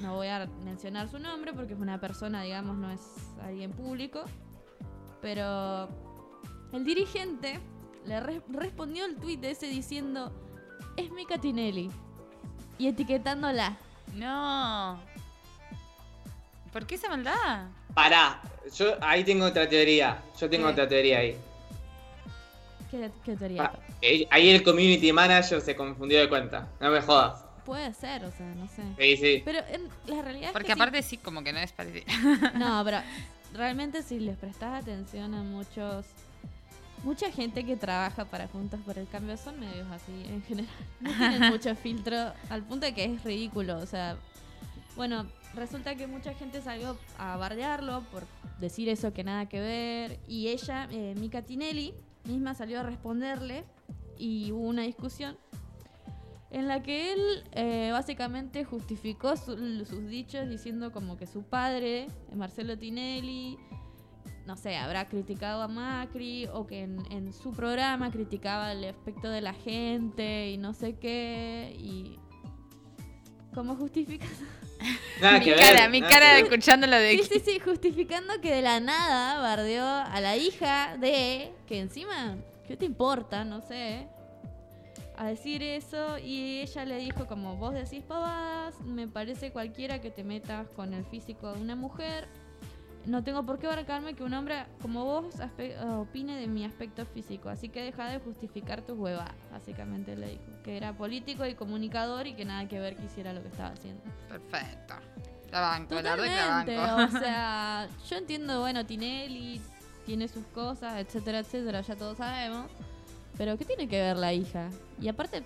no 0.00 0.16
voy 0.16 0.26
a 0.28 0.46
mencionar 0.64 1.08
su 1.08 1.18
nombre 1.18 1.52
porque 1.52 1.74
es 1.74 1.80
una 1.80 2.00
persona, 2.00 2.42
digamos, 2.42 2.76
no 2.76 2.90
es 2.90 3.00
alguien 3.42 3.70
público. 3.70 4.22
Pero 5.20 5.88
el 6.72 6.84
dirigente 6.84 7.60
le 8.06 8.20
re- 8.20 8.42
respondió 8.48 9.04
el 9.04 9.16
tweet 9.16 9.38
ese 9.42 9.66
diciendo 9.66 10.32
es 10.96 11.10
Mika 11.12 11.38
Tinelli 11.38 11.90
y 12.78 12.88
etiquetándola. 12.88 13.76
No. 14.14 14.98
¿Por 16.72 16.86
qué 16.86 16.94
esa 16.96 17.08
maldad? 17.08 17.66
Pará, 17.94 18.40
yo 18.76 18.96
ahí 19.00 19.24
tengo 19.24 19.46
otra 19.46 19.68
teoría. 19.68 20.18
Yo 20.40 20.48
tengo 20.50 20.66
¿Qué? 20.66 20.72
otra 20.72 20.88
teoría 20.88 21.18
ahí. 21.18 21.36
¿Qué, 22.90 23.10
qué 23.24 23.36
teoría? 23.36 23.64
Ah, 23.64 23.78
eh, 24.00 24.26
Ahí 24.30 24.48
el 24.50 24.62
community 24.62 25.12
manager 25.12 25.60
se 25.60 25.74
confundió 25.76 26.20
de 26.20 26.28
cuenta. 26.28 26.68
No 26.80 26.90
me 26.90 27.00
jodas. 27.02 27.44
Puede 27.64 27.92
ser, 27.92 28.24
o 28.24 28.30
sea, 28.30 28.46
no 28.54 28.66
sé. 28.68 28.82
Sí, 28.98 29.16
sí. 29.18 29.42
Pero 29.44 29.58
en 29.68 29.88
la 30.06 30.22
realidad 30.22 30.46
es 30.46 30.52
Porque 30.52 30.68
que 30.68 30.72
sí- 30.74 30.80
aparte 30.80 31.02
sí, 31.02 31.16
como 31.18 31.42
que 31.44 31.52
no 31.52 31.58
es 31.58 31.72
parecido. 31.72 32.06
No, 32.54 32.82
pero 32.84 33.00
realmente 33.52 34.02
si 34.02 34.20
les 34.20 34.36
prestas 34.38 34.82
atención 34.82 35.34
a 35.34 35.42
muchos... 35.42 36.06
Mucha 37.04 37.30
gente 37.30 37.64
que 37.64 37.76
trabaja 37.76 38.24
para 38.24 38.48
Juntos 38.48 38.80
por 38.84 38.98
el 38.98 39.06
Cambio 39.08 39.36
son 39.36 39.60
medios 39.60 39.86
así 39.92 40.24
en 40.28 40.42
general. 40.42 40.70
No 41.00 41.10
tienen 41.12 41.42
mucho 41.52 41.74
filtro 41.76 42.32
al 42.50 42.62
punto 42.64 42.86
de 42.86 42.94
que 42.94 43.04
es 43.04 43.22
ridículo. 43.22 43.78
O 43.78 43.86
sea, 43.86 44.16
bueno, 44.96 45.26
resulta 45.54 45.94
que 45.96 46.06
mucha 46.06 46.34
gente 46.34 46.60
salió 46.60 46.96
a 47.18 47.36
bardearlo 47.36 48.02
por 48.10 48.24
decir 48.60 48.88
eso 48.88 49.12
que 49.12 49.24
nada 49.24 49.48
que 49.48 49.60
ver. 49.60 50.20
Y 50.28 50.48
ella, 50.48 50.88
eh, 50.90 51.14
Mika 51.18 51.42
Tinelli, 51.42 51.94
misma 52.24 52.54
salió 52.54 52.80
a 52.80 52.82
responderle 52.82 53.64
y 54.18 54.52
hubo 54.52 54.66
una 54.68 54.82
discusión 54.82 55.36
en 56.50 56.66
la 56.66 56.82
que 56.82 57.12
él 57.12 57.20
eh, 57.52 57.90
básicamente 57.92 58.64
justificó 58.64 59.36
su- 59.36 59.84
sus 59.84 60.08
dichos 60.08 60.48
diciendo 60.48 60.92
como 60.92 61.16
que 61.16 61.26
su 61.26 61.42
padre, 61.42 62.06
Marcelo 62.34 62.76
Tinelli, 62.78 63.58
no 64.46 64.56
sé, 64.56 64.76
habrá 64.76 65.08
criticado 65.08 65.60
a 65.62 65.68
Macri 65.68 66.46
o 66.54 66.66
que 66.66 66.82
en, 66.84 66.98
en 67.10 67.32
su 67.34 67.52
programa 67.52 68.10
criticaba 68.10 68.72
el 68.72 68.82
aspecto 68.84 69.28
de 69.28 69.42
la 69.42 69.52
gente 69.52 70.50
y 70.50 70.56
no 70.56 70.72
sé 70.72 70.94
qué 70.96 71.76
y 71.78 72.18
¿cómo 73.54 73.76
justifica? 73.76 74.26
Nada 75.20 75.38
mi 75.38 75.44
que 75.44 75.50
ver, 75.50 75.60
cara, 75.60 75.88
mi 75.88 76.00
nada 76.00 76.12
cara 76.12 76.26
que 76.26 76.34
ver. 76.34 76.44
escuchándolo 76.44 76.96
de 76.96 77.18
Sí, 77.18 77.24
sí, 77.24 77.42
sí, 77.44 77.58
justificando 77.58 78.40
que 78.40 78.54
de 78.54 78.62
la 78.62 78.78
nada 78.78 79.40
bardeó 79.40 79.84
a 79.84 80.20
la 80.20 80.36
hija 80.36 80.96
de, 80.98 81.52
que 81.66 81.80
encima, 81.80 82.36
¿qué 82.66 82.76
te 82.76 82.84
importa? 82.84 83.44
No 83.44 83.60
sé. 83.60 84.06
A 85.16 85.26
decir 85.26 85.64
eso 85.64 86.18
y 86.18 86.60
ella 86.60 86.84
le 86.84 86.98
dijo 86.98 87.26
como 87.26 87.56
vos 87.56 87.74
decís 87.74 88.04
pavadas, 88.04 88.80
me 88.82 89.08
parece 89.08 89.50
cualquiera 89.50 90.00
que 90.00 90.12
te 90.12 90.22
metas 90.22 90.68
con 90.76 90.94
el 90.94 91.04
físico 91.04 91.52
de 91.52 91.60
una 91.60 91.74
mujer. 91.74 92.28
No 93.08 93.24
tengo 93.24 93.42
por 93.42 93.58
qué 93.58 93.66
abarcarme 93.66 94.12
que 94.14 94.22
un 94.22 94.34
hombre 94.34 94.66
como 94.82 95.04
vos 95.04 95.34
aspe- 95.40 95.74
opine 95.98 96.36
de 96.38 96.46
mi 96.46 96.64
aspecto 96.66 97.06
físico, 97.06 97.48
así 97.48 97.70
que 97.70 97.82
deja 97.82 98.06
de 98.10 98.18
justificar 98.20 98.82
tus 98.82 98.98
huevas, 98.98 99.30
básicamente 99.50 100.14
le 100.14 100.28
dijo. 100.32 100.42
Que 100.62 100.76
era 100.76 100.92
político 100.92 101.46
y 101.46 101.54
comunicador 101.54 102.26
y 102.26 102.34
que 102.34 102.44
nada 102.44 102.68
que 102.68 102.78
ver 102.78 102.96
que 102.96 103.06
hiciera 103.06 103.32
lo 103.32 103.40
que 103.42 103.48
estaba 103.48 103.70
haciendo. 103.70 104.02
Perfecto. 104.28 104.94
La 105.50 105.60
banco, 105.60 105.88
que 105.96 106.02
la 106.02 106.16
Totalmente, 106.16 106.76
banco. 106.76 107.16
o 107.16 107.18
sea, 107.20 107.88
yo 108.10 108.16
entiendo, 108.16 108.60
bueno, 108.60 108.84
Tinelli 108.84 109.58
tiene 110.04 110.28
sus 110.28 110.44
cosas, 110.48 110.98
etcétera, 111.00 111.38
etcétera, 111.38 111.80
ya 111.80 111.96
todos 111.96 112.18
sabemos. 112.18 112.66
Pero 113.38 113.56
¿qué 113.56 113.64
tiene 113.64 113.88
que 113.88 113.98
ver 114.02 114.16
la 114.18 114.34
hija? 114.34 114.68
Y 115.00 115.08
aparte, 115.08 115.42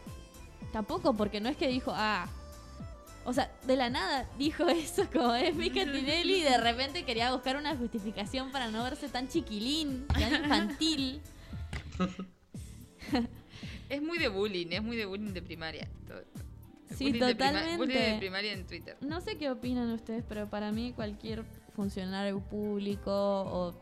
tampoco, 0.72 1.14
porque 1.14 1.40
no 1.40 1.48
es 1.48 1.56
que 1.56 1.68
dijo, 1.68 1.92
ah. 1.94 2.26
O 3.24 3.32
sea, 3.32 3.50
de 3.66 3.76
la 3.76 3.88
nada 3.90 4.28
dijo 4.38 4.66
eso 4.68 5.06
como 5.12 5.34
es 5.34 5.54
Mika 5.54 5.84
Tinelli 5.84 6.36
y 6.36 6.42
de 6.42 6.58
repente 6.58 7.04
quería 7.04 7.32
buscar 7.32 7.56
una 7.56 7.76
justificación 7.76 8.50
para 8.52 8.70
no 8.70 8.82
verse 8.82 9.08
tan 9.08 9.28
chiquilín, 9.28 10.06
tan 10.08 10.42
infantil. 10.44 11.20
es 13.88 14.02
muy 14.02 14.18
de 14.18 14.28
bullying, 14.28 14.66
es 14.70 14.82
muy 14.82 14.96
de 14.96 15.06
bullying 15.06 15.32
de 15.32 15.42
primaria. 15.42 15.88
todo 16.06 16.18
esto. 16.20 16.40
Sí, 16.96 17.04
Bullying 17.06 17.20
de 17.20 17.32
totalmente. 17.34 17.76
bullying 17.78 17.94
de 18.12 18.18
primaria 18.18 18.52
en 18.52 18.66
Twitter. 18.66 18.96
No 19.00 19.20
sé 19.22 19.38
qué 19.38 19.50
opinan 19.50 19.90
ustedes, 19.92 20.24
pero 20.28 20.48
para 20.50 20.72
mí 20.72 20.92
cualquier 20.92 21.42
funcionario 21.74 22.40
público 22.40 23.10
o 23.12 23.74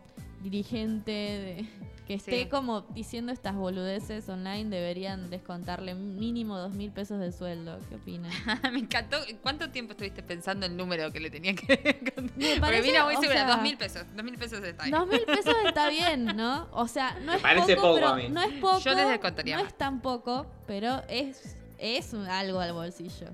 dirigente 0.43 1.11
de- 1.11 1.67
que 2.11 2.15
esté 2.17 2.43
Sí. 2.43 2.49
como 2.49 2.81
diciendo 2.81 3.31
estas 3.31 3.55
boludeces 3.55 4.29
online 4.29 4.69
deberían 4.69 5.31
descontarle 5.31 5.95
mínimo 5.95 6.59
dos 6.59 6.73
mil 6.73 6.91
pesos 6.91 7.21
de 7.21 7.31
sueldo. 7.31 7.79
¿Qué 7.89 7.95
opinan? 7.95 8.33
Me 8.73 8.81
encantó. 8.81 9.17
¿Cuánto 9.43 9.71
tiempo 9.71 9.93
estuviste 9.93 10.21
pensando 10.25 10.67
el 10.67 10.77
número 10.77 11.13
que 11.13 11.21
le 11.21 11.31
tenía 11.31 11.55
que 11.55 12.03
Me 12.37 12.59
Porque 12.59 12.81
vine 12.83 13.01
muy 13.05 13.15
segura, 13.15 13.33
sea, 13.35 13.47
dos 13.47 13.63
mil 13.63 13.79
pesos. 13.79 14.05
Dos 14.17 14.25
mil 14.25 14.37
pesos 14.37 14.61
está 14.65 14.83
bien. 14.87 14.99
Dos 14.99 15.07
mil 15.07 15.21
pesos 15.25 15.55
está 15.65 15.89
bien, 15.89 16.25
¿no? 16.37 16.67
O 16.73 16.89
sea, 16.89 17.17
no 17.21 17.33
es 17.33 17.41
parece 17.41 17.77
poco, 17.77 17.87
poco 17.89 17.95
pero 17.95 18.09
a 18.09 18.17
mí. 18.17 18.29
no 18.29 18.43
es 18.43 18.53
poco. 18.55 18.81
Yo 18.81 18.93
les 18.95 19.09
descontaría 19.09 19.55
No 19.57 19.63
más. 19.63 19.71
es 19.73 19.79
tan 19.79 20.01
poco, 20.01 20.51
pero 20.67 21.05
es, 21.09 21.57
es 21.79 22.13
algo 22.13 22.59
al 22.59 22.73
bolsillo. 22.73 23.29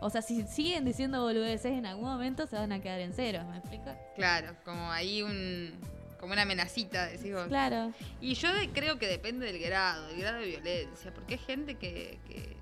O 0.00 0.08
sea, 0.08 0.22
si 0.22 0.42
siguen 0.44 0.84
diciendo 0.84 1.20
boludeces, 1.20 1.72
en 1.72 1.84
algún 1.84 2.04
momento 2.04 2.46
se 2.46 2.54
van 2.54 2.70
a 2.70 2.80
quedar 2.80 3.00
en 3.00 3.12
cero, 3.12 3.42
¿me 3.50 3.58
explico? 3.58 3.90
Claro, 4.14 4.54
como 4.64 4.88
ahí 4.92 5.20
un. 5.22 5.72
Como 6.20 6.34
una 6.34 6.42
amenacita, 6.42 7.06
decís 7.06 7.32
vos. 7.32 7.46
Claro. 7.48 7.92
Y 8.20 8.34
yo 8.34 8.52
de- 8.54 8.68
creo 8.68 8.98
que 8.98 9.06
depende 9.08 9.46
del 9.46 9.58
grado, 9.58 10.06
del 10.08 10.20
grado 10.20 10.38
de 10.40 10.46
violencia. 10.46 11.12
Porque 11.14 11.34
hay 11.34 11.40
gente 11.40 11.74
que. 11.76 12.18
que 12.28 12.56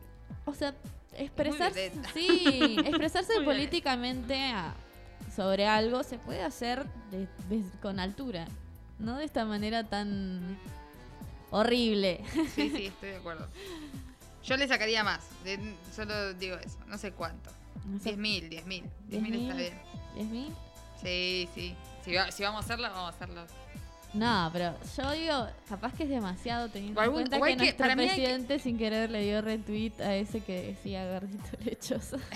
O 0.46 0.54
sea, 0.54 0.74
expresarse, 1.16 1.90
sí, 2.14 2.76
expresarse 2.86 3.40
políticamente 3.44 4.36
a- 4.52 4.74
sobre 5.34 5.66
algo 5.66 6.02
se 6.04 6.18
puede 6.18 6.42
hacer 6.42 6.84
de- 7.10 7.26
de- 7.48 7.64
con 7.82 7.98
altura, 7.98 8.46
no 9.00 9.16
de 9.18 9.24
esta 9.24 9.44
manera 9.44 9.82
tan 9.84 10.56
horrible. 11.50 12.20
Sí, 12.54 12.70
sí, 12.70 12.86
estoy 12.94 13.10
de 13.10 13.16
acuerdo. 13.16 13.46
Yo 14.44 14.56
le 14.56 14.68
sacaría 14.68 15.02
más. 15.04 15.20
de- 15.44 15.74
solo 15.94 16.32
digo 16.34 16.56
eso. 16.56 16.78
No 16.86 16.96
sé 16.96 17.10
cuánto. 17.12 17.50
No 17.86 17.98
sé. 17.98 18.16
10.000, 18.16 18.48
10.000. 18.64 18.82
10.000 19.10 19.42
está 19.42 19.54
bien. 19.54 19.74
¿10.000? 20.16 20.54
Sí, 21.02 21.48
sí. 21.54 21.74
Si, 22.08 22.14
va- 22.14 22.30
si 22.30 22.42
vamos 22.42 22.62
a 22.62 22.64
hacerlo, 22.64 22.88
vamos 22.90 23.12
a 23.12 23.14
hacerlo. 23.16 23.44
No, 24.14 24.48
pero 24.50 24.74
yo 24.96 25.10
digo, 25.12 25.46
capaz 25.68 25.92
que 25.92 26.04
es 26.04 26.08
demasiado 26.08 26.70
teniendo 26.70 27.02
en 27.02 27.12
cuenta 27.12 27.38
que, 27.38 27.56
nuestro 27.56 27.76
para 27.84 27.94
que- 27.96 28.06
presidente 28.06 28.58
sin 28.58 28.78
querer 28.78 29.10
le 29.10 29.20
dio 29.22 29.42
retweet 29.42 29.92
a 30.00 30.14
ese 30.16 30.40
que 30.40 30.62
decía 30.68 31.06
gordito 31.12 31.44
lechoso. 31.62 32.16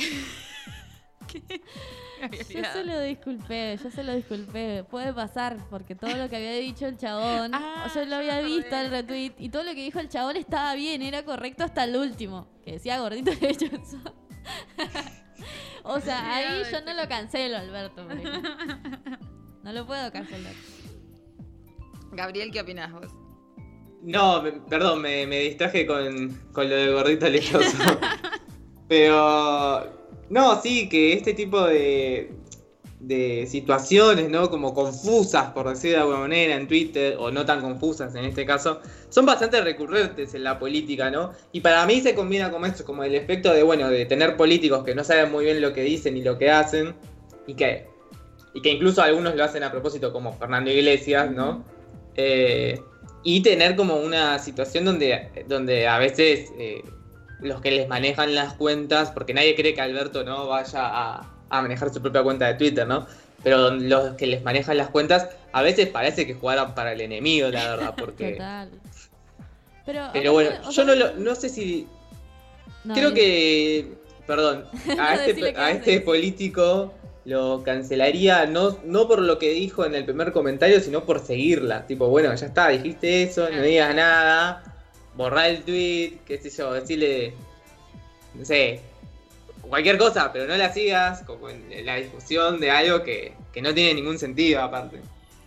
Yo 2.50 2.62
se 2.72 2.84
lo 2.84 3.00
disculpé, 3.00 3.78
yo 3.82 3.90
se 3.90 4.04
lo 4.04 4.14
disculpé. 4.14 4.84
Puede 4.88 5.12
pasar, 5.14 5.56
porque 5.70 5.94
todo 5.96 6.14
lo 6.14 6.28
que 6.28 6.36
había 6.36 6.52
dicho 6.52 6.86
el 6.86 6.96
chabón, 6.98 7.52
Ah, 7.54 7.90
yo 7.92 8.04
lo 8.04 8.16
había 8.16 8.40
visto 8.42 8.76
el 8.76 8.90
retweet, 8.90 9.32
y 9.38 9.48
todo 9.48 9.62
lo 9.64 9.70
que 9.74 9.82
dijo 9.82 9.98
el 9.98 10.08
chabón 10.10 10.36
estaba 10.36 10.74
bien, 10.74 11.00
era 11.02 11.24
correcto 11.24 11.64
hasta 11.64 11.84
el 11.84 11.96
último, 11.96 12.46
que 12.64 12.72
decía 12.72 13.00
gordito 13.00 13.32
lechoso. 13.40 13.98
o 15.84 16.00
sea, 16.00 16.34
ahí 16.36 16.62
yo 16.70 16.80
no 16.82 16.92
lo 16.94 17.08
cancelo, 17.08 17.56
Alberto. 17.56 18.06
No 19.62 19.72
lo 19.72 19.86
puedo 19.86 20.10
cancelar. 20.12 20.52
Gabriel, 22.12 22.50
¿qué 22.50 22.60
opinás 22.60 22.92
vos? 22.92 23.10
No, 24.02 24.42
me- 24.42 24.52
perdón, 24.52 25.00
me, 25.00 25.26
me 25.26 25.40
distraje 25.40 25.86
con, 25.86 26.28
con 26.52 26.68
lo 26.68 26.74
del 26.74 26.92
gordito 26.92 27.28
lechoso. 27.28 27.76
Pero, 28.88 29.86
no, 30.28 30.60
sí, 30.60 30.88
que 30.88 31.12
este 31.14 31.32
tipo 31.32 31.64
de, 31.64 32.32
de 33.00 33.46
situaciones, 33.48 34.28
¿no? 34.28 34.50
Como 34.50 34.74
confusas, 34.74 35.52
por 35.52 35.68
decir 35.68 35.92
de 35.92 35.98
alguna 35.98 36.18
manera, 36.18 36.56
en 36.56 36.66
Twitter, 36.68 37.16
o 37.18 37.30
no 37.30 37.46
tan 37.46 37.60
confusas 37.60 38.14
en 38.16 38.24
este 38.24 38.44
caso, 38.44 38.80
son 39.08 39.24
bastante 39.24 39.60
recurrentes 39.62 40.34
en 40.34 40.44
la 40.44 40.58
política, 40.58 41.10
¿no? 41.10 41.32
Y 41.52 41.60
para 41.60 41.86
mí 41.86 42.00
se 42.00 42.14
combina 42.14 42.50
como 42.50 42.66
esto, 42.66 42.84
como 42.84 43.04
el 43.04 43.14
efecto 43.14 43.52
de, 43.54 43.62
bueno, 43.62 43.88
de 43.88 44.04
tener 44.04 44.36
políticos 44.36 44.84
que 44.84 44.94
no 44.94 45.04
saben 45.04 45.30
muy 45.32 45.44
bien 45.44 45.60
lo 45.62 45.72
que 45.72 45.82
dicen 45.82 46.16
y 46.16 46.22
lo 46.22 46.36
que 46.36 46.50
hacen, 46.50 46.94
y 47.46 47.54
que, 47.54 47.86
y 48.54 48.60
que 48.62 48.70
incluso 48.70 49.02
algunos 49.02 49.34
lo 49.34 49.44
hacen 49.44 49.62
a 49.62 49.70
propósito, 49.70 50.12
como 50.12 50.32
Fernando 50.36 50.70
Iglesias, 50.70 51.30
¿no? 51.30 51.64
Eh, 52.16 52.80
y 53.24 53.40
tener 53.42 53.76
como 53.76 53.96
una 53.96 54.38
situación 54.38 54.84
donde, 54.84 55.44
donde 55.48 55.86
a 55.86 55.98
veces 55.98 56.50
eh, 56.58 56.82
los 57.40 57.60
que 57.60 57.70
les 57.70 57.88
manejan 57.88 58.34
las 58.34 58.54
cuentas, 58.54 59.10
porque 59.10 59.32
nadie 59.34 59.54
cree 59.54 59.74
que 59.74 59.80
Alberto 59.80 60.24
no 60.24 60.48
vaya 60.48 60.80
a, 60.84 61.30
a 61.48 61.62
manejar 61.62 61.92
su 61.92 62.02
propia 62.02 62.22
cuenta 62.22 62.46
de 62.48 62.54
Twitter, 62.54 62.86
¿no? 62.86 63.06
Pero 63.42 63.70
los 63.70 64.14
que 64.14 64.26
les 64.26 64.42
manejan 64.42 64.76
las 64.76 64.90
cuentas, 64.90 65.28
a 65.52 65.62
veces 65.62 65.88
parece 65.88 66.26
que 66.26 66.34
jugaran 66.34 66.74
para 66.74 66.92
el 66.92 67.00
enemigo, 67.00 67.48
la 67.48 67.68
verdad, 67.76 67.94
porque... 67.98 68.32
Total. 68.32 68.70
Pero, 69.84 70.08
Pero 70.12 70.32
bueno, 70.32 70.70
yo 70.70 70.84
no, 70.84 70.94
lo- 70.94 71.14
no 71.14 71.34
sé 71.34 71.48
si... 71.48 71.86
no, 72.84 72.94
Creo 72.94 73.12
que... 73.14 73.94
Perdón, 74.26 74.64
No, 74.96 75.02
a 75.02 75.14
este, 75.14 75.56
a 75.56 75.70
este 75.72 76.00
político 76.02 76.94
lo 77.24 77.62
cancelaría 77.62 78.46
no, 78.46 78.78
no 78.84 79.06
por 79.06 79.20
lo 79.20 79.38
que 79.38 79.50
dijo 79.50 79.84
en 79.84 79.94
el 79.94 80.04
primer 80.04 80.32
comentario, 80.32 80.80
sino 80.80 81.04
por 81.04 81.20
seguirla. 81.20 81.86
Tipo, 81.86 82.08
bueno, 82.08 82.34
ya 82.34 82.46
está, 82.46 82.68
dijiste 82.68 83.22
eso, 83.22 83.48
no 83.50 83.62
digas 83.62 83.94
nada, 83.94 84.62
borrar 85.16 85.50
el 85.50 85.62
tweet, 85.62 86.18
qué 86.26 86.38
sé 86.38 86.50
yo, 86.50 86.72
decirle, 86.72 87.34
no 88.34 88.44
sé, 88.44 88.80
cualquier 89.62 89.98
cosa, 89.98 90.32
pero 90.32 90.46
no 90.46 90.56
la 90.56 90.72
sigas, 90.72 91.22
como 91.22 91.48
en 91.48 91.86
la 91.86 91.96
discusión 91.96 92.60
de 92.60 92.70
algo 92.70 93.02
que, 93.02 93.34
que 93.52 93.62
no 93.62 93.72
tiene 93.72 93.94
ningún 93.94 94.18
sentido 94.18 94.60
aparte. 94.60 95.00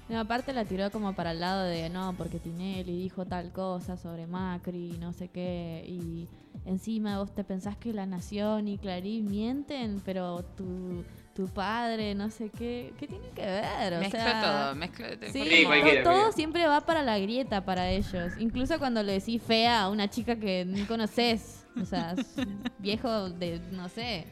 No, 0.07 0.19
aparte 0.19 0.53
la 0.53 0.65
tiró 0.65 0.91
como 0.91 1.13
para 1.13 1.31
el 1.31 1.39
lado 1.39 1.63
de 1.63 1.89
no, 1.89 2.13
porque 2.15 2.37
Tinelli 2.37 2.95
dijo 2.95 3.25
tal 3.25 3.51
cosa 3.51 3.97
sobre 3.97 4.27
Macri, 4.27 4.97
no 4.99 5.13
sé 5.13 5.29
qué, 5.29 5.83
y 5.87 6.27
encima 6.65 7.17
vos 7.17 7.33
te 7.33 7.43
pensás 7.43 7.75
que 7.75 7.91
la 7.91 8.05
Nación 8.05 8.67
y 8.67 8.77
Clarín 8.77 9.31
mienten, 9.31 9.99
pero 10.05 10.45
tu, 10.55 11.03
tu 11.35 11.47
padre, 11.47 12.15
no 12.15 12.29
sé 12.31 12.49
qué, 12.49 12.93
¿qué 12.97 13.07
tiene 13.07 13.27
que 13.35 13.45
ver? 13.45 13.93
O 13.95 13.99
Mezcló 13.99 14.19
sea, 14.21 14.41
todo, 14.41 14.75
mezcló- 14.75 15.07
Sí, 15.31 15.43
Sí, 15.43 15.63
cualquiera, 15.65 16.03
todo 16.03 16.13
cualquiera. 16.13 16.31
siempre 16.31 16.65
va 16.65 16.81
para 16.81 17.03
la 17.03 17.19
grieta 17.19 17.65
para 17.65 17.89
ellos, 17.89 18.31
incluso 18.39 18.79
cuando 18.79 19.03
le 19.03 19.11
decís 19.19 19.41
fea 19.43 19.81
a 19.83 19.89
una 19.89 20.09
chica 20.09 20.37
que 20.37 20.63
no 20.65 20.87
conoces, 20.87 21.65
o 21.79 21.83
sea, 21.85 22.15
viejo 22.79 23.29
de, 23.29 23.59
no 23.71 23.89
sé, 23.89 24.25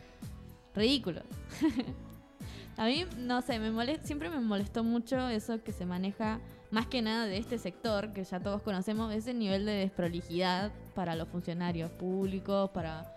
ridículo. 0.74 1.22
A 2.78 2.86
mí, 2.86 3.06
no 3.18 3.42
sé, 3.44 3.60
me 3.60 3.72
molest- 3.72 4.02
siempre 4.04 4.30
me 4.30 4.40
molestó 4.40 4.84
mucho 4.84 5.28
eso 5.30 5.62
que 5.64 5.72
se 5.72 5.86
maneja 5.86 6.40
más 6.72 6.88
que 6.88 7.04
nada 7.04 7.26
de 7.28 7.38
este 7.38 7.60
sector, 7.60 8.14
que 8.14 8.24
ya 8.24 8.40
todos 8.40 8.64
conocemos, 8.64 9.14
ese 9.14 9.34
nivel 9.36 9.64
de 9.66 9.74
desprolijidad 9.74 10.72
para 10.96 11.16
los 11.16 11.28
funcionarios 11.28 11.92
públicos, 11.92 12.72
para 12.72 13.14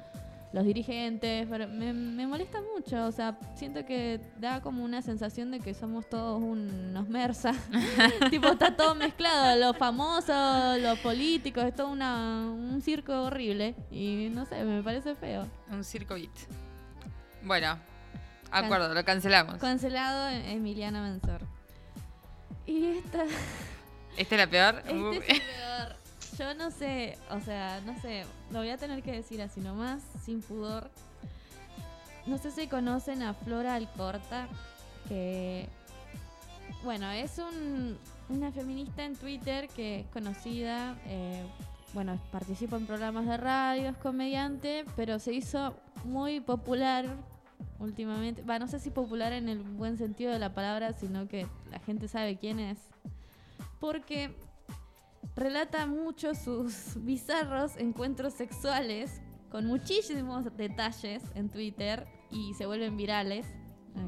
los 0.52 0.64
dirigentes, 0.64 1.46
pero 1.50 1.68
me, 1.68 1.92
me 1.92 2.26
molesta 2.26 2.60
mucho, 2.74 3.06
o 3.06 3.12
sea, 3.12 3.38
siento 3.54 3.84
que 3.84 4.20
da 4.38 4.60
como 4.60 4.84
una 4.84 5.02
sensación 5.02 5.50
de 5.50 5.60
que 5.60 5.74
somos 5.74 6.08
todos 6.08 6.40
unos 6.40 7.08
mersa, 7.08 7.52
tipo 8.30 8.48
está 8.48 8.76
todo 8.76 8.94
mezclado, 8.94 9.58
los 9.58 9.76
famosos, 9.76 10.80
los 10.80 10.98
políticos, 11.00 11.64
es 11.64 11.74
todo 11.74 11.88
una, 11.88 12.46
un 12.48 12.80
circo 12.82 13.24
horrible 13.24 13.74
y 13.90 14.28
no 14.32 14.46
sé, 14.46 14.62
me 14.64 14.82
parece 14.82 15.14
feo. 15.14 15.46
Un 15.70 15.84
circo 15.84 16.14
beat. 16.14 16.30
Bueno, 17.42 17.78
acuerdo, 18.50 18.92
lo 18.94 19.04
cancelamos. 19.04 19.56
Cancelado 19.58 20.28
Emiliana 20.28 21.02
Mensor. 21.02 21.42
Y 22.66 22.84
esta... 22.86 23.24
¿Esta 24.16 24.34
es 24.34 24.40
la 24.40 24.46
peor? 24.46 24.82
Uy. 24.90 25.16
es 25.18 25.28
el 25.28 25.42
peor. 25.42 26.05
Yo 26.38 26.54
no 26.54 26.70
sé, 26.70 27.16
o 27.30 27.40
sea, 27.40 27.80
no 27.86 27.98
sé, 28.00 28.24
lo 28.50 28.58
voy 28.58 28.68
a 28.68 28.76
tener 28.76 29.02
que 29.02 29.12
decir 29.12 29.40
así 29.40 29.60
nomás, 29.60 30.02
sin 30.22 30.42
pudor. 30.42 30.90
No 32.26 32.36
sé 32.36 32.50
si 32.50 32.66
conocen 32.66 33.22
a 33.22 33.32
Flora 33.32 33.74
Alcorta, 33.74 34.48
que, 35.08 35.68
bueno, 36.84 37.10
es 37.10 37.38
un, 37.38 37.96
una 38.28 38.52
feminista 38.52 39.04
en 39.04 39.16
Twitter 39.16 39.68
que 39.68 40.00
es 40.00 40.06
conocida, 40.08 40.98
eh, 41.06 41.42
bueno, 41.94 42.20
participa 42.30 42.76
en 42.76 42.86
programas 42.86 43.26
de 43.26 43.38
radio, 43.38 43.88
es 43.88 43.96
comediante, 43.96 44.84
pero 44.94 45.18
se 45.18 45.32
hizo 45.32 45.74
muy 46.04 46.40
popular 46.40 47.06
últimamente. 47.78 48.42
Va, 48.42 48.58
no 48.58 48.66
sé 48.66 48.78
si 48.78 48.90
popular 48.90 49.32
en 49.32 49.48
el 49.48 49.60
buen 49.62 49.96
sentido 49.96 50.32
de 50.32 50.38
la 50.38 50.52
palabra, 50.52 50.92
sino 50.92 51.28
que 51.28 51.46
la 51.70 51.78
gente 51.78 52.08
sabe 52.08 52.36
quién 52.36 52.60
es. 52.60 52.78
Porque 53.80 54.34
relata 55.34 55.86
mucho 55.86 56.34
sus 56.34 56.94
bizarros 57.04 57.76
encuentros 57.76 58.34
sexuales 58.34 59.20
con 59.50 59.66
muchísimos 59.66 60.44
detalles 60.56 61.22
en 61.34 61.48
Twitter 61.50 62.06
y 62.30 62.54
se 62.54 62.66
vuelven 62.66 62.96
virales. 62.96 63.46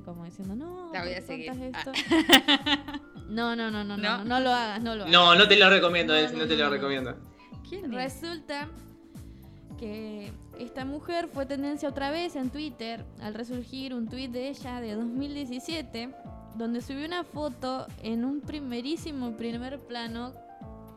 Como 0.04 0.24
diciendo, 0.26 0.54
no, 0.54 0.92
La 0.92 1.00
voy 1.02 1.08
¿por 1.14 1.16
a 1.16 1.20
qué 1.20 1.22
seguir. 1.26 1.48
contás 1.48 1.86
Ah. 1.86 1.92
esto? 1.94 3.22
No, 3.28 3.56
no, 3.56 3.70
no, 3.70 3.84
no, 3.84 3.96
no, 3.96 4.18
¿No? 4.18 4.24
no, 4.24 4.40
lo 4.40 4.50
hagas, 4.50 4.82
no 4.82 4.94
lo 4.94 5.02
hagas. 5.04 5.12
No, 5.12 5.34
no 5.34 5.48
te 5.48 5.56
lo 5.56 5.70
recomiendo, 5.70 6.14
No, 6.14 6.30
no, 6.30 6.38
no 6.38 6.46
te 6.46 6.56
lo 6.56 6.64
no. 6.64 6.70
recomiendo. 6.70 7.16
Resulta 7.88 8.68
que 9.78 10.32
esta 10.58 10.84
mujer 10.84 11.28
fue 11.32 11.46
tendencia 11.46 11.88
otra 11.88 12.10
vez 12.10 12.36
en 12.36 12.50
Twitter 12.50 13.04
al 13.20 13.34
resurgir 13.34 13.94
un 13.94 14.08
tweet 14.08 14.28
de 14.28 14.48
ella 14.48 14.80
de 14.80 14.94
2017 14.94 16.10
donde 16.56 16.80
subió 16.80 17.06
una 17.06 17.22
foto 17.24 17.86
en 18.02 18.24
un 18.24 18.40
primerísimo 18.40 19.36
primer 19.36 19.78
plano, 19.78 20.32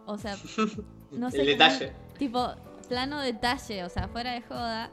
o 0.06 0.18
sea, 0.18 0.36
no 1.12 1.32
sé, 1.32 1.42
El 1.42 1.58
cómo- 1.58 1.70
detalle. 1.70 1.94
tipo 2.18 2.54
plano 2.90 3.20
detalle, 3.22 3.84
o 3.84 3.90
sea, 3.90 4.08
fuera 4.08 4.34
de 4.34 4.42
joda, 4.42 4.90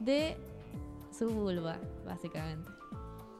de 0.00 0.36
su 1.16 1.28
vulva, 1.30 1.78
básicamente. 2.04 2.68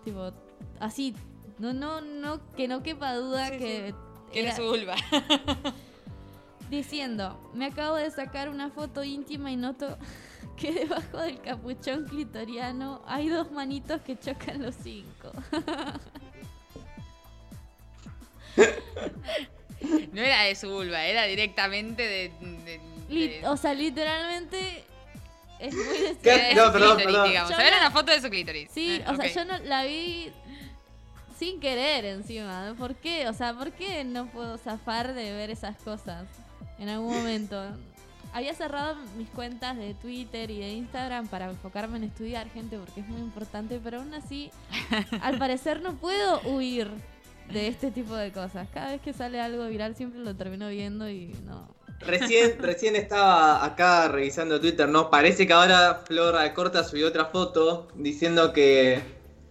Tipo, 0.05 0.33
así, 0.81 1.15
no, 1.59 1.73
no, 1.73 2.01
no, 2.01 2.41
que 2.55 2.69
no 2.69 2.83
quepa 2.83 3.15
duda 3.15 3.51
que 3.51 3.95
Que 4.33 4.41
era 4.43 4.55
su 4.55 4.63
vulva. 4.63 4.95
diciendo, 6.71 7.39
me 7.55 7.67
acabo 7.67 7.97
de 7.97 8.11
sacar 8.11 8.49
una 8.49 8.71
foto 8.71 9.03
íntima 9.05 9.51
y 9.53 9.57
noto 9.57 9.97
que 10.57 10.73
debajo 10.73 11.19
del 11.19 11.41
capuchón 11.41 12.05
clitoriano 12.07 13.03
hay 13.07 13.29
dos 13.29 13.51
manitos 13.53 14.01
que 14.03 14.19
chocan 14.19 14.63
los 14.63 14.75
cinco. 14.77 15.31
No 20.13 20.21
era 20.23 20.43
de 20.43 20.55
su 20.55 20.71
vulva, 20.71 21.05
era 21.05 21.25
directamente 21.25 22.03
de. 22.03 22.33
de- 22.65 22.81
Li- 23.09 23.29
de- 23.29 23.49
o 23.49 23.57
sea, 23.57 23.73
literalmente 23.75 24.85
es 25.61 25.75
muy 25.75 25.85
de- 26.23 26.55
No, 26.55 26.73
perdón, 26.73 26.97
clítoris, 26.99 27.25
digamos. 27.29 27.51
Era 27.53 27.71
no- 27.71 27.77
una 27.79 27.91
foto 27.91 28.13
de 28.13 28.21
su 28.21 28.29
clítoris. 28.31 28.71
Sí, 28.73 28.97
Eh, 28.97 29.05
o 29.09 29.17
sea, 29.17 29.27
yo 29.27 29.45
no 29.45 29.59
la 29.59 29.85
vi 29.85 30.31
sin 31.39 31.61
querer 31.61 32.05
encima. 32.07 32.75
¿Por 32.79 32.95
qué? 32.97 33.29
O 33.29 33.33
sea, 33.35 33.53
¿por 33.55 33.73
qué 33.73 34.05
no 34.05 34.27
puedo 34.27 34.57
zafar 34.59 35.13
de 35.15 35.33
ver 35.33 35.51
esas 35.51 35.77
cosas 35.77 36.25
en 36.79 36.89
algún 36.89 37.15
momento? 37.15 37.63
Había 38.33 38.55
cerrado 38.55 38.97
mis 39.17 39.29
cuentas 39.31 39.77
de 39.79 39.95
Twitter 39.95 40.51
y 40.51 40.59
de 40.59 40.69
Instagram 40.73 41.27
para 41.29 41.47
enfocarme 41.47 41.97
en 41.99 42.05
estudiar 42.05 42.51
gente 42.51 42.77
porque 42.77 43.01
es 43.01 43.07
muy 43.07 43.21
importante, 43.21 43.81
pero 43.83 43.99
aún 43.99 44.13
así, 44.15 44.51
al 45.23 45.39
parecer 45.39 45.81
no 45.81 45.95
puedo 45.95 46.41
huir 46.41 46.91
de 47.53 47.69
este 47.69 47.91
tipo 47.91 48.15
de 48.15 48.33
cosas. 48.33 48.69
Cada 48.73 48.93
vez 48.93 49.01
que 49.01 49.13
sale 49.13 49.41
algo 49.41 49.67
viral 49.69 49.95
siempre 49.97 50.21
lo 50.21 50.35
termino 50.37 50.69
viendo 50.69 51.09
y 51.09 51.35
no, 51.45 51.75
Recién, 52.01 52.57
recién 52.61 52.97
estaba 52.97 53.65
acá 53.65 54.09
revisando 54.09 54.61
Twitter, 54.61 54.89
¿no? 54.89 55.11
Parece 55.11 55.47
que 55.47 55.53
ahora 55.53 56.03
Flor 56.07 56.37
Alcorta 56.37 56.85
subió 56.85 57.09
otra 57.09 57.27
foto 57.27 57.89
diciendo 57.95 58.53
que, 58.53 59.01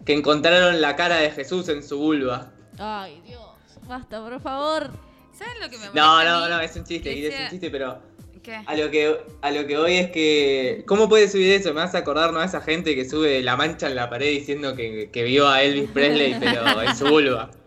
que 0.05 0.13
encontraron 0.13 0.79
la 0.81 0.95
cara 0.95 1.17
de 1.17 1.31
Jesús 1.31 1.69
en 1.69 1.81
su 1.83 1.97
vulva. 1.97 2.51
Ay, 2.77 3.21
Dios. 3.25 3.41
Basta, 3.87 4.21
por 4.21 4.39
favor. 4.41 4.91
¿Saben 5.33 5.59
lo 5.61 5.69
que 5.69 5.77
me 5.77 5.85
No, 5.93 6.23
no, 6.23 6.45
mí? 6.45 6.49
no, 6.51 6.59
es 6.61 6.75
un 6.75 6.83
chiste, 6.85 7.13
Que 7.13 7.27
es 7.27 7.33
sea- 7.33 7.43
un 7.45 7.49
chiste, 7.51 7.69
pero 7.69 7.99
¿Qué? 8.41 8.55
a 8.65 8.75
lo 8.75 8.91
que 8.91 9.17
a 9.41 9.51
lo 9.51 9.65
que 9.65 9.77
voy 9.77 9.95
es 9.97 10.11
que. 10.11 10.83
¿Cómo 10.87 11.09
puede 11.09 11.27
subir 11.27 11.51
eso? 11.51 11.73
Me 11.73 11.81
hace 11.81 11.97
acordar, 11.97 12.31
¿no? 12.31 12.39
A 12.39 12.45
esa 12.45 12.61
gente 12.61 12.95
que 12.95 13.07
sube 13.09 13.41
la 13.43 13.55
mancha 13.57 13.87
en 13.87 13.95
la 13.95 14.09
pared 14.09 14.29
diciendo 14.29 14.75
que, 14.75 15.09
que 15.11 15.23
vio 15.23 15.47
a 15.49 15.61
Elvis 15.63 15.89
Presley, 15.89 16.35
pero 16.39 16.81
en 16.81 16.95
su 16.95 17.05
vulva. 17.07 17.49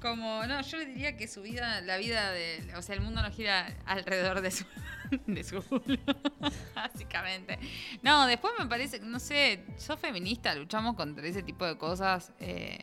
Como, 0.00 0.46
no, 0.46 0.60
yo 0.62 0.78
le 0.78 0.86
diría 0.86 1.16
que 1.16 1.28
su 1.28 1.42
vida, 1.42 1.80
la 1.82 1.98
vida 1.98 2.32
de. 2.32 2.72
O 2.76 2.82
sea, 2.82 2.94
el 2.94 3.02
mundo 3.02 3.22
no 3.22 3.30
gira 3.30 3.76
alrededor 3.84 4.40
de 4.40 4.50
su. 4.50 4.64
de 5.26 5.44
su 5.44 5.62
culo, 5.62 5.98
básicamente. 6.74 7.58
No, 8.02 8.26
después 8.26 8.52
me 8.58 8.66
parece, 8.66 9.00
no 9.00 9.18
sé, 9.18 9.64
sos 9.76 9.98
feminista, 9.98 10.54
luchamos 10.54 10.96
contra 10.96 11.26
ese 11.26 11.42
tipo 11.42 11.66
de 11.66 11.76
cosas. 11.76 12.32
eh, 12.40 12.78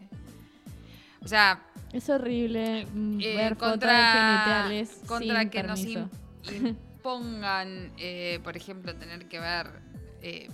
o 1.23 1.27
sea, 1.27 1.61
Es 1.91 2.09
horrible 2.09 2.85
mm, 2.85 3.19
eh, 3.21 3.35
ver 3.35 3.55
fotos 3.55 3.71
contra, 3.71 3.91
de 3.91 4.03
genitales 4.05 5.01
contra 5.07 5.39
sin 5.41 5.49
que 5.49 5.63
nos 5.63 5.79
permiso. 5.79 6.09
impongan, 6.97 7.91
eh, 7.97 8.39
por 8.43 8.55
ejemplo, 8.55 8.95
tener 8.95 9.27
que 9.27 9.39
ver 9.39 9.87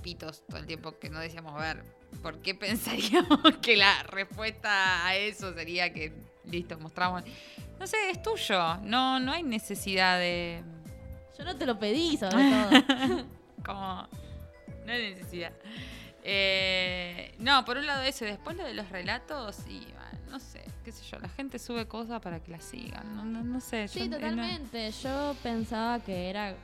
pitos 0.03 0.45
todo 0.45 0.57
el 0.59 0.67
tiempo 0.67 0.99
que 0.99 1.09
no 1.09 1.19
deseamos 1.19 1.59
ver. 1.59 1.83
¿Por 2.21 2.39
qué 2.41 2.53
pensaríamos 2.53 3.57
que 3.61 3.75
la 3.75 4.03
respuesta 4.03 5.05
a 5.05 5.15
eso 5.15 5.53
sería 5.53 5.91
que, 5.93 6.13
listo, 6.45 6.77
mostramos? 6.79 7.23
No 7.79 7.87
sé, 7.87 7.97
es 8.11 8.21
tuyo. 8.21 8.77
No, 8.83 9.19
no 9.19 9.31
hay 9.31 9.43
necesidad 9.43 10.17
de... 10.19 10.61
Yo 11.37 11.43
no 11.45 11.55
te 11.55 11.65
lo 11.65 11.77
pedí, 11.79 12.17
sobre 12.17 12.37
todo. 12.51 13.25
Como... 13.65 14.07
No 14.85 14.91
hay 14.91 15.13
necesidad. 15.13 15.51
Eh, 16.23 17.33
no, 17.39 17.63
por 17.65 17.77
un 17.77 17.85
lado 17.85 18.03
eso. 18.03 18.25
Y 18.25 18.29
después 18.29 18.55
lo 18.57 18.63
de 18.63 18.73
los 18.73 18.89
relatos 18.89 19.57
y... 19.67 19.85
no 20.29 20.39
sé, 20.39 20.63
qué 20.83 20.91
sé 20.91 21.03
yo. 21.09 21.19
La 21.19 21.29
gente 21.29 21.59
sube 21.59 21.87
cosas 21.87 22.21
para 22.21 22.39
que 22.41 22.51
las 22.51 22.63
sigan. 22.63 23.15
No, 23.15 23.23
no, 23.25 23.43
no 23.43 23.59
sé. 23.61 23.87
Sí, 23.87 23.99
yo- 23.99 24.05
eh, 24.05 24.09
no- 24.09 24.15
totalmente. 24.17 24.91
Yo 24.91 25.35
pensaba 25.43 25.99
que 25.99 26.29
era 26.29 26.55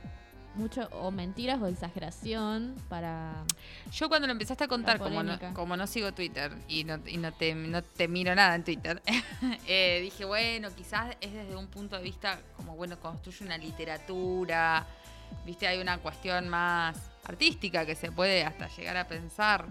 mucho 0.54 0.88
o 0.92 1.10
mentiras 1.10 1.60
o 1.60 1.66
exageración 1.66 2.74
para... 2.88 3.44
Yo 3.92 4.08
cuando 4.08 4.26
lo 4.26 4.32
empezaste 4.32 4.64
a 4.64 4.68
contar, 4.68 4.98
como 4.98 5.22
no, 5.22 5.32
polémica. 5.34 5.54
como 5.54 5.76
no 5.76 5.86
sigo 5.86 6.12
Twitter 6.12 6.52
y 6.68 6.84
no, 6.84 6.98
y 7.06 7.16
no, 7.18 7.32
te, 7.32 7.54
no 7.54 7.82
te 7.82 8.08
miro 8.08 8.34
nada 8.34 8.54
en 8.54 8.64
Twitter, 8.64 9.02
eh, 9.66 10.00
dije, 10.02 10.24
bueno, 10.24 10.68
quizás 10.74 11.16
es 11.20 11.32
desde 11.32 11.56
un 11.56 11.66
punto 11.68 11.96
de 11.96 12.02
vista 12.02 12.40
como, 12.56 12.74
bueno, 12.76 12.98
construye 12.98 13.44
una 13.44 13.58
literatura, 13.58 14.86
viste, 15.46 15.66
hay 15.66 15.78
una 15.80 15.98
cuestión 15.98 16.48
más 16.48 16.96
artística 17.24 17.86
que 17.86 17.94
se 17.94 18.10
puede 18.10 18.44
hasta 18.44 18.68
llegar 18.68 18.96
a 18.96 19.06
pensar, 19.06 19.66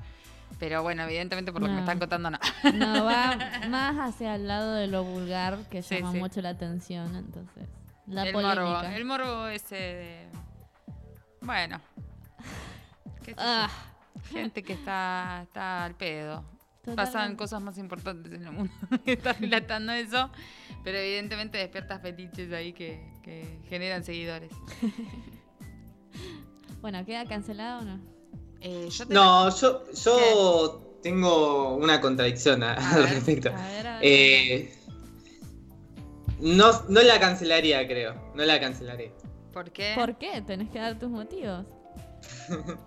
pero 0.60 0.82
bueno, 0.82 1.04
evidentemente 1.04 1.52
por 1.52 1.62
lo 1.62 1.68
que 1.68 1.74
me 1.74 1.80
están 1.82 2.00
contando, 2.00 2.32
no. 2.32 2.40
No, 2.74 3.06
va 3.06 3.38
más 3.70 3.98
hacia 3.98 4.36
el 4.36 4.48
lado 4.48 4.74
de 4.74 4.88
lo 4.88 5.04
vulgar 5.04 5.58
que 5.70 5.84
Sí, 5.84 5.96
llama 5.96 6.12
sí. 6.14 6.18
mucho 6.20 6.42
la 6.42 6.50
atención, 6.50 7.16
entonces. 7.16 7.68
La 8.08 8.24
el 8.24 8.34
polémica. 8.34 8.64
morbo, 8.66 8.84
el 8.88 9.06
morbo 9.06 9.48
ese 9.48 9.76
de... 9.76 10.28
Bueno. 11.42 11.80
qué. 13.24 13.34
Ah. 13.38 13.70
Gente 14.30 14.64
que 14.64 14.74
está, 14.74 15.42
está 15.44 15.86
al 15.86 15.96
pedo. 15.96 16.44
Pasan 16.96 17.36
cosas 17.36 17.62
más 17.62 17.78
importantes 17.78 18.32
en 18.34 18.46
el 18.46 18.52
mundo 18.52 18.74
que 19.06 19.14
está 19.14 19.34
relatando 19.34 19.92
eso, 19.94 20.30
pero 20.84 20.98
evidentemente 20.98 21.58
despiertas 21.58 22.02
fetiches 22.02 22.52
ahí 22.52 22.74
que, 22.74 23.12
que 23.24 23.60
generan 23.70 24.04
seguidores. 24.04 24.52
Bueno, 26.82 27.06
¿queda 27.06 27.26
cancelado 27.26 27.82
o 27.82 27.84
no? 27.84 28.00
Eh, 28.62 28.88
yo 28.90 29.04
No, 29.10 29.54
yo, 29.54 29.84
yo 29.92 30.98
tengo 31.04 31.76
una 31.76 32.00
contradicción 32.00 32.64
a- 32.64 32.74
al 32.76 33.10
respecto. 33.10 33.50
A 33.50 33.68
ver, 33.68 33.88
a 33.88 33.94
ver. 34.00 34.02
Eh, 34.02 34.74
no, 36.40 36.72
no 36.88 37.02
la 37.02 37.20
cancelaría, 37.20 37.86
creo. 37.86 38.32
No 38.34 38.46
la 38.46 38.62
cancelaría. 38.62 39.12
¿Por 39.54 39.72
qué? 39.72 39.94
¿Por 39.96 40.18
qué? 40.18 40.42
Tenés 40.46 40.70
que 40.70 40.80
dar 40.80 40.98
tus 40.98 41.10
motivos. 41.10 41.66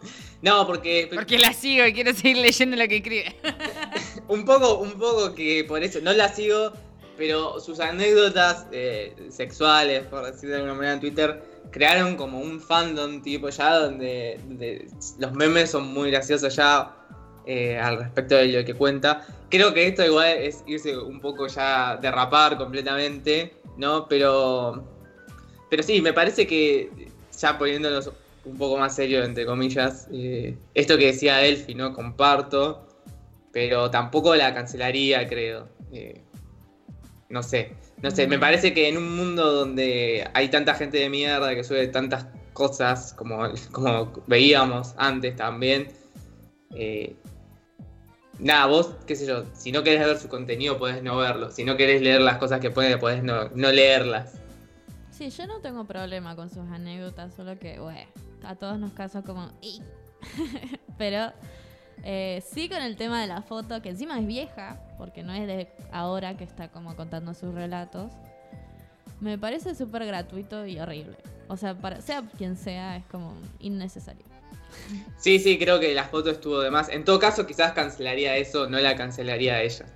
No, 0.43 0.66
porque 0.66 1.09
Porque 1.14 1.39
la 1.39 1.52
sigo 1.52 1.86
y 1.86 1.93
quiero 1.93 2.12
seguir 2.12 2.39
leyendo 2.39 2.76
lo 2.76 2.89
que 2.89 2.97
escribe. 2.97 3.36
un 4.28 4.44
poco, 4.44 4.78
un 4.78 4.93
poco 4.98 5.34
que 5.34 5.64
por 5.64 5.82
eso 5.84 6.01
no 6.02 6.12
la 6.12 6.28
sigo, 6.28 6.72
pero 7.16 7.60
sus 7.60 7.78
anécdotas 7.78 8.66
eh, 8.72 9.14
sexuales, 9.30 10.05
por 10.06 10.26
decir 10.26 10.51
de 10.51 10.56
alguna 10.56 10.74
manera 10.74 10.94
en 10.94 11.01
Twitter, 11.01 11.43
crearon 11.70 12.16
como 12.16 12.40
un 12.40 12.60
fandom 12.60 13.22
tipo 13.22 13.48
ya 13.51 13.78
donde, 13.78 14.40
donde 14.44 14.89
los 15.20 15.32
memes 15.32 15.70
son 15.70 15.93
muy 15.93 16.10
graciosos 16.10 16.56
ya 16.56 16.97
eh, 17.47 17.78
al 17.78 17.98
respecto 17.98 18.34
de 18.36 18.48
lo 18.48 18.64
que 18.64 18.74
cuenta. 18.74 19.26
Creo 19.48 19.72
que 19.72 19.86
esto 19.86 20.05
igual 20.05 20.39
es 20.39 20.62
irse 20.66 20.97
un 20.97 21.20
poco 21.20 21.47
ya 21.47 21.97
derrapar 21.97 22.56
completamente, 22.56 23.55
¿no? 23.76 24.09
Pero, 24.09 24.91
pero 25.73 25.82
sí, 25.82 26.03
me 26.03 26.12
parece 26.12 26.47
que 26.47 26.90
ya 27.40 27.57
poniéndonos 27.57 28.12
un 28.44 28.59
poco 28.59 28.77
más 28.77 28.94
serio, 28.94 29.24
entre 29.24 29.47
comillas, 29.47 30.07
eh, 30.12 30.55
esto 30.74 30.99
que 30.99 31.07
decía 31.07 31.43
Elfi, 31.47 31.74
¿no? 31.74 31.94
Comparto, 31.94 32.86
pero 33.53 33.90
tampoco 33.90 34.36
la 34.36 34.53
cancelaría, 34.53 35.27
creo. 35.27 35.70
Eh, 35.90 36.20
no 37.31 37.43
sé, 37.43 37.73
no 38.03 38.11
sé, 38.11 38.27
me 38.27 38.39
parece 38.39 38.74
que 38.74 38.86
en 38.86 38.99
un 38.99 39.16
mundo 39.16 39.51
donde 39.51 40.28
hay 40.35 40.51
tanta 40.51 40.74
gente 40.74 40.99
de 40.99 41.09
mierda 41.09 41.55
que 41.55 41.65
sube 41.65 41.89
tantas 41.89 42.27
cosas 42.53 43.15
como, 43.15 43.39
como 43.73 44.12
veíamos 44.27 44.93
antes 44.99 45.36
también, 45.36 45.89
eh, 46.74 47.16
nada, 48.39 48.66
vos, 48.66 48.94
qué 49.07 49.16
sé 49.16 49.24
yo, 49.24 49.44
si 49.55 49.73
no 49.73 49.82
querés 49.82 50.05
ver 50.05 50.19
su 50.19 50.28
contenido 50.28 50.77
podés 50.77 51.03
no 51.03 51.16
verlo, 51.16 51.51
si 51.51 51.65
no 51.65 51.78
querés 51.78 52.03
leer 52.03 52.20
las 52.20 52.36
cosas 52.36 52.61
que 52.61 52.70
pone 52.70 52.99
podés 52.99 53.23
no, 53.23 53.49
no 53.55 53.73
leerlas. 53.73 54.41
Sí, 55.12 55.30
yo 55.30 55.47
no 55.47 55.60
tengo 55.60 55.84
problema 55.84 56.34
con 56.34 56.48
sus 56.48 56.66
anécdotas, 56.70 57.34
solo 57.34 57.59
que, 57.59 57.78
bueno, 57.78 58.09
a 58.44 58.56
todos 58.56 58.78
nos 58.78 58.93
caso 58.93 59.22
como... 59.22 59.51
Pero 60.98 61.32
eh, 62.02 62.43
sí 62.51 62.68
con 62.68 62.82
el 62.82 62.97
tema 62.97 63.20
de 63.20 63.26
la 63.28 63.43
foto, 63.43 63.82
que 63.82 63.90
encima 63.90 64.18
es 64.18 64.26
vieja, 64.26 64.80
porque 64.98 65.22
no 65.22 65.34
es 65.34 65.47
de 65.47 65.68
ahora 65.93 66.36
que 66.36 66.44
está 66.44 66.68
como 66.68 66.97
contando 66.97 67.34
sus 67.34 67.55
relatos, 67.55 68.10
me 69.20 69.39
parece 69.39 69.74
súper 69.74 70.06
gratuito 70.06 70.66
y 70.66 70.80
horrible. 70.80 71.16
O 71.48 71.56
sea, 71.56 71.74
para, 71.74 72.01
sea 72.01 72.22
quien 72.39 72.56
sea, 72.56 72.97
es 72.97 73.05
como 73.06 73.34
innecesario. 73.60 74.24
Sí, 75.18 75.39
sí, 75.39 75.59
creo 75.59 75.78
que 75.78 75.94
la 75.94 76.05
foto 76.05 76.30
estuvo 76.30 76.60
de 76.60 76.70
más. 76.70 76.89
En 76.89 77.05
todo 77.05 77.18
caso, 77.18 77.47
quizás 77.47 77.72
cancelaría 77.72 78.36
eso, 78.36 78.68
no 78.68 78.78
la 78.78 78.97
cancelaría 78.97 79.55
a 79.55 79.62
ella. 79.62 79.86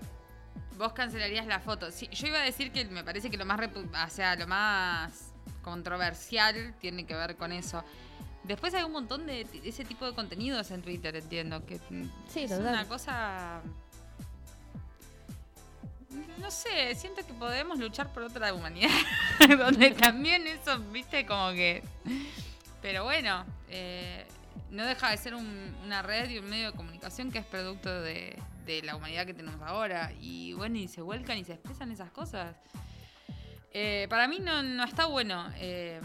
Vos 0.77 0.93
cancelarías 0.93 1.47
la 1.47 1.61
foto. 1.61 1.91
Sí, 1.91 2.09
yo 2.13 2.27
iba 2.27 2.39
a 2.39 2.43
decir 2.43 2.71
que 2.73 2.85
me 2.85 3.03
parece 3.05 3.31
que 3.31 3.37
lo 3.37 3.45
más, 3.47 3.61
o 3.61 4.15
sea, 4.15 4.37
lo 4.37 4.47
más 4.47 5.33
controversial 5.63 6.75
tiene 6.81 7.07
que 7.07 7.15
ver 7.15 7.37
con 7.37 7.53
eso. 7.53 7.85
Después 8.45 8.73
hay 8.75 8.85
un 8.85 8.93
montón 8.93 9.27
de 9.27 9.47
ese 9.65 9.85
tipo 9.85 10.07
de 10.07 10.15
contenidos 10.15 10.71
en 10.71 10.83
Twitter, 10.83 11.17
entiendo, 11.17 11.65
que 11.67 11.81
mm, 11.91 12.11
Sí, 12.29 12.41
es 12.45 12.51
total. 12.51 12.75
una 12.75 12.85
cosa... 12.87 13.61
No 16.39 16.51
sé, 16.51 16.95
siento 16.95 17.27
que 17.27 17.33
podemos 17.35 17.79
luchar 17.79 18.13
por 18.13 18.23
otra 18.23 18.53
humanidad, 18.55 18.91
donde 19.59 19.91
también 19.91 20.47
eso, 20.47 20.79
viste, 20.93 21.27
como 21.27 21.51
que... 21.51 21.83
Pero 22.81 23.05
bueno, 23.05 23.45
eh, 23.69 24.25
no 24.71 24.85
deja 24.85 25.11
de 25.11 25.17
ser 25.17 25.35
un- 25.35 25.75
una 25.85 26.03
red 26.03 26.31
y 26.31 26.39
un 26.39 26.49
medio 26.49 26.71
de 26.71 26.77
comunicación 26.77 27.33
que 27.33 27.39
es 27.39 27.45
producto 27.47 27.91
de, 28.03 28.39
de 28.67 28.83
la 28.83 28.97
humanidad 28.97 29.25
que 29.25 29.33
tenemos 29.35 29.63
ahora. 29.63 30.13
Y 30.21 30.53
bueno, 30.55 30.77
y 30.77 30.89
se 30.89 31.01
vuelcan 31.01 31.39
y 31.39 31.45
se 31.45 31.55
expresan 31.55 31.91
esas 31.93 32.11
cosas. 32.11 32.55
Eh, 33.73 34.07
para 34.11 34.27
mí 34.29 34.39
no, 34.41 34.63
no 34.63 34.85
está 34.85 35.07
bueno 35.07 35.47
eh, 35.57 36.01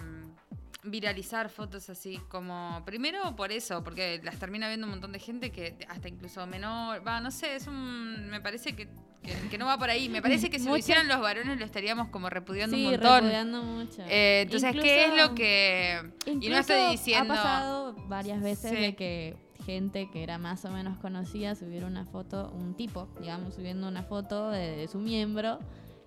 viralizar 0.83 1.49
fotos 1.49 1.89
así 1.89 2.19
como... 2.27 2.81
Primero 2.85 3.35
por 3.35 3.51
eso, 3.51 3.83
porque 3.83 4.19
las 4.23 4.37
termina 4.37 4.67
viendo 4.67 4.85
un 4.87 4.91
montón 4.91 5.11
de 5.11 5.19
gente 5.19 5.51
que 5.51 5.77
hasta 5.87 6.07
incluso 6.07 6.45
menor... 6.47 7.05
Va, 7.07 7.19
no 7.21 7.31
sé, 7.31 7.55
es 7.55 7.67
un... 7.67 8.27
Me 8.29 8.41
parece 8.41 8.75
que, 8.75 8.89
que, 9.23 9.33
que 9.49 9.57
no 9.57 9.67
va 9.67 9.77
por 9.77 9.89
ahí. 9.89 10.09
Me 10.09 10.21
parece 10.21 10.49
que 10.49 10.59
si 10.59 10.65
lo 10.65 10.75
hicieran 10.75 11.07
los 11.07 11.21
varones 11.21 11.59
lo 11.59 11.65
estaríamos 11.65 12.09
como 12.09 12.29
repudiando 12.29 12.75
Sí, 12.75 12.83
un 12.85 12.91
montón. 12.91 13.15
repudiando 13.21 13.63
mucho. 13.63 14.01
Eh, 14.09 14.41
entonces, 14.41 14.73
¿qué 14.81 15.05
es 15.05 15.15
lo 15.15 15.35
que...? 15.35 16.11
Y 16.25 16.49
no 16.49 16.57
estoy 16.57 16.91
diciendo... 16.91 17.33
Ha 17.33 17.37
pasado 17.37 17.93
varias 18.07 18.41
veces 18.41 18.71
Sí. 18.71 18.75
de 18.77 18.95
que 18.95 19.37
gente 19.61 20.09
que 20.11 20.23
era 20.23 20.37
más 20.37 20.65
o 20.65 20.71
menos 20.71 20.97
conocida 20.97 21.55
subiera 21.55 21.87
una 21.87 22.05
foto, 22.05 22.51
un 22.53 22.75
tipo, 22.75 23.07
digamos, 23.19 23.55
subiendo 23.55 23.87
una 23.87 24.03
foto 24.03 24.49
de, 24.49 24.75
de 24.75 24.87
su 24.87 24.99
miembro 24.99 25.59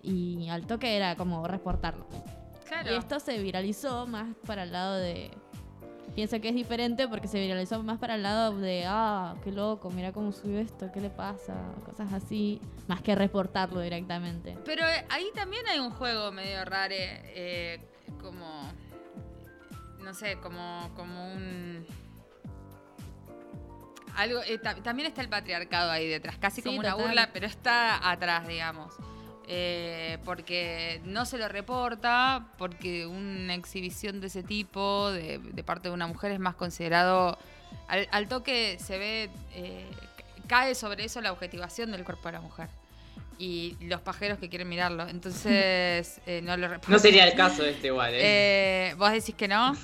y 0.02 0.48
al 0.48 0.66
toque 0.66 0.97
era 0.97 1.16
como 1.16 1.47
reportarlo. 1.47 2.06
Claro. 2.66 2.93
Y 2.93 2.97
esto 2.97 3.20
se 3.20 3.39
viralizó 3.39 4.06
más 4.06 4.35
para 4.47 4.64
el 4.64 4.72
lado 4.72 4.97
de 4.97 5.31
pienso 6.14 6.40
que 6.40 6.48
es 6.48 6.55
diferente 6.55 7.09
porque 7.09 7.28
se 7.28 7.40
viralizó 7.40 7.82
más 7.82 7.98
para 7.98 8.14
el 8.14 8.22
lado 8.22 8.56
de, 8.56 8.85
ah, 8.86 9.35
qué 9.43 9.52
loco, 9.52 9.90
mira 9.90 10.12
cómo 10.12 10.32
subió 10.32 10.59
esto, 10.59 10.90
qué 10.93 11.01
le 11.01 11.10
pasa, 11.10 11.55
cosas 11.85 12.12
así, 12.12 12.60
más 12.86 13.02
que 13.02 13.14
reportarlo 13.14 13.81
directamente. 13.81 14.56
Pero 14.64 14.86
eh, 14.86 15.05
ahí 15.10 15.26
también 15.35 15.66
hay 15.66 15.78
un 15.78 15.90
juego 15.90 16.31
medio 16.32 16.64
raro, 16.64 16.94
eh, 16.97 17.81
como, 18.20 18.70
no 20.01 20.14
sé, 20.14 20.39
como, 20.40 20.90
como 20.94 21.32
un... 21.32 21.86
Algo, 24.16 24.43
eh, 24.43 24.59
ta- 24.59 24.77
también 24.77 25.09
está 25.09 25.20
el 25.23 25.28
patriarcado 25.28 25.91
ahí 25.91 26.09
detrás, 26.09 26.36
casi 26.39 26.57
Sí, 26.62 26.69
como 26.69 26.78
una 26.81 26.93
total. 26.93 27.07
burla, 27.07 27.31
pero 27.32 27.47
está 27.47 28.11
atrás, 28.11 28.47
digamos. 28.47 28.93
Eh, 29.47 30.19
porque 30.24 31.01
no 31.05 31.27
se 31.27 31.36
lo 31.36 31.49
reporta, 31.49 32.47
porque 32.57 33.07
una 33.07 33.55
exhibición 33.55 34.20
de 34.20 34.28
ese 34.28 34.43
tipo, 34.43 35.11
de, 35.12 35.39
de 35.39 35.62
parte 35.65 35.89
de 35.89 35.95
una 35.95 36.07
mujer, 36.07 36.32
es 36.32 36.39
más 36.41 36.55
considerado. 36.55 37.36
Al, 37.89 38.09
al 38.11 38.27
toque 38.28 38.78
se 38.81 38.97
ve, 38.97 39.31
eh, 39.55 39.85
ca- 40.16 40.24
cae 40.47 40.74
sobre 40.74 41.05
eso 41.05 41.20
la 41.20 41.32
objetivación 41.32 41.93
del 41.93 42.05
cuerpo 42.05 42.28
de 42.28 42.32
la 42.32 42.41
mujer. 42.41 42.69
Y 43.36 43.77
los 43.81 44.01
pajeros 44.01 44.39
que 44.39 44.49
quieren 44.49 44.69
mirarlo. 44.69 45.09
Entonces, 45.09 46.20
eh, 46.27 46.41
no 46.43 46.57
lo 46.57 46.69
reportan. 46.69 46.93
No 46.93 46.99
sería 46.99 47.27
el 47.27 47.35
caso 47.35 47.65
este 47.66 47.89
igual, 47.89 48.15
¿eh? 48.15 48.20
Eh, 48.91 48.95
¿Vos 48.97 49.11
decís 49.12 49.35
que 49.35 49.49
no? 49.49 49.77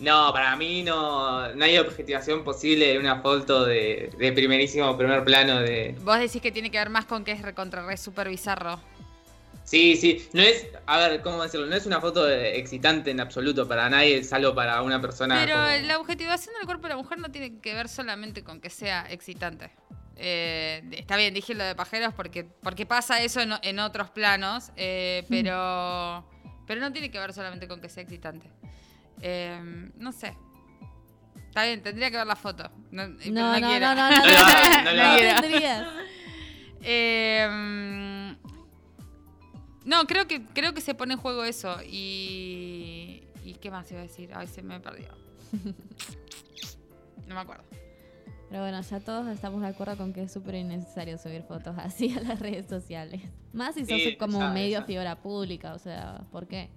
No, 0.00 0.32
para 0.32 0.56
mí 0.56 0.82
no, 0.82 1.54
no 1.54 1.64
hay 1.64 1.76
objetivación 1.78 2.42
posible 2.42 2.86
de 2.92 2.98
una 2.98 3.20
foto 3.20 3.66
de, 3.66 4.10
de 4.18 4.32
primerísimo 4.32 4.96
primer 4.96 5.22
plano 5.24 5.60
de... 5.60 5.94
Vos 6.02 6.18
decís 6.18 6.40
que 6.40 6.50
tiene 6.50 6.70
que 6.70 6.78
ver 6.78 6.88
más 6.88 7.04
con 7.04 7.22
que 7.22 7.32
es 7.32 7.42
recontra 7.42 7.84
re 7.84 7.96
super 7.98 8.28
bizarro. 8.28 8.80
Sí, 9.64 9.96
sí, 9.96 10.26
no 10.32 10.42
es, 10.42 10.66
a 10.86 10.98
ver, 10.98 11.20
¿cómo 11.20 11.42
decirlo? 11.42 11.66
No 11.66 11.76
es 11.76 11.86
una 11.86 12.00
foto 12.00 12.28
excitante 12.28 13.10
en 13.10 13.20
absoluto 13.20 13.68
para 13.68 13.88
nadie, 13.90 14.24
salvo 14.24 14.54
para 14.54 14.82
una 14.82 15.00
persona 15.00 15.42
Pero 15.44 15.54
como- 15.54 15.86
la 15.86 15.98
objetivación 15.98 16.54
del 16.56 16.64
cuerpo 16.66 16.84
de 16.84 16.88
la 16.88 16.96
mujer 16.96 17.18
no 17.18 17.30
tiene 17.30 17.60
que 17.60 17.74
ver 17.74 17.88
solamente 17.88 18.42
con 18.42 18.60
que 18.60 18.70
sea 18.70 19.06
excitante. 19.10 19.70
Eh, 20.16 20.82
está 20.92 21.16
bien, 21.16 21.34
dije 21.34 21.54
lo 21.54 21.62
de 21.62 21.74
pajeros 21.74 22.12
porque, 22.14 22.44
porque 22.62 22.84
pasa 22.84 23.22
eso 23.22 23.40
en, 23.42 23.52
en 23.62 23.78
otros 23.78 24.10
planos, 24.10 24.70
eh, 24.76 25.24
pero, 25.28 26.24
pero 26.66 26.80
no 26.80 26.92
tiene 26.92 27.10
que 27.10 27.18
ver 27.18 27.32
solamente 27.32 27.68
con 27.68 27.80
que 27.80 27.88
sea 27.88 28.02
excitante. 28.02 28.48
Eh, 29.22 29.90
no 29.96 30.12
sé. 30.12 30.34
Está 31.48 31.64
bien, 31.64 31.82
tendría 31.82 32.10
que 32.10 32.16
ver 32.16 32.26
la 32.26 32.36
foto. 32.36 32.70
No, 32.90 33.02
pero 33.18 33.32
No, 33.32 33.60
no, 33.60 33.68
quiero. 33.68 33.86
no, 33.94 33.96
no, 33.96 34.10
no, 34.10 34.16
no, 34.16 34.22
no, 34.84 34.94
no, 34.94 35.82
no. 35.82 36.00
Eh, 36.82 37.46
mm, 37.50 38.36
no, 39.88 40.06
creo 40.06 40.26
que, 40.26 40.44
creo 40.46 40.72
que 40.74 40.80
se 40.80 40.94
pone 40.94 41.14
en 41.14 41.20
juego 41.20 41.44
eso. 41.44 41.76
Y. 41.82 43.24
¿Y 43.44 43.54
qué 43.60 43.70
más 43.70 43.90
iba 43.90 44.00
a 44.00 44.04
decir? 44.04 44.30
Ay, 44.34 44.46
se 44.46 44.62
me 44.62 44.80
perdió. 44.80 45.08
No 47.26 47.36
me 47.36 47.42
acuerdo. 47.42 47.62
Pero 48.48 48.62
bueno, 48.62 48.80
ya 48.80 48.98
todos 48.98 49.28
estamos 49.28 49.60
de 49.62 49.68
acuerdo 49.68 49.96
con 49.96 50.12
que 50.12 50.24
es 50.24 50.32
súper 50.32 50.56
innecesario 50.56 51.16
subir 51.16 51.44
fotos 51.44 51.76
así 51.78 52.12
a 52.12 52.20
las 52.20 52.40
redes 52.40 52.66
sociales. 52.66 53.22
Más 53.52 53.76
si 53.76 53.86
sos 53.86 54.00
Sí, 54.02 54.16
como 54.16 54.40
ya, 54.40 54.50
medio 54.50 54.80
ya. 54.80 54.84
figura 54.84 55.14
pública, 55.22 55.72
o 55.74 55.78
sea, 55.78 56.22
¿por 56.32 56.48
qué? 56.48 56.70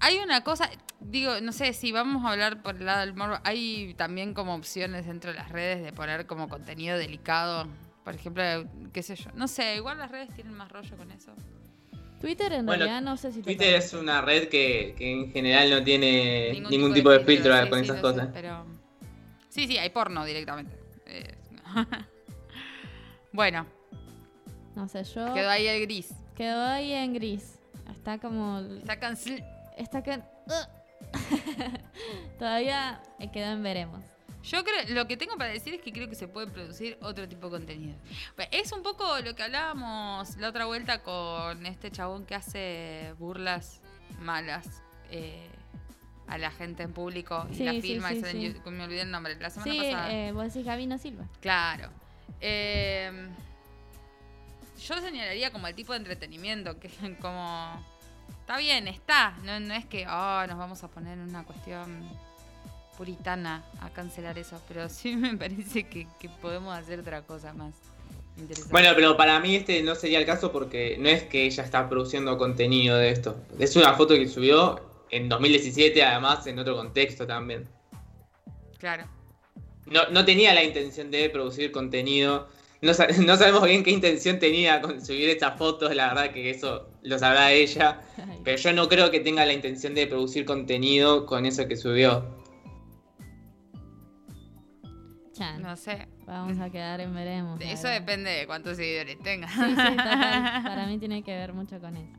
Hay 0.00 0.18
una 0.18 0.42
cosa, 0.42 0.68
digo, 1.00 1.40
no 1.40 1.52
sé, 1.52 1.72
si 1.72 1.92
vamos 1.92 2.24
a 2.24 2.32
hablar 2.32 2.62
por 2.62 2.76
el 2.76 2.86
lado 2.86 3.00
del 3.00 3.14
morbo, 3.14 3.38
hay 3.44 3.94
también 3.94 4.34
como 4.34 4.54
opciones 4.54 5.06
dentro 5.06 5.30
de 5.32 5.38
las 5.38 5.50
redes 5.50 5.82
de 5.82 5.92
poner 5.92 6.26
como 6.26 6.48
contenido 6.48 6.98
delicado. 6.98 7.66
Por 8.04 8.14
ejemplo, 8.14 8.42
qué 8.92 9.02
sé 9.02 9.14
yo. 9.14 9.30
No 9.34 9.46
sé, 9.46 9.76
igual 9.76 9.98
las 9.98 10.10
redes 10.10 10.34
tienen 10.34 10.54
más 10.54 10.70
rollo 10.72 10.96
con 10.96 11.10
eso. 11.12 11.32
Twitter 12.20 12.52
en 12.52 12.66
Bueno, 12.66 12.84
realidad 12.84 13.02
no 13.02 13.16
sé 13.16 13.30
si 13.32 13.38
te 13.38 13.44
Twitter 13.44 13.74
es 13.74 13.92
una 13.94 14.20
red 14.22 14.48
que, 14.48 14.94
que 14.96 15.10
en 15.12 15.32
general 15.32 15.70
no 15.70 15.82
tiene 15.84 16.50
Ningún 16.52 16.70
ningún, 16.70 16.94
tipo 16.94 17.10
tipo 17.10 17.10
de 17.10 17.18
de 17.18 17.24
filtro, 17.24 17.52
filtro 17.52 17.64
sí, 17.64 17.70
con 17.70 17.78
sí, 17.78 17.84
esas 17.84 18.00
cosas. 18.00 18.28
pero... 18.32 18.66
Sí, 19.48 19.66
sí, 19.66 19.76
hay 19.78 19.90
porno 19.90 20.24
directamente. 20.24 20.76
Eh, 21.06 21.34
bueno, 23.32 23.66
No 24.74 24.88
sé, 24.88 25.04
yo... 25.04 25.32
quedó 25.34 25.50
ahí 25.50 25.66
el 25.66 25.80
gris. 25.82 26.14
Quedó 26.36 26.62
ahí 26.64 26.92
en 26.92 27.14
gris. 27.14 27.58
Está 27.90 28.18
como... 28.18 28.60
Está 28.78 28.98
cancel... 28.98 29.44
Está 29.76 30.02
que... 30.02 30.20
Todavía 32.38 33.00
eh, 33.18 33.30
quedó 33.30 33.52
en 33.52 33.62
veremos. 33.62 34.04
Yo 34.42 34.64
creo, 34.64 34.94
lo 34.94 35.06
que 35.06 35.16
tengo 35.16 35.36
para 35.36 35.52
decir 35.52 35.74
es 35.74 35.82
que 35.82 35.92
creo 35.92 36.08
que 36.08 36.16
se 36.16 36.26
puede 36.26 36.48
producir 36.48 36.98
otro 37.00 37.28
tipo 37.28 37.46
de 37.48 37.52
contenido. 37.58 37.96
Pues, 38.34 38.48
Es 38.50 38.72
un 38.72 38.82
poco 38.82 39.20
lo 39.20 39.34
que 39.36 39.42
hablábamos 39.44 40.36
la 40.36 40.48
otra 40.48 40.64
vuelta 40.64 41.02
con 41.02 41.64
este 41.64 41.90
chabón 41.92 42.26
que 42.26 42.34
hace 42.34 43.14
burlas 43.18 43.80
malas 44.20 44.82
eh, 45.10 45.48
a 46.26 46.38
la 46.38 46.50
gente 46.50 46.82
en 46.82 46.92
público 46.92 47.46
y 47.52 47.54
Sí, 47.54 47.64
la 47.64 47.72
sí, 47.72 47.82
filma 47.82 48.12
y 48.12 48.16
sí, 48.16 48.20
sale 48.22 48.46
en. 48.46 48.76
Me 48.76 48.84
olvidé 48.84 49.02
el 49.02 49.10
nombre. 49.12 49.36
La 49.36 49.50
semana 49.50 49.74
pasada. 49.76 50.12
eh, 50.12 50.32
vos 50.32 50.44
decís 50.44 50.64
Gabino 50.66 50.98
Silva. 50.98 51.24
Claro. 51.40 51.90
Eh, 52.40 53.28
yo 54.84 55.00
señalaría 55.00 55.52
como 55.52 55.68
el 55.68 55.74
tipo 55.76 55.92
de 55.92 55.98
entretenimiento 55.98 56.80
que 56.80 56.90
como 57.20 57.86
está 58.40 58.56
bien, 58.58 58.88
está. 58.88 59.36
No, 59.44 59.60
no 59.60 59.74
es 59.74 59.86
que 59.86 60.06
oh, 60.06 60.46
nos 60.46 60.58
vamos 60.58 60.82
a 60.84 60.88
poner 60.88 61.18
en 61.18 61.28
una 61.28 61.44
cuestión 61.44 62.08
puritana 62.96 63.64
a 63.80 63.90
cancelar 63.90 64.38
eso, 64.38 64.60
pero 64.68 64.88
sí 64.88 65.16
me 65.16 65.36
parece 65.38 65.84
que, 65.84 66.06
que 66.20 66.28
podemos 66.28 66.76
hacer 66.76 67.00
otra 67.00 67.22
cosa 67.22 67.52
más 67.52 67.74
interesante. 68.36 68.72
Bueno, 68.72 68.90
pero 68.94 69.16
para 69.16 69.40
mí 69.40 69.56
este 69.56 69.82
no 69.82 69.94
sería 69.94 70.18
el 70.18 70.26
caso 70.26 70.52
porque 70.52 70.96
no 70.98 71.08
es 71.08 71.24
que 71.24 71.44
ella 71.44 71.64
está 71.64 71.88
produciendo 71.88 72.36
contenido 72.38 72.96
de 72.96 73.10
esto. 73.10 73.36
Es 73.58 73.76
una 73.76 73.94
foto 73.94 74.14
que 74.14 74.28
subió 74.28 74.80
en 75.10 75.28
2017, 75.28 76.02
además 76.02 76.46
en 76.46 76.58
otro 76.58 76.76
contexto 76.76 77.26
también. 77.26 77.68
Claro. 78.78 79.04
No, 79.86 80.08
no 80.10 80.24
tenía 80.24 80.54
la 80.54 80.64
intención 80.64 81.10
de 81.10 81.28
producir 81.30 81.70
contenido. 81.70 82.48
No, 82.80 82.92
no 83.26 83.36
sabemos 83.36 83.64
bien 83.64 83.84
qué 83.84 83.90
intención 83.90 84.38
tenía 84.38 84.80
con 84.80 85.04
subir 85.04 85.28
estas 85.28 85.56
fotos, 85.58 85.94
la 85.94 86.08
verdad 86.08 86.32
que 86.32 86.50
eso 86.50 86.91
lo 87.02 87.18
sabrá 87.18 87.52
ella. 87.52 88.00
Pero 88.44 88.56
yo 88.56 88.72
no 88.72 88.88
creo 88.88 89.10
que 89.10 89.20
tenga 89.20 89.44
la 89.44 89.52
intención 89.52 89.94
de 89.94 90.06
producir 90.06 90.44
contenido 90.44 91.26
con 91.26 91.46
eso 91.46 91.66
que 91.66 91.76
subió. 91.76 92.24
Chan. 95.32 95.62
No 95.62 95.76
sé. 95.76 96.08
Vamos 96.26 96.58
a 96.60 96.70
quedar 96.70 97.00
en 97.00 97.14
veremos. 97.14 97.60
Eso 97.60 97.88
depende 97.88 98.30
de 98.30 98.46
cuántos 98.46 98.76
seguidores 98.76 99.18
tenga. 99.18 99.48
Sí, 99.48 99.54
sí, 99.56 99.74
total. 99.74 100.62
Para 100.62 100.86
mí 100.86 100.98
tiene 100.98 101.22
que 101.22 101.32
ver 101.32 101.52
mucho 101.52 101.80
con 101.80 101.96
eso. 101.96 102.18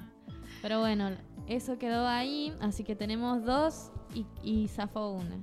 Pero 0.62 0.80
bueno, 0.80 1.12
eso 1.48 1.78
quedó 1.78 2.08
ahí, 2.08 2.54
así 2.62 2.84
que 2.84 2.96
tenemos 2.96 3.44
dos 3.44 3.92
y, 4.14 4.26
y 4.44 4.68
zafó 4.68 5.12
una. 5.12 5.38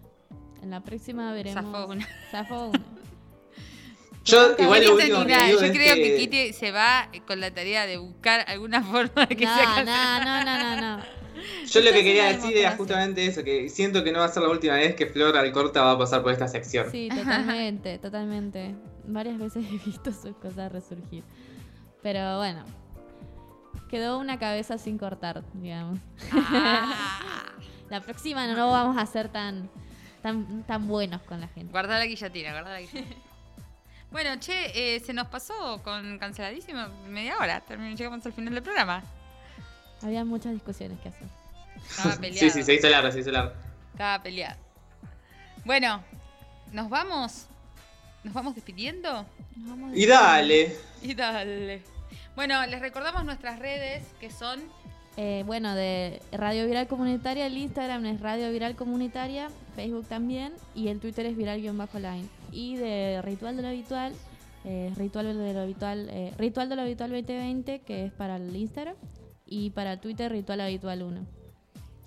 En 0.62 0.70
la 0.70 0.82
próxima 0.82 1.32
veremos. 1.32 1.62
Zafó 1.62 1.86
una. 1.86 2.08
Zafó 2.30 2.66
una. 2.68 2.99
Yo 4.24 4.54
igual 4.58 4.84
lo 4.84 4.94
último 4.94 5.26
que 5.26 5.36
digo 5.44 5.60
yo 5.60 5.66
es 5.66 5.72
creo 5.72 5.94
que... 5.94 6.02
que- 6.02 6.16
Kitty 6.18 6.52
se 6.52 6.72
va 6.72 7.08
con 7.26 7.40
la 7.40 7.52
tarea 7.52 7.86
de 7.86 7.96
buscar 7.96 8.44
alguna 8.48 8.82
forma 8.92 9.26
de 9.26 9.36
que 9.36 9.44
No, 9.44 9.54
sea 9.56 9.84
no, 9.84 10.24
no, 10.24 10.44
no, 10.44 10.58
no, 10.76 10.96
no. 10.98 11.04
Yo 11.70 11.80
lo 11.80 11.92
que 11.92 12.02
quería 12.04 12.26
decir 12.32 12.54
era 12.56 12.72
justamente 12.76 13.24
eso, 13.24 13.42
que 13.42 13.70
siento 13.70 14.04
que 14.04 14.12
no 14.12 14.18
va 14.18 14.26
a 14.26 14.28
ser 14.28 14.42
la 14.42 14.50
última 14.50 14.74
vez 14.74 14.94
que 14.94 15.06
Flor 15.06 15.36
Alcorta 15.38 15.82
va 15.82 15.92
a 15.92 15.98
pasar 15.98 16.22
por 16.22 16.32
esta 16.32 16.48
sección. 16.48 16.90
Sí, 16.90 17.08
totalmente, 17.08 17.98
totalmente. 17.98 18.74
Varias 19.06 19.38
veces 19.38 19.64
he 19.66 19.78
visto 19.84 20.12
sus 20.12 20.36
cosas 20.36 20.70
resurgir. 20.70 21.24
Pero 22.02 22.36
bueno, 22.38 22.64
quedó 23.88 24.18
una 24.18 24.38
cabeza 24.38 24.76
sin 24.76 24.98
cortar, 24.98 25.42
digamos. 25.54 25.98
Ah. 26.32 27.52
la 27.90 28.02
próxima 28.02 28.46
no, 28.46 28.54
no 28.56 28.70
vamos 28.70 28.98
a 28.98 29.06
ser 29.06 29.28
tan, 29.30 29.70
tan, 30.22 30.64
tan 30.66 30.86
buenos 30.88 31.22
con 31.22 31.40
la 31.40 31.48
gente. 31.48 31.70
Guarda 31.72 31.98
la 31.98 32.04
guillotina, 32.06 32.52
guarda 32.52 32.72
la 32.72 32.80
guillotina. 32.80 33.16
Bueno, 34.10 34.30
che, 34.40 34.96
eh, 34.96 35.00
se 35.00 35.12
nos 35.12 35.28
pasó 35.28 35.80
con 35.82 36.18
canceladísimo 36.18 36.86
media 37.08 37.36
hora. 37.38 37.62
Termin- 37.66 37.96
llegamos 37.96 38.24
al 38.26 38.32
final 38.32 38.54
del 38.54 38.62
programa. 38.62 39.02
Había 40.02 40.24
muchas 40.24 40.52
discusiones 40.52 40.98
que 41.00 41.08
hacer. 41.10 41.28
Estaba 41.88 42.16
peleado. 42.20 42.38
Sí, 42.38 42.50
sí, 42.50 42.62
se 42.62 42.74
hizo 42.74 42.88
largo, 42.88 43.10
se 43.12 43.20
hizo 43.20 43.30
largo. 43.30 43.52
Estaba 43.92 44.22
peleado. 44.22 44.56
Bueno, 45.64 46.02
nos 46.72 46.88
vamos. 46.88 47.46
Nos 48.24 48.34
vamos 48.34 48.54
despidiendo. 48.54 49.26
Nos 49.56 49.68
vamos 49.70 49.96
Y 49.96 50.06
dale. 50.06 50.76
Y 51.02 51.14
dale. 51.14 51.82
Bueno, 52.36 52.64
les 52.66 52.80
recordamos 52.80 53.24
nuestras 53.24 53.58
redes 53.58 54.02
que 54.20 54.30
son 54.30 54.60
Eh, 55.16 55.42
bueno, 55.44 55.74
de 55.74 56.22
Radio 56.32 56.66
Viral 56.66 56.86
Comunitaria, 56.86 57.44
el 57.46 57.56
Instagram 57.58 58.06
es 58.06 58.20
Radio 58.20 58.50
Viral 58.52 58.76
Comunitaria, 58.76 59.50
Facebook 59.74 60.06
también, 60.06 60.52
y 60.74 60.88
el 60.88 61.00
Twitter 61.00 61.26
es 61.26 61.36
viral-line. 61.36 62.28
Y 62.52 62.76
de 62.76 63.20
Ritual 63.22 63.56
de 63.56 63.62
lo 63.62 63.68
Habitual, 63.68 64.14
eh, 64.64 64.92
Ritual 64.96 65.26
de 65.26 65.54
lo 65.54 65.60
Habitual, 65.60 66.08
eh, 66.10 66.32
Ritual 66.38 66.68
de 66.68 66.76
lo 66.76 66.82
Habitual 66.82 67.10
2020, 67.10 67.80
que 67.80 68.06
es 68.06 68.12
para 68.12 68.36
el 68.36 68.54
Instagram, 68.54 68.96
y 69.46 69.70
para 69.70 70.00
Twitter 70.00 70.30
Ritual 70.30 70.60
Habitual 70.60 71.02
1. 71.02 71.40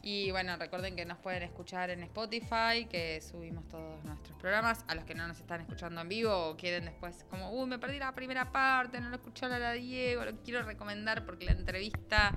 Y 0.06 0.32
bueno, 0.32 0.58
recuerden 0.58 0.98
que 0.98 1.06
nos 1.06 1.18
pueden 1.18 1.44
escuchar 1.44 1.90
en 1.90 2.04
Spotify, 2.04 2.88
que 2.90 3.22
subimos 3.22 3.66
todos 3.70 4.04
nuestros 4.04 4.38
programas. 4.38 4.84
A 4.90 4.96
los 4.96 5.06
que 5.06 5.16
no 5.16 5.26
nos 5.30 5.40
están 5.40 5.62
escuchando 5.62 6.02
en 6.02 6.10
vivo 6.10 6.50
o 6.50 6.58
quieren 6.58 6.84
después, 6.84 7.26
como, 7.30 7.52
uy, 7.52 7.70
me 7.70 7.80
perdí 7.80 8.00
la 8.00 8.14
primera 8.14 8.52
parte, 8.52 9.00
no 9.00 9.08
lo 9.08 9.16
escuché 9.16 9.46
a 9.46 9.58
la 9.58 9.72
Diego, 9.72 10.26
lo 10.26 10.36
quiero 10.44 10.62
recomendar 10.64 11.26
porque 11.26 11.46
la 11.46 11.54
entrevista 11.54 12.36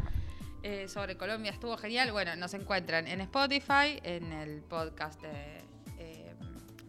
eh, 0.62 0.86
sobre 0.86 1.16
Colombia 1.16 1.50
estuvo 1.50 1.76
genial. 1.76 2.12
Bueno, 2.12 2.36
nos 2.36 2.54
encuentran 2.54 3.08
en 3.08 3.20
Spotify, 3.22 3.98
en 4.04 4.32
el 4.32 4.62
podcast 4.62 5.20
de 5.20 5.65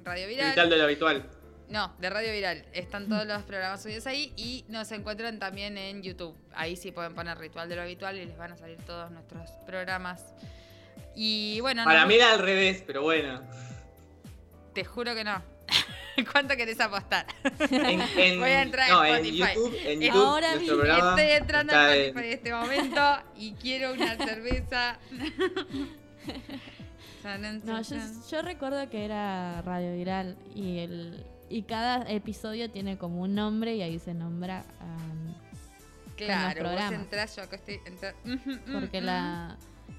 Radio 0.07 0.27
Viral. 0.27 0.49
Vital 0.49 0.69
de 0.69 0.77
lo 0.77 0.83
habitual. 0.83 1.29
No, 1.69 1.93
de 1.99 2.09
Radio 2.09 2.31
Viral. 2.31 2.65
Están 2.73 3.09
todos 3.09 3.27
los 3.27 3.43
programas 3.43 3.83
subidos 3.83 4.07
ahí 4.07 4.31
y 4.37 4.63
nos 4.69 4.89
encuentran 4.93 5.37
también 5.37 5.77
en 5.77 6.01
YouTube. 6.01 6.35
Ahí 6.53 6.75
sí 6.77 6.91
pueden 6.91 7.13
poner 7.13 7.37
Ritual 7.37 7.67
de 7.67 7.75
lo 7.75 7.81
Habitual 7.81 8.17
y 8.17 8.25
les 8.25 8.37
van 8.37 8.53
a 8.53 8.57
salir 8.57 8.77
todos 8.85 9.11
nuestros 9.11 9.49
programas. 9.65 10.23
Y 11.15 11.59
bueno, 11.61 11.83
Para 11.83 12.05
mí 12.05 12.15
era 12.15 12.31
al 12.33 12.39
revés, 12.39 12.83
pero 12.87 13.01
bueno. 13.01 13.41
te 14.73 14.85
juro 14.85 15.13
que 15.13 15.23
no. 15.25 15.41
¿Cuánto 16.31 16.55
querés 16.55 16.79
apostar? 16.79 17.25
En, 17.69 18.01
en- 18.01 18.39
Voy 18.39 18.49
a 18.49 18.61
entrar 18.61 18.89
no, 18.89 19.03
en 19.05 19.15
en 19.15 19.25
Spotify. 19.25 19.53
YouTube, 19.55 19.77
en 19.85 20.01
YouTube 20.01 20.21
Ahora 20.25 20.55
mismo 20.55 20.83
estoy 20.83 21.31
entrando 21.31 21.73
en- 21.73 21.79
Spotify 22.01 22.19
en 22.27 22.33
este 22.33 22.53
momento 22.53 23.17
y 23.35 23.51
quiero 23.53 23.91
una 23.93 24.15
cerveza. 24.15 24.99
No, 27.65 27.81
yo, 27.81 27.95
yo 28.31 28.41
recuerdo 28.41 28.89
que 28.89 29.03
era 29.05 29.61
Radio 29.63 29.93
Viral 29.95 30.37
y 30.55 30.79
el 30.79 31.25
y 31.49 31.63
cada 31.63 32.09
episodio 32.09 32.69
tiene 32.69 32.97
como 32.97 33.21
un 33.21 33.33
nombre 33.35 33.75
y 33.75 33.81
ahí 33.81 33.99
se 33.99 34.13
nombra 34.13 34.65
um, 34.81 35.33
Claro, 36.17 36.63
los 36.63 36.71
vos 36.71 36.73
programas. 36.73 36.93
entrás, 37.03 37.35
yo 37.35 37.43
acá 37.43 37.55
estoy. 37.57 37.79
entra- 37.85 38.15
Porque 38.73 39.01
la 39.01 39.55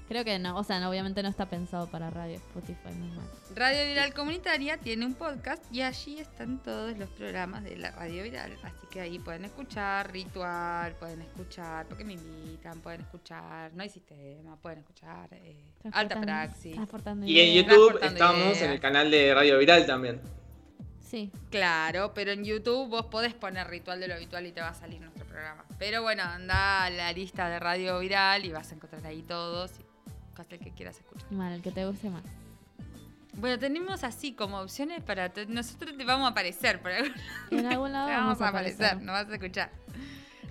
creo 0.09 0.25
que 0.25 0.39
no, 0.39 0.57
o 0.57 0.63
sea, 0.63 0.79
no, 0.79 0.89
obviamente 0.89 1.21
no 1.21 1.29
está 1.29 1.45
pensado 1.45 1.87
para 1.87 2.09
radio 2.09 2.35
Spotify 2.35 2.89
normal. 2.97 3.25
Radio 3.55 3.85
Viral 3.85 4.13
Comunitaria 4.13 4.77
tiene 4.77 5.05
un 5.05 5.13
podcast 5.13 5.63
y 5.71 5.83
allí 5.83 6.19
están 6.19 6.61
todos 6.63 6.97
los 6.97 7.07
programas 7.09 7.63
de 7.63 7.77
la 7.77 7.91
Radio 7.91 8.23
Viral. 8.23 8.57
Así 8.63 8.87
que 8.89 9.01
ahí 9.01 9.19
pueden 9.19 9.45
escuchar 9.45 10.11
Ritual, 10.11 10.95
pueden 10.95 11.21
escuchar 11.21 11.85
Porque 11.85 12.03
me 12.03 12.13
invitan, 12.13 12.79
pueden 12.79 13.01
escuchar 13.01 13.71
No 13.73 13.83
hay 13.83 13.89
sistema, 13.89 14.55
pueden 14.57 14.79
escuchar 14.79 15.29
eh, 15.31 15.63
Alta 15.91 16.19
Praxis. 16.19 16.75
Y 17.25 17.39
en. 17.39 17.63
YouTube 17.63 17.99
estamos 18.01 18.59
en 18.61 18.71
el 18.71 18.79
canal 18.79 19.11
de 19.11 19.33
Radio 19.33 19.59
Viral 19.59 19.85
también. 19.85 20.19
Sí. 20.99 21.31
Claro, 21.49 22.13
pero 22.13 22.31
en 22.31 22.43
YouTube 22.43 22.89
vos 22.89 23.05
podés 23.07 23.33
poner 23.33 23.67
Ritual 23.67 23.99
de 23.99 24.07
lo 24.07 24.15
Habitual 24.15 24.45
y 24.45 24.51
te 24.51 24.61
va 24.61 24.69
a 24.69 24.73
salir 24.73 25.01
nuestro 25.01 25.25
programa. 25.25 25.65
Pero 25.77 26.01
bueno, 26.01 26.23
anda 26.23 26.83
a 26.83 26.89
la 26.89 27.11
lista 27.13 27.49
de 27.49 27.59
Radio 27.59 27.99
Viral 27.99 28.45
y 28.45 28.51
vas 28.51 28.71
a 28.71 28.75
encontrar 28.75 29.05
ahí 29.05 29.23
todos 29.23 29.71
y 29.79 29.88
buscas 30.39 30.59
el 30.59 30.59
que 30.59 30.71
quieras 30.71 30.97
escuchar. 30.97 31.31
Mal, 31.31 31.53
el 31.53 31.61
que 31.61 31.71
te 31.71 31.85
guste 31.85 32.09
más. 32.09 32.23
Bueno, 33.33 33.59
tenemos 33.59 34.03
así 34.03 34.33
como 34.33 34.59
opciones 34.59 35.03
para... 35.03 35.31
nosotros 35.47 35.95
te 35.95 36.03
vamos 36.03 36.27
a 36.27 36.31
aparecer 36.31 36.81
por 36.81 36.91
algún 36.91 37.13
En 37.51 37.65
algún 37.65 37.91
lado 37.91 38.07
Te 38.07 38.13
vamos 38.13 38.39
vamos 38.39 38.41
a 38.41 38.47
aparecer, 38.49 38.85
aparecer. 38.85 39.05
nos 39.05 39.13
vas 39.13 39.29
a 39.29 39.33
escuchar. 39.33 39.71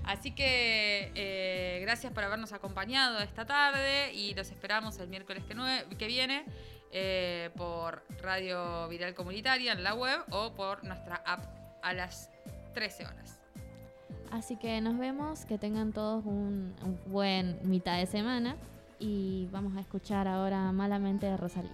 Así 0.05 0.31
que 0.31 1.13
eh, 1.15 1.81
gracias 1.83 2.13
por 2.13 2.25
habernos 2.25 2.53
acompañado 2.53 3.19
esta 3.19 3.45
tarde 3.45 4.13
y 4.15 4.35
los 4.35 4.51
esperamos 4.51 4.99
el 4.99 5.09
miércoles 5.09 5.45
que, 5.45 5.97
que 5.97 6.07
viene 6.07 6.45
eh, 6.93 7.51
por 7.57 8.05
Radio 8.23 8.89
Viral 8.89 9.15
Comunitaria 9.15 9.73
en 9.73 9.83
la 9.83 9.95
web 9.95 10.21
o 10.31 10.55
por 10.55 10.85
nuestra 10.85 11.17
app 11.27 11.45
a 11.83 11.93
las 11.93 12.31
13 12.73 13.07
horas. 13.07 13.39
Así 14.31 14.57
que 14.57 14.81
nos 14.81 14.97
vemos, 14.99 15.45
que 15.45 15.59
tengan 15.59 15.93
todos 15.93 16.25
un, 16.25 16.75
un 16.83 16.99
buen 17.07 17.59
mitad 17.69 17.99
de 17.99 18.07
semana 18.07 18.57
y 18.99 19.49
vamos 19.53 19.77
a 19.77 19.81
escuchar 19.81 20.27
ahora 20.27 20.73
Malamente 20.73 21.27
de 21.27 21.37
Rosalía. 21.37 21.71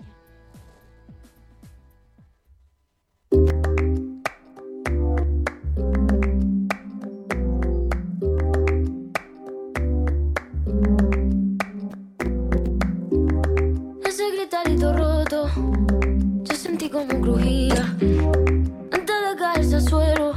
Ese 14.05 14.31
gritarito 14.37 14.93
roto, 14.93 15.49
yo 16.43 16.55
sentí 16.55 16.89
como 16.89 17.21
crujía. 17.21 17.97
Antes 18.93 19.17
de 19.31 19.37
caerse 19.39 19.77
al 19.77 19.83
suelo, 19.83 20.33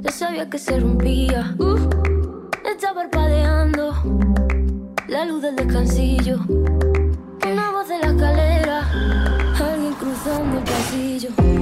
ya 0.00 0.10
sabía 0.10 0.48
que 0.48 0.58
se 0.58 0.80
rompía. 0.80 1.54
Uh, 1.58 1.76
está 2.64 2.94
parpadeando 2.94 3.92
la 5.12 5.26
luz 5.26 5.42
del 5.42 5.54
descansillo. 5.54 6.38
Una 6.48 7.70
voz 7.70 7.86
de 7.86 7.98
la 7.98 8.06
escalera, 8.06 8.90
alguien 9.60 9.92
cruzando 9.94 10.58
el 10.58 10.64
pasillo. 10.64 11.61